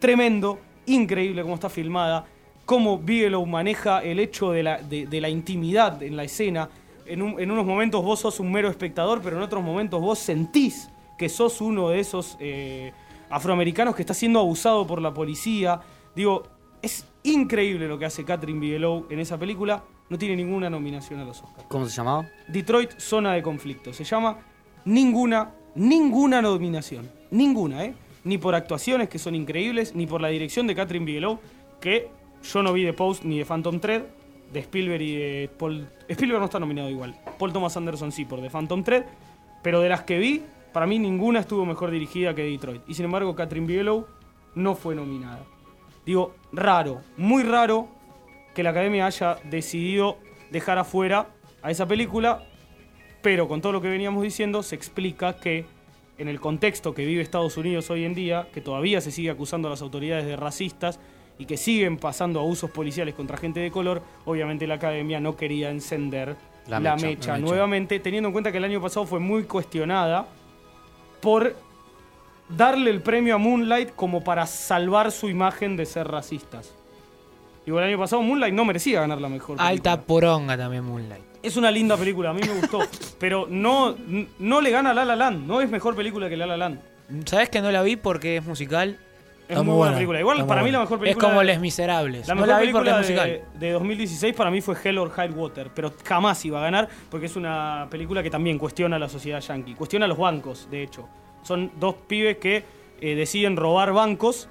Tremendo, 0.00 0.58
increíble 0.84 1.40
cómo 1.42 1.54
está 1.54 1.70
filmada, 1.70 2.26
cómo 2.66 2.98
Bigelow 2.98 3.46
maneja 3.46 4.00
el 4.02 4.18
hecho 4.18 4.50
de 4.50 4.62
la, 4.64 5.28
intimidad 5.30 6.02
en 6.02 6.16
la 6.16 6.24
escena. 6.24 6.68
En, 7.06 7.22
en 7.40 7.50
unos 7.50 7.64
momentos 7.64 8.04
vos 8.04 8.20
sos 8.20 8.38
un 8.38 8.52
mero 8.52 8.68
espectador, 8.68 9.22
pero 9.22 9.36
en 9.38 9.42
otros 9.42 9.62
momentos 9.62 9.98
vos 9.98 10.18
sentís 10.18 10.90
que 11.18 11.28
sos 11.28 11.60
uno 11.60 11.88
de 11.90 12.00
esos 12.00 12.36
eh, 12.40 12.92
afroamericanos 13.30 13.94
que 13.94 14.02
está 14.02 14.14
siendo 14.14 14.40
abusado 14.40 14.86
por 14.86 15.00
la 15.00 15.12
policía. 15.12 15.80
Digo, 16.14 16.44
es 16.82 17.06
increíble 17.22 17.88
lo 17.88 17.98
que 17.98 18.04
hace 18.04 18.24
Catherine 18.24 18.60
Bigelow 18.60 19.06
en 19.10 19.20
esa 19.20 19.38
película. 19.38 19.84
No 20.10 20.18
tiene 20.18 20.36
ninguna 20.36 20.68
nominación 20.68 21.20
a 21.20 21.24
los 21.24 21.42
Oscars. 21.42 21.66
¿Cómo 21.68 21.86
se 21.86 21.96
llamaba? 21.96 22.28
Detroit, 22.48 22.98
zona 22.98 23.32
de 23.32 23.42
conflicto. 23.42 23.92
Se 23.92 24.04
llama 24.04 24.38
ninguna, 24.84 25.54
ninguna 25.74 26.42
nominación. 26.42 27.10
Ninguna, 27.30 27.84
¿eh? 27.86 27.94
Ni 28.24 28.38
por 28.38 28.54
actuaciones 28.54 29.08
que 29.08 29.18
son 29.18 29.34
increíbles, 29.34 29.94
ni 29.94 30.06
por 30.06 30.20
la 30.20 30.28
dirección 30.28 30.66
de 30.66 30.74
Catherine 30.74 31.06
Bigelow, 31.06 31.38
que 31.80 32.10
yo 32.42 32.62
no 32.62 32.72
vi 32.72 32.84
de 32.84 32.92
Post 32.92 33.24
ni 33.24 33.38
de 33.38 33.44
Phantom 33.44 33.80
Thread, 33.80 34.02
de 34.52 34.60
Spielberg 34.60 35.02
y 35.02 35.16
de 35.16 35.50
Paul... 35.58 35.88
Spielberg 36.08 36.40
no 36.40 36.46
está 36.46 36.60
nominado 36.60 36.90
igual. 36.90 37.18
Paul 37.38 37.52
Thomas 37.52 37.76
Anderson 37.76 38.12
sí 38.12 38.24
por 38.24 38.40
The 38.40 38.50
Phantom 38.50 38.84
Thread, 38.84 39.04
pero 39.62 39.80
de 39.80 39.88
las 39.88 40.02
que 40.02 40.18
vi, 40.18 40.42
para 40.74 40.86
mí 40.88 40.98
ninguna 40.98 41.38
estuvo 41.38 41.64
mejor 41.64 41.92
dirigida 41.92 42.34
que 42.34 42.42
Detroit. 42.42 42.82
Y 42.88 42.94
sin 42.94 43.04
embargo, 43.04 43.36
Catherine 43.36 43.64
Bigelow 43.64 44.08
no 44.56 44.74
fue 44.74 44.96
nominada. 44.96 45.44
Digo, 46.04 46.34
raro, 46.52 47.00
muy 47.16 47.44
raro 47.44 47.88
que 48.56 48.64
la 48.64 48.70
academia 48.70 49.06
haya 49.06 49.36
decidido 49.44 50.18
dejar 50.50 50.78
afuera 50.78 51.28
a 51.62 51.70
esa 51.70 51.86
película, 51.86 52.42
pero 53.22 53.46
con 53.46 53.60
todo 53.60 53.70
lo 53.70 53.80
que 53.80 53.88
veníamos 53.88 54.24
diciendo 54.24 54.64
se 54.64 54.74
explica 54.74 55.36
que 55.36 55.64
en 56.18 56.26
el 56.26 56.40
contexto 56.40 56.92
que 56.92 57.06
vive 57.06 57.22
Estados 57.22 57.56
Unidos 57.56 57.88
hoy 57.90 58.04
en 58.04 58.14
día, 58.14 58.48
que 58.52 58.60
todavía 58.60 59.00
se 59.00 59.12
sigue 59.12 59.30
acusando 59.30 59.68
a 59.68 59.70
las 59.70 59.80
autoridades 59.80 60.26
de 60.26 60.34
racistas 60.34 60.98
y 61.38 61.46
que 61.46 61.56
siguen 61.56 61.98
pasando 61.98 62.40
abusos 62.40 62.70
policiales 62.70 63.14
contra 63.14 63.36
gente 63.36 63.60
de 63.60 63.70
color, 63.70 64.02
obviamente 64.24 64.66
la 64.66 64.74
academia 64.74 65.20
no 65.20 65.36
quería 65.36 65.70
encender 65.70 66.34
la, 66.66 66.80
La 66.80 66.94
mecha, 66.96 67.06
mecha, 67.06 67.32
la 67.32 67.38
mecha. 67.38 67.46
nuevamente, 67.46 68.00
teniendo 68.00 68.28
en 68.28 68.32
cuenta 68.32 68.50
que 68.50 68.58
el 68.58 68.64
año 68.64 68.80
pasado 68.80 69.06
fue 69.06 69.20
muy 69.20 69.44
cuestionada 69.44 70.26
por 71.24 71.56
darle 72.50 72.90
el 72.90 73.00
premio 73.00 73.34
a 73.34 73.38
Moonlight 73.38 73.94
como 73.96 74.22
para 74.22 74.46
salvar 74.46 75.10
su 75.10 75.30
imagen 75.30 75.74
de 75.74 75.86
ser 75.86 76.06
racistas. 76.06 76.74
Digo, 77.64 77.78
el 77.78 77.86
año 77.86 77.98
pasado 77.98 78.20
Moonlight 78.20 78.52
no 78.52 78.66
merecía 78.66 79.00
ganar 79.00 79.22
la 79.22 79.30
mejor 79.30 79.56
película. 79.56 79.68
Alta 79.68 80.02
poronga 80.02 80.56
también 80.58 80.84
Moonlight. 80.84 81.24
Es 81.42 81.56
una 81.56 81.70
linda 81.70 81.96
película, 81.96 82.28
a 82.28 82.34
mí 82.34 82.42
me 82.46 82.60
gustó. 82.60 82.80
pero 83.18 83.46
no, 83.48 83.96
no 84.38 84.60
le 84.60 84.70
gana 84.70 84.90
a 84.90 84.94
La 84.94 85.06
La 85.06 85.16
Land, 85.16 85.46
no 85.46 85.62
es 85.62 85.70
mejor 85.70 85.96
película 85.96 86.28
que 86.28 86.36
La 86.36 86.46
La 86.46 86.58
Land. 86.58 86.78
¿Sabes 87.24 87.48
que 87.48 87.62
no 87.62 87.72
la 87.72 87.82
vi 87.82 87.96
porque 87.96 88.36
es 88.36 88.44
musical? 88.44 88.98
Es 89.48 89.62
muy 89.62 89.74
buena 89.74 89.94
película. 89.94 90.20
Igual 90.20 90.46
para 90.46 90.62
mí 90.62 90.70
la 90.70 90.80
mejor 90.80 90.98
película. 90.98 91.26
Es 91.26 91.28
como 91.30 91.40
de- 91.40 91.44
Les 91.46 91.60
Miserables. 91.60 92.26
La 92.28 92.34
no 92.34 92.40
mejor 92.42 92.54
la 92.56 92.60
vi 92.66 92.72
porque 92.72 92.88
es 92.90 92.96
película 92.96 93.24
musical. 93.26 93.50
de, 93.60 93.66
de 93.66 93.72
2016 93.72 94.34
para 94.34 94.50
mí 94.50 94.60
fue 94.60 94.74
Hell 94.82 94.98
or 94.98 95.10
High 95.10 95.30
Water, 95.30 95.70
pero 95.74 95.92
jamás 96.04 96.44
iba 96.44 96.58
a 96.58 96.62
ganar 96.62 96.88
porque 97.10 97.26
es 97.26 97.36
una 97.36 97.86
película 97.90 98.22
que 98.22 98.30
también 98.30 98.58
cuestiona 98.58 98.96
a 98.96 98.98
la 98.98 99.08
sociedad 99.08 99.40
yankee, 99.40 99.74
cuestiona 99.74 100.06
a 100.06 100.08
los 100.08 100.18
bancos, 100.18 100.68
de 100.70 100.82
hecho. 100.82 101.08
Son 101.42 101.70
dos 101.78 101.94
pibes 102.06 102.38
que 102.38 102.64
eh, 103.00 103.14
deciden 103.14 103.56
robar 103.56 103.92
bancos 103.92 104.48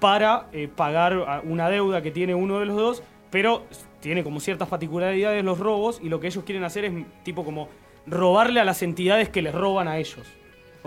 para 0.00 0.46
eh, 0.52 0.68
pagar 0.74 1.42
una 1.44 1.68
deuda 1.70 2.02
que 2.02 2.10
tiene 2.10 2.34
uno 2.34 2.58
de 2.58 2.66
los 2.66 2.76
dos, 2.76 3.02
pero 3.30 3.62
tiene 4.00 4.24
como 4.24 4.40
ciertas 4.40 4.68
particularidades 4.68 5.44
los 5.44 5.58
robos 5.58 6.00
y 6.02 6.08
lo 6.08 6.18
que 6.20 6.26
ellos 6.26 6.44
quieren 6.44 6.64
hacer 6.64 6.84
es 6.84 6.92
tipo 7.22 7.44
como 7.44 7.68
robarle 8.06 8.60
a 8.60 8.64
las 8.64 8.82
entidades 8.82 9.28
que 9.30 9.40
les 9.42 9.54
roban 9.54 9.88
a 9.88 9.96
ellos. 9.98 10.26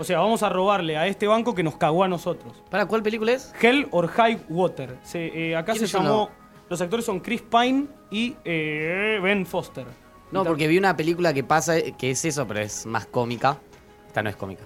O 0.00 0.04
sea, 0.04 0.20
vamos 0.20 0.42
a 0.44 0.48
robarle 0.48 0.96
a 0.96 1.06
este 1.08 1.26
banco 1.26 1.54
que 1.54 1.62
nos 1.64 1.76
cagó 1.76 2.04
a 2.04 2.08
nosotros. 2.08 2.62
¿Para 2.70 2.86
cuál 2.86 3.02
película 3.02 3.32
es? 3.32 3.52
Hell 3.60 3.88
or 3.90 4.06
High 4.06 4.38
Water. 4.48 4.96
Se, 5.02 5.26
eh, 5.50 5.56
acá 5.56 5.72
se 5.72 5.78
¿Quiénes 5.80 5.90
son 5.90 6.04
llamó. 6.04 6.30
Los 6.70 6.80
actores 6.80 7.04
son 7.04 7.18
Chris 7.20 7.42
Pine 7.42 7.86
y 8.10 8.36
eh, 8.44 9.18
Ben 9.22 9.44
Foster. 9.44 9.84
No, 10.30 10.44
porque 10.44 10.68
vi 10.68 10.78
una 10.78 10.96
película 10.96 11.34
que 11.34 11.42
pasa, 11.42 11.74
que 11.98 12.10
es 12.12 12.24
eso, 12.24 12.46
pero 12.46 12.60
es 12.60 12.86
más 12.86 13.06
cómica. 13.06 13.58
Esta 14.06 14.22
no 14.22 14.30
es 14.30 14.36
cómica. 14.36 14.62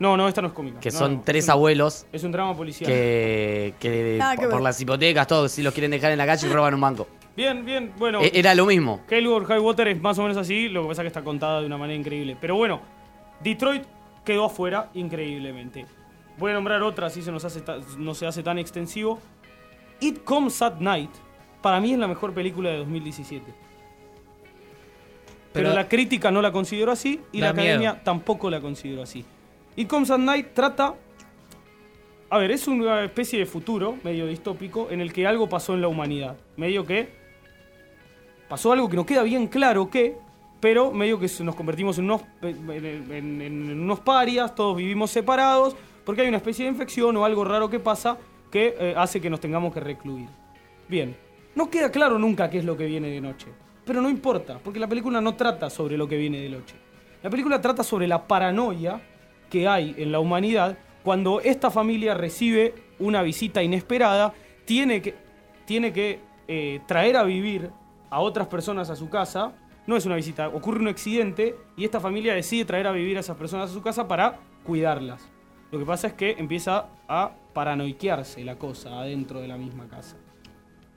No, 0.00 0.16
no, 0.16 0.26
esta 0.26 0.42
no 0.42 0.48
es 0.48 0.54
cómica. 0.54 0.80
Que 0.80 0.90
No, 0.90 0.98
son 0.98 1.14
no, 1.16 1.22
tres 1.24 1.44
es 1.44 1.48
un- 1.48 1.52
abuelos 1.52 2.06
Es 2.12 2.24
un 2.24 2.32
drama 2.32 2.56
policial. 2.56 2.90
que, 2.90 3.74
que 3.78 4.16
Nada 4.18 4.36
que 4.36 4.48
por, 4.48 4.60
las 4.62 4.80
hipotecas, 4.80 5.26
todos, 5.28 5.52
si 5.52 5.62
los 5.62 5.72
quieren 5.72 5.92
dejar 5.92 6.10
en 6.10 6.18
la 6.18 6.26
calle 6.26 6.48
y 6.48 6.50
roban 6.52 6.74
un 6.74 6.80
banco. 6.80 7.06
Bien, 7.36 7.64
bien, 7.64 7.92
bueno. 7.98 8.20
E- 8.20 8.32
era 8.34 8.54
lo 8.56 8.66
mismo. 8.66 9.00
Hell 9.08 9.26
or 9.28 9.44
High 9.44 9.60
Water 9.60 9.86
es 9.88 10.00
más 10.00 10.18
o 10.18 10.22
menos 10.22 10.36
así, 10.38 10.68
lo 10.68 10.82
que 10.82 10.88
pasa 10.88 11.02
es 11.02 11.04
que 11.04 11.08
está 11.08 11.22
contada 11.22 11.60
de 11.60 11.66
una 11.66 11.76
manera 11.78 11.96
increíble. 11.98 12.36
Pero 12.40 12.56
bueno, 12.56 12.80
Detroit 13.44 13.84
quedó 14.24 14.46
afuera 14.46 14.90
increíblemente. 14.94 15.86
Voy 16.38 16.50
a 16.50 16.54
nombrar 16.54 16.82
otra, 16.82 17.06
así 17.08 17.22
se 17.22 17.30
nos 17.32 17.44
hace 17.44 17.62
no 17.98 18.14
se 18.14 18.26
hace 18.26 18.42
tan 18.42 18.58
extensivo. 18.58 19.18
It 20.00 20.24
Comes 20.24 20.60
at 20.62 20.80
Night, 20.80 21.10
para 21.60 21.80
mí 21.80 21.92
es 21.92 21.98
la 21.98 22.08
mejor 22.08 22.32
película 22.32 22.70
de 22.70 22.78
2017. 22.78 23.44
Pero, 25.52 25.68
Pero- 25.68 25.74
la 25.74 25.88
crítica 25.88 26.30
no 26.30 26.40
la 26.40 26.50
consideró 26.50 26.92
así 26.92 27.20
y 27.30 27.40
la 27.40 27.50
academia 27.50 27.92
miedo. 27.92 28.04
tampoco 28.04 28.48
la 28.50 28.60
consideró 28.60 29.02
así. 29.02 29.24
It 29.76 29.86
Comes 29.88 30.10
at 30.10 30.18
Night 30.18 30.48
trata. 30.54 30.94
A 32.30 32.38
ver, 32.38 32.50
es 32.50 32.66
una 32.66 33.04
especie 33.04 33.38
de 33.38 33.44
futuro 33.46 33.96
medio 34.02 34.26
distópico 34.26 34.88
en 34.90 35.02
el 35.02 35.12
que 35.12 35.26
algo 35.26 35.48
pasó 35.50 35.74
en 35.74 35.82
la 35.82 35.88
humanidad. 35.88 36.36
Medio 36.56 36.86
que 36.86 37.10
pasó 38.48 38.72
algo 38.72 38.88
que 38.88 38.96
no 38.96 39.04
queda 39.04 39.22
bien 39.22 39.46
claro 39.46 39.90
qué, 39.90 40.16
pero 40.62 40.92
medio 40.92 41.18
que 41.18 41.28
nos 41.40 41.56
convertimos 41.56 41.98
en 41.98 42.04
unos, 42.04 42.22
en 42.40 43.80
unos 43.80 43.98
parias, 43.98 44.54
todos 44.54 44.76
vivimos 44.76 45.10
separados, 45.10 45.74
porque 46.04 46.22
hay 46.22 46.28
una 46.28 46.36
especie 46.36 46.64
de 46.64 46.70
infección 46.70 47.16
o 47.16 47.24
algo 47.24 47.44
raro 47.44 47.68
que 47.68 47.80
pasa 47.80 48.16
que 48.48 48.76
eh, 48.78 48.94
hace 48.96 49.20
que 49.20 49.28
nos 49.28 49.40
tengamos 49.40 49.74
que 49.74 49.80
recluir. 49.80 50.28
Bien, 50.86 51.16
no 51.56 51.68
queda 51.68 51.90
claro 51.90 52.16
nunca 52.16 52.48
qué 52.48 52.58
es 52.58 52.64
lo 52.64 52.76
que 52.76 52.86
viene 52.86 53.08
de 53.08 53.20
noche, 53.20 53.48
pero 53.84 54.00
no 54.00 54.08
importa, 54.08 54.60
porque 54.62 54.78
la 54.78 54.86
película 54.86 55.20
no 55.20 55.34
trata 55.34 55.68
sobre 55.68 55.96
lo 55.96 56.06
que 56.06 56.16
viene 56.16 56.38
de 56.40 56.50
noche. 56.50 56.76
La 57.24 57.28
película 57.28 57.60
trata 57.60 57.82
sobre 57.82 58.06
la 58.06 58.28
paranoia 58.28 59.00
que 59.50 59.66
hay 59.66 59.96
en 59.98 60.12
la 60.12 60.20
humanidad 60.20 60.78
cuando 61.02 61.40
esta 61.40 61.72
familia 61.72 62.14
recibe 62.14 62.72
una 63.00 63.22
visita 63.22 63.64
inesperada, 63.64 64.32
tiene 64.64 65.02
que, 65.02 65.16
tiene 65.64 65.92
que 65.92 66.20
eh, 66.46 66.80
traer 66.86 67.16
a 67.16 67.24
vivir 67.24 67.68
a 68.10 68.20
otras 68.20 68.46
personas 68.46 68.90
a 68.90 68.94
su 68.94 69.10
casa. 69.10 69.54
No 69.86 69.96
es 69.96 70.06
una 70.06 70.14
visita, 70.14 70.48
ocurre 70.48 70.80
un 70.80 70.88
accidente 70.88 71.56
y 71.76 71.84
esta 71.84 72.00
familia 72.00 72.34
decide 72.34 72.64
traer 72.64 72.86
a 72.86 72.92
vivir 72.92 73.16
a 73.16 73.20
esas 73.20 73.36
personas 73.36 73.70
a 73.70 73.74
su 73.74 73.82
casa 73.82 74.06
para 74.06 74.38
cuidarlas. 74.64 75.28
Lo 75.72 75.78
que 75.78 75.84
pasa 75.84 76.06
es 76.06 76.12
que 76.12 76.36
empieza 76.38 76.86
a 77.08 77.32
paranoiquearse 77.52 78.44
la 78.44 78.58
cosa 78.58 79.00
adentro 79.00 79.40
de 79.40 79.48
la 79.48 79.56
misma 79.56 79.88
casa. 79.88 80.16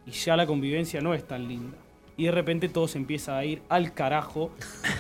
Y 0.06 0.12
ya 0.12 0.36
la 0.36 0.46
convivencia 0.46 1.02
no 1.02 1.14
es 1.14 1.26
tan 1.26 1.48
linda. 1.48 1.78
Y 2.18 2.26
de 2.26 2.32
repente 2.32 2.70
todo 2.70 2.88
se 2.88 2.98
empieza 2.98 3.38
a 3.38 3.46
ir 3.46 3.62
al 3.70 3.94
carajo 3.94 4.52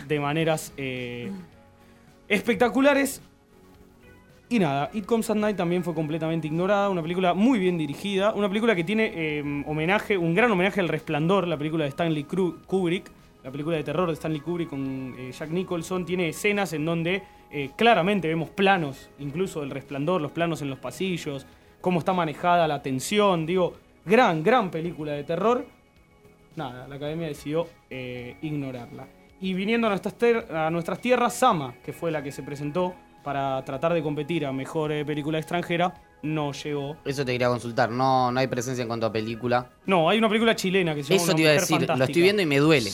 de 0.08 0.20
maneras 0.20 0.74
eh, 0.78 1.32
espectaculares. 2.28 3.22
Y 4.50 4.60
nada, 4.60 4.90
It 4.94 5.06
Comes 5.06 5.30
at 5.30 5.36
Night 5.36 5.58
también 5.58 5.84
fue 5.84 5.94
completamente 5.94 6.48
ignorada, 6.48 6.90
una 6.90 7.02
película 7.02 7.34
muy 7.34 7.58
bien 7.58 7.78
dirigida, 7.78 8.34
una 8.34 8.48
película 8.48 8.76
que 8.76 8.84
tiene 8.84 9.12
eh, 9.14 9.64
homenaje, 9.66 10.18
un 10.18 10.36
gran 10.36 10.52
homenaje 10.52 10.80
al 10.80 10.88
Resplandor, 10.88 11.48
la 11.48 11.58
película 11.58 11.84
de 11.84 11.90
Stanley 11.90 12.24
Kubrick, 12.24 13.12
la 13.46 13.52
película 13.52 13.78
de 13.78 13.84
terror 13.84 14.08
de 14.08 14.14
Stanley 14.16 14.42
Kubrick 14.42 14.70
con 14.72 15.14
eh, 15.20 15.32
Jack 15.32 15.52
Nicholson, 15.52 16.04
tiene 16.04 16.30
escenas 16.30 16.74
en 16.74 16.84
donde 16.84 17.22
eh, 17.52 17.70
claramente 17.76 18.28
vemos 18.28 18.50
planos, 18.50 19.12
incluso 19.20 19.62
del 19.62 19.70
Resplandor, 19.70 20.20
los 20.20 20.32
planos 20.32 20.64
en 20.64 20.72
los 20.72 20.80
pasillos, 20.80 21.46
cómo 21.80 22.00
está 22.00 22.12
manejada 22.12 22.68
la 22.68 22.82
tensión, 22.82 23.46
digo, 23.46 23.76
gran, 24.04 24.42
gran 24.42 24.72
película 24.72 25.12
de 25.12 25.24
terror. 25.24 25.64
Nada, 26.56 26.88
la 26.88 26.96
academia 26.96 27.28
decidió 27.28 27.68
eh, 27.88 28.36
ignorarla. 28.42 29.08
Y 29.40 29.54
viniendo 29.54 29.86
a 29.86 29.90
nuestras, 29.92 30.16
a 30.50 30.72
nuestras 30.72 31.00
tierras, 31.00 31.36
Sama, 31.36 31.76
que 31.86 31.94
fue 31.94 32.10
la 32.10 32.24
que 32.24 32.32
se 32.32 32.42
presentó 32.42 32.96
para 33.24 33.64
tratar 33.64 33.94
de 33.94 34.02
competir 34.02 34.48
a 34.48 34.52
mejor 34.52 34.92
eh, 34.92 35.06
película 35.06 35.38
extranjera, 35.38 35.94
no 36.24 36.52
llegó. 36.52 36.98
Eso 37.06 37.24
te 37.24 37.34
quería 37.34 37.50
consultar. 37.50 37.92
No, 37.92 38.32
no 38.32 38.40
hay 38.40 38.48
presencia 38.48 38.82
en 38.82 38.88
cuanto 38.88 39.06
a 39.06 39.12
película. 39.12 39.70
No, 39.86 40.10
hay 40.10 40.18
una 40.18 40.30
película 40.30 40.56
chilena 40.56 40.96
que 40.96 41.04
se 41.04 41.10
llama 41.14 41.24
Eso 41.24 41.26
Una 41.26 41.36
te 41.36 41.42
iba 41.44 41.52
a 41.52 41.54
decir. 41.54 41.88
Lo 41.96 42.04
estoy 42.04 42.22
viendo 42.24 42.42
y 42.42 42.48
me 42.48 42.58
duele. 42.58 42.90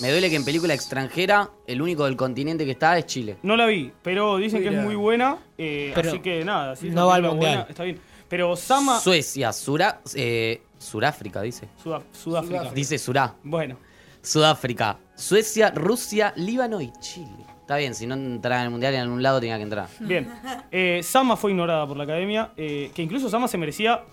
Me 0.00 0.10
duele 0.10 0.30
que 0.30 0.36
en 0.36 0.44
película 0.44 0.72
extranjera 0.74 1.50
el 1.66 1.82
único 1.82 2.04
del 2.06 2.16
continente 2.16 2.64
que 2.64 2.70
está 2.72 2.96
es 2.98 3.06
Chile. 3.06 3.36
No 3.42 3.56
la 3.56 3.66
vi, 3.66 3.92
pero 4.02 4.38
dicen 4.38 4.62
que 4.62 4.68
es 4.68 4.82
muy 4.82 4.94
buena. 4.94 5.36
eh, 5.58 5.92
Pero 5.94 6.08
así 6.10 6.20
que 6.20 6.44
nada, 6.44 6.74
si 6.76 6.88
es 6.88 6.94
no 6.94 7.02
una 7.02 7.06
va 7.06 7.14
al 7.16 7.20
película 7.22 7.34
mundial. 7.34 7.54
buena, 7.58 7.70
está 7.70 7.84
bien. 7.84 8.00
Pero 8.28 8.56
Sama. 8.56 8.98
Suecia, 9.00 9.52
Sura, 9.52 10.00
eh, 10.14 10.62
Suráfrica, 10.78 11.42
dice. 11.42 11.68
Sudá- 11.82 12.02
Sudáfrica. 12.12 12.70
Dice 12.72 12.98
Surá. 12.98 13.34
Bueno. 13.42 13.76
Sudáfrica, 14.22 14.98
Suecia, 15.14 15.70
Rusia, 15.70 16.32
Líbano 16.36 16.80
y 16.80 16.92
Chile. 17.00 17.44
Está 17.60 17.76
bien, 17.76 17.94
si 17.94 18.06
no 18.06 18.14
entraba 18.14 18.60
en 18.60 18.66
el 18.66 18.70
mundial 18.70 18.94
en 18.94 19.00
algún 19.00 19.22
lado 19.22 19.40
tenía 19.40 19.56
que 19.56 19.62
entrar. 19.62 19.88
Bien. 20.00 20.32
Eh, 20.70 21.00
Sama 21.02 21.36
fue 21.36 21.50
ignorada 21.52 21.86
por 21.86 21.96
la 21.96 22.04
academia, 22.04 22.52
eh, 22.56 22.90
que 22.94 23.02
incluso 23.02 23.28
Sama 23.28 23.48
se 23.48 23.58
merecía 23.58 24.04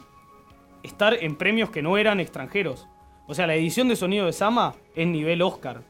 estar 0.83 1.13
en 1.13 1.35
premios 1.37 1.69
que 1.69 1.81
no 1.81 1.97
eran 1.97 2.19
extranjeros. 2.19 2.87
O 3.27 3.35
sea, 3.35 3.45
la 3.45 3.55
edición 3.55 3.89
de 3.89 3.95
sonido 3.95 4.25
de 4.25 4.33
Sama 4.33 4.75
es 4.95 5.07
nivel 5.07 5.41
Oscar. 5.41 5.81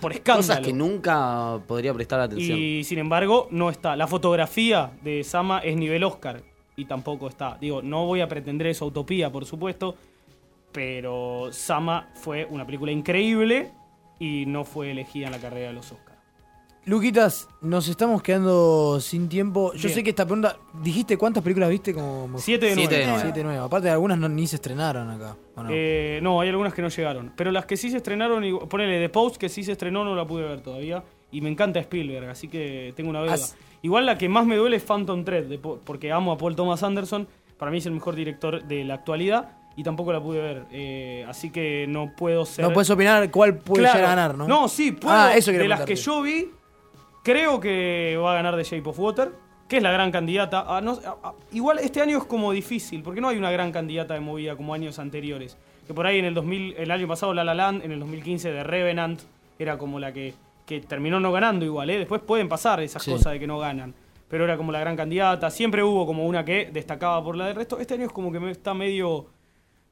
Por 0.00 0.12
escándalo. 0.12 0.46
Cosas 0.46 0.60
que 0.60 0.72
nunca 0.72 1.60
podría 1.66 1.92
prestar 1.92 2.20
atención. 2.20 2.58
Y 2.58 2.84
sin 2.84 2.98
embargo, 2.98 3.48
no 3.50 3.70
está. 3.70 3.96
La 3.96 4.06
fotografía 4.06 4.92
de 5.02 5.24
Sama 5.24 5.58
es 5.58 5.76
nivel 5.76 6.04
Oscar 6.04 6.42
y 6.76 6.84
tampoco 6.84 7.28
está. 7.28 7.58
Digo, 7.60 7.82
no 7.82 8.06
voy 8.06 8.20
a 8.20 8.28
pretender 8.28 8.68
esa 8.68 8.84
utopía, 8.84 9.30
por 9.30 9.44
supuesto, 9.44 9.96
pero 10.72 11.48
Sama 11.52 12.10
fue 12.14 12.46
una 12.50 12.66
película 12.66 12.92
increíble 12.92 13.72
y 14.18 14.44
no 14.46 14.64
fue 14.64 14.90
elegida 14.90 15.26
en 15.26 15.32
la 15.32 15.38
carrera 15.38 15.68
de 15.68 15.74
los 15.74 15.90
Oscars. 15.92 16.13
Luquitas, 16.86 17.48
nos 17.62 17.88
estamos 17.88 18.20
quedando 18.22 19.00
sin 19.00 19.28
tiempo. 19.30 19.72
Yo 19.72 19.84
Bien. 19.84 19.94
sé 19.94 20.02
que 20.04 20.10
esta 20.10 20.26
pregunta. 20.26 20.58
¿Dijiste 20.82 21.16
cuántas 21.16 21.42
películas 21.42 21.70
viste? 21.70 21.94
Como... 21.94 22.38
Siete 22.38 22.66
de 22.66 22.74
Siete 22.74 22.88
nueve. 22.90 22.98
de 22.98 23.06
nueve. 23.06 23.22
Siete 23.22 23.38
de 23.38 23.44
nueve. 23.44 23.58
Aparte, 23.60 23.88
algunas 23.88 24.18
no, 24.18 24.28
ni 24.28 24.46
se 24.46 24.56
estrenaron 24.56 25.08
acá. 25.10 25.34
¿o 25.56 25.62
no? 25.62 25.68
Eh, 25.72 26.18
no, 26.22 26.42
hay 26.42 26.50
algunas 26.50 26.74
que 26.74 26.82
no 26.82 26.88
llegaron. 26.90 27.32
Pero 27.34 27.50
las 27.52 27.64
que 27.64 27.78
sí 27.78 27.90
se 27.90 27.96
estrenaron, 27.96 28.44
y- 28.44 28.52
ponele 28.68 29.00
The 29.00 29.08
Post, 29.08 29.36
que 29.36 29.48
sí 29.48 29.64
se 29.64 29.72
estrenó, 29.72 30.04
no 30.04 30.14
la 30.14 30.26
pude 30.26 30.42
ver 30.44 30.60
todavía. 30.60 31.02
Y 31.32 31.40
me 31.40 31.48
encanta 31.48 31.80
Spielberg, 31.80 32.28
así 32.28 32.48
que 32.48 32.92
tengo 32.94 33.08
una 33.10 33.20
deuda. 33.20 33.34
As- 33.34 33.56
Igual 33.80 34.04
la 34.06 34.18
que 34.18 34.28
más 34.28 34.44
me 34.46 34.56
duele 34.56 34.76
es 34.76 34.82
Phantom 34.82 35.24
Thread, 35.24 35.44
de 35.44 35.58
porque 35.58 36.12
amo 36.12 36.32
a 36.32 36.38
Paul 36.38 36.54
Thomas 36.54 36.82
Anderson. 36.82 37.26
Para 37.58 37.70
mí 37.70 37.78
es 37.78 37.86
el 37.86 37.92
mejor 37.92 38.14
director 38.14 38.62
de 38.62 38.84
la 38.84 38.94
actualidad. 38.94 39.52
Y 39.76 39.82
tampoco 39.82 40.12
la 40.12 40.22
pude 40.22 40.40
ver. 40.40 40.64
eh, 40.70 41.24
así 41.28 41.50
que 41.50 41.86
no 41.88 42.12
puedo 42.16 42.44
ser. 42.44 42.64
No 42.64 42.72
puedes 42.74 42.88
opinar 42.90 43.30
cuál 43.30 43.56
puede 43.58 43.82
Claro. 43.84 43.98
llegar 43.98 44.12
a 44.12 44.14
ganar, 44.22 44.38
¿no? 44.38 44.46
No, 44.46 44.68
sí, 44.68 44.92
puedo. 44.92 45.14
Ah, 45.16 45.34
eso 45.34 45.50
de 45.50 45.66
las 45.66 45.80
que 45.80 45.96
yo 45.96 46.22
vi, 46.22 46.48
creo 47.24 47.58
que 47.58 48.16
va 48.22 48.30
a 48.32 48.34
ganar 48.36 48.54
The 48.56 48.62
Shape 48.62 48.88
of 48.88 48.98
Water, 49.00 49.32
que 49.68 49.78
es 49.78 49.82
la 49.82 49.90
gran 49.90 50.12
candidata. 50.12 50.64
Ah, 50.68 50.80
no- 50.80 50.98
ah, 51.04 51.16
ah, 51.24 51.32
igual 51.52 51.78
este 51.80 52.00
año 52.00 52.18
es 52.18 52.24
como 52.24 52.52
difícil, 52.52 53.02
porque 53.02 53.20
no 53.20 53.28
hay 53.28 53.38
una 53.38 53.50
gran 53.50 53.72
candidata 53.72 54.14
de 54.14 54.20
movida 54.20 54.54
como 54.56 54.74
años 54.74 54.98
anteriores. 55.00 55.56
Que 55.86 55.92
por 55.94 56.06
ahí 56.06 56.18
en 56.20 56.26
el 56.26 56.34
2000, 56.34 56.74
el 56.78 56.90
año 56.90 57.08
pasado 57.08 57.34
La 57.34 57.42
La 57.44 57.54
Land, 57.54 57.82
en 57.84 57.90
el 57.92 57.98
2015 58.00 58.52
The 58.52 58.62
Revenant, 58.62 59.20
era 59.58 59.76
como 59.78 59.98
la 59.98 60.12
que, 60.12 60.34
que 60.66 60.80
terminó 60.80 61.18
no 61.20 61.32
ganando 61.32 61.64
igual, 61.64 61.90
¿eh? 61.90 61.98
Después 61.98 62.20
pueden 62.22 62.48
pasar 62.48 62.80
esas 62.80 63.02
Sí. 63.02 63.10
cosas 63.10 63.32
de 63.32 63.40
que 63.40 63.46
no 63.46 63.58
ganan. 63.58 63.94
Pero 64.28 64.44
era 64.44 64.56
como 64.56 64.72
la 64.72 64.80
gran 64.80 64.96
candidata. 64.96 65.50
Siempre 65.50 65.82
hubo 65.82 66.06
como 66.06 66.26
una 66.26 66.44
que 66.44 66.70
destacaba 66.72 67.22
por 67.22 67.36
la 67.36 67.46
del 67.46 67.56
resto. 67.56 67.78
Este 67.78 67.94
año 67.94 68.06
es 68.06 68.12
como 68.12 68.32
que 68.32 68.40
me 68.40 68.50
está 68.50 68.72
medio 68.74 69.26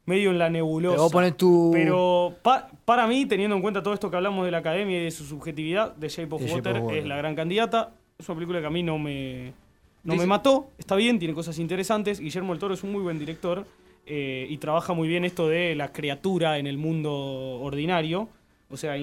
medio 0.07 0.31
en 0.31 0.39
la 0.39 0.51
nebulosa. 0.51 0.95
Pero 0.95 1.03
vos 1.05 1.13
ponés 1.13 1.37
tu- 1.37 1.71
Pero 1.73 2.35
pa- 2.43 2.69
para 2.85 3.07
mí, 3.07 3.27
teniendo 3.27 3.55
en 3.57 3.63
cuenta 3.63 3.83
todo 3.83 3.95
esto 3.95 4.11
que 4.11 4.17
hablamos 4.17 4.45
de 4.45 4.51
la 4.51 4.59
academia 4.59 5.01
y 5.01 5.05
de 5.05 5.11
su 5.11 5.25
subjetividad, 5.25 5.95
The 5.99 6.09
Shape 6.09 6.35
of, 6.35 6.41
The 6.43 6.49
Shape 6.49 6.57
Water, 6.59 6.77
of 6.77 6.83
Water. 6.85 6.99
es 6.99 7.07
la 7.07 7.17
gran 7.17 7.35
candidata. 7.35 7.93
Es 8.19 8.29
una 8.29 8.37
película 8.37 8.61
que 8.61 8.67
a 8.67 8.71
mí 8.71 8.83
no 8.83 8.99
me, 8.99 9.53
no 10.05 10.15
Dice- 10.15 10.25
me 10.25 10.27
mató. 10.29 10.69
Está 10.79 10.97
bien, 10.97 11.19
tiene 11.19 11.35
cosas 11.35 11.59
interesantes. 11.59 12.19
Guillermo 12.21 12.53
del 12.53 12.59
Toro 12.61 12.75
es 12.75 12.83
un 12.83 12.93
muy 12.93 13.03
buen 13.03 13.19
director 13.19 13.65
eh, 14.07 14.47
y 14.51 14.59
trabaja 14.59 14.93
muy 14.95 15.07
bien 15.07 15.25
esto 15.25 15.49
de 15.49 15.75
la 15.77 15.93
criatura 15.93 16.59
en 16.59 16.67
el 16.67 16.77
mundo 16.79 17.13
ordinario. 17.13 18.29
O 18.71 18.77
sea, 18.77 18.97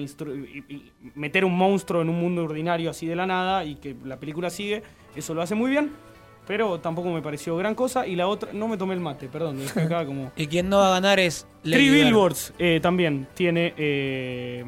meter 1.14 1.44
un 1.44 1.56
monstruo 1.56 2.02
en 2.02 2.08
un 2.08 2.20
mundo 2.20 2.44
ordinario 2.44 2.90
así 2.90 3.06
de 3.06 3.16
la 3.16 3.26
nada 3.26 3.64
y 3.64 3.76
que 3.76 3.94
la 4.04 4.18
película 4.18 4.50
sigue, 4.50 4.82
eso 5.14 5.32
lo 5.32 5.42
hace 5.42 5.54
muy 5.54 5.70
bien. 5.70 5.90
Pero 6.50 6.80
tampoco 6.80 7.10
me 7.10 7.22
pareció 7.22 7.56
gran 7.56 7.76
cosa. 7.76 8.08
Y 8.08 8.16
la 8.16 8.26
otra, 8.26 8.52
no 8.52 8.66
me 8.66 8.76
tomé 8.76 8.94
el 8.94 8.98
mate, 8.98 9.28
perdón, 9.28 9.58
dejé 9.58 9.82
acá 9.82 10.04
como. 10.04 10.32
Y 10.36 10.48
quien 10.48 10.68
no 10.68 10.78
va 10.78 10.88
a 10.88 10.90
ganar 10.90 11.20
es 11.20 11.46
Lady 11.62 11.86
Three. 11.88 12.02
Billboards 12.02 12.52
eh, 12.58 12.80
también 12.82 13.28
tiene 13.34 13.72
eh, 13.76 14.64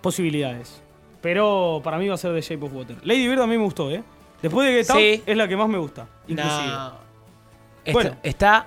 posibilidades. 0.00 0.80
Pero 1.20 1.80
para 1.82 1.98
mí 1.98 2.06
va 2.06 2.14
a 2.14 2.18
ser 2.18 2.32
The 2.32 2.40
Shape 2.40 2.64
of 2.64 2.72
Water. 2.72 2.98
Lady 3.02 3.26
Bird 3.26 3.40
a 3.40 3.48
mí 3.48 3.58
me 3.58 3.64
gustó, 3.64 3.90
¿eh? 3.90 4.04
Después 4.40 4.64
de 4.68 4.74
Get 4.74 4.90
Out 4.90 5.00
Sí. 5.00 5.22
es 5.26 5.36
la 5.36 5.48
que 5.48 5.56
más 5.56 5.68
me 5.68 5.78
gusta. 5.78 6.06
Inclusive. 6.28 6.66
No. 6.68 6.92
Está, 7.84 7.92
Bueno. 7.92 8.16
está 8.22 8.66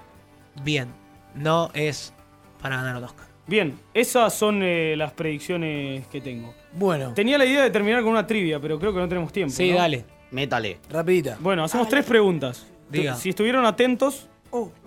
bien. 0.61 0.89
No 1.35 1.71
es 1.73 2.13
para 2.61 2.75
ganar 2.75 2.97
un 2.97 3.05
Oscar. 3.05 3.27
Bien, 3.45 3.79
esas 3.93 4.33
son 4.33 4.61
eh, 4.61 4.95
las 4.97 5.13
predicciones 5.13 6.05
que 6.07 6.19
tengo. 6.19 6.53
Bueno. 6.73 7.13
Tenía 7.13 7.37
la 7.37 7.45
idea 7.45 7.63
de 7.63 7.69
terminar 7.69 8.01
con 8.01 8.11
una 8.11 8.27
trivia, 8.27 8.59
pero 8.59 8.77
creo 8.77 8.91
que 8.91 8.99
no 8.99 9.07
tenemos 9.07 9.31
tiempo. 9.31 9.53
Sí, 9.55 9.71
¿no? 9.71 9.77
dale. 9.77 10.16
Métale. 10.31 10.79
Rapidita. 10.89 11.37
Bueno, 11.39 11.63
hacemos 11.63 11.87
tres 11.89 12.05
preguntas. 12.05 12.65
Diga. 12.89 13.15
Si 13.15 13.29
estuvieron 13.29 13.65
atentos, 13.65 14.27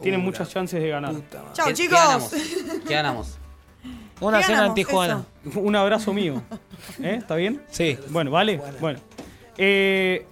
tienen 0.02 0.20
Uh, 0.20 0.24
muchas 0.24 0.48
chances 0.50 0.80
de 0.82 0.88
ganar. 0.88 1.14
Chao, 1.52 1.66
¿Qué- 1.68 1.74
chicos. 1.74 1.98
¿Qué 1.98 2.04
ganamos? 2.04 2.30
¿Qué 2.88 2.94
ganamos? 2.94 3.38
Una 4.20 4.38
¿Qué 4.38 4.44
cena 4.44 4.54
en 4.58 4.60
ganamos? 4.62 4.74
Tijuana. 4.74 5.24
Un 5.54 5.76
abrazo 5.76 6.12
mío. 6.12 6.42
¿Eh? 7.02 7.16
¿Está 7.18 7.36
bien? 7.36 7.62
Sí. 7.70 7.98
Bueno, 8.08 8.30
¿vale? 8.30 8.60
Bueno. 8.80 8.98
Eh, 9.56 10.26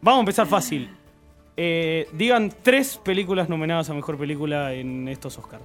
vamos 0.00 0.18
a 0.18 0.20
empezar 0.20 0.46
fácil. 0.46 0.90
Eh, 1.56 2.08
digan 2.12 2.52
tres 2.62 2.96
películas 2.98 3.48
nominadas 3.48 3.88
a 3.90 3.94
Mejor 3.94 4.16
Película 4.18 4.72
en 4.72 5.06
estos 5.08 5.38
Oscars. 5.38 5.62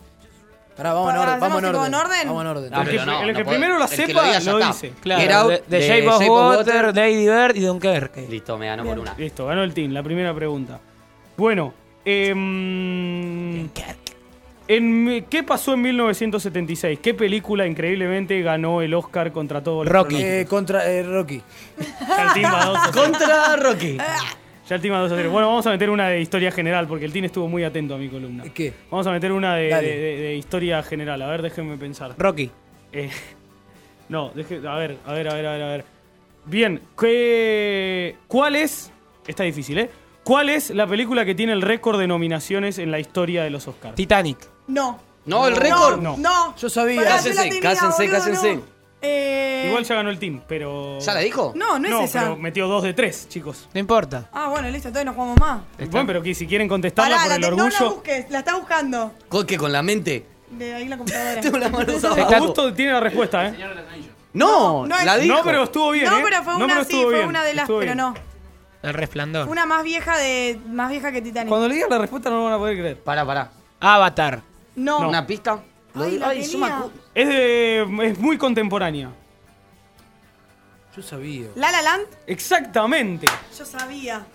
Pará, 0.78 0.94
vamos 0.94 1.12
en 1.14 1.18
orden. 1.20 1.40
Vamos 1.40 1.58
en 1.58 1.66
¿hacemos 1.66 1.70
orden. 1.70 1.72
tipo 1.74 1.86
en 1.88 1.94
orden? 1.96 2.28
Vamos 2.28 2.42
en 2.42 2.48
orden. 2.48 2.72
No, 2.72 2.82
El 2.82 2.86
que, 2.88 2.92
pero 2.92 3.06
no, 3.06 3.12
el 3.22 3.26
que 3.28 3.34
no 3.34 3.34
puede- 3.46 3.58
primero 3.58 3.80
la 3.80 3.86
el 3.86 3.90
que 3.92 3.98
lo 3.98 4.08
sepa 4.08 4.24
diga 4.28 4.40
ya 4.40 4.52
lo 4.52 4.58
dice. 4.68 4.94
Claro, 5.02 5.22
Get 5.22 5.32
Out, 5.32 5.50
The, 5.50 5.58
The 5.58 5.64
The 5.80 5.88
Shape 5.88 6.08
of 6.08 6.14
Shape 6.20 6.30
of 6.30 6.38
Water, 6.58 6.76
Water. 6.86 6.96
Lady 6.96 7.26
Bird 7.26 7.56
y 7.56 7.60
Dunkerque. 7.62 8.28
Listo, 8.30 8.58
me 8.58 8.68
ganó 8.68 8.84
por 8.84 9.00
una. 9.00 9.14
Listo, 9.18 9.46
ganó 9.48 9.64
el 9.64 9.74
team. 9.74 9.92
La 9.92 10.04
primera 10.04 10.34
pregunta. 10.36 10.80
Bueno, 11.36 11.74
em, 12.06 13.68
en, 14.68 15.26
¿qué 15.30 15.44
pasó 15.44 15.74
en 15.74 15.82
1976? 15.82 17.00
¿Qué 17.02 17.14
película 17.14 17.66
increíblemente 17.66 18.42
ganó 18.42 18.82
el 18.82 18.94
Oscar 18.94 19.32
contra 19.32 19.64
todo 19.64 19.82
el 19.84 19.90
Rocky. 19.90 20.18
Eh, 20.22 20.46
contra 20.48 20.86
eh, 20.92 21.04
Rocky. 21.04 21.42
Contra 22.94 23.56
Rocky. 23.56 23.98
Ya 24.68 24.76
el 24.76 24.82
team 24.82 24.94
va 24.94 25.00
dos 25.00 25.12
a 25.12 25.16
cero. 25.16 25.32
Bueno, 25.32 25.48
vamos 25.48 25.66
a 25.66 25.70
meter 25.72 25.90
una 25.90 26.10
de 26.10 26.20
historia 26.20 26.52
general 26.52 26.88
porque 26.88 27.06
el 27.06 27.14
team 27.14 27.26
estuvo 27.26 27.48
muy 27.48 27.64
atento 27.64 27.96
a 27.96 27.98
mi 27.98 28.10
columna. 28.10 28.44
¿Qué? 28.54 28.74
Vamos 28.92 29.08
a 29.08 29.12
meter 29.12 29.32
una 29.32 29.56
de, 29.56 29.70
Dale. 29.70 29.88
de- 29.88 29.98
de- 29.98 30.18
de 30.24 30.36
historia 30.36 30.84
general. 30.84 31.22
A 31.22 31.28
ver, 31.28 31.42
déjenme 31.42 31.78
pensar. 31.78 32.16
Rocky. 32.18 32.52
Eh, 32.92 33.10
no, 34.10 34.32
deje, 34.36 34.56
a 34.68 34.76
ver, 34.76 34.98
a 35.06 35.14
ver, 35.14 35.30
a 35.30 35.34
ver, 35.34 35.46
a 35.46 35.52
ver, 35.54 35.62
a 35.64 35.68
ver. 35.70 35.86
Bien, 36.46 36.82
¿qué, 37.00 38.16
¿cuál 38.28 38.56
es? 38.56 38.92
Está 39.28 39.44
difícil, 39.44 39.78
¿eh? 39.80 39.90
¿Cuál 40.24 40.50
es 40.50 40.72
la 40.72 40.86
película 40.88 41.24
que 41.26 41.36
tiene 41.36 41.54
el 41.54 41.62
récord 41.62 41.98
de 42.00 42.08
nominaciones 42.08 42.80
en 42.80 42.92
la 42.92 43.00
historia 43.00 43.44
de 43.44 43.50
los 43.50 43.68
Oscars? 43.68 43.96
Titanic. 43.96 44.38
No. 44.68 45.00
No, 45.26 45.48
el 45.48 45.56
récord. 45.56 46.02
No. 46.02 46.18
No. 46.18 46.56
Yo 46.58 46.70
sabía. 46.70 47.02
Pará, 47.02 47.22
boludo, 47.22 48.12
cállense. 48.12 48.56
no. 48.56 48.77
Eh, 49.02 49.66
Igual 49.68 49.84
ya 49.84 49.96
ganó 49.96 50.10
el 50.10 50.18
team, 50.18 50.42
pero. 50.48 50.98
¿Ya 51.00 51.14
la 51.14 51.20
dijo? 51.20 51.54
No, 51.56 51.78
no 51.78 51.86
es 51.86 51.92
no, 51.94 52.02
esa. 52.02 52.22
pero 52.22 52.36
metió 52.38 52.68
dos 52.68 52.82
de 52.84 52.94
tres, 52.94 53.28
chicos. 53.30 53.70
No 53.74 53.80
importa. 53.80 54.30
Ah, 54.34 54.48
bueno, 54.50 54.70
listo, 54.70 54.88
entonces 54.88 55.06
no 55.06 55.14
jugamos 55.14 55.40
más. 55.40 55.62
Bueno, 55.92 56.08
pero 56.08 56.22
que 56.24 56.34
si 56.34 56.48
quieren 56.48 56.68
contestarla 56.68 57.16
Pará, 57.18 57.24
por 57.24 57.30
la 57.30 57.36
el 57.36 57.42
te- 57.44 57.50
no 57.52 57.58
la 57.58 57.64
orgullo. 57.76 57.92
busques, 57.96 58.30
la 58.32 58.40
está 58.40 58.56
buscando. 58.56 59.12
¿Con 59.30 59.46
qué? 59.46 59.58
¿Con 59.58 59.72
la 59.72 59.84
mente? 59.84 60.26
De 60.50 60.74
ahí 60.74 60.88
la 60.88 60.98
computadora. 60.98 61.42
Tengo 61.42 61.58
la 61.60 61.70
mano 61.70 61.94
Augusto 62.36 62.74
tiene 62.74 62.94
la 62.94 63.00
respuesta, 63.02 63.48
¿eh? 63.48 63.56
No, 64.34 64.86
no 64.88 65.04
la 65.04 65.18
dijo. 65.18 65.36
No, 65.36 65.44
pero 65.44 65.64
estuvo 65.64 65.92
bien, 65.92 66.06
No, 66.06 66.18
¿eh? 66.18 66.22
pero 66.24 66.44
fue 66.44 66.54
No, 66.54 66.66
una, 66.66 66.68
pero 66.68 66.86
sí, 66.86 66.92
estuvo 66.94 67.04
fue 67.10 67.14
bien, 67.16 67.28
una 67.28 67.44
de 67.44 67.54
las, 67.54 67.64
estuvo 67.64 67.80
pero 67.80 67.94
bien. 67.94 67.98
no. 67.98 68.14
El 68.84 68.94
resplandor. 68.94 69.48
Una 69.48 69.66
más 69.66 69.84
vieja 69.84 70.18
de 70.18 70.60
más 70.68 70.90
vieja 70.90 71.12
que 71.12 71.22
Titanic. 71.22 71.50
Cuando 71.50 71.68
le 71.68 71.74
digan 71.76 71.90
la 71.90 71.98
respuesta 71.98 72.30
no 72.30 72.38
lo 72.38 72.44
van 72.46 72.54
a 72.54 72.58
poder 72.58 72.78
creer. 72.78 72.98
Pará, 73.00 73.26
pará. 73.26 73.52
Avatar. 73.80 74.42
No. 74.76 75.08
¿Una 75.10 75.26
pista? 75.26 75.60
Ay, 75.96 76.20
la 76.20 76.30
Ay, 76.30 76.42
tenía. 76.48 76.84
Es, 77.18 77.28
de, 77.28 77.82
es 78.04 78.20
muy 78.20 78.38
contemporánea. 78.38 79.10
Yo 80.96 81.02
sabía. 81.02 81.48
La 81.56 81.72
La 81.72 81.82
Land, 81.82 82.06
Exactamente. 82.28 83.26
yo 83.58 83.66
sabía. 83.66 84.26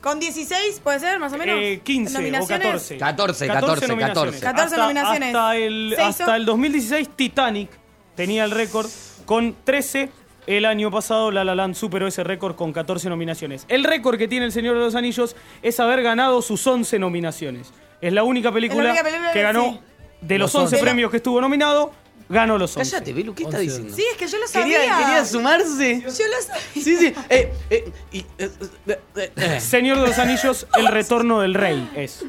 Con 0.00 0.18
16, 0.20 0.80
puede 0.80 1.00
ser, 1.00 1.18
más 1.18 1.32
o 1.32 1.36
menos. 1.36 1.56
Eh, 1.60 1.80
15 1.84 2.14
o 2.16 2.18
¿Nominaciones? 2.20 2.66
14. 2.66 2.98
14, 2.98 3.46
14, 3.48 3.88
nominaciones. 3.88 4.40
14 4.40 4.64
Hasta- 4.64 4.76
nominaciones. 4.82 5.28
Hasta 5.34 5.56
el, 5.56 5.96
hasta 6.00 6.36
el 6.36 6.46
2016 6.46 7.08
Titanic 7.16 7.70
tenía 8.14 8.44
el 8.44 8.52
récord 8.52 8.86
con 9.26 9.56
13. 9.64 10.10
El 10.46 10.64
año 10.64 10.90
pasado 10.90 11.30
La 11.30 11.44
La 11.44 11.54
Land 11.54 11.74
superó 11.74 12.06
ese 12.06 12.24
récord 12.24 12.54
con 12.56 12.72
14 12.72 13.08
nominaciones. 13.08 13.66
El 13.68 13.84
récord 13.84 14.18
que 14.18 14.26
tiene 14.26 14.46
El 14.46 14.52
Señor 14.52 14.74
de 14.76 14.80
los 14.84 14.94
Anillos 14.94 15.34
es 15.62 15.78
haber 15.80 16.02
ganado 16.02 16.42
sus 16.42 16.64
11 16.66 16.98
nominaciones. 16.98 17.72
Es 18.00 18.12
la 18.12 18.22
única 18.22 18.50
película, 18.52 18.90
única 18.90 19.04
película 19.04 19.32
que 19.32 19.42
ganó 19.42 19.72
sí. 19.72 19.80
de 20.22 20.38
los 20.38 20.52
Los 20.54 20.62
11 20.62 20.76
11. 20.76 20.84
premios 20.84 21.10
que 21.10 21.18
estuvo 21.18 21.40
nominado, 21.40 21.92
ganó 22.28 22.58
los 22.58 22.76
11. 22.76 22.90
Cállate, 22.90 23.12
Belu, 23.12 23.34
¿qué 23.34 23.44
está 23.44 23.58
diciendo? 23.58 23.94
Sí, 23.94 24.04
es 24.10 24.16
que 24.16 24.26
yo 24.28 24.38
lo 24.38 24.46
sabía. 24.46 24.78
Quería, 24.80 24.98
quería 24.98 25.24
sumarse. 25.24 26.00
Yo 26.00 26.06
lo 26.08 26.42
sabía. 26.42 26.62
Sí, 26.74 26.96
sí. 26.96 27.14
Eh, 27.28 27.52
eh, 27.70 27.92
y, 28.12 28.18
eh, 28.18 28.50
eh, 28.86 28.98
eh, 29.16 29.32
eh. 29.36 29.60
Señor 29.60 29.98
de 30.00 30.06
los 30.08 30.18
Anillos, 30.20 30.66
El 30.76 30.86
Retorno 30.88 31.40
del 31.40 31.54
Rey 31.54 31.90
es. 31.96 32.24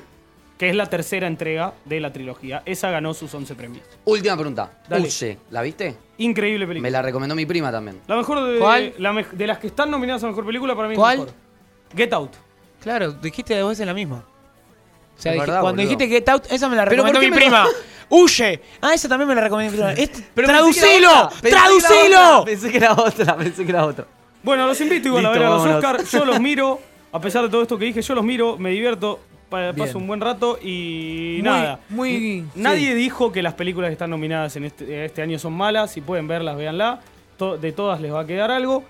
Que 0.58 0.70
es 0.70 0.76
la 0.76 0.86
tercera 0.88 1.26
entrega 1.26 1.74
de 1.86 2.00
la 2.00 2.14
trilogía. 2.14 2.62
Esa 2.68 2.92
ganó 2.92 3.16
sus 3.16 3.34
11 3.34 3.56
premios. 3.56 3.84
Última 4.06 4.36
pregunta. 4.36 4.72
Dale. 4.88 5.08
Uche, 5.08 5.40
¿la 5.50 5.64
viste? 5.64 5.96
Increíble 6.20 6.68
película. 6.68 6.88
Me 6.88 6.92
la 6.92 7.02
recomendó 7.02 7.34
mi 7.34 7.48
prima 7.48 7.72
también. 7.72 8.00
La 8.08 8.16
mejor 8.16 8.44
de, 8.46 8.60
¿Cuál? 8.60 8.94
la 9.00 9.12
mej- 9.12 9.32
de 9.32 9.48
las 9.48 9.58
que 9.58 9.66
están 9.68 9.90
nominadas 9.90 10.24
a 10.24 10.28
mejor 10.28 10.46
película 10.46 10.76
para 10.76 10.88
mí 10.88 10.96
¿Cuál? 10.96 11.14
es 11.16 11.20
mejor. 11.22 11.36
Get 11.96 12.14
Out. 12.14 12.32
Claro, 12.84 13.12
dijiste 13.12 13.58
dos 13.58 13.70
veces 13.70 13.88
la 13.88 13.94
misma. 13.96 14.24
O 15.18 15.22
sea, 15.22 15.34
Es 15.34 15.40
verdad, 15.40 15.62
cuando 15.62 15.82
boludo. 15.82 15.98
dijiste 15.98 16.08
Get 16.08 16.30
Out, 16.30 16.46
esa 16.52 16.70
me 16.70 16.76
la 16.76 16.84
¿Pero 16.86 17.04
recomendó 17.06 17.20
por 17.20 17.26
qué 17.26 17.32
mi 17.32 17.36
prima. 17.38 17.66
¡Huye! 18.12 18.62
Ah, 18.82 18.94
esa 18.94 19.08
también 19.10 19.28
me 19.28 19.34
la 19.36 19.42
recomendó. 19.42 19.90
Este- 19.90 20.22
¡Traducilo! 20.36 21.30
¡Traducilo! 21.42 22.44
Pensé 22.46 22.70
que 22.70 22.78
era 22.78 22.94
otra, 22.94 23.36
pensé 23.38 23.64
que 23.66 23.72
era 23.72 23.86
otra. 23.86 24.06
Bueno, 24.44 24.68
los 24.68 24.80
invito 24.82 25.08
igual 25.08 25.26
a 25.26 25.30
ver 25.32 25.44
a 25.44 25.50
los 25.50 25.60
vámonos. 25.64 25.84
Oscars. 25.84 26.12
Yo 26.12 26.26
los 26.26 26.40
miro. 26.40 26.80
A 27.14 27.20
pesar 27.20 27.44
de 27.44 27.50
todo 27.50 27.62
esto 27.64 27.78
que 27.78 27.86
dije, 27.86 28.02
yo 28.02 28.16
los 28.16 28.24
miro, 28.24 28.58
me 28.58 28.70
divierto, 28.70 29.20
pa- 29.50 29.72
paso 29.74 29.84
Bien. 29.84 29.98
un 29.98 30.08
buen 30.08 30.22
rato 30.22 30.58
y 30.62 31.34
Muy- 31.36 31.42
nada. 31.42 31.80
muy- 31.90 32.16
N- 32.40 32.46
Nadie 32.56 32.88
sí. 32.90 32.94
dijo 32.94 33.32
que 33.34 33.42
las 33.44 33.54
películas 33.54 33.90
que 33.90 33.94
están 33.94 34.10
nominadas 34.10 34.56
en 34.56 34.64
este, 34.64 35.04
este 35.06 35.22
año 35.22 35.38
son 35.38 35.52
malas. 35.54 35.92
Si 35.92 36.00
pueden 36.02 36.28
verlas, 36.28 36.56
véanla. 36.56 37.02
To- 37.38 37.58
de 37.58 37.72
todas 37.74 38.00
les 38.00 38.14
va 38.14 38.22
a 38.22 38.26
quedar 38.26 38.50
algo. 38.52 38.84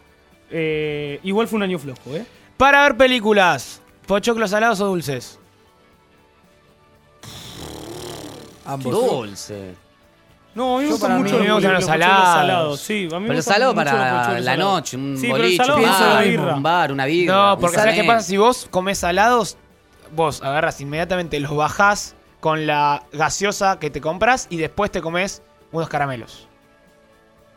Eh, 0.52 1.20
igual 1.24 1.48
fue 1.48 1.58
un 1.58 1.64
año 1.64 1.80
flojo, 1.80 2.16
¿eh? 2.16 2.26
Para 2.58 2.84
ver 2.84 2.96
películas, 2.96 3.82
¿pochoclos 4.06 4.52
salados 4.52 4.80
o 4.82 4.86
dulces? 4.88 5.40
Ambos. 8.66 8.94
Dulce. 8.94 9.76
No, 10.54 10.76
a 10.76 10.80
mí 10.80 10.84
me 10.84 10.90
Yo 10.90 10.92
gustan 10.96 11.10
para 11.12 11.20
mucho 11.22 11.38
los, 11.38 11.46
me 11.48 11.54
pochoclos 11.54 11.86
salados. 11.86 12.80
Sí, 12.82 13.08
a 13.12 13.16
mí 13.16 13.22
me 13.22 13.28
Pero 13.28 13.36
gustan 13.38 13.54
salado 13.54 13.76
para 13.76 13.94
la 13.94 14.24
salados. 14.44 14.58
noche, 14.60 14.98
un 14.98 15.18
Sí, 15.18 15.30
boliche, 15.30 15.64
un 15.72 15.82
bar, 15.84 16.24
birra. 16.28 16.56
un 16.56 16.64
bar, 16.64 16.92
una 16.92 17.06
birra. 17.06 17.36
No, 17.52 17.58
porque 17.58 17.78
¿sabes 17.78 17.96
qué 17.96 18.04
pasa? 18.04 18.22
Si 18.28 18.36
vos 18.38 18.68
comés 18.70 18.98
salados, 18.98 19.58
vos 20.14 20.42
agarras 20.44 20.82
inmediatamente, 20.82 21.40
los 21.40 21.56
bajás 21.56 22.16
con 22.42 22.68
la 22.68 23.04
gaseosa 23.14 23.80
que 23.80 23.90
te 23.90 24.02
compras 24.02 24.48
y 24.50 24.58
después 24.58 24.92
te 24.92 25.02
comes 25.02 25.42
unos 25.72 25.88
caramelos. 25.88 26.48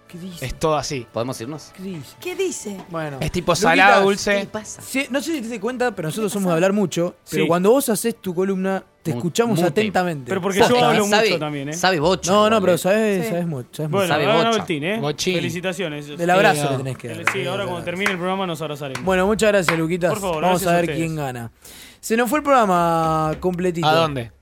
¿Qué 0.06 0.18
dice? 0.18 0.46
Es 0.46 0.54
todo 0.56 0.76
así. 0.76 1.04
¿Podemos 1.12 1.40
irnos? 1.40 1.72
¿Qué 1.76 1.82
dice? 1.82 2.16
¿Qué 2.20 2.36
dice? 2.36 2.76
Bueno. 2.90 3.16
Es 3.20 3.32
tipo 3.32 3.56
salado, 3.56 4.02
dulce. 4.04 4.48
Sí, 4.86 5.08
no 5.10 5.20
sé 5.20 5.32
si 5.32 5.42
te 5.42 5.48
das 5.48 5.58
cuenta, 5.58 5.90
pero 5.90 6.06
nosotros 6.08 6.32
somos 6.32 6.50
de 6.50 6.54
hablar 6.54 6.72
mucho. 6.72 7.16
Pero 7.28 7.42
Sí. 7.42 7.48
cuando 7.48 7.70
vos 7.72 7.88
haces 7.88 8.14
tu 8.20 8.32
columna, 8.32 8.84
te 9.04 9.10
escuchamos 9.12 9.58
mute. 9.58 9.68
atentamente. 9.68 10.28
Pero 10.28 10.40
porque 10.40 10.58
yo 10.58 10.64
hablo 10.64 11.04
sabe- 11.06 11.28
mucho 11.28 11.38
también, 11.38 11.68
¿eh? 11.68 11.72
Sabe 11.74 12.00
bocha. 12.00 12.32
No, 12.32 12.50
no, 12.50 12.60
pero 12.60 12.72
eh. 12.74 12.78
sabes, 12.78 13.22
Sí. 13.24 13.30
sabes 13.30 13.46
mucho. 13.46 13.68
sabes 13.72 13.90
Bueno. 13.90 14.08
Sabe 14.08 14.26
bocha. 14.26 14.48
Altín, 14.48 14.84
¿eh? 14.84 14.98
Bochín. 15.00 15.34
Felicitaciones. 15.36 16.18
Del 16.18 16.30
abrazo 16.30 16.62
Sí, 16.62 16.68
le 16.72 16.76
tenés 16.78 16.98
que 16.98 17.08
dar. 17.08 17.32
Sí, 17.32 17.46
ahora 17.46 17.64
cuando 17.66 17.84
termine 17.84 18.10
el 18.10 18.16
programa 18.16 18.46
nos 18.46 18.60
abrazaremos. 18.62 19.04
Bueno, 19.04 19.26
muchas 19.26 19.50
gracias, 19.52 19.78
Luquitas. 19.78 20.10
Por 20.10 20.20
favor, 20.20 20.42
Vamos 20.42 20.62
gracias 20.62 20.72
a 20.72 20.78
a 20.78 20.80
ver 20.80 20.96
quién 20.96 21.14
gana. 21.16 21.52
Se 22.00 22.16
nos 22.16 22.28
fue 22.28 22.38
el 22.38 22.42
programa 22.42 23.32
completito. 23.40 23.86
¿A 23.86 23.94
dónde? 23.94 24.32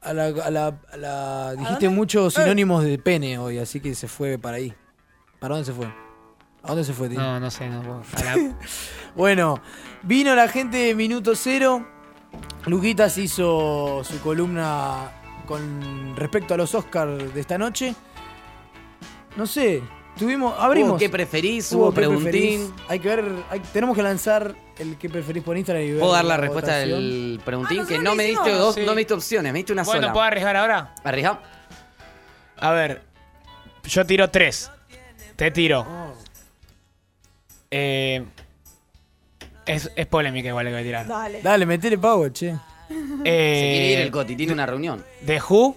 A 0.00 0.12
la, 0.14 0.26
a 0.26 0.50
la, 0.50 0.80
a 0.92 0.96
la- 0.96 1.54
dijiste 1.56 1.88
muchos 1.88 2.34
sinónimos 2.34 2.84
de 2.84 2.98
pene 2.98 3.36
hoy, 3.38 3.58
así 3.58 3.80
que 3.80 3.94
se 3.94 4.08
fue 4.08 4.38
para 4.38 4.56
ahí. 4.58 4.72
¿Para 5.38 5.54
dónde 5.56 5.66
se 5.66 5.72
fue? 5.72 5.86
¿A 6.62 6.68
dónde 6.68 6.84
se 6.84 6.92
fue, 6.92 7.08
tío? 7.08 7.18
No, 7.20 7.38
no 7.40 7.50
sé, 7.50 7.68
no 7.68 7.82
puedo. 7.82 8.02
Bueno, 9.16 9.60
vino 10.02 10.34
la 10.34 10.48
gente 10.48 10.76
de 10.76 10.94
Minuto 10.94 11.34
Cero. 11.34 11.86
Luquitas 12.66 13.16
hizo 13.18 14.02
su 14.04 14.20
columna 14.20 15.12
con 15.46 16.14
respecto 16.16 16.54
a 16.54 16.56
los 16.56 16.74
Oscars 16.74 17.32
de 17.34 17.40
esta 17.40 17.56
noche. 17.56 17.94
No 19.36 19.46
sé, 19.46 19.82
tuvimos, 20.18 20.54
abrimos. 20.58 20.90
Hubo 20.92 20.98
¿Qué 20.98 21.08
preferís? 21.08 21.72
Hubo 21.72 21.92
preguntín. 21.92 22.24
preferís. 22.24 22.70
Hay 22.88 22.98
que 23.00 23.08
ver, 23.08 23.24
hay- 23.50 23.60
tenemos 23.72 23.96
que 23.96 24.02
lanzar 24.02 24.54
el 24.78 24.96
que 24.98 25.08
preferís 25.08 25.42
por 25.42 25.56
Instagram 25.56 25.84
y 25.84 25.90
ver 25.92 26.00
¿Puedo 26.00 26.12
dar 26.12 26.24
la 26.24 26.36
respuesta 26.36 26.72
votación. 26.72 27.00
del 27.00 27.40
preguntín? 27.44 27.80
Ah, 27.80 27.86
que 27.88 27.98
no 27.98 28.14
me 28.14 28.24
diste 28.24 28.50
dos, 28.52 28.74
Sí. 28.74 28.82
no 28.84 28.92
me 28.94 28.98
diste 29.00 29.14
opciones, 29.14 29.52
me 29.52 29.58
diste 29.60 29.72
una 29.72 29.84
Bueno, 29.84 30.00
sola. 30.02 30.12
¿puedo 30.12 30.24
arriesgar 30.26 30.56
ahora? 30.56 30.94
¿Arriesga? 31.04 31.40
A 32.58 32.70
ver, 32.72 33.02
yo 33.84 34.04
tiro 34.04 34.28
tres. 34.30 34.70
Te 35.36 35.50
tiro. 35.52 35.86
Eh, 37.70 38.24
es, 39.68 39.90
es 39.94 40.06
polémica 40.06 40.48
igual 40.48 40.66
lo 40.66 40.70
que 40.70 40.74
voy 40.74 40.82
a 40.82 40.84
tirar. 40.84 41.06
Dale. 41.06 41.42
Dale, 41.42 41.66
metele 41.66 41.98
power, 41.98 42.32
che. 42.32 42.54
Se 42.88 42.94
quiere 42.94 43.92
ir 43.92 43.98
Eh, 43.98 44.02
el 44.02 44.10
Coti, 44.10 44.34
tiene 44.34 44.52
una 44.52 44.66
reunión. 44.66 45.04
¿The 45.24 45.40
Who? 45.48 45.76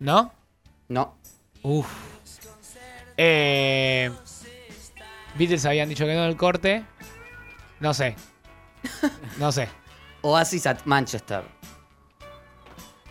¿No? 0.00 0.32
No. 0.88 1.16
Uf. 1.62 1.86
Eh, 3.16 4.10
Beatles 5.36 5.64
habían 5.66 5.88
dicho 5.88 6.04
que 6.06 6.14
no 6.14 6.24
en 6.24 6.30
el 6.30 6.36
corte. 6.36 6.84
No 7.80 7.92
sé. 7.94 8.16
No 9.38 9.52
sé. 9.52 9.68
Oasis 10.22 10.66
at 10.66 10.78
Manchester. 10.84 11.42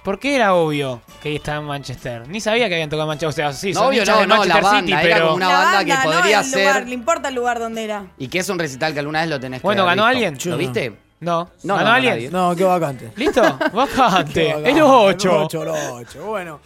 ¿Por 0.03 0.19
qué 0.19 0.35
era 0.35 0.53
obvio 0.53 1.01
que 1.21 1.35
estaba 1.35 1.59
en 1.59 1.65
Manchester? 1.65 2.27
Ni 2.27 2.41
sabía 2.41 2.67
que 2.67 2.75
habían 2.75 2.89
tocado 2.89 3.03
en 3.03 3.07
Manchester. 3.17 3.45
O 3.45 3.51
sea, 3.51 3.53
sí, 3.53 3.71
No, 3.71 3.79
son 3.79 3.87
obvio, 3.89 4.05
no, 4.05 4.19
de 4.19 4.27
no, 4.27 4.43
la 4.45 4.55
banda, 4.61 4.79
City, 4.81 4.91
era 4.91 5.01
pero... 5.01 5.25
como 5.25 5.35
una 5.37 5.47
La 5.47 5.57
banda 5.59 5.85
que 5.85 5.93
no 5.93 6.03
podría 6.03 6.39
el 6.41 6.51
lugar, 6.51 6.73
ser. 6.73 6.87
le 6.87 6.93
importa 6.93 7.29
el 7.29 7.35
lugar 7.35 7.59
donde 7.59 7.83
era. 7.85 8.05
Y 8.17 8.27
que 8.27 8.39
es 8.39 8.49
un 8.49 8.59
recital 8.59 8.93
que 8.93 8.99
alguna 8.99 9.21
vez 9.21 9.29
lo 9.29 9.39
tenés 9.39 9.61
que 9.61 9.65
Bueno, 9.67 9.83
haber 9.83 9.95
¿ganó 9.97 10.09
visto. 10.09 10.25
alguien? 10.25 10.51
¿Lo 10.51 10.57
viste? 10.57 10.97
No. 11.21 11.49
No, 11.63 11.75
¿Ganó 11.75 11.87
no, 11.89 11.95
alguien? 11.95 12.13
nadie. 12.15 12.29
No, 12.31 12.53
qué 12.55 12.63
vacante. 12.65 13.11
¿Listo? 13.15 13.41
Vacante. 13.73 14.33
Qué. 14.33 14.69
Es 14.71 14.77
los 14.77 14.89
ocho. 14.91 15.31
Los 15.31 15.45
ocho, 15.45 15.63
los 15.63 15.77
ocho. 15.93 16.25
Bueno. 16.25 16.59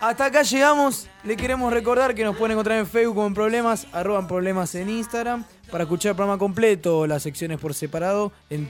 Hasta 0.00 0.24
acá 0.24 0.42
llegamos. 0.42 1.06
Le 1.22 1.36
queremos 1.36 1.72
recordar 1.72 2.14
que 2.16 2.24
nos 2.24 2.34
pueden 2.36 2.52
encontrar 2.52 2.78
en 2.78 2.86
Facebook 2.88 3.14
como 3.14 3.28
en 3.28 3.34
Problemas, 3.34 3.86
arroban 3.92 4.26
Problemas 4.26 4.74
en 4.74 4.88
Instagram. 4.90 5.44
Para 5.70 5.84
escuchar 5.84 6.10
el 6.10 6.16
programa 6.16 6.36
completo, 6.38 7.06
las 7.06 7.22
secciones 7.22 7.58
por 7.60 7.74
separado, 7.74 8.32
en 8.50 8.68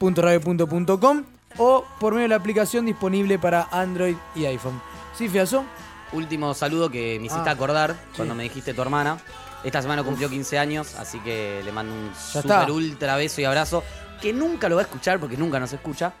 www.radio.com 0.00 1.24
o 1.58 1.84
por 1.98 2.12
medio 2.14 2.24
de 2.24 2.28
la 2.30 2.36
aplicación 2.36 2.86
disponible 2.86 3.38
para 3.38 3.68
Android 3.70 4.16
y 4.34 4.44
iPhone. 4.46 4.80
¿Sí, 5.16 5.28
Fiaso? 5.28 5.64
Último 6.12 6.54
saludo 6.54 6.88
que 6.90 7.18
me 7.20 7.26
hiciste 7.26 7.48
Ah, 7.48 7.52
acordar 7.52 7.92
sí. 7.92 8.16
cuando 8.16 8.34
me 8.34 8.44
dijiste 8.44 8.74
tu 8.74 8.82
hermana. 8.82 9.18
Esta 9.64 9.82
semana 9.82 10.02
cumplió 10.04 10.28
15 10.30 10.58
años, 10.58 10.94
así 10.96 11.18
que 11.20 11.60
le 11.64 11.72
mando 11.72 11.92
un 11.92 12.10
Ya 12.12 12.14
super 12.42 12.50
está. 12.60 12.72
ultra 12.72 13.16
beso 13.16 13.40
y 13.40 13.44
abrazo. 13.44 13.82
Que 14.20 14.32
nunca 14.32 14.68
lo 14.68 14.76
va 14.76 14.82
a 14.82 14.84
escuchar 14.84 15.18
porque 15.18 15.36
nunca 15.36 15.58
nos 15.58 15.72
escucha. 15.72 16.12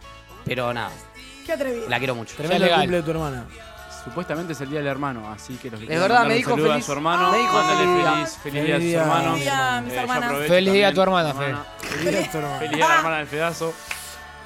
Pero 0.44 0.72
nada, 0.74 0.90
Qué 1.44 1.52
atrevido. 1.52 1.88
la 1.88 1.98
quiero 1.98 2.14
mucho. 2.14 2.34
Tremendo 2.36 2.66
cumple 2.68 2.96
de 2.96 3.02
tu 3.02 3.10
hermana. 3.12 3.44
Supuestamente 4.04 4.52
es 4.52 4.60
el 4.60 4.70
día 4.70 4.78
del 4.78 4.88
hermano, 4.88 5.28
así 5.32 5.54
que 5.56 5.68
los 5.70 5.80
Es 5.80 5.88
verdad, 5.88 6.26
me 6.26 6.34
dijo 6.34 6.56
feliz- 6.56 6.70
a 6.70 6.80
su 6.82 6.92
hermano. 6.92 7.32
me 7.32 7.38
dijo 7.38 7.60
feliz 7.62 7.96
día. 7.96 8.12
feliz, 8.12 8.38
feliz 8.42 8.64
día 8.64 8.74
a 8.74 8.78
Feliz 8.78 8.82
sus 8.82 8.82
día. 8.90 9.00
hermanos. 9.02 9.32
Feliz 9.32 9.44
día 9.44 9.76
a 9.76 9.80
mis 9.80 9.92
Eh, 9.92 9.96
hermanas. 10.00 10.32
Feliz 10.46 10.72
día 10.72 10.88
a 10.88 10.94
tu 10.94 11.02
hermana, 11.02 11.28
hermana. 11.30 11.64
Feliz 11.80 12.30
tu 12.30 12.38
hermana. 12.38 12.58
Feliz 12.58 12.76
día 12.76 12.84
a 12.84 12.88
la 12.88 12.96
hermana 12.98 13.16
del 13.18 13.26
pedazo. 13.26 13.74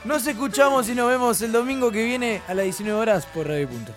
Nos 0.05 0.27
escuchamos 0.27 0.89
y 0.89 0.95
nos 0.95 1.09
vemos 1.09 1.43
el 1.43 1.53
domingo 1.53 1.91
que 1.91 2.03
viene 2.05 2.41
a 2.49 2.55
las 2.55 2.65
19 2.65 2.99
horas 2.99 3.27
por 3.27 3.47
Radio 3.47 3.69
Punto. 3.69 3.93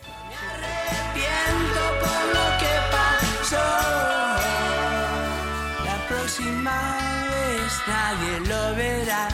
La 5.85 6.07
próxima 6.09 6.97
vez 7.31 7.73
nadie 7.87 8.39
lo 8.41 8.75
verá. 8.75 9.32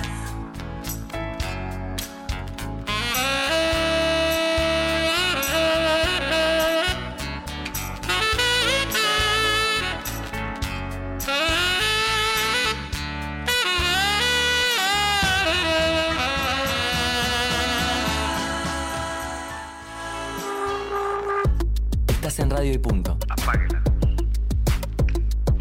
En 22.40 22.49
Radio 22.49 22.72
y 22.72 22.78
Punto. 22.78 23.18
Apáguela. 23.28 23.84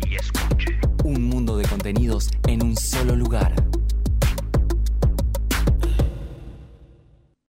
Y 0.06 0.14
escuche. 0.14 0.78
Un 1.02 1.24
mundo 1.24 1.56
de 1.56 1.66
contenidos 1.66 2.30
en 2.46 2.62
un 2.62 2.76
solo 2.76 3.16
lugar. 3.16 3.52